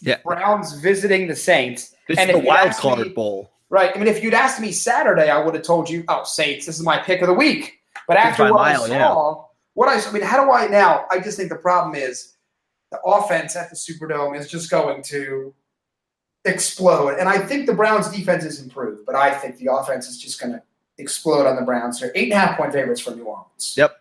Yeah. 0.00 0.18
Browns 0.24 0.74
visiting 0.74 1.28
the 1.28 1.36
Saints. 1.36 1.94
This 2.08 2.18
and 2.18 2.30
is 2.30 2.36
the 2.36 2.42
wild 2.42 2.72
card 2.72 2.98
me, 3.00 3.08
bowl. 3.10 3.50
Right. 3.68 3.92
I 3.94 3.98
mean, 3.98 4.08
if 4.08 4.22
you'd 4.22 4.34
asked 4.34 4.60
me 4.60 4.72
Saturday, 4.72 5.28
I 5.28 5.38
would 5.38 5.54
have 5.54 5.62
told 5.62 5.88
you, 5.88 6.04
oh, 6.08 6.24
Saints, 6.24 6.66
this 6.66 6.78
is 6.78 6.84
my 6.84 6.98
pick 6.98 7.20
of 7.20 7.28
the 7.28 7.34
week. 7.34 7.80
But 8.08 8.16
after 8.16 8.44
what 8.44 8.54
mile, 8.54 8.82
I 8.82 8.88
saw, 8.88 9.36
yeah. 9.36 9.42
what 9.74 9.88
I, 9.88 10.08
I 10.08 10.12
mean, 10.12 10.22
how 10.22 10.44
do 10.44 10.50
I 10.50 10.66
now? 10.66 11.06
I 11.10 11.20
just 11.20 11.36
think 11.36 11.50
the 11.50 11.56
problem 11.56 11.94
is 11.94 12.34
the 12.90 13.00
offense 13.02 13.54
at 13.54 13.70
the 13.70 13.76
Superdome 13.76 14.36
is 14.36 14.50
just 14.50 14.70
going 14.70 15.02
to 15.04 15.54
explode. 16.44 17.18
And 17.18 17.28
I 17.28 17.38
think 17.38 17.66
the 17.66 17.74
Browns' 17.74 18.08
defense 18.08 18.44
is 18.44 18.60
improved, 18.60 19.06
but 19.06 19.14
I 19.14 19.32
think 19.32 19.58
the 19.58 19.72
offense 19.72 20.08
is 20.08 20.18
just 20.18 20.40
going 20.40 20.54
to 20.54 20.62
explode 20.98 21.46
on 21.46 21.56
the 21.56 21.62
Browns. 21.62 22.00
They're 22.00 22.12
eight 22.14 22.32
and 22.32 22.32
a 22.32 22.38
half 22.38 22.56
point 22.56 22.72
favorites 22.72 23.00
for 23.00 23.14
New 23.14 23.24
Orleans. 23.24 23.74
Yep. 23.76 23.96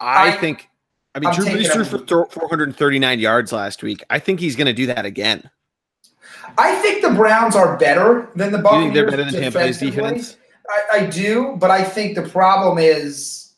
I, 0.00 0.28
I 0.28 0.32
think. 0.32 0.68
I 1.14 1.20
mean, 1.20 1.28
I'm 1.28 1.34
Drew 1.34 1.44
Brees 1.46 1.72
threw 1.72 1.84
for 1.84 2.26
439 2.26 3.20
yards 3.20 3.52
last 3.52 3.82
week. 3.82 4.02
I 4.10 4.18
think 4.18 4.40
he's 4.40 4.56
going 4.56 4.66
to 4.66 4.72
do 4.72 4.86
that 4.86 5.04
again. 5.04 5.48
I 6.58 6.74
think 6.76 7.02
the 7.02 7.10
Browns 7.10 7.56
are 7.56 7.76
better 7.76 8.30
than 8.34 8.52
the 8.52 8.58
Buccaneers. 8.58 8.86
You 8.86 8.92
think 8.92 8.94
they're 8.94 9.10
better 9.10 9.30
than 9.30 9.42
Tampa 9.42 9.58
Bay's 9.58 9.78
defense? 9.78 10.36
I, 10.68 10.98
I 10.98 11.06
do, 11.06 11.56
but 11.58 11.70
I 11.70 11.84
think 11.84 12.14
the 12.14 12.28
problem 12.28 12.78
is 12.78 13.54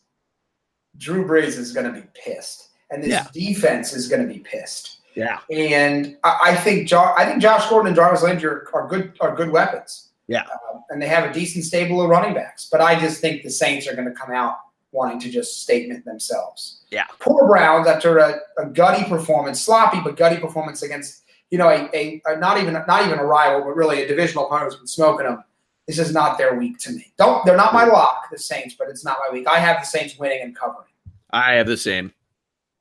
Drew 0.99 1.27
Brees 1.27 1.59
is 1.59 1.73
going 1.73 1.87
to 1.87 1.93
be 1.93 2.07
pissed 2.15 2.67
and 2.91 3.03
this 3.03 3.11
yeah. 3.11 3.27
defense 3.33 3.93
is 3.93 4.09
going 4.09 4.27
to 4.27 4.33
be 4.33 4.41
pissed. 4.41 5.01
Yeah, 5.15 5.41
and 5.51 6.17
I, 6.25 6.39
I 6.45 6.55
think 6.57 6.89
jo- 6.89 7.15
I 7.17 7.25
think 7.25 7.41
Josh 7.41 7.69
Gordon 7.71 7.89
and 7.89 7.97
Jarvis 7.97 8.23
Landry 8.23 8.51
are, 8.51 8.69
are 8.75 8.87
good 8.87 9.17
are 9.21 9.35
good 9.35 9.51
weapons. 9.51 10.11
Yeah, 10.29 10.43
um, 10.43 10.83
and 10.91 11.01
they 11.01 11.09
have 11.09 11.31
a 11.31 11.33
decent 11.33 11.65
stable 11.65 12.03
of 12.03 12.11
running 12.11 12.35
backs. 12.35 12.69
But 12.71 12.83
I 12.83 12.99
just 12.99 13.21
think 13.21 13.43
the 13.43 13.51
Saints 13.51 13.89
are 13.89 13.95
going 13.95 14.09
to 14.09 14.15
come 14.15 14.31
out 14.31 14.59
wanting 14.93 15.21
to 15.21 15.31
just 15.31 15.63
statement 15.63 16.05
themselves. 16.05 16.83
Yeah, 16.91 17.07
poor 17.21 17.47
Browns 17.47 17.87
after 17.87 18.19
a, 18.19 18.41
a 18.59 18.67
gutty 18.67 19.05
performance, 19.05 19.61
sloppy 19.61 20.01
but 20.03 20.17
gutty 20.17 20.39
performance 20.39 20.83
against 20.83 21.25
you 21.51 21.59
know 21.59 21.69
a, 21.69 21.89
a, 21.95 22.23
a 22.27 22.37
not 22.39 22.59
even 22.59 22.75
not 22.75 23.07
even 23.07 23.19
a 23.19 23.25
rival, 23.25 23.63
but 23.63 23.77
really 23.77 24.03
a 24.03 24.09
divisional 24.09 24.47
opponent 24.47 24.73
who's 24.73 24.79
been 24.79 24.87
smoking 24.87 25.27
them. 25.27 25.43
This 25.87 25.99
is 26.01 26.13
not 26.13 26.37
their 26.37 26.57
week 26.57 26.79
to 26.79 26.93
me. 26.93 27.13
Don't 27.17 27.45
they're 27.45 27.57
not 27.57 27.73
my 27.73 27.85
lock, 27.85 28.29
the 28.31 28.39
Saints, 28.39 28.75
but 28.79 28.89
it's 28.89 29.05
not 29.05 29.19
my 29.27 29.33
week. 29.33 29.47
I 29.47 29.59
have 29.61 29.81
the 29.81 29.87
Saints 29.87 30.19
winning 30.19 30.43
and 30.43 30.57
covering. 30.57 30.89
I 31.31 31.55
have 31.55 31.67
the 31.67 31.77
same. 31.77 32.13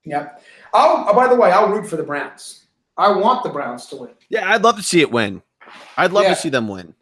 Yep. 0.06 0.42
I'll, 0.74 1.06
oh, 1.08 1.14
by 1.14 1.28
the 1.28 1.36
way, 1.36 1.52
I'll 1.52 1.70
root 1.70 1.88
for 1.88 1.96
the 1.96 2.04
Browns. 2.04 2.66
I 2.98 3.12
want 3.12 3.44
the 3.44 3.50
Browns 3.50 3.88
to 3.88 3.98
win. 3.98 4.12
Yeah, 4.30 4.50
I'd 4.52 4.62
love 4.62 4.78
to 4.78 4.84
see 4.84 5.02
it 5.02 5.12
win. 5.12 5.42
I'd 5.98 6.12
love 6.12 6.24
yeah. 6.24 6.34
to 6.34 6.40
see 6.40 6.50
them 6.50 6.68
win. 6.68 6.94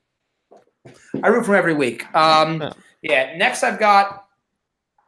I 1.22 1.28
root 1.28 1.46
for 1.46 1.52
them 1.52 1.56
every 1.56 1.74
week. 1.74 2.06
Um, 2.16 2.62
yeah. 2.62 2.74
yeah. 3.02 3.38
Next, 3.38 3.64
I've 3.64 3.80
got 3.80 4.23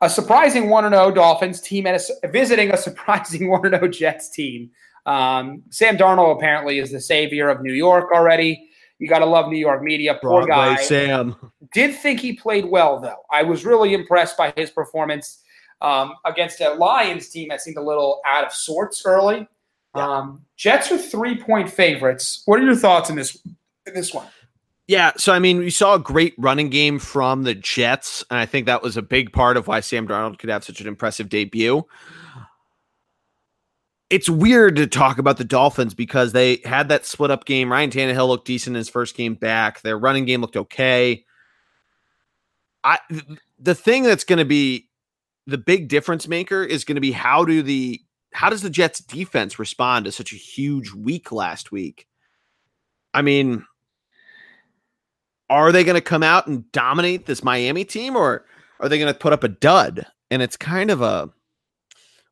a 0.06 0.10
surprising 0.10 0.70
1 0.70 0.92
0 0.92 1.12
Dolphins 1.12 1.60
team 1.60 1.88
and 1.88 2.00
a, 2.24 2.28
visiting 2.28 2.72
a 2.72 2.78
surprising 2.88 3.50
1 3.50 3.62
0 3.70 3.88
Jets 3.88 4.30
team. 4.30 4.70
Um, 5.06 5.64
Sam 5.70 5.98
Darnold 5.98 6.38
apparently 6.38 6.80
is 6.80 6.92
the 6.92 7.02
savior 7.02 7.50
of 7.50 7.62
New 7.62 7.74
York 7.74 8.12
already. 8.14 8.70
You 9.00 9.10
got 9.10 9.20
to 9.20 9.26
love 9.26 9.50
New 9.50 9.58
York 9.58 9.84
media. 9.84 10.18
Poor 10.22 10.46
Broadway 10.46 10.76
guy. 10.76 10.82
Sam. 10.82 11.36
Did 11.74 11.96
think 11.96 12.22
he 12.22 12.34
played 12.34 12.66
well, 12.66 13.00
though. 13.00 13.24
I 13.30 13.44
was 13.44 13.66
really 13.66 13.94
impressed 13.94 14.38
by 14.38 14.54
his 14.56 14.70
performance 14.70 15.44
um, 15.82 16.14
against 16.24 16.62
a 16.62 16.74
Lions 16.76 17.30
team 17.30 17.50
that 17.50 17.62
seemed 17.62 17.78
a 17.78 17.82
little 17.82 18.22
out 18.26 18.46
of 18.46 18.54
sorts 18.54 19.06
early. 19.06 19.48
Yeah. 19.96 20.08
Um, 20.08 20.46
Jets 20.56 20.92
are 20.92 20.98
three 20.98 21.38
point 21.42 21.70
favorites. 21.70 22.44
What 22.46 22.60
are 22.60 22.64
your 22.64 22.76
thoughts 22.76 23.10
in 23.10 23.16
this 23.16 23.38
in 23.86 23.94
this 23.94 24.14
one? 24.14 24.28
Yeah, 24.88 25.14
so 25.18 25.34
I 25.34 25.40
mean, 25.40 25.58
we 25.60 25.72
saw 25.72 25.96
a 25.96 26.00
great 26.00 26.36
running 26.38 26.70
game 26.70 27.00
from 27.00 27.44
the 27.44 27.56
Jets, 27.56 28.24
and 28.30 28.40
I 28.40 28.46
think 28.46 28.68
that 28.68 28.84
was 28.84 28.98
a 28.98 29.02
big 29.02 29.34
part 29.34 29.58
of 29.58 29.68
why 29.68 29.80
Sam 29.80 30.08
Darnold 30.08 30.38
could 30.38 30.50
have 30.50 30.64
such 30.64 30.80
an 30.80 30.88
impressive 30.88 31.28
debut. 31.30 31.84
it's 34.10 34.30
weird 34.30 34.76
to 34.76 34.88
talk 34.88 35.18
about 35.18 35.38
the 35.38 35.44
Dolphins 35.44 35.94
because 35.94 36.32
they 36.32 36.58
had 36.64 36.90
that 36.90 37.06
split 37.06 37.32
up 37.32 37.46
game. 37.46 37.72
Ryan 37.72 37.90
Tannehill 37.90 38.28
looked 38.28 38.46
decent 38.48 38.76
in 38.76 38.78
his 38.78 38.90
first 38.90 39.16
game 39.16 39.34
back. 39.36 39.82
Their 39.82 39.98
running 39.98 40.26
game 40.26 40.42
looked 40.42 40.58
okay. 40.58 41.26
I 42.84 43.00
the 43.60 43.74
thing 43.76 44.04
that's 44.04 44.24
going 44.24 44.40
to 44.40 44.46
be 44.46 44.90
the 45.48 45.58
big 45.58 45.88
difference 45.88 46.28
maker 46.28 46.64
is 46.64 46.84
going 46.86 46.96
to 46.96 47.02
be 47.02 47.12
how 47.12 47.44
do 47.44 47.64
the 47.64 48.00
how 48.32 48.50
does 48.50 48.62
the 48.62 48.70
Jets 48.70 49.00
defense 49.00 49.58
respond 49.58 50.06
to 50.06 50.12
such 50.12 50.34
a 50.34 50.38
huge 50.38 50.92
week 50.94 51.32
last 51.32 51.72
week? 51.72 52.08
I 53.14 53.22
mean, 53.22 53.66
are 55.50 55.72
they 55.72 55.84
going 55.84 55.96
to 55.96 56.02
come 56.02 56.24
out 56.24 56.48
and 56.48 56.72
dominate 56.72 57.26
this 57.26 57.44
Miami 57.44 57.86
team 57.86 58.16
or 58.16 58.46
are 58.80 58.90
they 58.90 58.98
going 58.98 59.14
to 59.14 59.20
put 59.20 59.34
up 59.34 59.44
a 59.44 59.50
dud? 59.50 60.06
And 60.32 60.42
it's 60.42 60.58
kind 60.58 60.90
of 60.90 61.02
a 61.02 61.30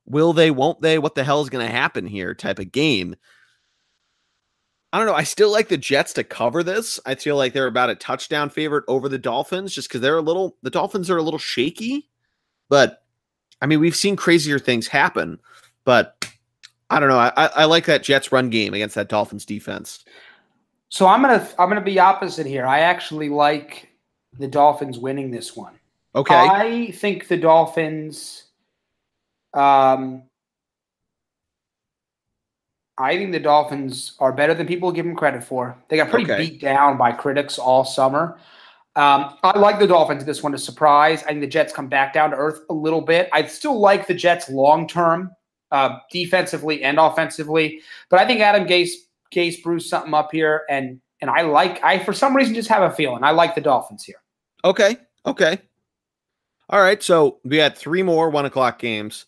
will 0.05 0.33
they, 0.33 0.51
won't 0.51 0.81
they, 0.81 0.97
what 0.97 1.15
the 1.15 1.23
hell 1.23 1.41
is 1.41 1.49
going 1.49 1.65
to 1.65 1.71
happen 1.71 2.05
here 2.05 2.33
type 2.33 2.59
of 2.59 2.71
game. 2.71 3.15
I 4.91 4.97
don't 4.97 5.07
know. 5.07 5.15
I 5.15 5.23
still 5.23 5.51
like 5.51 5.69
the 5.69 5.77
Jets 5.77 6.13
to 6.13 6.23
cover 6.23 6.61
this. 6.63 6.99
I 7.05 7.15
feel 7.15 7.35
like 7.35 7.53
they're 7.53 7.67
about 7.67 7.89
a 7.89 7.95
touchdown 7.95 8.49
favorite 8.49 8.83
over 8.87 9.09
the 9.09 9.17
Dolphins 9.17 9.73
just 9.73 9.89
because 9.89 10.01
they're 10.01 10.17
a 10.17 10.21
little, 10.21 10.57
the 10.61 10.69
Dolphins 10.69 11.09
are 11.09 11.17
a 11.17 11.23
little 11.23 11.39
shaky. 11.39 12.09
But 12.69 13.03
I 13.61 13.65
mean, 13.65 13.79
we've 13.79 13.95
seen 13.95 14.15
crazier 14.15 14.59
things 14.59 14.87
happen, 14.87 15.39
but 15.85 16.27
I 16.89 16.99
don't 16.99 17.09
know. 17.09 17.17
I, 17.17 17.31
I 17.35 17.65
like 17.65 17.85
that 17.85 18.03
Jets 18.03 18.31
run 18.31 18.49
game 18.49 18.73
against 18.73 18.95
that 18.95 19.09
Dolphins 19.09 19.45
defense. 19.45 20.03
So 20.93 21.07
I'm 21.07 21.23
gonna 21.23 21.49
I'm 21.57 21.69
gonna 21.69 21.81
be 21.81 21.97
opposite 21.97 22.45
here. 22.45 22.67
I 22.67 22.81
actually 22.81 23.27
like 23.27 23.89
the 24.37 24.47
Dolphins 24.47 24.99
winning 24.99 25.31
this 25.31 25.55
one. 25.55 25.73
Okay. 26.13 26.35
I 26.35 26.91
think 26.91 27.27
the 27.27 27.35
Dolphins. 27.35 28.43
Um, 29.55 30.21
I 32.95 33.17
think 33.17 33.31
the 33.31 33.39
Dolphins 33.39 34.13
are 34.19 34.31
better 34.31 34.53
than 34.53 34.67
people 34.67 34.91
give 34.91 35.07
them 35.07 35.15
credit 35.15 35.43
for. 35.43 35.75
They 35.87 35.97
got 35.97 36.11
pretty 36.11 36.31
okay. 36.31 36.45
beat 36.45 36.61
down 36.61 36.95
by 36.95 37.11
critics 37.11 37.57
all 37.57 37.83
summer. 37.83 38.37
Um, 38.95 39.35
I 39.41 39.57
like 39.57 39.79
the 39.79 39.87
Dolphins. 39.87 40.23
This 40.25 40.43
one 40.43 40.51
to 40.51 40.59
surprise. 40.59 41.23
I 41.23 41.29
think 41.29 41.41
the 41.41 41.47
Jets 41.47 41.73
come 41.73 41.87
back 41.87 42.13
down 42.13 42.29
to 42.29 42.35
earth 42.35 42.59
a 42.69 42.73
little 42.73 43.01
bit. 43.01 43.29
I 43.33 43.47
still 43.47 43.79
like 43.79 44.05
the 44.05 44.13
Jets 44.13 44.47
long 44.47 44.87
term, 44.87 45.31
uh, 45.71 45.97
defensively 46.11 46.83
and 46.83 46.99
offensively. 46.99 47.81
But 48.11 48.19
I 48.19 48.27
think 48.27 48.41
Adam 48.41 48.67
Gase 48.67 48.91
Gase 49.33 49.61
brews 49.61 49.89
something 49.89 50.13
up 50.13 50.29
here, 50.31 50.63
and 50.69 51.01
and 51.21 51.29
I 51.29 51.41
like 51.41 51.83
I 51.83 51.99
for 51.99 52.13
some 52.13 52.35
reason 52.35 52.53
just 52.53 52.69
have 52.69 52.83
a 52.83 52.95
feeling 52.95 53.23
I 53.23 53.31
like 53.31 53.55
the 53.55 53.61
Dolphins 53.61 54.03
here. 54.03 54.21
Okay, 54.63 54.97
okay, 55.25 55.59
all 56.69 56.81
right. 56.81 57.01
So 57.01 57.39
we 57.43 57.57
had 57.57 57.77
three 57.77 58.03
more 58.03 58.29
one 58.29 58.45
o'clock 58.45 58.79
games. 58.79 59.25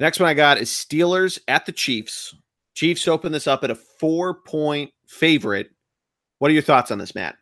Next 0.00 0.20
one 0.20 0.28
I 0.28 0.34
got 0.34 0.58
is 0.58 0.70
Steelers 0.70 1.38
at 1.48 1.66
the 1.66 1.72
Chiefs. 1.72 2.34
Chiefs 2.74 3.06
open 3.06 3.32
this 3.32 3.46
up 3.46 3.64
at 3.64 3.70
a 3.70 3.74
four 3.74 4.34
point 4.34 4.90
favorite. 5.06 5.70
What 6.38 6.50
are 6.50 6.54
your 6.54 6.62
thoughts 6.62 6.90
on 6.90 6.98
this, 6.98 7.14
Matt? 7.14 7.36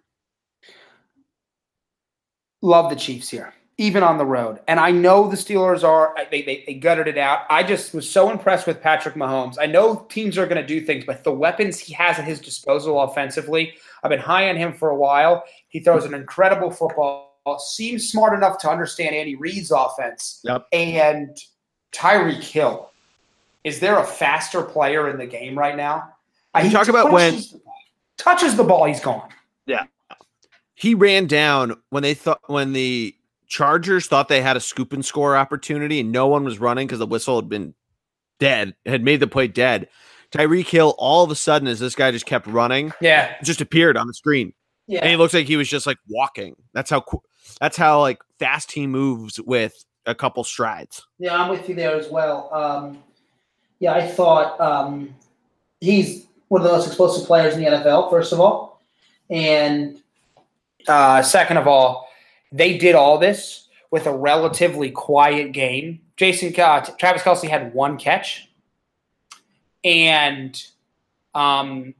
Love 2.61 2.91
the 2.91 2.97
Chiefs 2.97 3.29
here 3.29 3.55
even 3.83 4.05
on 4.05 4.17
the 4.17 4.25
road. 4.25 4.61
And 4.69 4.79
I 4.79 4.93
know 4.93 5.29
the 5.29 5.37
Steelers 5.37 5.83
are 5.83 6.15
they, 6.31 6.43
they, 6.43 6.63
they 6.67 6.75
gutted 6.75 7.09
it 7.09 7.19
out. 7.19 7.41
I 7.51 7.65
just 7.65 7.93
was 7.93 8.09
so 8.09 8.31
impressed 8.31 8.65
with 8.65 8.81
Patrick 8.81 9.17
Mahomes. 9.17 9.57
I 9.61 9.67
know 9.67 10.07
teams 10.09 10.39
are 10.39 10.47
going 10.47 10.61
to 10.61 10.67
do 10.67 10.81
things, 10.81 11.05
but 11.05 11.25
the 11.25 11.33
weapons 11.33 11.81
he 11.81 11.93
has 11.95 12.17
at 12.17 12.25
his 12.25 12.41
disposal 12.41 13.01
offensively, 13.01 13.75
I've 14.05 14.11
been 14.11 14.21
high 14.21 14.49
on 14.49 14.57
him 14.57 14.73
for 14.73 14.91
a 14.91 14.97
while. 14.97 15.43
He 15.69 15.81
throws 15.81 16.05
an 16.05 16.15
incredible 16.15 16.71
football. 16.71 17.31
Seems 17.59 18.09
smart 18.09 18.35
enough 18.35 18.59
to 18.59 18.71
understand 18.71 19.17
Andy 19.17 19.35
Reid's 19.35 19.73
offense. 19.73 20.41
Yep. 20.45 20.69
And 20.73 21.37
Tyreek 21.91 22.45
Hill. 22.45 22.89
Is 23.65 23.81
there 23.81 23.99
a 23.99 24.07
faster 24.07 24.63
player 24.63 25.11
in 25.11 25.19
the 25.19 25.27
game 25.27 25.59
right 25.59 25.77
now? 25.77 26.13
You 26.63 26.71
talk 26.71 26.87
about 26.87 27.11
when 27.11 27.35
the 27.35 27.61
touches 28.17 28.55
the 28.57 28.63
ball, 28.63 28.85
he's 28.85 29.01
gone. 29.01 29.29
Yeah. 29.67 29.85
He 30.75 30.95
ran 30.95 31.27
down 31.27 31.81
when 31.91 32.05
they 32.05 32.15
thought 32.15 32.41
when 32.47 32.73
the 32.73 33.15
Chargers 33.53 34.07
thought 34.07 34.29
they 34.29 34.41
had 34.41 34.57
a 34.57 34.61
scoop 34.61 34.95
and 34.95 35.05
score 35.05 35.37
opportunity 35.37 36.01
and 36.01 36.11
no 36.11 36.27
one 36.27 36.43
was 36.43 36.59
running 36.59 36.87
because 36.87 37.01
the 37.01 37.07
whistle 37.07 37.37
had 37.37 37.51
been 37.51 37.75
dead, 38.41 38.75
had 38.87 39.05
made 39.05 39.21
the 39.21 39.27
play 39.27 39.47
dead. 39.47 39.89
Tyreek 40.31 40.69
Hill, 40.69 40.95
all 40.97 41.23
of 41.23 41.31
a 41.31 41.35
sudden, 41.35 41.69
as 41.69 41.79
this 41.79 41.95
guy 41.95 42.11
just 42.13 42.25
kept 42.25 42.47
running, 42.47 42.95
yeah, 43.03 43.35
just 43.43 43.61
appeared 43.61 43.99
on 43.99 44.07
the 44.07 44.15
screen. 44.15 44.55
Yeah. 44.87 45.01
And 45.01 45.11
he 45.11 45.17
looks 45.17 45.35
like 45.35 45.45
he 45.45 45.59
was 45.59 45.69
just 45.69 45.87
like 45.87 45.99
walking. 46.09 46.57
That's 46.73 46.89
how 46.89 47.05
that's 47.61 47.77
how 47.77 48.01
like 48.01 48.23
fast 48.39 48.73
he 48.73 48.87
moves 48.87 49.39
with 49.39 49.85
a 50.07 50.15
couple 50.15 50.43
strides. 50.45 51.07
Yeah, 51.19 51.37
I'm 51.37 51.51
with 51.51 51.69
you 51.69 51.75
there 51.75 51.95
as 51.95 52.09
well. 52.09 52.49
Um, 52.55 53.03
yeah, 53.81 53.93
I 53.93 54.07
thought 54.07 54.59
um, 54.63 55.15
he's 55.83 56.25
one 56.49 56.63
of 56.63 56.67
the 56.67 56.73
most 56.73 56.87
explosive 56.87 57.27
players 57.27 57.53
in 57.53 57.61
the 57.61 57.67
NFL, 57.67 58.09
first 58.09 58.33
of 58.33 58.41
all. 58.41 58.81
And 59.29 60.01
uh, 60.89 61.21
second 61.21 61.59
of 61.59 61.69
all, 61.69 62.09
they 62.53 62.77
did 62.77 62.95
all 62.95 63.19
this 63.19 63.69
with 63.91 64.07
a 64.07 64.13
relatively 64.13 64.91
quiet 64.91 65.53
game. 65.53 66.01
Jason 66.17 66.49
uh, 66.61 66.81
Travis 66.99 67.23
Kelce 67.23 67.49
had 67.49 67.73
one 67.75 67.99
catch, 67.99 68.49
and 69.83 70.63
um, 71.35 71.95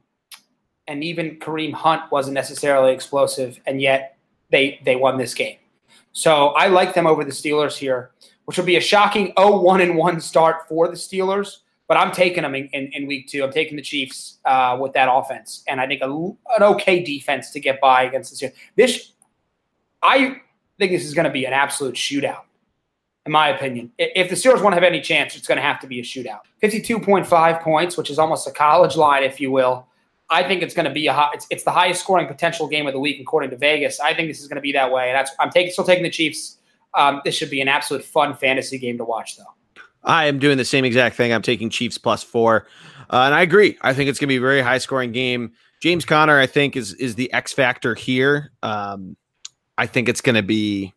and 0.87 1.03
even 1.03 1.39
Kareem 1.39 1.73
Hunt 1.73 2.11
wasn't 2.11 2.35
necessarily 2.35 2.93
explosive, 2.93 3.59
and 3.65 3.81
yet 3.81 4.17
they 4.51 4.79
they 4.85 4.95
won 4.95 5.17
this 5.17 5.33
game. 5.33 5.57
So 6.11 6.49
I 6.49 6.67
like 6.67 6.93
them 6.93 7.07
over 7.07 7.23
the 7.23 7.31
Steelers 7.31 7.75
here, 7.75 8.11
which 8.45 8.57
would 8.57 8.67
be 8.67 8.75
a 8.75 8.81
shocking 8.81 9.33
0-1 9.33 9.81
and 9.81 9.97
one 9.97 10.21
start 10.21 10.67
for 10.69 10.87
the 10.87 10.93
Steelers. 10.93 11.57
But 11.87 11.97
I'm 11.97 12.11
taking 12.11 12.43
them 12.43 12.55
in, 12.55 12.67
in, 12.67 12.91
in 12.93 13.07
week 13.07 13.27
two. 13.27 13.43
I'm 13.43 13.51
taking 13.51 13.75
the 13.75 13.81
Chiefs 13.81 14.37
uh, 14.45 14.77
with 14.79 14.93
that 14.93 15.09
offense, 15.11 15.63
and 15.67 15.81
I 15.81 15.87
think 15.87 16.01
a, 16.01 16.05
an 16.05 16.63
okay 16.63 17.03
defense 17.03 17.51
to 17.51 17.59
get 17.59 17.81
by 17.81 18.03
against 18.03 18.31
this 18.31 18.41
year. 18.41 18.53
This 18.77 19.12
I 20.03 20.41
think 20.77 20.91
this 20.91 21.05
is 21.05 21.13
going 21.13 21.25
to 21.25 21.31
be 21.31 21.45
an 21.45 21.53
absolute 21.53 21.95
shootout, 21.95 22.41
in 23.25 23.31
my 23.31 23.47
opinion. 23.47 23.91
If 23.97 24.29
the 24.29 24.35
Steelers 24.35 24.61
want 24.61 24.73
to 24.73 24.75
have 24.75 24.83
any 24.83 25.01
chance, 25.01 25.35
it's 25.35 25.47
going 25.47 25.55
to 25.55 25.61
have 25.61 25.79
to 25.79 25.87
be 25.87 25.99
a 25.99 26.03
shootout. 26.03 26.41
52.5 26.61 27.61
points, 27.61 27.97
which 27.97 28.09
is 28.09 28.19
almost 28.19 28.47
a 28.47 28.51
college 28.51 28.97
line, 28.97 29.23
if 29.23 29.39
you 29.39 29.49
will. 29.49 29.87
I 30.29 30.43
think 30.43 30.61
it's 30.61 30.73
going 30.73 30.85
to 30.85 30.91
be 30.91 31.07
a 31.07 31.13
high, 31.13 31.29
it's, 31.33 31.47
it's 31.49 31.63
the 31.63 31.71
highest 31.71 32.01
scoring 32.01 32.27
potential 32.27 32.67
game 32.67 32.85
of 32.87 32.93
the 32.93 32.99
week 32.99 33.19
according 33.21 33.49
to 33.51 33.57
Vegas. 33.57 33.99
I 33.99 34.13
think 34.13 34.29
this 34.29 34.41
is 34.41 34.47
going 34.47 34.55
to 34.55 34.61
be 34.61 34.71
that 34.73 34.91
way, 34.91 35.09
and 35.09 35.15
that's 35.15 35.31
I'm 35.39 35.49
taking 35.49 35.71
still 35.71 35.85
taking 35.85 36.03
the 36.03 36.09
Chiefs. 36.09 36.57
Um, 36.95 37.21
this 37.23 37.35
should 37.35 37.49
be 37.49 37.61
an 37.61 37.67
absolute 37.67 38.03
fun 38.03 38.35
fantasy 38.35 38.77
game 38.77 38.97
to 38.97 39.05
watch, 39.05 39.37
though. 39.37 39.53
I 40.03 40.25
am 40.25 40.39
doing 40.39 40.57
the 40.57 40.65
same 40.65 40.85
exact 40.85 41.15
thing. 41.15 41.31
I'm 41.31 41.41
taking 41.41 41.69
Chiefs 41.69 41.97
plus 41.97 42.23
four, 42.23 42.67
uh, 43.09 43.23
and 43.25 43.33
I 43.33 43.41
agree. 43.41 43.77
I 43.81 43.93
think 43.93 44.09
it's 44.09 44.19
going 44.19 44.27
to 44.27 44.33
be 44.33 44.37
a 44.37 44.41
very 44.41 44.61
high 44.61 44.79
scoring 44.79 45.11
game. 45.11 45.53
James 45.81 46.05
Conner, 46.05 46.39
I 46.39 46.47
think, 46.47 46.75
is 46.75 46.93
is 46.95 47.15
the 47.15 47.31
X 47.31 47.53
factor 47.53 47.95
here. 47.95 48.51
Um, 48.63 49.15
I 49.77 49.87
think 49.87 50.09
it's 50.09 50.21
going 50.21 50.35
to 50.35 50.43
be 50.43 50.93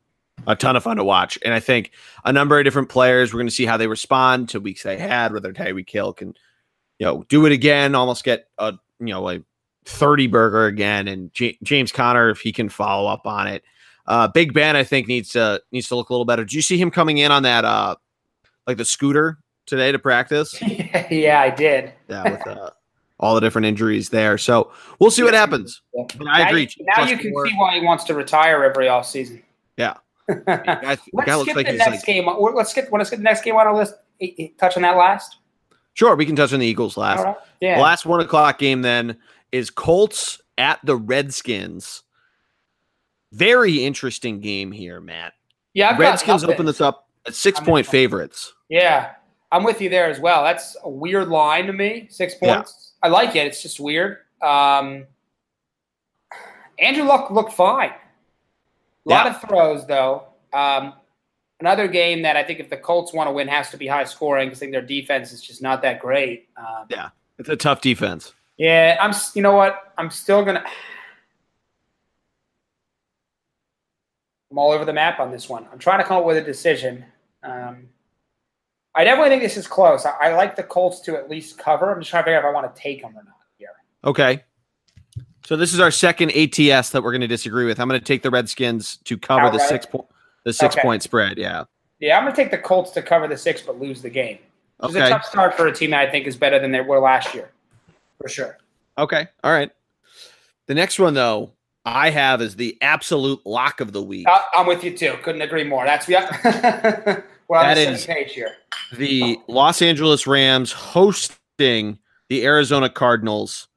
a 0.47 0.57
ton 0.57 0.77
of 0.77 0.83
fun 0.83 0.97
to 0.99 1.05
watch. 1.05 1.39
And 1.45 1.55
I 1.55 1.61
think 1.61 1.93
a 2.25 2.33
number 2.33 2.59
of 2.59 2.65
different 2.65 2.89
players, 2.89 3.33
we're 3.33 3.39
going 3.39 3.49
to 3.49 3.55
see 3.55 3.67
how 3.67 3.77
they 3.77 3.87
respond 3.87 4.51
to 4.51 4.61
weeks 4.61 4.83
they 4.83 4.99
had, 4.99 5.33
whether 5.33 5.53
Tyreek 5.53 5.89
Hill 5.89 6.13
can, 6.13 6.35
you 6.99 7.07
know, 7.07 7.25
do 7.29 7.47
it 7.47 7.53
again, 7.53 7.95
almost 7.95 8.25
get 8.25 8.49
a, 8.59 8.75
you 9.01 9.07
know, 9.07 9.23
like 9.23 9.43
30 9.87 10.27
burger 10.27 10.67
again. 10.67 11.09
And 11.09 11.33
J- 11.33 11.59
James 11.63 11.93
Conner, 11.93 12.31
if 12.31 12.41
he 12.41 12.53
can 12.53 12.69
follow 12.69 13.09
up 13.09 13.27
on 13.27 13.47
it. 13.47 13.65
Uh, 14.07 14.29
Big 14.29 14.53
Ben, 14.53 14.77
I 14.77 14.85
think 14.85 15.09
needs 15.09 15.31
to 15.31 15.61
needs 15.73 15.89
to 15.89 15.97
look 15.97 16.11
a 16.11 16.13
little 16.13 16.25
better. 16.25 16.45
Did 16.45 16.53
you 16.53 16.63
see 16.63 16.79
him 16.79 16.93
coming 16.93 17.19
in 17.19 17.33
on 17.33 17.43
that 17.43 17.65
uh 17.65 17.97
like 18.67 18.77
the 18.77 18.85
scooter 18.85 19.39
today 19.67 19.91
to 19.91 19.99
practice? 19.99 20.61
yeah, 21.11 21.41
I 21.41 21.51
did. 21.51 21.93
Yeah, 22.09 22.31
with 22.31 22.47
uh 22.47 22.71
all 23.19 23.35
the 23.35 23.41
different 23.41 23.67
injuries 23.67 24.11
there. 24.11 24.39
So 24.39 24.73
we'll 24.99 25.11
see 25.11 25.23
what 25.23 25.35
happens. 25.35 25.83
But 25.95 26.29
I 26.29 26.49
agree. 26.49 26.69
Now, 26.81 27.05
now 27.05 27.11
you 27.11 27.17
can 27.17 27.33
four. 27.33 27.47
see 27.47 27.55
why 27.55 27.79
he 27.79 27.85
wants 27.85 28.05
to 28.05 28.15
retire 28.15 28.65
every 28.65 28.89
off 28.89 29.07
season. 29.07 29.43
Yeah. 29.77 29.95
guy, 30.47 30.99
let's 31.13 31.43
skip 31.43 31.57
like 31.57 31.67
the 31.67 31.73
next 31.75 31.91
like, 31.91 32.05
game. 32.05 32.29
Let's 32.39 32.71
skip. 32.71 32.91
Want 32.91 33.01
to 33.01 33.07
skip 33.07 33.19
the 33.19 33.25
next 33.25 33.43
game 33.43 33.55
on 33.57 33.67
our 33.67 33.77
list? 33.77 33.95
Touch 34.59 34.77
on 34.77 34.83
that 34.83 34.97
last. 34.97 35.39
Sure, 35.95 36.15
we 36.15 36.27
can 36.27 36.37
touch 36.37 36.53
on 36.53 36.61
the 36.61 36.67
Eagles 36.67 36.97
last. 36.97 37.25
Right. 37.25 37.37
Yeah. 37.61 37.77
The 37.77 37.83
last 37.83 38.05
one 38.05 38.21
o'clock 38.21 38.59
game 38.59 38.83
then 38.83 39.17
is 39.53 39.71
Colts 39.71 40.41
at 40.59 40.79
the 40.85 40.97
Redskins. 40.97 42.03
Very 43.33 43.85
interesting 43.85 44.41
game 44.41 44.73
here, 44.73 45.01
Matt. 45.01 45.33
Yeah, 45.75 45.91
I've 45.91 45.99
Redskins 45.99 46.45
open 46.45 46.67
this 46.67 46.81
up 46.81 47.09
at 47.27 47.35
6 47.35 47.61
I'm 47.61 47.65
point 47.65 47.87
favorites. 47.87 48.53
Yeah, 48.69 49.13
I'm 49.53 49.65
with 49.65 49.81
you 49.81 49.89
there 49.89 50.09
as 50.09 50.21
well. 50.21 50.43
That's 50.43 50.77
a 50.83 50.91
weird 50.91 51.29
line 51.29 51.67
to 51.67 51.73
me. 51.73 52.09
Six 52.11 52.35
points. 52.35 52.75
Yeah. 52.77 52.86
I 53.03 53.09
like 53.09 53.37
it. 53.37 53.47
It's 53.47 53.63
just 53.63 53.79
weird. 53.81 54.19
Um, 54.43 55.07
Andrew 56.79 57.05
Luck 57.05 57.31
looked 57.31 57.53
fine. 57.53 57.91
A 57.91 59.09
lot 59.09 59.27
yeah. 59.27 59.35
of 59.35 59.41
throws 59.41 59.87
though. 59.87 60.25
Um, 60.53 60.95
another 61.61 61.89
game 61.89 62.23
that 62.23 62.37
I 62.37 62.43
think 62.43 62.61
if 62.61 62.71
the 62.71 62.77
Colts 62.77 63.13
want 63.13 63.29
to 63.29 63.33
win 63.33 63.49
has 63.49 63.71
to 63.71 63.77
be 63.77 63.87
high 63.87 64.05
scoring 64.05 64.49
because 64.49 64.59
I 64.59 64.61
think 64.61 64.73
their 64.73 64.83
defense 64.83 65.33
is 65.33 65.41
just 65.41 65.63
not 65.63 65.83
that 65.83 66.01
great. 66.01 66.49
Um, 66.57 66.87
yeah, 66.89 67.11
it's 67.39 67.49
a 67.49 67.57
tough 67.57 67.81
defense. 67.81 68.33
Yeah, 68.57 68.97
I'm. 69.01 69.15
You 69.35 69.43
know 69.43 69.55
what? 69.55 69.93
I'm 69.99 70.11
still 70.11 70.45
gonna. 70.45 70.65
I'm 74.51 74.59
all 74.59 74.73
over 74.73 74.85
the 74.85 74.93
map 74.93 75.21
on 75.21 75.31
this 75.31 75.49
one. 75.49 75.67
I'm 75.73 75.79
trying 75.79 75.99
to 75.99 76.05
come 76.05 76.19
up 76.19 76.25
with 76.25 76.37
a 76.37 76.43
decision. 76.43 77.05
Um, 77.43 77.89
I 78.97 79.05
definitely 79.05 79.31
think 79.31 79.43
this 79.43 79.59
is 79.59 79.67
close. 79.67 80.07
I, 80.07 80.13
I, 80.21 80.35
like 80.35 80.57
the 80.57 80.63
Colts 80.63 81.01
to 81.01 81.17
at 81.17 81.29
least 81.29 81.59
cover. 81.59 81.93
I'm 81.93 82.01
just 82.01 82.11
trying 82.11 82.23
to 82.23 82.25
figure 82.25 82.39
out 82.39 82.45
if 82.45 82.47
I 82.47 82.53
want 82.53 82.75
to 82.75 82.81
take 82.81 83.03
them 83.03 83.13
or 83.13 83.23
not 83.23 83.37
here. 83.59 83.69
Okay. 84.05 84.43
So 85.45 85.55
this 85.57 85.75
is 85.75 85.81
our 85.81 85.91
second 85.91 86.31
ATS 86.31 86.91
that 86.91 87.03
we're 87.03 87.13
going 87.13 87.21
to 87.21 87.27
disagree 87.27 87.67
with. 87.67 87.79
I'm 87.79 87.89
going 87.89 88.01
to 88.01 88.05
take 88.05 88.23
the 88.23 88.31
Redskins 88.31 88.97
to 89.05 89.19
cover 89.19 89.51
the 89.51 89.61
six 89.61 89.85
point 89.87 90.07
the 90.45 90.53
six 90.53 90.75
okay. 90.75 90.83
point 90.83 91.03
spread. 91.03 91.37
Yeah. 91.37 91.65
Yeah, 91.99 92.17
I'm 92.17 92.25
going 92.25 92.35
to 92.35 92.43
take 92.43 92.51
the 92.51 92.59
Colts 92.59 92.91
to 92.93 93.03
cover 93.03 93.29
the 93.29 93.37
six 93.37 93.63
but 93.63 93.79
lose 93.79 94.03
the 94.03 94.11
game. 94.11 94.39
It's 94.83 94.95
okay. 94.95 95.07
a 95.07 95.09
tough 95.09 95.25
start 95.25 95.55
for 95.55 95.67
a 95.67 95.75
team 95.75 95.91
that 95.91 96.07
I 96.07 96.11
think 96.11 96.27
is 96.27 96.37
better 96.37 96.59
than 96.59 96.71
they 96.71 96.81
were 96.81 96.99
last 96.99 97.35
year, 97.35 97.51
for 98.21 98.29
sure. 98.29 98.59
Okay. 98.99 99.27
All 99.43 99.53
right. 99.53 99.71
The 100.67 100.75
next 100.75 100.99
one, 100.99 101.15
though, 101.15 101.53
I 101.85 102.11
have 102.11 102.43
is 102.43 102.57
the 102.57 102.77
absolute 102.83 103.47
lock 103.47 103.81
of 103.81 103.93
the 103.93 104.03
week. 104.03 104.27
Uh, 104.29 104.41
I'm 104.55 104.67
with 104.67 104.83
you 104.83 104.97
too. 104.97 105.15
Couldn't 105.23 105.43
agree 105.43 105.65
more. 105.65 105.85
That's 105.85 106.09
yeah. 106.09 106.27
We're 107.49 107.59
on 107.59 107.75
that 107.75 107.75
the 107.77 107.97
same 107.97 108.17
page 108.17 108.33
here. 108.33 108.57
The 108.93 109.39
Los 109.49 109.83
Angeles 109.83 110.27
Rams 110.27 110.73
hosting 110.73 111.99
the 112.29 112.45
Arizona 112.45 112.89
Cardinals. 112.89 113.69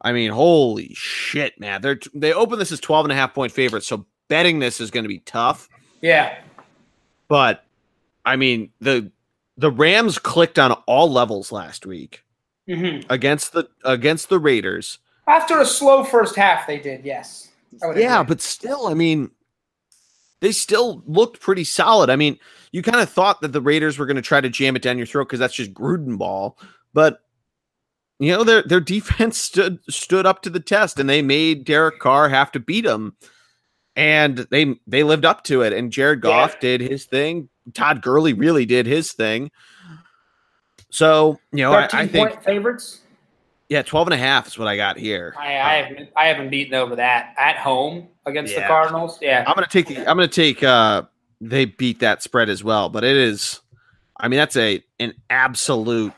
I 0.00 0.12
mean, 0.12 0.30
holy 0.30 0.94
shit, 0.94 1.58
man. 1.58 1.82
They're 1.82 1.98
they 2.14 2.32
open 2.32 2.58
this 2.58 2.72
as 2.72 2.80
12 2.80 3.06
and 3.06 3.12
a 3.12 3.16
half 3.16 3.34
point 3.34 3.52
favorites, 3.52 3.86
so 3.86 4.06
betting 4.28 4.58
this 4.58 4.80
is 4.80 4.90
going 4.90 5.04
to 5.04 5.08
be 5.08 5.20
tough. 5.20 5.68
Yeah. 6.00 6.38
But 7.28 7.64
I 8.24 8.36
mean, 8.36 8.70
the 8.80 9.10
the 9.56 9.70
Rams 9.70 10.18
clicked 10.18 10.58
on 10.58 10.72
all 10.86 11.10
levels 11.10 11.50
last 11.50 11.86
week 11.86 12.22
mm-hmm. 12.68 13.10
against 13.10 13.52
the 13.52 13.68
against 13.84 14.28
the 14.28 14.38
Raiders. 14.38 14.98
After 15.28 15.60
a 15.60 15.66
slow 15.66 16.04
first 16.04 16.36
half, 16.36 16.66
they 16.66 16.78
did. 16.78 17.04
Yes. 17.04 17.50
Yeah, 17.82 18.20
agree. 18.20 18.28
but 18.28 18.40
still, 18.40 18.86
I 18.86 18.94
mean, 18.94 19.30
they 20.40 20.52
still 20.52 21.02
looked 21.06 21.40
pretty 21.40 21.64
solid. 21.64 22.10
I 22.10 22.16
mean, 22.16 22.38
you 22.72 22.82
kind 22.82 23.00
of 23.00 23.08
thought 23.08 23.40
that 23.40 23.52
the 23.52 23.60
Raiders 23.60 23.98
were 23.98 24.06
going 24.06 24.16
to 24.16 24.22
try 24.22 24.40
to 24.40 24.48
jam 24.48 24.76
it 24.76 24.82
down 24.82 24.98
your 24.98 25.06
throat 25.06 25.24
because 25.24 25.38
that's 25.38 25.54
just 25.54 25.74
Gruden 25.74 26.18
ball, 26.18 26.58
but 26.92 27.20
you 28.18 28.32
know 28.32 28.44
their 28.44 28.62
their 28.62 28.80
defense 28.94 29.38
stood 29.38 29.78
stood 29.88 30.26
up 30.26 30.42
to 30.42 30.50
the 30.50 30.60
test, 30.60 30.98
and 30.98 31.08
they 31.08 31.22
made 31.22 31.64
Derek 31.64 31.98
Carr 31.98 32.28
have 32.28 32.52
to 32.52 32.60
beat 32.60 32.84
them, 32.84 33.16
and 33.94 34.38
they 34.50 34.78
they 34.86 35.02
lived 35.02 35.24
up 35.24 35.44
to 35.44 35.62
it. 35.62 35.72
And 35.72 35.92
Jared 35.92 36.20
Goff 36.20 36.54
yeah. 36.54 36.60
did 36.60 36.80
his 36.82 37.04
thing. 37.04 37.48
Todd 37.74 38.02
Gurley 38.02 38.32
really 38.32 38.66
did 38.66 38.86
his 38.86 39.12
thing. 39.12 39.50
So 40.90 41.38
you 41.52 41.58
know, 41.58 41.72
I, 41.72 41.88
I 41.92 42.06
think 42.06 42.42
favorites. 42.42 43.00
Yeah, 43.68 43.82
12 43.82 44.08
and 44.08 44.14
a 44.14 44.18
half 44.18 44.46
is 44.46 44.58
what 44.58 44.68
I 44.68 44.76
got 44.76 44.96
here. 44.96 45.34
I, 45.38 45.56
I 45.58 45.74
haven't 45.74 46.10
I 46.16 46.26
haven't 46.26 46.50
beaten 46.50 46.74
over 46.74 46.96
that 46.96 47.34
at 47.36 47.56
home 47.56 48.08
against 48.24 48.52
yeah. 48.52 48.60
the 48.60 48.66
Cardinals. 48.66 49.18
Yeah. 49.20 49.44
I'm 49.46 49.54
gonna 49.54 49.66
take 49.66 49.88
the 49.88 49.98
I'm 49.98 50.16
gonna 50.16 50.28
take 50.28 50.62
uh 50.62 51.02
they 51.40 51.64
beat 51.64 52.00
that 52.00 52.22
spread 52.22 52.48
as 52.48 52.62
well, 52.62 52.88
but 52.88 53.02
it 53.02 53.16
is 53.16 53.60
I 54.18 54.28
mean 54.28 54.38
that's 54.38 54.56
a 54.56 54.82
an 55.00 55.14
absolute 55.30 56.12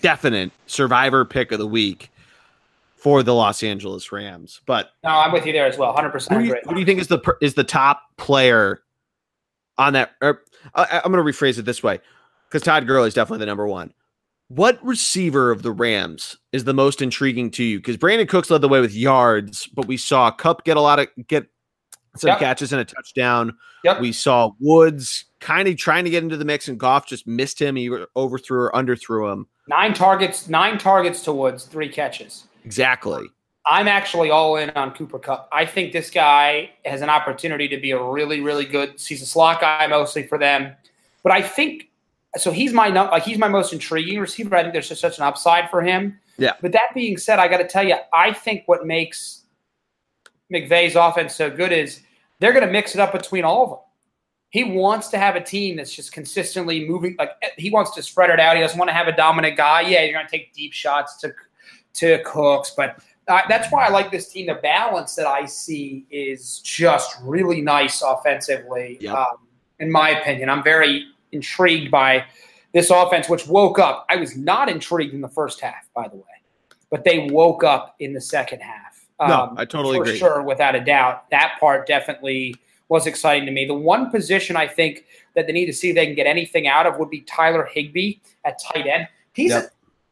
definite 0.00 0.52
survivor 0.66 1.24
pick 1.24 1.50
of 1.50 1.58
the 1.58 1.66
week 1.66 2.10
for 3.04 3.22
the 3.22 3.34
Los 3.34 3.62
Angeles 3.62 4.12
Rams. 4.12 4.62
But 4.64 4.90
no, 5.02 5.10
I'm 5.10 5.30
with 5.30 5.44
you 5.44 5.52
there 5.52 5.66
as 5.66 5.76
well. 5.76 5.88
100. 5.88 6.10
percent 6.10 6.46
Who 6.46 6.74
do 6.74 6.80
you 6.80 6.86
think 6.86 7.00
is 7.00 7.08
the 7.08 7.36
is 7.40 7.52
the 7.52 7.64
top 7.64 8.02
player 8.16 8.80
on 9.76 9.92
that? 9.92 10.12
Or, 10.22 10.40
I, 10.74 11.02
I'm 11.04 11.12
going 11.12 11.24
to 11.24 11.30
rephrase 11.30 11.58
it 11.58 11.66
this 11.66 11.82
way 11.82 12.00
because 12.48 12.62
Todd 12.62 12.86
Gurley 12.86 13.08
is 13.08 13.14
definitely 13.14 13.40
the 13.40 13.46
number 13.46 13.66
one. 13.66 13.92
What 14.48 14.84
receiver 14.84 15.50
of 15.50 15.62
the 15.62 15.72
Rams 15.72 16.36
is 16.52 16.64
the 16.64 16.74
most 16.74 17.00
intriguing 17.00 17.50
to 17.52 17.64
you? 17.64 17.78
Because 17.78 17.96
Brandin 17.96 18.28
Cooks 18.28 18.50
led 18.50 18.60
the 18.60 18.68
way 18.68 18.80
with 18.80 18.94
yards, 18.94 19.66
but 19.68 19.86
we 19.86 19.96
saw 19.96 20.30
Kupp 20.30 20.64
get 20.64 20.76
a 20.76 20.80
lot 20.80 20.98
of 20.98 21.08
get 21.26 21.46
some 22.16 22.28
yep. 22.28 22.38
catches 22.38 22.72
and 22.72 22.80
a 22.80 22.84
touchdown. 22.84 23.56
Yep. 23.84 24.00
We 24.00 24.12
saw 24.12 24.52
Woods 24.60 25.24
kind 25.40 25.66
of 25.68 25.76
trying 25.76 26.04
to 26.04 26.10
get 26.10 26.22
into 26.22 26.36
the 26.36 26.44
mix, 26.44 26.68
and 26.68 26.78
Goff 26.78 27.06
just 27.06 27.26
missed 27.26 27.60
him. 27.60 27.76
He 27.76 27.90
overthrew 28.16 28.60
or 28.60 28.72
underthrew 28.72 29.32
him. 29.32 29.46
Nine 29.68 29.94
targets, 29.94 30.48
nine 30.48 30.78
targets 30.78 31.22
to 31.22 31.32
Woods, 31.32 31.64
three 31.64 31.88
catches. 31.88 32.46
Exactly. 32.64 33.26
I'm 33.66 33.88
actually 33.88 34.30
all 34.30 34.56
in 34.56 34.70
on 34.70 34.92
Cooper 34.92 35.18
Kupp. 35.18 35.48
I 35.50 35.64
think 35.64 35.92
this 35.92 36.10
guy 36.10 36.70
has 36.84 37.00
an 37.00 37.08
opportunity 37.08 37.66
to 37.68 37.78
be 37.78 37.92
a 37.92 38.02
really, 38.02 38.40
really 38.40 38.66
good. 38.66 39.00
He's 39.00 39.22
a 39.22 39.26
slot 39.26 39.60
guy 39.60 39.86
mostly 39.86 40.26
for 40.26 40.36
them, 40.36 40.74
but 41.22 41.32
I 41.32 41.40
think 41.40 41.88
so 42.36 42.50
he's 42.50 42.72
my 42.72 42.88
like 42.88 43.22
he's 43.22 43.38
my 43.38 43.48
most 43.48 43.72
intriguing 43.72 44.18
receiver. 44.18 44.56
I 44.56 44.62
think 44.62 44.72
there's 44.72 44.88
just 44.88 45.00
such 45.00 45.18
an 45.18 45.24
upside 45.24 45.70
for 45.70 45.82
him. 45.82 46.18
Yeah. 46.36 46.54
But 46.60 46.72
that 46.72 46.88
being 46.94 47.16
said, 47.16 47.38
I 47.38 47.48
got 47.48 47.58
to 47.58 47.66
tell 47.66 47.86
you, 47.86 47.96
I 48.12 48.32
think 48.32 48.64
what 48.66 48.86
makes 48.86 49.42
McVay's 50.52 50.96
offense 50.96 51.34
so 51.34 51.50
good 51.50 51.72
is 51.72 52.00
they're 52.40 52.52
going 52.52 52.66
to 52.66 52.72
mix 52.72 52.94
it 52.94 53.00
up 53.00 53.12
between 53.12 53.44
all 53.44 53.62
of 53.64 53.70
them. 53.70 53.78
He 54.50 54.64
wants 54.64 55.08
to 55.08 55.18
have 55.18 55.36
a 55.36 55.40
team 55.40 55.76
that's 55.76 55.94
just 55.94 56.12
consistently 56.12 56.88
moving. 56.88 57.16
Like 57.18 57.32
he 57.56 57.70
wants 57.70 57.92
to 57.92 58.02
spread 58.02 58.30
it 58.30 58.38
out. 58.38 58.56
He 58.56 58.62
doesn't 58.62 58.78
want 58.78 58.88
to 58.88 58.94
have 58.94 59.08
a 59.08 59.16
dominant 59.16 59.56
guy. 59.56 59.82
Yeah, 59.82 60.02
you're 60.02 60.12
going 60.12 60.26
to 60.26 60.30
take 60.30 60.52
deep 60.52 60.72
shots 60.72 61.16
to 61.18 61.32
to 61.94 62.20
Cooks, 62.24 62.72
but 62.76 63.00
uh, 63.28 63.42
that's 63.48 63.70
why 63.72 63.86
I 63.86 63.88
like 63.88 64.10
this 64.10 64.28
team. 64.28 64.46
The 64.46 64.54
balance 64.54 65.14
that 65.14 65.26
I 65.26 65.46
see 65.46 66.06
is 66.10 66.58
just 66.60 67.16
really 67.22 67.60
nice 67.60 68.02
offensively. 68.02 68.98
Yep. 69.00 69.14
Um, 69.14 69.36
in 69.80 69.90
my 69.90 70.10
opinion, 70.10 70.50
I'm 70.50 70.62
very 70.62 71.06
intrigued 71.34 71.90
by 71.90 72.24
this 72.72 72.90
offense, 72.90 73.28
which 73.28 73.46
woke 73.46 73.78
up. 73.78 74.06
I 74.08 74.16
was 74.16 74.36
not 74.36 74.68
intrigued 74.68 75.14
in 75.14 75.20
the 75.20 75.28
first 75.28 75.60
half, 75.60 75.88
by 75.94 76.08
the 76.08 76.16
way, 76.16 76.22
but 76.90 77.04
they 77.04 77.28
woke 77.30 77.64
up 77.64 77.94
in 78.00 78.12
the 78.12 78.20
second 78.20 78.60
half. 78.60 79.06
Um, 79.20 79.28
no, 79.28 79.54
I 79.56 79.64
totally 79.64 79.96
for 79.98 80.02
agree. 80.02 80.16
sure, 80.18 80.42
without 80.42 80.74
a 80.74 80.80
doubt. 80.80 81.30
That 81.30 81.56
part 81.60 81.86
definitely 81.86 82.56
was 82.88 83.06
exciting 83.06 83.46
to 83.46 83.52
me. 83.52 83.64
The 83.64 83.74
one 83.74 84.10
position 84.10 84.56
I 84.56 84.66
think 84.66 85.04
that 85.34 85.46
they 85.46 85.52
need 85.52 85.66
to 85.66 85.72
see 85.72 85.90
if 85.90 85.94
they 85.94 86.06
can 86.06 86.14
get 86.14 86.26
anything 86.26 86.66
out 86.66 86.86
of 86.86 86.98
would 86.98 87.10
be 87.10 87.20
Tyler 87.22 87.64
Higbee 87.64 88.14
at 88.44 88.60
tight 88.60 88.86
end. 88.86 89.08
He's 89.32 89.50
yep. 89.50 89.64
a, 89.64 89.70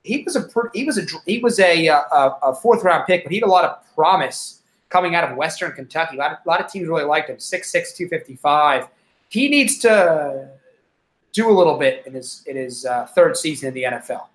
he 0.09 0.23
was 0.23 0.37
a 0.37 0.49
he 0.73 0.85
was 0.85 0.99
a 0.99 1.07
he 1.27 1.39
was 1.39 1.59
a, 1.59 1.87
a, 1.87 2.03
a, 2.43 2.55
fourth 2.55 2.83
round 2.83 3.07
pick, 3.07 3.25
but 3.25 3.33
he 3.33 3.39
had 3.39 3.47
a 3.47 3.51
lot 3.51 3.65
of 3.65 3.95
promise 3.95 4.63
coming 4.89 5.15
out 5.15 5.29
of 5.29 5.37
Western 5.37 5.73
Kentucky. 5.73 6.17
A 6.17 6.19
lot 6.19 6.33
of, 6.33 6.39
a 6.45 6.49
lot 6.49 6.61
of 6.61 6.71
teams 6.71 6.89
really 6.89 7.05
liked 7.05 7.31
him. 7.31 7.37
6'6", 7.37 7.73
255. 7.97 8.89
He 9.29 9.49
needs 9.49 9.79
to 9.79 10.51
do 11.33 11.51
a 11.51 11.53
little 11.53 11.79
bit 11.79 12.05
in 12.07 12.15
his 12.15 12.45
in 12.47 12.57
his 12.57 12.85
uh, 12.85 13.07
third 13.07 13.37
season 13.37 13.69
in 13.69 13.75
the 13.75 13.85
NFL, 13.85 14.27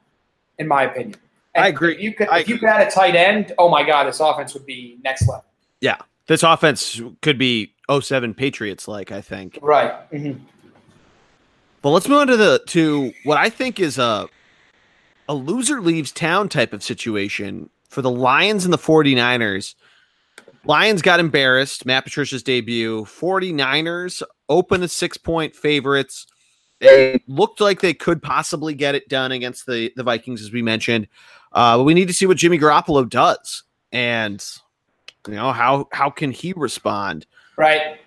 in 0.57 0.67
my 0.67 0.83
opinion. 0.83 1.15
And 1.55 1.65
I 1.65 1.69
agree. 1.69 1.95
If 1.95 2.01
you 2.01 2.13
could, 2.13 2.27
I 2.29 2.39
if 2.39 2.49
you 2.49 2.57
could 2.57 2.69
add 2.69 2.87
a 2.87 2.91
tight 2.91 3.15
end, 3.15 3.53
oh 3.57 3.69
my 3.69 3.83
God, 3.83 4.05
this 4.05 4.19
offense 4.19 4.53
would 4.53 4.65
be 4.65 4.97
next 5.03 5.27
level. 5.27 5.45
Yeah, 5.81 5.97
this 6.27 6.43
offense 6.43 7.01
could 7.21 7.37
be 7.37 7.73
07 7.89 8.33
Patriots 8.33 8.87
like. 8.87 9.11
I 9.11 9.21
think. 9.21 9.59
Right. 9.61 9.91
Mm-hmm. 10.11 10.43
But 11.81 11.89
let's 11.91 12.07
move 12.07 12.19
on 12.19 12.27
to 12.27 12.37
the 12.37 12.61
to 12.67 13.13
what 13.23 13.37
I 13.37 13.49
think 13.49 13.79
is 13.79 13.97
a 13.97 14.27
a 15.29 15.33
loser 15.33 15.81
leaves 15.81 16.11
town 16.11 16.49
type 16.49 16.73
of 16.73 16.83
situation 16.83 17.69
for 17.89 18.01
the 18.01 18.09
Lions 18.09 18.63
and 18.63 18.73
the 18.73 18.77
49ers. 18.77 19.75
Lions 20.65 21.01
got 21.01 21.19
embarrassed. 21.19 21.85
Matt 21.85 22.03
Patricia's 22.03 22.43
debut. 22.43 23.05
49ers 23.05 24.21
open 24.49 24.83
as 24.83 24.91
six 24.91 25.17
point 25.17 25.55
favorites. 25.55 26.27
They 26.80 27.21
looked 27.28 27.59
like 27.59 27.82
they 27.82 27.93
could 27.93 28.21
possibly 28.21 28.73
get 28.73 28.95
it 28.95 29.09
done 29.09 29.32
against 29.32 29.65
the, 29.65 29.91
the 29.95 30.03
Vikings, 30.03 30.41
as 30.41 30.51
we 30.51 30.61
mentioned. 30.61 31.07
Uh, 31.51 31.78
but 31.78 31.84
we 31.84 31.93
need 31.93 32.07
to 32.07 32.13
see 32.13 32.25
what 32.25 32.38
Jimmy 32.38 32.59
Garoppolo 32.59 33.09
does. 33.09 33.63
And, 33.91 34.45
you 35.28 35.34
know, 35.34 35.51
how 35.51 35.88
how 35.91 36.09
can 36.09 36.32
he 36.32 36.53
respond? 36.53 37.25
Right. 37.57 37.99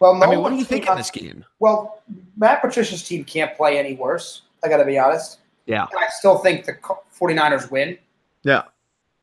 Well, 0.00 0.14
no 0.14 0.26
I 0.26 0.30
mean, 0.30 0.40
what 0.40 0.50
do 0.50 0.56
you 0.56 0.64
think 0.64 0.88
of 0.88 0.96
this 0.96 1.10
game? 1.10 1.44
Well, 1.58 2.02
Matt 2.36 2.62
Patricia's 2.62 3.06
team 3.06 3.22
can't 3.24 3.54
play 3.56 3.78
any 3.78 3.94
worse. 3.94 4.42
I 4.64 4.68
got 4.68 4.78
to 4.78 4.84
be 4.84 4.98
honest. 4.98 5.38
Yeah. 5.66 5.86
And 5.90 6.00
I 6.00 6.06
still 6.08 6.38
think 6.38 6.64
the 6.64 6.72
49ers 7.18 7.70
win. 7.70 7.98
Yeah. 8.42 8.62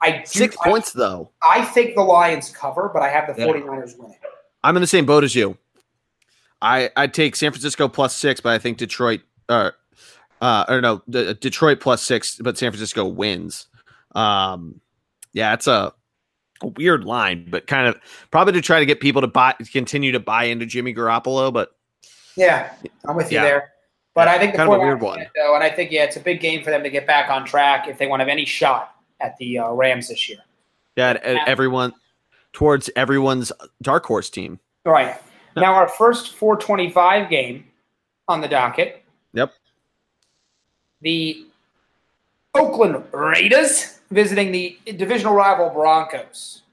I 0.01 0.19
do, 0.19 0.25
Six 0.25 0.55
I, 0.63 0.69
points, 0.69 0.93
though. 0.93 1.31
I 1.47 1.65
think 1.65 1.95
the 1.95 2.03
Lions 2.03 2.51
cover, 2.51 2.89
but 2.93 3.01
I 3.01 3.09
have 3.09 3.35
the 3.35 3.41
yeah. 3.41 3.51
49ers 3.51 3.97
winning. 3.97 4.17
I'm 4.63 4.77
in 4.77 4.81
the 4.81 4.87
same 4.87 5.05
boat 5.05 5.23
as 5.23 5.33
you. 5.35 5.57
I 6.61 6.89
I'd 6.95 7.13
take 7.13 7.35
San 7.35 7.51
Francisco 7.51 7.87
plus 7.87 8.15
six, 8.15 8.39
but 8.41 8.53
I 8.53 8.57
think 8.57 8.77
Detroit 8.77 9.21
uh 9.49 9.71
uh 10.41 10.65
or 10.67 10.81
no 10.81 11.01
the, 11.07 11.33
Detroit 11.35 11.79
plus 11.79 12.01
six, 12.01 12.37
but 12.37 12.57
San 12.57 12.71
Francisco 12.71 13.05
wins. 13.05 13.67
Um, 14.15 14.81
yeah, 15.33 15.53
it's 15.53 15.67
a, 15.67 15.93
a 16.63 16.67
weird 16.67 17.03
line, 17.03 17.47
but 17.49 17.67
kind 17.67 17.87
of 17.87 17.99
probably 18.31 18.53
to 18.53 18.61
try 18.61 18.79
to 18.79 18.85
get 18.85 18.99
people 18.99 19.21
to 19.21 19.27
buy 19.27 19.55
continue 19.71 20.11
to 20.11 20.19
buy 20.19 20.45
into 20.45 20.65
Jimmy 20.65 20.93
Garoppolo. 20.93 21.53
But 21.53 21.75
yeah, 22.35 22.73
I'm 23.05 23.15
with 23.15 23.31
you 23.31 23.37
yeah. 23.37 23.43
there. 23.43 23.73
But 24.15 24.27
I 24.27 24.39
think 24.39 24.53
the 24.53 24.57
kind 24.57 24.69
of 24.71 24.77
a 24.77 24.79
weird 24.79 24.99
one, 24.99 25.23
though, 25.35 25.53
and 25.53 25.63
I 25.63 25.69
think 25.69 25.91
yeah, 25.91 26.03
it's 26.03 26.15
a 26.15 26.19
big 26.19 26.39
game 26.39 26.63
for 26.63 26.71
them 26.71 26.81
to 26.81 26.89
get 26.89 27.05
back 27.05 27.29
on 27.29 27.45
track 27.45 27.87
if 27.87 27.99
they 27.99 28.07
want 28.07 28.21
to 28.21 28.23
have 28.23 28.31
any 28.31 28.45
shot 28.45 28.95
at 29.19 29.37
the 29.37 29.59
uh, 29.59 29.71
Rams 29.73 30.07
this 30.07 30.27
year. 30.27 30.39
Yeah, 30.95 31.43
everyone 31.45 31.93
towards 32.51 32.89
everyone's 32.95 33.51
dark 33.83 34.03
horse 34.07 34.31
team. 34.31 34.59
Right. 34.83 35.15
Now, 35.61 35.73
our 35.73 35.87
first 35.87 36.35
425 36.35 37.29
game 37.29 37.65
on 38.27 38.41
the 38.41 38.47
docket. 38.47 39.03
Yep. 39.33 39.53
The 41.01 41.45
Oakland 42.53 43.03
Raiders 43.11 43.99
visiting 44.11 44.51
the 44.51 44.77
divisional 44.97 45.33
rival 45.33 45.69
Broncos. 45.69 46.63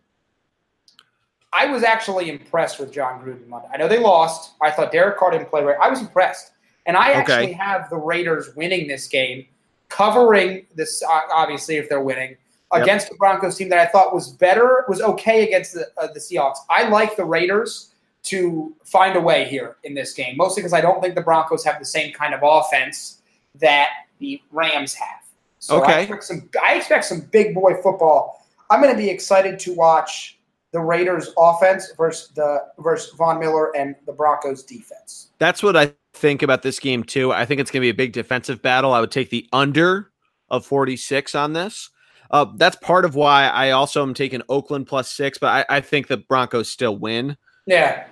I 1.53 1.67
was 1.67 1.85
actually 1.85 2.31
impressed 2.31 2.81
with 2.81 2.93
Jon 2.93 3.23
Gruden 3.23 3.47
Monday. 3.47 3.69
I 3.73 3.77
know 3.77 3.87
they 3.87 4.01
lost. 4.01 4.55
I 4.61 4.71
thought 4.71 4.91
Derek 4.91 5.19
Carr 5.19 5.31
didn't 5.31 5.49
play 5.49 5.63
right. 5.63 5.77
I 5.81 5.89
was 5.89 6.01
impressed. 6.01 6.53
and 6.87 6.97
I 6.97 7.13
actually 7.13 7.53
have 7.53 7.89
the 7.89 7.97
Raiders 7.97 8.55
winning 8.57 8.89
this 8.89 9.07
game, 9.07 9.47
covering 9.89 10.67
this. 10.75 11.03
Obviously, 11.33 11.77
if 11.77 11.89
they're 11.89 12.03
winning 12.03 12.37
against 12.73 13.09
the 13.09 13.15
Broncos 13.15 13.57
team 13.57 13.69
that 13.69 13.79
I 13.79 13.91
thought 13.91 14.13
was 14.13 14.33
better, 14.33 14.85
was 14.89 15.01
okay 15.01 15.47
against 15.47 15.75
the 15.75 15.87
uh, 15.97 16.09
the 16.13 16.19
Seahawks. 16.19 16.59
I 16.69 16.89
like 16.89 17.17
the 17.17 17.25
Raiders 17.25 17.94
to 18.25 18.75
find 18.85 19.17
a 19.17 19.21
way 19.21 19.45
here 19.45 19.77
in 19.85 19.95
this 19.95 20.13
game, 20.15 20.37
mostly 20.37 20.63
because 20.63 20.73
I 20.73 20.81
don't 20.81 21.01
think 21.01 21.15
the 21.15 21.21
Broncos 21.21 21.65
have 21.65 21.79
the 21.79 21.85
same 21.85 22.13
kind 22.13 22.35
of 22.35 22.41
offense 22.43 23.23
that 23.61 23.89
the 24.19 24.41
Rams 24.51 24.95
have. 24.95 25.21
So 25.59 25.83
okay. 25.83 25.93
I 25.93 26.01
expect 26.01 26.25
some, 26.25 26.49
I 26.63 26.75
expect 26.75 27.05
some 27.05 27.21
big 27.21 27.55
boy 27.55 27.75
football. 27.83 28.47
I'm 28.71 28.81
going 28.81 28.93
to 28.93 28.99
be 28.99 29.09
excited 29.09 29.59
to 29.61 29.75
watch 29.75 30.39
the 30.73 30.81
Raiders 30.81 31.31
offense 31.39 31.93
versus 31.97 32.31
the 32.35 32.65
versus 32.79 33.15
Von 33.17 33.39
Miller 33.39 33.75
and 33.77 33.95
the 34.07 34.13
Broncos 34.13 34.63
defense. 34.63 35.29
That's 35.39 35.63
what 35.63 35.77
I 35.77 35.93
think 36.15 36.43
about 36.43 36.63
this 36.63 36.81
game 36.81 37.05
too. 37.05 37.33
I 37.33 37.45
think 37.45 37.61
it's 37.61 37.71
going 37.71 37.81
to 37.81 37.85
be 37.85 37.91
a 37.91 37.95
big 37.95 38.13
defensive 38.13 38.61
battle. 38.61 38.93
I 38.93 39.01
would 39.01 39.11
take 39.11 39.31
the 39.31 39.49
under 39.53 40.11
of 40.51 40.67
46 40.67 41.35
on 41.35 41.53
this. 41.53 41.91
Uh, 42.31 42.47
that's 42.57 42.77
part 42.77 43.05
of 43.05 43.15
why 43.15 43.47
I 43.49 43.71
also 43.71 44.03
am 44.03 44.15
taking 44.15 44.43
Oakland 44.49 44.87
plus 44.87 45.11
six, 45.11 45.39
but 45.39 45.67
I, 45.71 45.77
I 45.77 45.81
think 45.81 46.09
the 46.09 46.17
Broncos 46.17 46.69
still 46.69 46.97
win. 46.97 47.37
Yeah. 47.67 48.07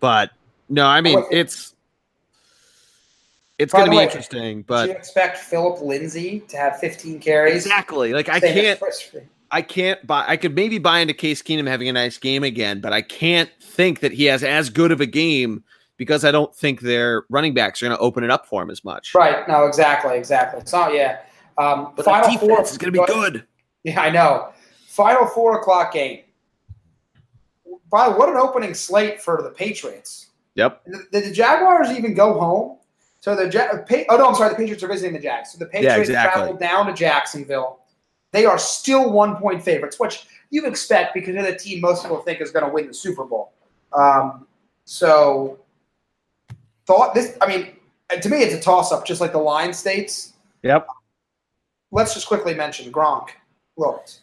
But 0.00 0.30
no, 0.68 0.86
I 0.86 1.00
mean 1.00 1.24
it's 1.30 1.74
it's 3.58 3.72
going 3.72 3.86
to 3.86 3.90
be 3.90 3.96
way, 3.96 4.04
interesting. 4.04 4.62
But 4.62 4.88
you 4.88 4.94
expect 4.94 5.38
Phillip 5.38 5.80
Lindsay 5.80 6.40
to 6.48 6.56
have 6.56 6.78
15 6.78 7.20
carries? 7.20 7.64
Exactly. 7.64 8.12
Like 8.12 8.28
I 8.28 8.40
can't. 8.40 8.80
I 9.52 9.62
can't 9.62 10.04
buy. 10.06 10.24
I 10.26 10.36
could 10.36 10.56
maybe 10.56 10.78
buy 10.78 10.98
into 10.98 11.14
Case 11.14 11.40
Keenum 11.40 11.68
having 11.68 11.88
a 11.88 11.92
nice 11.92 12.18
game 12.18 12.42
again, 12.42 12.80
but 12.80 12.92
I 12.92 13.00
can't 13.00 13.48
think 13.60 14.00
that 14.00 14.10
he 14.10 14.24
has 14.24 14.42
as 14.42 14.70
good 14.70 14.90
of 14.90 15.00
a 15.00 15.06
game 15.06 15.62
because 15.96 16.24
I 16.24 16.32
don't 16.32 16.54
think 16.54 16.80
their 16.80 17.24
running 17.30 17.54
backs 17.54 17.80
are 17.80 17.86
going 17.86 17.96
to 17.96 18.02
open 18.02 18.24
it 18.24 18.30
up 18.30 18.46
for 18.46 18.60
him 18.60 18.70
as 18.70 18.84
much. 18.84 19.14
Right. 19.14 19.46
No. 19.48 19.64
Exactly. 19.66 20.18
Exactly. 20.18 20.62
So 20.64 20.88
yeah. 20.88 21.20
Um, 21.58 21.92
but 21.96 22.04
final 22.04 22.28
defense 22.28 22.40
four 22.40 22.62
is 22.62 22.76
going 22.76 22.92
to 22.92 23.00
be 23.00 23.06
good. 23.06 23.46
Yeah, 23.84 24.00
I 24.00 24.10
know. 24.10 24.52
Final 24.88 25.26
four 25.26 25.60
o'clock 25.60 25.92
game. 25.92 26.22
By 27.96 28.08
what 28.08 28.28
an 28.28 28.36
opening 28.36 28.74
slate 28.74 29.22
for 29.22 29.40
the 29.42 29.48
Patriots. 29.48 30.26
Yep. 30.54 30.84
Did 31.12 31.24
the 31.24 31.32
Jaguars 31.32 31.88
even 31.88 32.12
go 32.12 32.38
home? 32.38 32.76
So 33.20 33.34
the 33.34 33.50
ja- 33.50 33.68
oh 34.10 34.16
no, 34.18 34.28
I'm 34.28 34.34
sorry, 34.34 34.50
the 34.50 34.54
Patriots 34.54 34.82
are 34.82 34.88
visiting 34.88 35.14
the 35.14 35.18
Jags. 35.18 35.52
So 35.52 35.58
the 35.58 35.64
Patriots 35.64 36.10
yeah, 36.10 36.18
exactly. 36.18 36.42
travel 36.42 36.58
down 36.58 36.88
to 36.88 36.92
Jacksonville. 36.92 37.78
They 38.32 38.44
are 38.44 38.58
still 38.58 39.10
one 39.10 39.36
point 39.36 39.62
favorites, 39.62 39.98
which 39.98 40.26
you 40.50 40.66
expect 40.66 41.14
because 41.14 41.34
they're 41.34 41.50
the 41.50 41.56
team 41.56 41.80
most 41.80 42.02
people 42.02 42.18
think 42.18 42.42
is 42.42 42.50
going 42.50 42.66
to 42.66 42.70
win 42.70 42.86
the 42.86 42.92
Super 42.92 43.24
Bowl. 43.24 43.54
Um, 43.94 44.46
so 44.84 45.58
thought 46.84 47.14
this. 47.14 47.34
I 47.40 47.46
mean, 47.46 47.76
to 48.20 48.28
me, 48.28 48.42
it's 48.42 48.54
a 48.54 48.60
toss 48.60 48.92
up, 48.92 49.06
just 49.06 49.22
like 49.22 49.32
the 49.32 49.38
line 49.38 49.72
states. 49.72 50.34
Yep. 50.64 50.86
Let's 51.92 52.12
just 52.12 52.26
quickly 52.26 52.52
mention 52.52 52.92
Gronk 52.92 53.28
looked 53.78 54.20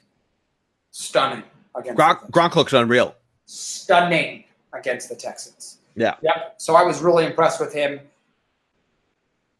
stunning 0.91 1.41
against 1.75 1.99
Gronk. 1.99 2.29
Gronk 2.29 2.53
looks 2.53 2.73
unreal. 2.73 3.15
Stunning 3.45 4.43
against 4.73 5.09
the 5.09 5.15
Texans. 5.15 5.77
Yeah. 5.95 6.15
Yep. 6.21 6.55
So 6.57 6.75
I 6.75 6.83
was 6.83 7.01
really 7.01 7.25
impressed 7.25 7.59
with 7.59 7.73
him. 7.73 7.99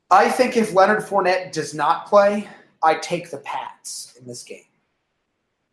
I 0.10 0.30
think 0.30 0.58
if 0.58 0.74
Leonard 0.74 1.04
Fournette 1.04 1.52
does 1.52 1.74
not 1.74 2.06
play, 2.08 2.48
I 2.84 2.96
take 2.96 3.32
the 3.32 3.38
Pats 3.38 4.16
in 4.20 4.28
this 4.28 4.44
game. 4.44 4.66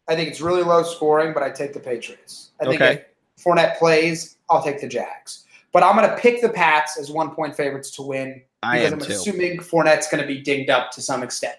I 0.09 0.17
think 0.17 0.29
it's 0.29 0.41
really 0.41 0.63
low 0.63 0.83
scoring, 0.83 1.33
but 1.33 1.43
I 1.43 1.51
take 1.51 1.73
the 1.73 1.81
Patriots. 1.81 2.51
I 2.61 2.65
think 2.65 2.81
okay. 2.81 3.05
if 3.37 3.45
Fournette 3.45 3.79
plays, 3.79 4.37
I'll 4.49 4.63
take 4.63 4.81
the 4.81 4.89
Jags. 4.89 5.45
But 5.73 5.83
I'm 5.83 5.97
going 5.97 6.09
to 6.09 6.17
pick 6.17 6.41
the 6.43 6.49
Pats 6.49 6.99
as 6.99 7.11
one 7.11 7.31
point 7.31 7.57
favorites 7.57 7.91
to 7.93 8.03
win 8.03 8.43
because 8.61 8.93
I'm 8.93 8.99
too. 8.99 9.13
assuming 9.13 9.59
Fournette's 9.59 10.09
going 10.11 10.21
to 10.21 10.27
be 10.27 10.41
dinged 10.41 10.71
up 10.71 10.91
to 10.93 11.03
some 11.03 11.23
extent. 11.23 11.55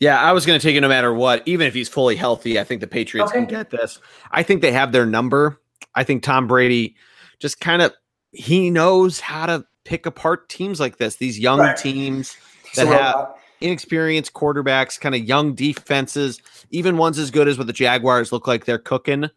Yeah, 0.00 0.20
I 0.20 0.32
was 0.32 0.44
going 0.44 0.58
to 0.58 0.66
take 0.66 0.76
it 0.76 0.80
no 0.80 0.88
matter 0.88 1.12
what. 1.12 1.42
Even 1.46 1.66
if 1.66 1.74
he's 1.74 1.88
fully 1.88 2.16
healthy, 2.16 2.58
I 2.58 2.64
think 2.64 2.80
the 2.80 2.86
Patriots 2.86 3.30
okay. 3.30 3.40
can 3.40 3.48
get 3.48 3.70
this. 3.70 3.98
I 4.30 4.42
think 4.42 4.62
they 4.62 4.72
have 4.72 4.92
their 4.92 5.06
number. 5.06 5.60
I 5.94 6.04
think 6.04 6.22
Tom 6.22 6.46
Brady 6.46 6.96
just 7.38 7.60
kind 7.60 7.82
of 7.82 7.92
he 8.32 8.70
knows 8.70 9.20
how 9.20 9.46
to 9.46 9.64
pick 9.84 10.06
apart 10.06 10.48
teams 10.48 10.80
like 10.80 10.98
this. 10.98 11.16
These 11.16 11.38
young 11.38 11.60
right. 11.60 11.76
teams 11.76 12.36
that 12.74 12.86
so, 12.86 12.92
have 12.92 13.34
inexperienced 13.60 14.34
quarterbacks, 14.34 15.00
kind 15.00 15.14
of 15.14 15.22
young 15.22 15.54
defenses, 15.54 16.40
even 16.70 16.96
ones 16.96 17.18
as 17.18 17.30
good 17.30 17.48
as 17.48 17.58
what 17.58 17.66
the 17.66 17.72
Jaguars 17.72 18.32
look 18.32 18.46
like 18.46 18.64
they're 18.64 18.78
cooking. 18.78 19.30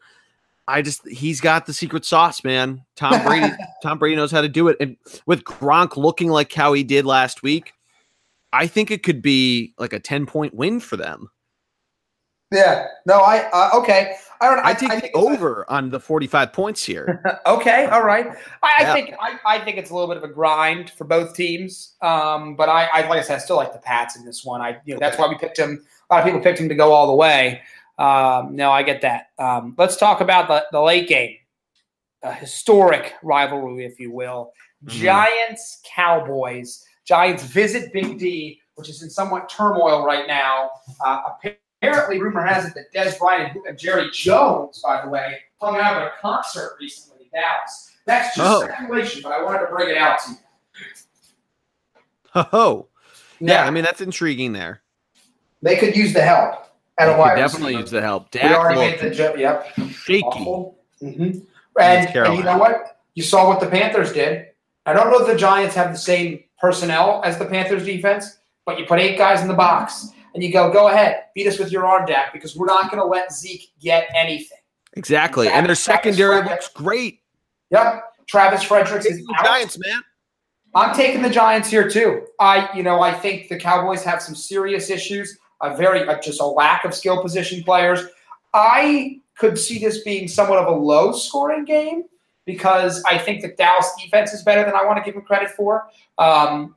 I 0.68 0.82
just 0.84 1.08
he's 1.08 1.42
got 1.42 1.66
the 1.66 1.74
secret 1.74 2.06
sauce, 2.06 2.44
man. 2.44 2.84
Tom 2.96 3.24
Brady, 3.26 3.54
Tom 3.84 3.98
Brady 3.98 4.16
knows 4.16 4.32
how 4.32 4.42
to 4.42 4.50
do 4.50 4.68
it. 4.68 4.78
And 4.80 4.98
with 5.26 5.44
Gronk 5.44 5.98
looking 5.98 6.30
like 6.30 6.54
how 6.54 6.74
he 6.74 6.84
did 6.84 7.06
last 7.06 7.42
week, 7.42 7.74
I 8.54 8.68
think 8.68 8.92
it 8.92 9.04
could 9.04 9.22
be 9.22 9.74
like 9.80 9.94
a 9.94 10.00
10 10.00 10.26
point 10.26 10.54
win 10.54 10.80
for 10.80 10.98
them. 10.98 11.30
Yeah. 12.52 12.88
No, 13.06 13.20
I 13.20 13.50
uh, 13.52 13.70
okay. 13.76 14.16
I 14.42 14.50
don't. 14.50 14.66
I, 14.66 14.70
I 14.70 14.74
take 14.74 14.92
I 14.92 15.00
the 15.02 15.12
over 15.14 15.70
on 15.70 15.90
the 15.90 16.00
45 16.00 16.54
points 16.54 16.84
here. 16.84 17.22
okay. 17.46 17.86
All 17.88 18.04
right. 18.04 18.28
I, 18.64 18.82
yeah. 18.82 18.92
I 18.92 18.94
think 18.94 19.14
I, 19.20 19.40
I, 19.46 19.60
think 19.60 19.78
it's 19.78 19.92
a 19.92 19.94
little 19.94 20.08
bit 20.08 20.18
of 20.18 20.24
a 20.24 20.34
grind 20.34 20.92
for 20.92 21.04
both 21.04 21.36
teams. 21.36 21.96
Um, 22.02 22.56
but 22.56 22.70
I, 22.70 22.86
I 22.86 23.08
like 23.08 23.20
I 23.20 23.22
said, 23.22 23.36
I 23.36 23.40
still 23.40 23.58
like 23.58 23.74
the 23.74 23.80
Pats 23.80 24.16
in 24.16 24.26
this 24.26 24.46
one. 24.46 24.62
I 24.62 24.80
you 24.86 24.94
know 24.94 24.98
okay. 24.98 25.06
that's 25.06 25.18
why 25.18 25.28
we 25.28 25.38
picked 25.38 25.60
him. 25.60 25.86
A 26.10 26.16
lot 26.16 26.22
of 26.22 26.26
people 26.26 26.42
picked 26.42 26.60
him 26.60 26.70
to 26.70 26.76
go 26.76 26.92
all 26.94 27.08
the 27.08 27.16
way. 27.16 27.62
Um, 28.00 28.56
no, 28.56 28.72
I 28.72 28.82
get 28.82 29.02
that. 29.02 29.28
Um, 29.38 29.76
let's 29.78 29.98
talk 29.98 30.22
about 30.22 30.48
the, 30.48 30.66
the 30.72 30.82
late 30.82 31.10
game, 31.10 31.36
a 32.24 32.34
historic 32.34 33.14
rivalry, 33.22 33.86
if 33.86 34.00
you 34.00 34.12
will. 34.12 34.54
Mm-hmm. 34.86 35.00
Giants 35.00 35.82
Cowboys. 35.84 36.86
Giants 37.06 37.44
visit 37.44 37.92
Big 37.92 38.18
D, 38.18 38.62
which 38.76 38.88
is 38.88 39.04
in 39.04 39.10
somewhat 39.10 39.50
turmoil 39.50 40.06
right 40.06 40.28
now. 40.28 40.70
Uh, 41.06 41.20
apparently, 41.82 42.22
rumor 42.22 42.46
has 42.46 42.66
it 42.66 42.74
that 42.76 42.94
Dez 42.94 43.18
Bryant 43.20 43.58
and 43.68 43.78
Jerry 43.78 44.10
Jones, 44.12 44.82
by 44.84 45.02
the 45.04 45.10
way, 45.10 45.40
hung 45.62 45.78
out 45.78 46.02
at 46.02 46.08
a 46.08 46.12
concert 46.22 46.76
recently 46.80 47.26
in 47.26 47.40
Dallas. 47.40 47.92
That's 48.06 48.36
just 48.36 48.50
oh. 48.50 48.64
speculation, 48.66 49.22
but 49.22 49.32
I 49.32 49.44
wanted 49.44 49.60
to 49.60 49.68
bring 49.68 49.90
it 49.90 49.98
out 49.98 50.20
to 50.26 50.32
you. 50.32 50.38
Oh, 52.54 52.88
yeah. 53.40 53.54
yeah. 53.54 53.66
I 53.66 53.72
mean 53.72 53.84
that's 53.84 54.02
intriguing. 54.02 54.54
There, 54.54 54.84
they 55.64 55.78
could 55.78 55.96
use 55.96 56.14
the 56.14 56.22
help. 56.22 56.68
At 57.00 57.10
a 57.10 57.18
wide 57.18 57.38
definitely 57.38 57.70
receiver. 57.70 57.82
use 57.82 57.92
the 57.92 58.02
help. 58.02 58.30
Dak 58.30 58.44
we 58.44 58.56
already 58.56 58.80
made 58.80 59.00
the 59.00 59.10
jump. 59.10 59.38
Yep, 59.38 59.68
shaky. 59.92 60.28
Mm-hmm. 61.02 61.40
And, 61.80 62.16
and 62.16 62.38
you 62.38 62.44
know 62.44 62.58
what? 62.58 63.00
You 63.16 63.24
saw 63.24 63.48
what 63.48 63.60
the 63.60 63.68
Panthers 63.68 64.14
did. 64.14 64.48
I 64.86 64.94
don't 64.94 65.10
know 65.10 65.20
if 65.22 65.28
the 65.28 65.36
Giants 65.36 65.74
have 65.76 65.92
the 65.92 65.98
same 65.98 66.44
personnel 66.60 67.22
as 67.24 67.40
the 67.40 67.46
Panthers 67.46 67.86
defense, 67.86 68.38
but 68.66 68.78
you 68.78 68.86
put 68.86 69.00
eight 69.00 69.18
guys 69.18 69.42
in 69.42 69.48
the 69.48 69.54
box 69.54 70.10
and 70.34 70.44
you 70.44 70.52
go, 70.52 70.72
go 70.72 70.88
ahead, 70.90 71.24
beat 71.36 71.48
us 71.48 71.58
with 71.58 71.72
your 71.72 71.86
arm, 71.86 72.06
Dak, 72.06 72.34
because 72.34 72.56
we're 72.56 72.66
not 72.66 72.92
going 72.92 73.02
to 73.02 73.08
let 73.08 73.32
Zeke 73.34 73.72
get 73.82 74.10
anything. 74.16 74.58
Exactly. 74.94 75.48
Travis, 75.48 75.58
and 75.58 75.68
their 75.68 75.76
secondary 75.76 76.44
looks 76.44 76.70
great. 76.70 77.22
Yep. 77.72 78.04
Travis 78.28 78.64
Fredericks 78.64 79.06
is 79.06 79.26
out. 79.38 79.46
Giants, 79.46 79.78
man. 79.80 80.02
I'm 80.76 80.96
taking 80.96 81.22
the 81.22 81.30
Giants 81.30 81.70
here 81.70 81.90
too. 81.90 82.28
I, 82.40 82.70
you 82.76 82.84
know, 82.84 83.02
I 83.02 83.12
think 83.12 83.50
the 83.50 83.58
Cowboys 83.58 84.04
have 84.04 84.22
some 84.22 84.36
serious 84.36 84.90
issues. 84.90 85.38
A 85.62 85.76
very 85.76 86.08
uh, 86.08 86.20
just 86.22 86.40
a 86.40 86.46
lack 86.46 86.86
of 86.86 86.94
skill 86.94 87.22
position 87.22 87.64
players. 87.64 88.02
I 88.54 89.20
could 89.36 89.58
see 89.58 89.80
this 89.80 90.04
being 90.04 90.28
somewhat 90.28 90.60
of 90.60 90.68
a 90.68 90.78
low 90.78 91.12
scoring 91.12 91.66
game 91.66 92.04
because 92.46 93.04
I 93.04 93.18
think 93.18 93.42
the 93.42 93.50
Dallas 93.50 93.92
defense 94.02 94.32
is 94.32 94.44
better 94.44 94.64
than 94.64 94.74
I 94.74 94.86
want 94.86 94.98
to 94.98 95.04
give 95.04 95.16
them 95.16 95.24
credit 95.24 95.50
for. 95.52 95.88
Um, 96.18 96.76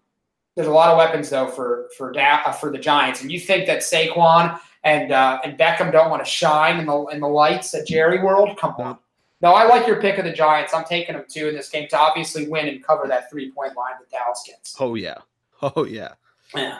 there's 0.54 0.68
a 0.68 0.72
lot 0.72 0.90
of 0.90 0.98
weapons 0.98 1.30
though 1.30 1.48
for 1.48 1.88
for 1.96 2.12
da- 2.12 2.42
uh, 2.44 2.52
for 2.52 2.70
the 2.70 2.78
Giants, 2.78 3.22
and 3.22 3.32
you 3.32 3.40
think 3.40 3.66
that 3.66 3.80
Saquon 3.80 4.58
and 4.84 5.12
uh, 5.12 5.40
and 5.44 5.58
Beckham 5.58 5.92
don't 5.92 6.10
want 6.10 6.24
to 6.24 6.30
shine 6.30 6.78
in 6.78 6.86
the 6.86 7.04
in 7.06 7.20
the 7.20 7.28
lights 7.28 7.74
at 7.74 7.86
Jerry 7.86 8.22
World? 8.22 8.56
Come 8.58 8.74
on. 8.78 8.98
No, 9.40 9.52
I 9.54 9.66
like 9.66 9.86
your 9.86 10.00
pick 10.00 10.18
of 10.18 10.24
the 10.24 10.32
Giants. 10.32 10.72
I'm 10.72 10.84
taking 10.84 11.16
them 11.16 11.24
too 11.28 11.48
in 11.48 11.54
this 11.54 11.68
game 11.68 11.88
to 11.88 11.98
obviously 11.98 12.48
win 12.48 12.68
and 12.68 12.84
cover 12.84 13.08
that 13.08 13.30
three 13.30 13.50
point 13.50 13.76
line 13.76 13.94
that 13.98 14.10
Dallas 14.10 14.44
gets. 14.46 14.76
Oh 14.78 14.94
yeah, 14.94 15.18
oh 15.62 15.84
yeah. 15.84 16.12
Yeah. 16.54 16.78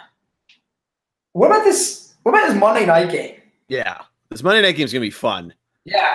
What 1.32 1.47
about 1.47 1.65
this? 1.65 2.15
What 2.23 2.35
about 2.35 2.49
this 2.49 2.59
Monday 2.59 2.86
night 2.86 3.11
game? 3.11 3.36
Yeah, 3.69 4.03
this 4.28 4.43
Monday 4.43 4.62
night 4.62 4.77
game 4.77 4.85
is 4.85 4.93
gonna 4.93 5.01
be 5.01 5.11
fun. 5.11 5.55
Yeah, 5.85 6.12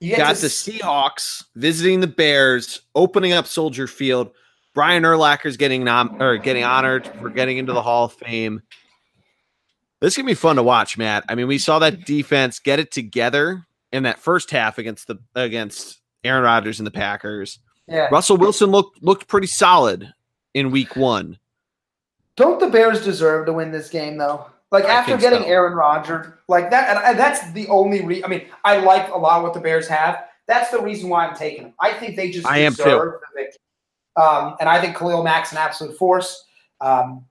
you 0.00 0.16
got 0.16 0.36
the 0.36 0.46
Seahawks 0.46 1.44
visiting 1.56 2.00
the 2.00 2.06
Bears, 2.06 2.82
opening 2.94 3.32
up 3.32 3.46
Soldier 3.46 3.86
Field. 3.86 4.30
Brian 4.78 5.02
Urlacher's 5.02 5.56
getting 5.56 5.82
nom- 5.82 6.22
or 6.22 6.36
getting 6.36 6.62
honored 6.62 7.04
for 7.20 7.30
getting 7.30 7.58
into 7.58 7.72
the 7.72 7.82
Hall 7.82 8.04
of 8.04 8.12
Fame. 8.12 8.62
This 10.00 10.12
is 10.12 10.16
gonna 10.16 10.28
be 10.28 10.34
fun 10.34 10.54
to 10.54 10.62
watch, 10.62 10.96
Matt. 10.96 11.24
I 11.28 11.34
mean, 11.34 11.48
we 11.48 11.58
saw 11.58 11.80
that 11.80 12.04
defense 12.04 12.60
get 12.60 12.78
it 12.78 12.92
together 12.92 13.66
in 13.90 14.04
that 14.04 14.20
first 14.20 14.52
half 14.52 14.78
against 14.78 15.08
the 15.08 15.18
against 15.34 15.98
Aaron 16.22 16.44
Rodgers 16.44 16.78
and 16.78 16.86
the 16.86 16.92
Packers. 16.92 17.58
Yeah. 17.88 18.06
Russell 18.12 18.36
Wilson 18.36 18.70
looked 18.70 19.02
looked 19.02 19.26
pretty 19.26 19.48
solid 19.48 20.14
in 20.54 20.70
week 20.70 20.94
one. 20.94 21.40
Don't 22.36 22.60
the 22.60 22.68
Bears 22.68 23.02
deserve 23.02 23.46
to 23.46 23.52
win 23.52 23.72
this 23.72 23.90
game 23.90 24.16
though? 24.16 24.46
Like 24.70 24.84
I 24.84 24.90
after 24.90 25.16
getting 25.16 25.42
so. 25.42 25.48
Aaron 25.48 25.72
Rodgers, 25.72 26.28
like 26.46 26.70
that, 26.70 27.04
and 27.04 27.18
that's 27.18 27.50
the 27.50 27.66
only 27.66 28.04
reason. 28.04 28.26
I 28.26 28.28
mean, 28.28 28.46
I 28.64 28.76
like 28.76 29.08
a 29.08 29.18
lot 29.18 29.38
of 29.38 29.42
what 29.42 29.54
the 29.54 29.60
Bears 29.60 29.88
have. 29.88 30.26
That's 30.46 30.70
the 30.70 30.80
reason 30.80 31.08
why 31.08 31.26
I'm 31.26 31.34
taking 31.34 31.64
them. 31.64 31.74
I 31.80 31.94
think 31.94 32.14
they 32.14 32.30
just 32.30 32.46
I 32.46 32.58
am 32.58 32.76
too. 32.76 32.84
the 32.84 33.18
victory. 33.34 33.58
Um, 34.18 34.56
and 34.60 34.68
I 34.68 34.80
think 34.80 34.96
Khalil 34.96 35.22
Mack's 35.22 35.52
an 35.52 35.58
absolute 35.58 35.96
force. 35.96 36.44
Um, 36.80 37.24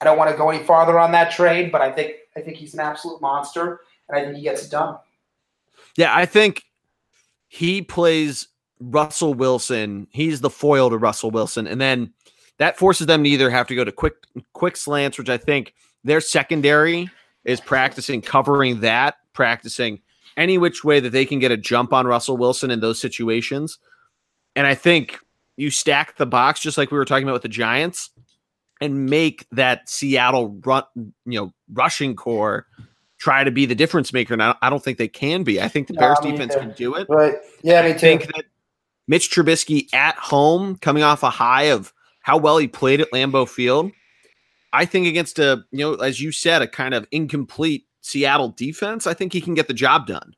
I 0.00 0.04
don't 0.04 0.18
want 0.18 0.30
to 0.30 0.36
go 0.36 0.50
any 0.50 0.62
farther 0.62 0.98
on 0.98 1.12
that 1.12 1.32
trade, 1.32 1.72
but 1.72 1.80
I 1.80 1.90
think 1.90 2.12
I 2.36 2.40
think 2.40 2.56
he's 2.56 2.74
an 2.74 2.80
absolute 2.80 3.20
monster, 3.20 3.80
and 4.08 4.18
I 4.18 4.24
think 4.24 4.36
he 4.36 4.42
gets 4.42 4.64
it 4.64 4.70
done. 4.70 4.96
Yeah, 5.96 6.14
I 6.14 6.26
think 6.26 6.64
he 7.48 7.82
plays 7.82 8.48
Russell 8.80 9.34
Wilson. 9.34 10.06
He's 10.10 10.40
the 10.40 10.50
foil 10.50 10.90
to 10.90 10.98
Russell 10.98 11.30
Wilson, 11.30 11.66
and 11.66 11.80
then 11.80 12.12
that 12.58 12.76
forces 12.76 13.06
them 13.06 13.24
to 13.24 13.30
either 13.30 13.50
have 13.50 13.66
to 13.68 13.74
go 13.74 13.84
to 13.84 13.92
quick 13.92 14.14
quick 14.52 14.76
slants, 14.76 15.18
which 15.18 15.28
I 15.28 15.38
think 15.38 15.74
their 16.04 16.20
secondary 16.20 17.10
is 17.44 17.60
practicing 17.60 18.20
covering 18.20 18.80
that, 18.80 19.16
practicing 19.32 20.00
any 20.36 20.58
which 20.58 20.84
way 20.84 21.00
that 21.00 21.10
they 21.10 21.24
can 21.24 21.38
get 21.38 21.52
a 21.52 21.56
jump 21.56 21.92
on 21.92 22.06
Russell 22.06 22.36
Wilson 22.36 22.70
in 22.70 22.80
those 22.80 23.00
situations. 23.00 23.78
And 24.56 24.66
I 24.66 24.74
think 24.74 25.18
you 25.56 25.70
stack 25.70 26.16
the 26.16 26.26
box 26.26 26.60
just 26.60 26.78
like 26.78 26.90
we 26.90 26.98
were 26.98 27.04
talking 27.04 27.24
about 27.24 27.34
with 27.34 27.42
the 27.42 27.48
Giants 27.48 28.10
and 28.80 29.06
make 29.06 29.46
that 29.52 29.88
Seattle 29.88 30.60
run, 30.64 30.82
you 30.94 31.40
know, 31.40 31.52
rushing 31.72 32.16
core 32.16 32.66
try 33.18 33.44
to 33.44 33.50
be 33.50 33.64
the 33.64 33.74
difference 33.74 34.12
maker. 34.12 34.34
And 34.34 34.42
I 34.42 34.68
don't 34.68 34.82
think 34.82 34.98
they 34.98 35.08
can 35.08 35.44
be. 35.44 35.60
I 35.60 35.68
think 35.68 35.86
the 35.86 35.94
Bears 35.94 36.18
defense 36.20 36.54
can 36.54 36.72
do 36.72 36.94
it. 36.94 37.06
Right. 37.08 37.34
Yeah, 37.62 37.82
me 37.82 37.90
too. 37.90 37.94
I 37.94 37.98
think 37.98 38.26
that 38.34 38.44
Mitch 39.08 39.30
Trubisky 39.30 39.92
at 39.94 40.16
home, 40.16 40.76
coming 40.76 41.02
off 41.02 41.22
a 41.22 41.30
high 41.30 41.64
of 41.64 41.92
how 42.20 42.36
well 42.36 42.58
he 42.58 42.68
played 42.68 43.00
at 43.00 43.10
Lambeau 43.12 43.48
Field, 43.48 43.92
I 44.72 44.84
think 44.84 45.06
against 45.06 45.38
a, 45.38 45.64
you 45.70 45.78
know, 45.78 45.94
as 45.94 46.20
you 46.20 46.32
said, 46.32 46.60
a 46.60 46.66
kind 46.66 46.94
of 46.94 47.06
incomplete 47.12 47.86
Seattle 48.00 48.50
defense, 48.50 49.06
I 49.06 49.14
think 49.14 49.32
he 49.32 49.40
can 49.40 49.54
get 49.54 49.68
the 49.68 49.74
job 49.74 50.06
done. 50.06 50.34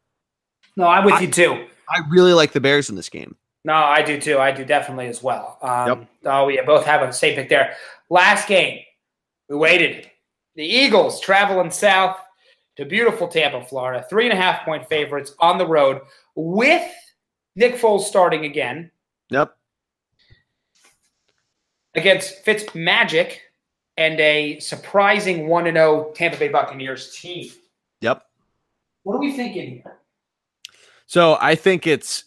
No, 0.76 0.86
I'm 0.86 1.05
with 1.05 1.14
I, 1.14 1.20
you 1.22 1.30
too. 1.30 1.66
I 1.88 2.02
really 2.09 2.34
like 2.34 2.52
the 2.52 2.60
Bears 2.60 2.90
in 2.90 2.97
this 2.97 3.09
game. 3.09 3.34
No, 3.66 3.74
I 3.74 4.01
do 4.01 4.20
too. 4.20 4.38
I 4.38 4.52
do 4.52 4.64
definitely 4.64 5.09
as 5.09 5.24
well. 5.24 5.59
Um, 5.60 5.88
yep. 5.88 6.09
Oh, 6.24 6.47
we 6.47 6.60
both 6.64 6.86
have 6.86 7.02
a 7.02 7.12
same 7.12 7.34
pick 7.34 7.48
there. 7.48 7.74
Last 8.09 8.47
game, 8.47 8.78
we 9.48 9.56
waited. 9.56 10.09
The 10.55 10.64
Eagles 10.64 11.20
traveling 11.20 11.72
south 11.72 12.16
to 12.76 12.84
beautiful 12.84 13.26
Tampa, 13.26 13.64
Florida. 13.64 14.06
Three 14.09 14.30
and 14.30 14.32
a 14.32 14.40
half 14.40 14.64
point 14.64 14.88
favorites 14.88 15.34
on 15.40 15.59
the 15.59 15.66
road 15.66 16.02
with 16.36 16.88
Nick 17.56 17.74
Foles 17.74 18.02
starting 18.02 18.44
again. 18.44 18.93
Yep. 19.30 19.56
Against 21.97 22.44
Fitz 22.44 22.72
Magic 22.72 23.43
and 23.97 24.20
a 24.20 24.60
surprising 24.60 25.48
1 25.48 25.64
0 25.64 26.12
Tampa 26.14 26.38
Bay 26.38 26.48
Buccaneers 26.48 27.16
team. 27.16 27.51
Yep. 28.01 28.24
What 29.02 29.14
are 29.16 29.20
we 29.20 29.32
thinking 29.32 29.82
here? 29.82 29.98
So 31.06 31.36
I 31.40 31.56
think 31.56 31.88
it's 31.88 32.25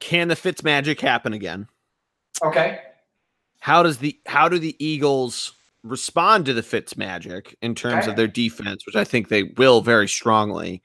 can 0.00 0.28
the 0.28 0.36
Fitz 0.36 0.64
magic 0.64 1.00
happen 1.00 1.32
again? 1.32 1.68
Okay. 2.42 2.80
How 3.60 3.82
does 3.82 3.98
the 3.98 4.18
how 4.26 4.48
do 4.48 4.58
the 4.58 4.76
Eagles 4.84 5.52
respond 5.82 6.46
to 6.46 6.54
the 6.54 6.62
Fitz 6.62 6.96
magic 6.96 7.56
in 7.62 7.74
terms 7.74 8.02
okay. 8.02 8.10
of 8.10 8.16
their 8.16 8.26
defense, 8.26 8.84
which 8.86 8.96
I 8.96 9.04
think 9.04 9.28
they 9.28 9.44
will 9.44 9.82
very 9.82 10.08
strongly? 10.08 10.82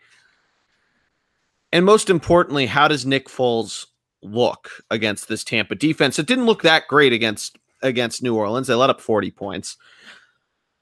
And 1.71 1.85
most 1.85 2.09
importantly, 2.09 2.65
how 2.65 2.87
does 2.87 3.05
Nick 3.05 3.27
Foles 3.27 3.85
look 4.21 4.69
against 4.91 5.27
this 5.27 5.43
Tampa 5.43 5.75
defense? 5.75 6.19
It 6.19 6.27
didn't 6.27 6.45
look 6.45 6.61
that 6.63 6.87
great 6.87 7.13
against 7.13 7.57
against 7.81 8.23
New 8.23 8.35
Orleans. 8.35 8.67
They 8.67 8.75
let 8.75 8.89
up 8.89 9.01
40 9.01 9.31
points. 9.31 9.77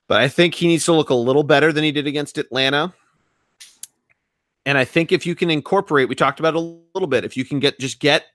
But 0.07 0.21
I 0.21 0.27
think 0.27 0.53
he 0.53 0.67
needs 0.67 0.85
to 0.85 0.93
look 0.93 1.09
a 1.09 1.15
little 1.15 1.43
better 1.43 1.71
than 1.71 1.83
he 1.83 1.91
did 1.91 2.07
against 2.07 2.37
Atlanta. 2.37 2.93
And 4.65 4.77
I 4.77 4.85
think 4.85 5.11
if 5.11 5.25
you 5.25 5.35
can 5.35 5.49
incorporate, 5.49 6.07
we 6.07 6.15
talked 6.15 6.39
about 6.39 6.55
a 6.55 6.59
little 6.59 7.07
bit, 7.07 7.25
if 7.25 7.35
you 7.35 7.43
can 7.43 7.59
get 7.59 7.79
just 7.79 7.99
get 7.99 8.25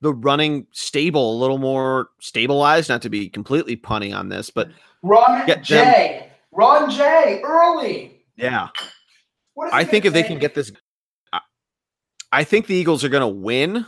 the 0.00 0.12
running 0.12 0.66
stable 0.72 1.36
a 1.36 1.38
little 1.38 1.58
more 1.58 2.08
stabilized, 2.20 2.88
not 2.88 3.02
to 3.02 3.10
be 3.10 3.28
completely 3.28 3.76
punny 3.76 4.16
on 4.16 4.28
this, 4.28 4.50
but 4.50 4.70
run 5.02 5.46
Jay, 5.62 6.20
them, 6.20 6.30
run 6.52 6.90
Jay 6.90 7.40
early. 7.44 8.20
Yeah. 8.36 8.68
I 9.72 9.84
think 9.84 10.04
if 10.04 10.12
say? 10.12 10.22
they 10.22 10.28
can 10.28 10.38
get 10.38 10.54
this, 10.54 10.72
I 12.32 12.44
think 12.44 12.66
the 12.66 12.74
Eagles 12.74 13.04
are 13.04 13.08
going 13.08 13.20
to 13.20 13.28
win. 13.28 13.86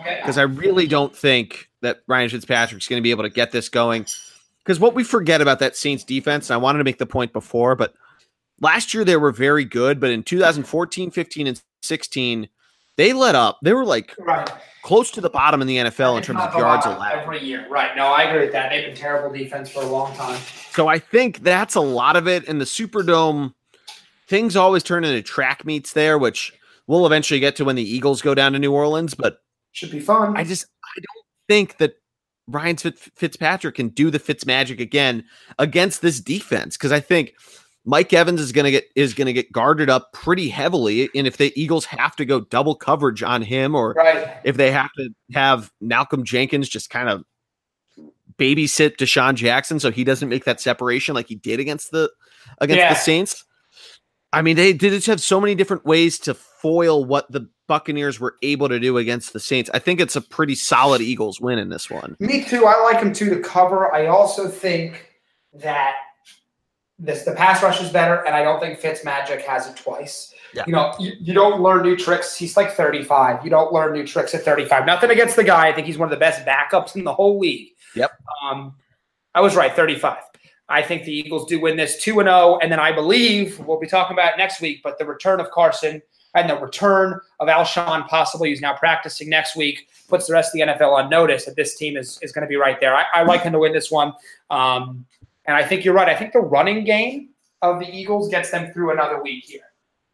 Okay. 0.00 0.18
Because 0.20 0.38
I 0.38 0.42
really 0.42 0.86
don't 0.86 1.14
think 1.14 1.70
that 1.82 2.00
Ryan 2.08 2.28
Fitzpatrick's 2.28 2.88
going 2.88 2.98
to 2.98 3.02
be 3.02 3.12
able 3.12 3.22
to 3.22 3.30
get 3.30 3.52
this 3.52 3.68
going. 3.68 4.06
Because 4.58 4.80
what 4.80 4.94
we 4.94 5.04
forget 5.04 5.40
about 5.40 5.60
that 5.60 5.76
Saints 5.76 6.04
defense, 6.04 6.50
and 6.50 6.54
I 6.54 6.56
wanted 6.56 6.78
to 6.78 6.84
make 6.84 6.98
the 6.98 7.06
point 7.06 7.32
before, 7.32 7.76
but 7.76 7.94
last 8.60 8.94
year 8.94 9.04
they 9.04 9.16
were 9.16 9.32
very 9.32 9.64
good, 9.64 10.00
but 10.00 10.10
in 10.10 10.22
2014, 10.22 11.10
15, 11.10 11.46
and 11.46 11.62
16, 11.82 12.48
they 12.96 13.12
let 13.12 13.34
up. 13.34 13.58
They 13.62 13.72
were 13.72 13.84
like 13.84 14.14
right. 14.18 14.48
close 14.82 15.10
to 15.12 15.20
the 15.20 15.30
bottom 15.30 15.60
in 15.60 15.66
the 15.66 15.78
NFL 15.78 16.16
in 16.16 16.22
terms 16.22 16.40
of 16.40 16.54
yards 16.54 16.86
allowed 16.86 17.18
every 17.18 17.44
year. 17.44 17.66
Right? 17.68 17.96
No, 17.96 18.06
I 18.06 18.24
agree 18.24 18.42
with 18.42 18.52
that. 18.52 18.70
They've 18.70 18.86
been 18.86 18.96
terrible 18.96 19.36
defense 19.36 19.70
for 19.70 19.82
a 19.82 19.86
long 19.86 20.14
time. 20.16 20.40
So 20.70 20.88
I 20.88 20.98
think 20.98 21.40
that's 21.42 21.74
a 21.74 21.80
lot 21.80 22.16
of 22.16 22.28
it. 22.28 22.44
In 22.44 22.58
the 22.58 22.64
Superdome, 22.64 23.52
things 24.28 24.56
always 24.56 24.82
turn 24.82 25.04
into 25.04 25.22
track 25.22 25.64
meets 25.64 25.92
there, 25.92 26.18
which 26.18 26.52
we'll 26.86 27.06
eventually 27.06 27.40
get 27.40 27.56
to 27.56 27.64
when 27.64 27.76
the 27.76 27.82
Eagles 27.82 28.22
go 28.22 28.34
down 28.34 28.52
to 28.52 28.58
New 28.58 28.72
Orleans. 28.72 29.14
But 29.14 29.38
should 29.72 29.90
be 29.90 30.00
fun. 30.00 30.36
I 30.36 30.44
just 30.44 30.66
I 30.84 31.00
don't 31.00 31.26
think 31.48 31.78
that 31.78 31.94
Ryan 32.46 32.76
Fitzpatrick 32.76 33.74
can 33.74 33.88
do 33.88 34.10
the 34.10 34.18
Fitz 34.18 34.46
magic 34.46 34.78
again 34.78 35.24
against 35.58 36.02
this 36.02 36.20
defense 36.20 36.76
because 36.76 36.92
I 36.92 37.00
think 37.00 37.34
Mike 37.84 38.12
Evans 38.12 38.40
is 38.40 38.52
going 38.52 38.64
to 38.64 38.70
get 38.70 38.84
is 38.94 39.12
going 39.12 39.26
to 39.26 39.32
get 39.32 39.52
guarded 39.52 39.90
up 39.90 40.12
pretty 40.12 40.48
heavily, 40.48 41.10
and 41.14 41.26
if 41.26 41.36
the 41.36 41.52
Eagles 41.60 41.84
have 41.84 42.16
to 42.16 42.24
go 42.24 42.40
double 42.40 42.74
coverage 42.74 43.22
on 43.22 43.42
him, 43.42 43.74
or 43.74 43.92
right. 43.92 44.36
if 44.44 44.56
they 44.56 44.70
have 44.70 44.90
to 44.96 45.10
have 45.34 45.70
Malcolm 45.80 46.24
Jenkins 46.24 46.68
just 46.68 46.88
kind 46.88 47.08
of 47.08 47.24
babysit 48.38 48.96
DeSean 48.96 49.34
Jackson 49.34 49.78
so 49.78 49.90
he 49.90 50.02
doesn't 50.02 50.28
make 50.28 50.44
that 50.44 50.60
separation 50.60 51.14
like 51.14 51.28
he 51.28 51.36
did 51.36 51.60
against 51.60 51.90
the 51.90 52.10
against 52.58 52.78
yeah. 52.78 52.88
the 52.88 52.98
Saints. 52.98 53.44
I 54.32 54.42
mean, 54.42 54.56
they 54.56 54.72
did 54.72 54.92
just 54.92 55.06
have 55.06 55.20
so 55.20 55.40
many 55.40 55.54
different 55.54 55.84
ways 55.84 56.18
to 56.20 56.34
foil 56.34 57.04
what 57.04 57.30
the 57.30 57.48
Buccaneers 57.68 58.18
were 58.18 58.34
able 58.42 58.68
to 58.68 58.80
do 58.80 58.98
against 58.98 59.32
the 59.32 59.40
Saints. 59.40 59.70
I 59.72 59.78
think 59.78 60.00
it's 60.00 60.16
a 60.16 60.20
pretty 60.20 60.54
solid 60.54 61.00
Eagles 61.00 61.40
win 61.40 61.58
in 61.58 61.68
this 61.68 61.88
one. 61.88 62.16
Me 62.18 62.44
too. 62.44 62.66
I 62.66 62.82
like 62.82 63.00
them 63.00 63.12
too 63.12 63.30
to 63.30 63.40
cover. 63.40 63.94
I 63.94 64.06
also 64.06 64.48
think 64.48 65.12
that 65.52 65.94
this 66.98 67.24
the 67.24 67.32
pass 67.32 67.62
rush 67.62 67.82
is 67.82 67.90
better, 67.90 68.24
and 68.26 68.34
I 68.34 68.42
don't 68.42 68.60
think 68.60 68.78
Fitz 68.78 69.04
Magic 69.04 69.42
has 69.42 69.68
it 69.68 69.76
twice. 69.76 70.32
Yeah. 70.54 70.62
You 70.66 70.72
know, 70.72 70.94
you, 71.00 71.12
you 71.20 71.34
don't 71.34 71.60
learn 71.60 71.82
new 71.82 71.96
tricks. 71.96 72.36
He's 72.36 72.56
like 72.56 72.72
35. 72.72 73.44
You 73.44 73.50
don't 73.50 73.72
learn 73.72 73.92
new 73.92 74.06
tricks 74.06 74.34
at 74.34 74.42
35. 74.42 74.86
Nothing 74.86 75.10
against 75.10 75.34
the 75.34 75.42
guy. 75.42 75.66
I 75.66 75.72
think 75.72 75.86
he's 75.86 75.98
one 75.98 76.06
of 76.06 76.10
the 76.10 76.16
best 76.16 76.46
backups 76.46 76.94
in 76.94 77.02
the 77.02 77.12
whole 77.12 77.40
league. 77.40 77.70
Yep. 77.96 78.12
Um, 78.42 78.74
I 79.34 79.40
was 79.40 79.56
right, 79.56 79.74
35. 79.74 80.18
I 80.68 80.80
think 80.80 81.04
the 81.04 81.12
Eagles 81.12 81.46
do 81.46 81.60
win 81.60 81.76
this 81.76 82.02
2 82.02 82.20
and 82.20 82.28
0. 82.28 82.58
And 82.62 82.70
then 82.70 82.78
I 82.78 82.92
believe 82.92 83.58
we'll 83.60 83.80
be 83.80 83.88
talking 83.88 84.16
about 84.16 84.38
next 84.38 84.60
week, 84.60 84.80
but 84.82 84.98
the 84.98 85.04
return 85.04 85.40
of 85.40 85.50
Carson 85.50 86.00
and 86.34 86.48
the 86.48 86.56
return 86.56 87.20
of 87.40 87.48
Alshon, 87.48 88.06
possibly 88.08 88.50
who's 88.50 88.60
now 88.60 88.74
practicing 88.74 89.28
next 89.28 89.56
week, 89.56 89.88
puts 90.08 90.26
the 90.26 90.32
rest 90.32 90.54
of 90.54 90.60
the 90.60 90.72
NFL 90.72 90.92
on 90.92 91.10
notice 91.10 91.44
that 91.44 91.56
this 91.56 91.76
team 91.76 91.96
is, 91.96 92.18
is 92.22 92.32
going 92.32 92.42
to 92.42 92.48
be 92.48 92.56
right 92.56 92.80
there. 92.80 92.94
I, 92.94 93.04
I 93.12 93.22
like 93.22 93.42
him 93.42 93.52
to 93.52 93.58
win 93.58 93.72
this 93.72 93.90
one. 93.90 94.12
Um, 94.50 95.04
and 95.46 95.56
I 95.56 95.64
think 95.64 95.84
you're 95.84 95.94
right. 95.94 96.08
I 96.08 96.16
think 96.16 96.32
the 96.32 96.40
running 96.40 96.84
game 96.84 97.30
of 97.62 97.78
the 97.80 97.88
Eagles 97.88 98.28
gets 98.28 98.50
them 98.50 98.72
through 98.72 98.92
another 98.92 99.22
week 99.22 99.44
here. 99.44 99.60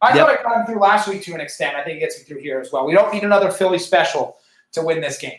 I 0.01 0.15
yep. 0.15 0.25
thought 0.25 0.33
it 0.33 0.43
got 0.43 0.55
them 0.55 0.65
through 0.65 0.81
last 0.81 1.07
week 1.07 1.21
to 1.23 1.33
an 1.33 1.41
extent. 1.41 1.75
I 1.75 1.83
think 1.83 1.97
it 1.97 1.99
gets 1.99 2.17
them 2.17 2.25
through 2.25 2.41
here 2.41 2.59
as 2.59 2.71
well. 2.71 2.85
We 2.85 2.93
don't 2.93 3.13
need 3.13 3.23
another 3.23 3.51
Philly 3.51 3.77
special 3.77 4.37
to 4.73 4.81
win 4.81 4.99
this 4.99 5.17
game. 5.17 5.37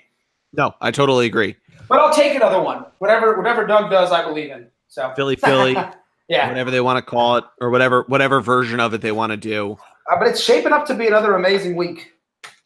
No, 0.53 0.75
I 0.81 0.91
totally 0.91 1.27
agree. 1.27 1.57
But 1.89 1.99
I'll 1.99 2.15
take 2.15 2.35
another 2.35 2.63
one. 2.63 2.85
Whatever 2.99 3.37
whatever 3.37 3.67
Doug 3.67 3.91
does, 3.91 4.13
I 4.13 4.23
believe 4.23 4.51
in. 4.51 4.69
So 4.89 5.13
Philly, 5.17 5.37
Philly, 5.37 5.77
yeah, 6.29 6.49
whatever 6.49 6.71
they 6.71 6.81
want 6.81 6.99
to 6.99 7.03
call 7.03 7.39
it, 7.39 7.45
or 7.61 7.71
whatever 7.71 8.03
whatever 8.03 8.41
version 8.41 8.79
of 8.79 8.95
it 8.95 9.01
they 9.01 9.13
want 9.13 9.31
to 9.31 9.37
do. 9.37 9.79
Uh, 10.11 10.19
but 10.19 10.29
it's 10.29 10.41
shaping 10.41 10.73
up 10.73 10.87
to 10.87 10.95
be 10.95 11.07
another 11.07 11.35
amazing 11.35 11.75
week. 11.75 12.13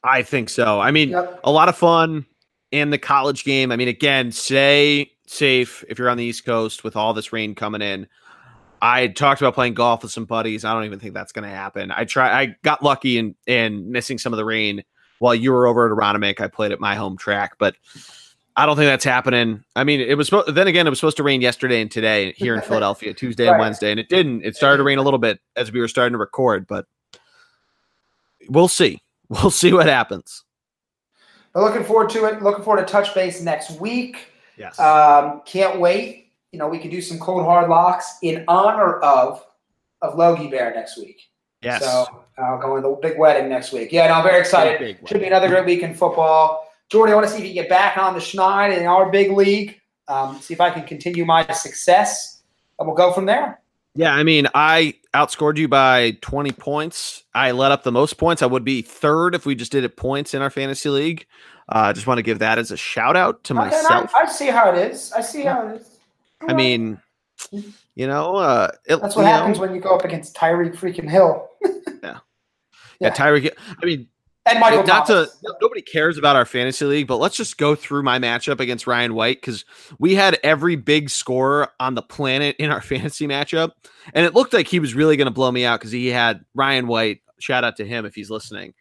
I 0.04 0.22
think 0.22 0.48
so. 0.48 0.80
I 0.80 0.90
mean, 0.90 1.10
yep. 1.10 1.40
a 1.44 1.50
lot 1.50 1.68
of 1.68 1.76
fun 1.76 2.26
in 2.72 2.90
the 2.90 2.98
college 2.98 3.44
game. 3.44 3.72
I 3.72 3.76
mean, 3.76 3.88
again, 3.88 4.32
stay 4.32 5.10
safe 5.26 5.84
if 5.88 5.98
you're 5.98 6.08
on 6.08 6.16
the 6.16 6.24
East 6.24 6.44
Coast 6.44 6.84
with 6.84 6.96
all 6.96 7.14
this 7.14 7.32
rain 7.32 7.54
coming 7.54 7.82
in. 7.82 8.06
I 8.80 9.08
talked 9.08 9.40
about 9.40 9.54
playing 9.54 9.74
golf 9.74 10.02
with 10.02 10.12
some 10.12 10.26
buddies. 10.26 10.64
I 10.64 10.72
don't 10.72 10.84
even 10.84 10.98
think 10.98 11.14
that's 11.14 11.32
going 11.32 11.48
to 11.48 11.54
happen. 11.54 11.90
I 11.90 12.04
try. 12.04 12.40
I 12.40 12.56
got 12.62 12.82
lucky 12.82 13.18
in 13.18 13.34
in 13.46 13.90
missing 13.90 14.18
some 14.18 14.32
of 14.32 14.36
the 14.36 14.44
rain 14.44 14.84
while 15.18 15.34
you 15.34 15.52
were 15.52 15.66
over 15.66 15.86
at 15.86 15.96
Aronimink. 15.96 16.40
I 16.40 16.48
played 16.48 16.72
at 16.72 16.80
my 16.80 16.94
home 16.94 17.16
track, 17.16 17.54
but 17.58 17.76
I 18.56 18.64
don't 18.64 18.76
think 18.76 18.86
that's 18.86 19.04
happening. 19.04 19.64
I 19.74 19.84
mean, 19.84 20.00
it 20.00 20.16
was 20.16 20.30
then 20.48 20.66
again, 20.66 20.86
it 20.86 20.90
was 20.90 20.98
supposed 20.98 21.18
to 21.18 21.22
rain 21.22 21.40
yesterday 21.40 21.80
and 21.80 21.90
today 21.90 22.32
here 22.36 22.54
in 22.54 22.60
Philadelphia, 22.62 23.12
Tuesday 23.12 23.44
right. 23.44 23.52
and 23.52 23.60
Wednesday, 23.60 23.90
and 23.90 24.00
it 24.00 24.08
didn't. 24.08 24.44
It 24.44 24.56
started 24.56 24.78
to 24.78 24.82
rain 24.82 24.98
a 24.98 25.02
little 25.02 25.18
bit 25.18 25.40
as 25.56 25.72
we 25.72 25.80
were 25.80 25.88
starting 25.88 26.12
to 26.12 26.18
record, 26.18 26.66
but 26.66 26.86
we'll 28.48 28.68
see. 28.68 29.02
We'll 29.28 29.50
see 29.62 29.72
what 29.72 29.86
happens. 29.86 30.44
looking 31.54 31.84
forward 31.84 32.10
to 32.10 32.24
it. 32.26 32.42
Looking 32.42 32.64
forward 32.64 32.86
to 32.86 32.90
touch 32.90 33.14
base 33.14 33.40
next 33.42 33.72
week. 33.80 34.28
Yes. 34.56 34.78
Um, 34.78 35.42
can't 35.44 35.80
wait. 35.80 36.32
You 36.52 36.58
know, 36.58 36.68
we 36.68 36.78
can 36.78 36.90
do 36.90 37.00
some 37.00 37.18
cold 37.18 37.44
hard 37.44 37.68
locks 37.68 38.18
in 38.22 38.44
honor 38.48 38.98
of 39.00 39.44
of 40.02 40.16
Logie 40.16 40.48
Bear 40.48 40.74
next 40.74 40.98
week. 40.98 41.20
Yes. 41.62 41.82
So 41.82 42.24
I'll 42.38 42.58
go 42.58 42.76
to 42.76 42.82
the 42.82 42.90
big 43.02 43.18
wedding 43.18 43.48
next 43.48 43.72
week. 43.72 43.90
Yeah, 43.92 44.08
no, 44.08 44.14
I'm 44.14 44.22
very 44.22 44.40
excited. 44.40 44.98
Should 45.06 45.20
be 45.20 45.26
another 45.26 45.48
great 45.48 45.64
week 45.64 45.82
in 45.82 45.94
football. 45.94 46.70
Geordie, 46.88 47.12
I 47.12 47.14
want 47.16 47.26
to 47.26 47.32
see 47.32 47.40
if 47.40 47.48
you 47.48 47.54
get 47.54 47.68
back 47.68 47.98
on 47.98 48.14
the 48.14 48.20
schneid 48.20 48.76
in 48.78 48.86
our 48.86 49.10
big 49.10 49.32
league. 49.32 49.80
um, 50.08 50.38
see 50.40 50.54
if 50.54 50.60
I 50.60 50.70
can 50.70 50.84
continue 50.84 51.24
my 51.24 51.46
success, 51.52 52.42
and 52.78 52.86
we'll 52.86 52.96
go 52.96 53.12
from 53.12 53.26
there. 53.26 53.60
Yeah, 53.96 54.14
I 54.14 54.22
mean, 54.22 54.46
I 54.54 54.94
outscored 55.14 55.56
you 55.56 55.68
by 55.68 56.18
20 56.20 56.52
points. 56.52 57.24
I 57.34 57.52
let 57.52 57.72
up 57.72 57.82
the 57.82 57.90
most 57.90 58.18
points. 58.18 58.42
I 58.42 58.46
would 58.46 58.64
be 58.64 58.82
third 58.82 59.34
if 59.34 59.46
we 59.46 59.54
just 59.54 59.72
did 59.72 59.84
it 59.84 59.96
points 59.96 60.34
in 60.34 60.42
our 60.42 60.50
fantasy 60.50 60.90
league. 60.90 61.26
Uh, 61.68 61.78
I 61.78 61.90
uh, 61.90 61.92
just 61.92 62.06
want 62.06 62.18
to 62.18 62.22
give 62.22 62.38
that 62.38 62.58
as 62.58 62.70
a 62.70 62.76
shout 62.76 63.16
out 63.16 63.42
to 63.44 63.54
myself. 63.54 64.12
I, 64.14 64.22
I, 64.22 64.26
see 64.26 64.46
how 64.46 64.70
it 64.72 64.90
is. 64.90 65.12
I 65.12 65.20
see 65.20 65.42
how 65.42 65.66
it 65.66 65.80
is. 65.80 65.98
I 66.46 66.52
mean, 66.52 67.00
you 67.50 68.06
know, 68.06 68.36
uh, 68.36 68.68
it, 68.86 69.00
that's 69.00 69.16
what 69.16 69.26
happens 69.26 69.56
know. 69.56 69.62
when 69.62 69.74
you 69.74 69.80
go 69.80 69.96
up 69.96 70.04
against 70.04 70.36
Tyreek 70.36 70.76
freaking 70.76 71.10
Hill. 71.10 71.48
yeah. 72.02 72.18
Yeah, 73.00 73.10
Tyreek. 73.10 73.50
I 73.82 73.84
mean, 73.84 74.08
and 74.46 74.60
Michael 74.60 74.84
not 74.84 75.08
Thomas. 75.08 75.36
to 75.40 75.56
nobody 75.60 75.82
cares 75.82 76.18
about 76.18 76.36
our 76.36 76.44
fantasy 76.44 76.84
league, 76.84 77.08
but 77.08 77.16
let's 77.16 77.36
just 77.36 77.58
go 77.58 77.74
through 77.74 78.04
my 78.04 78.18
matchup 78.18 78.60
against 78.60 78.86
Ryan 78.86 79.14
White 79.14 79.40
because 79.40 79.64
we 79.98 80.14
had 80.14 80.38
every 80.44 80.76
big 80.76 81.10
scorer 81.10 81.68
on 81.80 81.94
the 81.94 82.02
planet 82.02 82.54
in 82.58 82.70
our 82.70 82.80
fantasy 82.82 83.26
matchup, 83.26 83.72
and 84.14 84.24
it 84.24 84.34
looked 84.34 84.52
like 84.52 84.68
he 84.68 84.78
was 84.78 84.94
really 84.94 85.16
going 85.16 85.26
to 85.26 85.32
blow 85.32 85.50
me 85.50 85.64
out 85.64 85.80
because 85.80 85.92
he 85.92 86.06
had 86.06 86.44
Ryan 86.54 86.86
White. 86.86 87.22
Shout 87.40 87.64
out 87.64 87.76
to 87.76 87.84
him 87.84 88.06
if 88.06 88.14
he's 88.14 88.30
listening. 88.30 88.74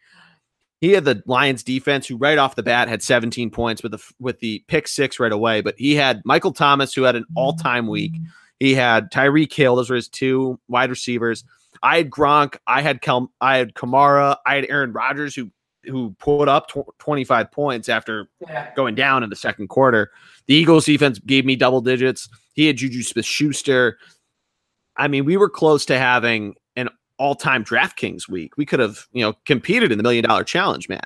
He 0.80 0.92
had 0.92 1.04
the 1.04 1.22
Lions 1.26 1.62
defense 1.62 2.06
who 2.06 2.16
right 2.16 2.38
off 2.38 2.54
the 2.54 2.62
bat 2.62 2.88
had 2.88 3.02
17 3.02 3.50
points 3.50 3.82
with 3.82 3.92
the 3.92 4.12
with 4.18 4.40
the 4.40 4.62
pick 4.68 4.88
six 4.88 5.18
right 5.18 5.32
away, 5.32 5.60
but 5.60 5.74
he 5.78 5.94
had 5.94 6.22
Michael 6.24 6.52
Thomas 6.52 6.92
who 6.92 7.02
had 7.02 7.16
an 7.16 7.24
all 7.34 7.54
time 7.54 7.86
week. 7.86 8.12
He 8.60 8.74
had 8.74 9.10
Tyreek 9.10 9.52
Hill; 9.52 9.76
those 9.76 9.90
were 9.90 9.96
his 9.96 10.08
two 10.08 10.58
wide 10.68 10.90
receivers. 10.90 11.44
I 11.82 11.98
had 11.98 12.10
Gronk, 12.10 12.56
I 12.66 12.82
had 12.82 13.00
Kel, 13.00 13.32
I 13.40 13.56
had 13.56 13.74
Kamara, 13.74 14.36
I 14.46 14.56
had 14.56 14.66
Aaron 14.68 14.92
Rodgers 14.92 15.34
who 15.34 15.50
who 15.84 16.14
put 16.18 16.48
up 16.48 16.68
tw- 16.68 16.98
25 16.98 17.50
points 17.52 17.88
after 17.88 18.28
yeah. 18.40 18.74
going 18.74 18.94
down 18.94 19.22
in 19.22 19.30
the 19.30 19.36
second 19.36 19.68
quarter. 19.68 20.10
The 20.46 20.54
Eagles 20.54 20.84
defense 20.84 21.18
gave 21.20 21.44
me 21.44 21.56
double 21.56 21.80
digits. 21.80 22.28
He 22.54 22.66
had 22.66 22.76
Juju 22.76 23.02
Smith 23.02 23.24
Schuster. 23.24 23.98
I 24.96 25.08
mean, 25.08 25.24
we 25.24 25.36
were 25.36 25.50
close 25.50 25.84
to 25.86 25.98
having 25.98 26.56
all-time 27.18 27.64
DraftKings 27.64 28.28
week. 28.28 28.56
We 28.56 28.66
could 28.66 28.80
have, 28.80 29.06
you 29.12 29.22
know, 29.22 29.34
competed 29.44 29.92
in 29.92 29.98
the 29.98 30.02
million 30.02 30.24
dollar 30.24 30.44
challenge, 30.44 30.88
man. 30.88 31.00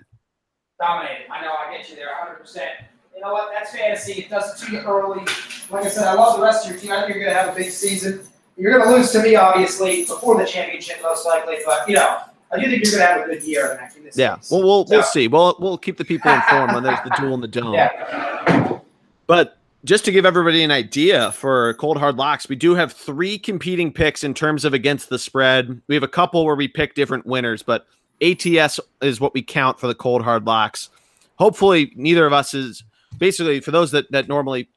Dominated. 0.80 1.30
I 1.30 1.42
know. 1.42 1.52
I 1.52 1.76
get 1.76 1.88
you 1.88 1.96
there, 1.96 2.08
100. 2.18 2.40
percent 2.40 2.70
You 3.14 3.22
know 3.22 3.32
what? 3.32 3.50
That's 3.52 3.74
fantasy. 3.76 4.12
It 4.12 4.30
does 4.30 4.62
it 4.62 4.66
to 4.66 4.72
you 4.72 4.80
early. 4.80 5.24
Like 5.70 5.84
I 5.84 5.88
said, 5.88 6.06
I 6.06 6.14
love 6.14 6.36
the 6.38 6.42
rest 6.42 6.66
of 6.66 6.72
your 6.72 6.80
team. 6.80 6.92
I 6.92 7.02
think 7.02 7.16
you're 7.16 7.24
going 7.24 7.34
to 7.34 7.40
have 7.40 7.52
a 7.54 7.56
big 7.56 7.70
season. 7.70 8.20
You're 8.56 8.72
going 8.78 8.90
to 8.90 8.96
lose 8.96 9.10
to 9.12 9.22
me, 9.22 9.36
obviously, 9.36 10.04
before 10.04 10.38
the 10.38 10.46
championship, 10.46 10.98
most 11.02 11.26
likely. 11.26 11.56
But 11.64 11.88
you 11.88 11.94
know, 11.96 12.20
I 12.52 12.58
do 12.58 12.68
think 12.68 12.84
you're 12.84 12.98
going 12.98 13.06
to 13.06 13.14
have 13.14 13.22
a 13.22 13.34
good 13.34 13.42
year 13.42 13.90
in 13.96 14.04
this. 14.04 14.16
Yeah, 14.16 14.36
well, 14.50 14.62
we'll 14.62 14.86
so. 14.86 14.96
we'll 14.96 15.02
see. 15.04 15.28
We'll 15.28 15.56
we'll 15.60 15.78
keep 15.78 15.96
the 15.96 16.04
people 16.04 16.30
informed 16.32 16.74
when 16.74 16.82
there's 16.82 16.98
the 17.04 17.14
duel 17.18 17.34
in 17.34 17.40
the 17.40 17.48
dome. 17.60 17.74
Yeah. 17.74 18.80
But 19.26 19.59
just 19.84 20.04
to 20.04 20.12
give 20.12 20.26
everybody 20.26 20.62
an 20.62 20.70
idea 20.70 21.32
for 21.32 21.74
cold 21.74 21.96
hard 21.96 22.16
locks, 22.16 22.48
we 22.48 22.56
do 22.56 22.74
have 22.74 22.92
three 22.92 23.38
competing 23.38 23.92
picks 23.92 24.22
in 24.22 24.34
terms 24.34 24.64
of 24.64 24.74
against 24.74 25.08
the 25.08 25.18
spread. 25.18 25.80
We 25.88 25.94
have 25.94 26.04
a 26.04 26.08
couple 26.08 26.44
where 26.44 26.54
we 26.54 26.68
pick 26.68 26.94
different 26.94 27.26
winners, 27.26 27.62
but 27.62 27.86
ATS 28.20 28.78
is 29.00 29.20
what 29.20 29.32
we 29.32 29.42
count 29.42 29.80
for 29.80 29.86
the 29.86 29.94
cold 29.94 30.22
hard 30.22 30.46
locks. 30.46 30.90
Hopefully, 31.36 31.92
neither 31.96 32.26
of 32.26 32.32
us 32.32 32.52
is 32.52 32.84
basically 33.16 33.60
for 33.60 33.70
those 33.70 33.90
that 33.92 34.10
that 34.12 34.28
normally 34.28 34.68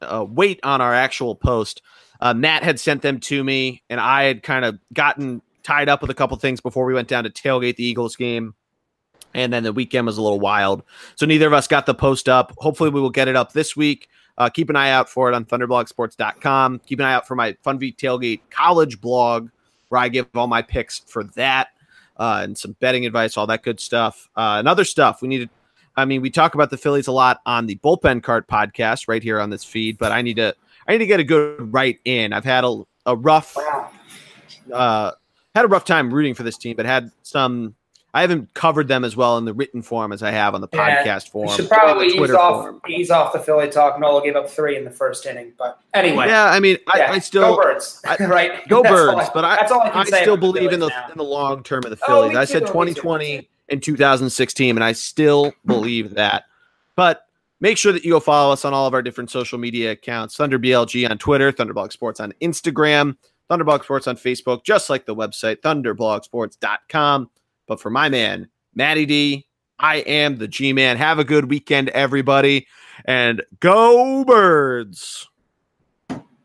uh, 0.00 0.24
wait 0.28 0.60
on 0.62 0.80
our 0.80 0.94
actual 0.94 1.34
post. 1.34 1.82
Uh, 2.20 2.32
Matt 2.32 2.62
had 2.62 2.78
sent 2.78 3.02
them 3.02 3.18
to 3.18 3.42
me, 3.42 3.82
and 3.90 3.98
I 3.98 4.24
had 4.24 4.44
kind 4.44 4.64
of 4.64 4.78
gotten 4.92 5.42
tied 5.64 5.88
up 5.88 6.02
with 6.02 6.10
a 6.10 6.14
couple 6.14 6.36
things 6.36 6.60
before 6.60 6.84
we 6.84 6.94
went 6.94 7.08
down 7.08 7.24
to 7.24 7.30
tailgate 7.30 7.76
the 7.76 7.84
Eagles 7.84 8.14
game. 8.14 8.54
And 9.34 9.52
then 9.52 9.62
the 9.62 9.72
weekend 9.72 10.06
was 10.06 10.18
a 10.18 10.22
little 10.22 10.38
wild. 10.38 10.82
So 11.16 11.26
neither 11.26 11.46
of 11.46 11.52
us 11.52 11.66
got 11.66 11.86
the 11.86 11.94
post 11.94 12.28
up. 12.28 12.52
Hopefully, 12.58 12.90
we 12.90 13.00
will 13.00 13.10
get 13.10 13.26
it 13.26 13.34
up 13.34 13.52
this 13.52 13.74
week. 13.74 14.08
Uh, 14.38 14.48
keep 14.48 14.70
an 14.70 14.76
eye 14.76 14.90
out 14.90 15.08
for 15.08 15.28
it 15.30 15.34
on 15.34 15.44
thunderblogsports.com. 15.44 16.80
Keep 16.86 17.00
an 17.00 17.04
eye 17.04 17.14
out 17.14 17.26
for 17.26 17.34
my 17.34 17.52
Funvee 17.64 17.96
Tailgate 17.96 18.40
college 18.50 19.00
blog, 19.00 19.50
where 19.88 20.00
I 20.00 20.08
give 20.08 20.26
all 20.34 20.46
my 20.46 20.62
picks 20.62 21.00
for 21.00 21.24
that 21.24 21.68
uh, 22.16 22.40
and 22.42 22.56
some 22.56 22.72
betting 22.80 23.06
advice, 23.06 23.36
all 23.36 23.46
that 23.46 23.62
good 23.62 23.80
stuff. 23.80 24.28
Uh, 24.36 24.56
and 24.58 24.68
other 24.68 24.84
stuff 24.84 25.22
we 25.22 25.28
need 25.28 25.40
to, 25.40 25.50
I 25.96 26.04
mean, 26.04 26.22
we 26.22 26.30
talk 26.30 26.54
about 26.54 26.70
the 26.70 26.78
Phillies 26.78 27.06
a 27.06 27.12
lot 27.12 27.40
on 27.44 27.66
the 27.66 27.76
Bullpen 27.76 28.22
Cart 28.22 28.48
podcast 28.48 29.08
right 29.08 29.22
here 29.22 29.38
on 29.38 29.50
this 29.50 29.64
feed, 29.64 29.98
but 29.98 30.12
I 30.12 30.22
need 30.22 30.36
to, 30.36 30.54
I 30.88 30.92
need 30.92 30.98
to 30.98 31.06
get 31.06 31.20
a 31.20 31.24
good 31.24 31.72
right 31.72 31.98
in. 32.04 32.32
I've 32.32 32.44
had 32.44 32.64
a, 32.64 32.82
a 33.04 33.14
rough, 33.14 33.56
uh, 34.72 35.12
had 35.54 35.64
a 35.64 35.68
rough 35.68 35.84
time 35.84 36.12
rooting 36.12 36.34
for 36.34 36.42
this 36.42 36.56
team, 36.56 36.76
but 36.76 36.86
had 36.86 37.10
some. 37.22 37.74
I 38.14 38.20
haven't 38.20 38.52
covered 38.52 38.88
them 38.88 39.04
as 39.04 39.16
well 39.16 39.38
in 39.38 39.46
the 39.46 39.54
written 39.54 39.80
form 39.80 40.12
as 40.12 40.22
I 40.22 40.30
have 40.32 40.54
on 40.54 40.60
the 40.60 40.68
yeah, 40.72 41.02
podcast 41.02 41.30
form. 41.30 41.48
should 41.48 41.68
probably 41.68 42.08
ease 42.08 42.30
off, 42.30 42.64
form. 42.64 42.80
ease 42.86 43.10
off 43.10 43.32
the 43.32 43.38
Philly 43.38 43.70
talk. 43.70 43.98
Nola 43.98 44.22
gave 44.22 44.36
up 44.36 44.50
three 44.50 44.76
in 44.76 44.84
the 44.84 44.90
first 44.90 45.24
inning, 45.24 45.52
but 45.56 45.80
anyway. 45.94 46.26
Yeah, 46.26 46.44
I 46.44 46.60
mean, 46.60 46.76
yeah, 46.94 47.10
I, 47.10 47.14
I, 47.14 47.18
still 47.20 47.56
go 47.56 47.62
birds, 47.62 48.02
I, 48.04 48.16
right? 48.26 48.68
Go 48.68 48.82
that's 48.82 48.94
birds, 48.94 49.28
I, 49.28 49.30
but 49.32 49.44
I, 49.46 49.56
I, 49.56 50.00
I 50.00 50.04
still 50.04 50.36
believe 50.36 50.72
in 50.72 50.80
the 50.80 50.90
in 51.10 51.16
the 51.16 51.24
long 51.24 51.62
term 51.62 51.84
of 51.84 51.90
the 51.90 51.98
oh, 52.02 52.06
Phillies. 52.06 52.36
Oh, 52.36 52.40
I 52.40 52.44
said 52.44 52.66
2020 52.66 53.48
and 53.70 53.82
2016, 53.82 54.76
and 54.76 54.84
I 54.84 54.92
still 54.92 55.54
believe 55.64 56.14
that. 56.14 56.44
But 56.96 57.24
make 57.60 57.78
sure 57.78 57.92
that 57.92 58.04
you 58.04 58.10
go 58.12 58.20
follow 58.20 58.52
us 58.52 58.66
on 58.66 58.74
all 58.74 58.86
of 58.86 58.92
our 58.92 59.00
different 59.00 59.30
social 59.30 59.58
media 59.58 59.92
accounts: 59.92 60.36
Thunder 60.36 60.58
BLG 60.58 61.08
on 61.08 61.16
Twitter, 61.16 61.50
Thunderblog 61.50 61.92
Sports 61.92 62.20
on 62.20 62.34
Instagram. 62.42 63.16
Thunderblog 63.50 63.84
Sports 63.84 64.06
on 64.06 64.16
Facebook, 64.16 64.64
just 64.64 64.90
like 64.90 65.06
the 65.06 65.14
website, 65.14 65.60
thunderblogsports.com. 65.60 67.30
But 67.66 67.80
for 67.80 67.90
my 67.90 68.08
man, 68.08 68.48
Matty 68.74 69.06
D, 69.06 69.46
I 69.78 69.96
am 69.96 70.36
the 70.36 70.48
G 70.48 70.72
Man. 70.72 70.96
Have 70.96 71.18
a 71.18 71.24
good 71.24 71.50
weekend, 71.50 71.88
everybody, 71.90 72.66
and 73.04 73.42
go 73.60 74.24
birds. 74.24 75.28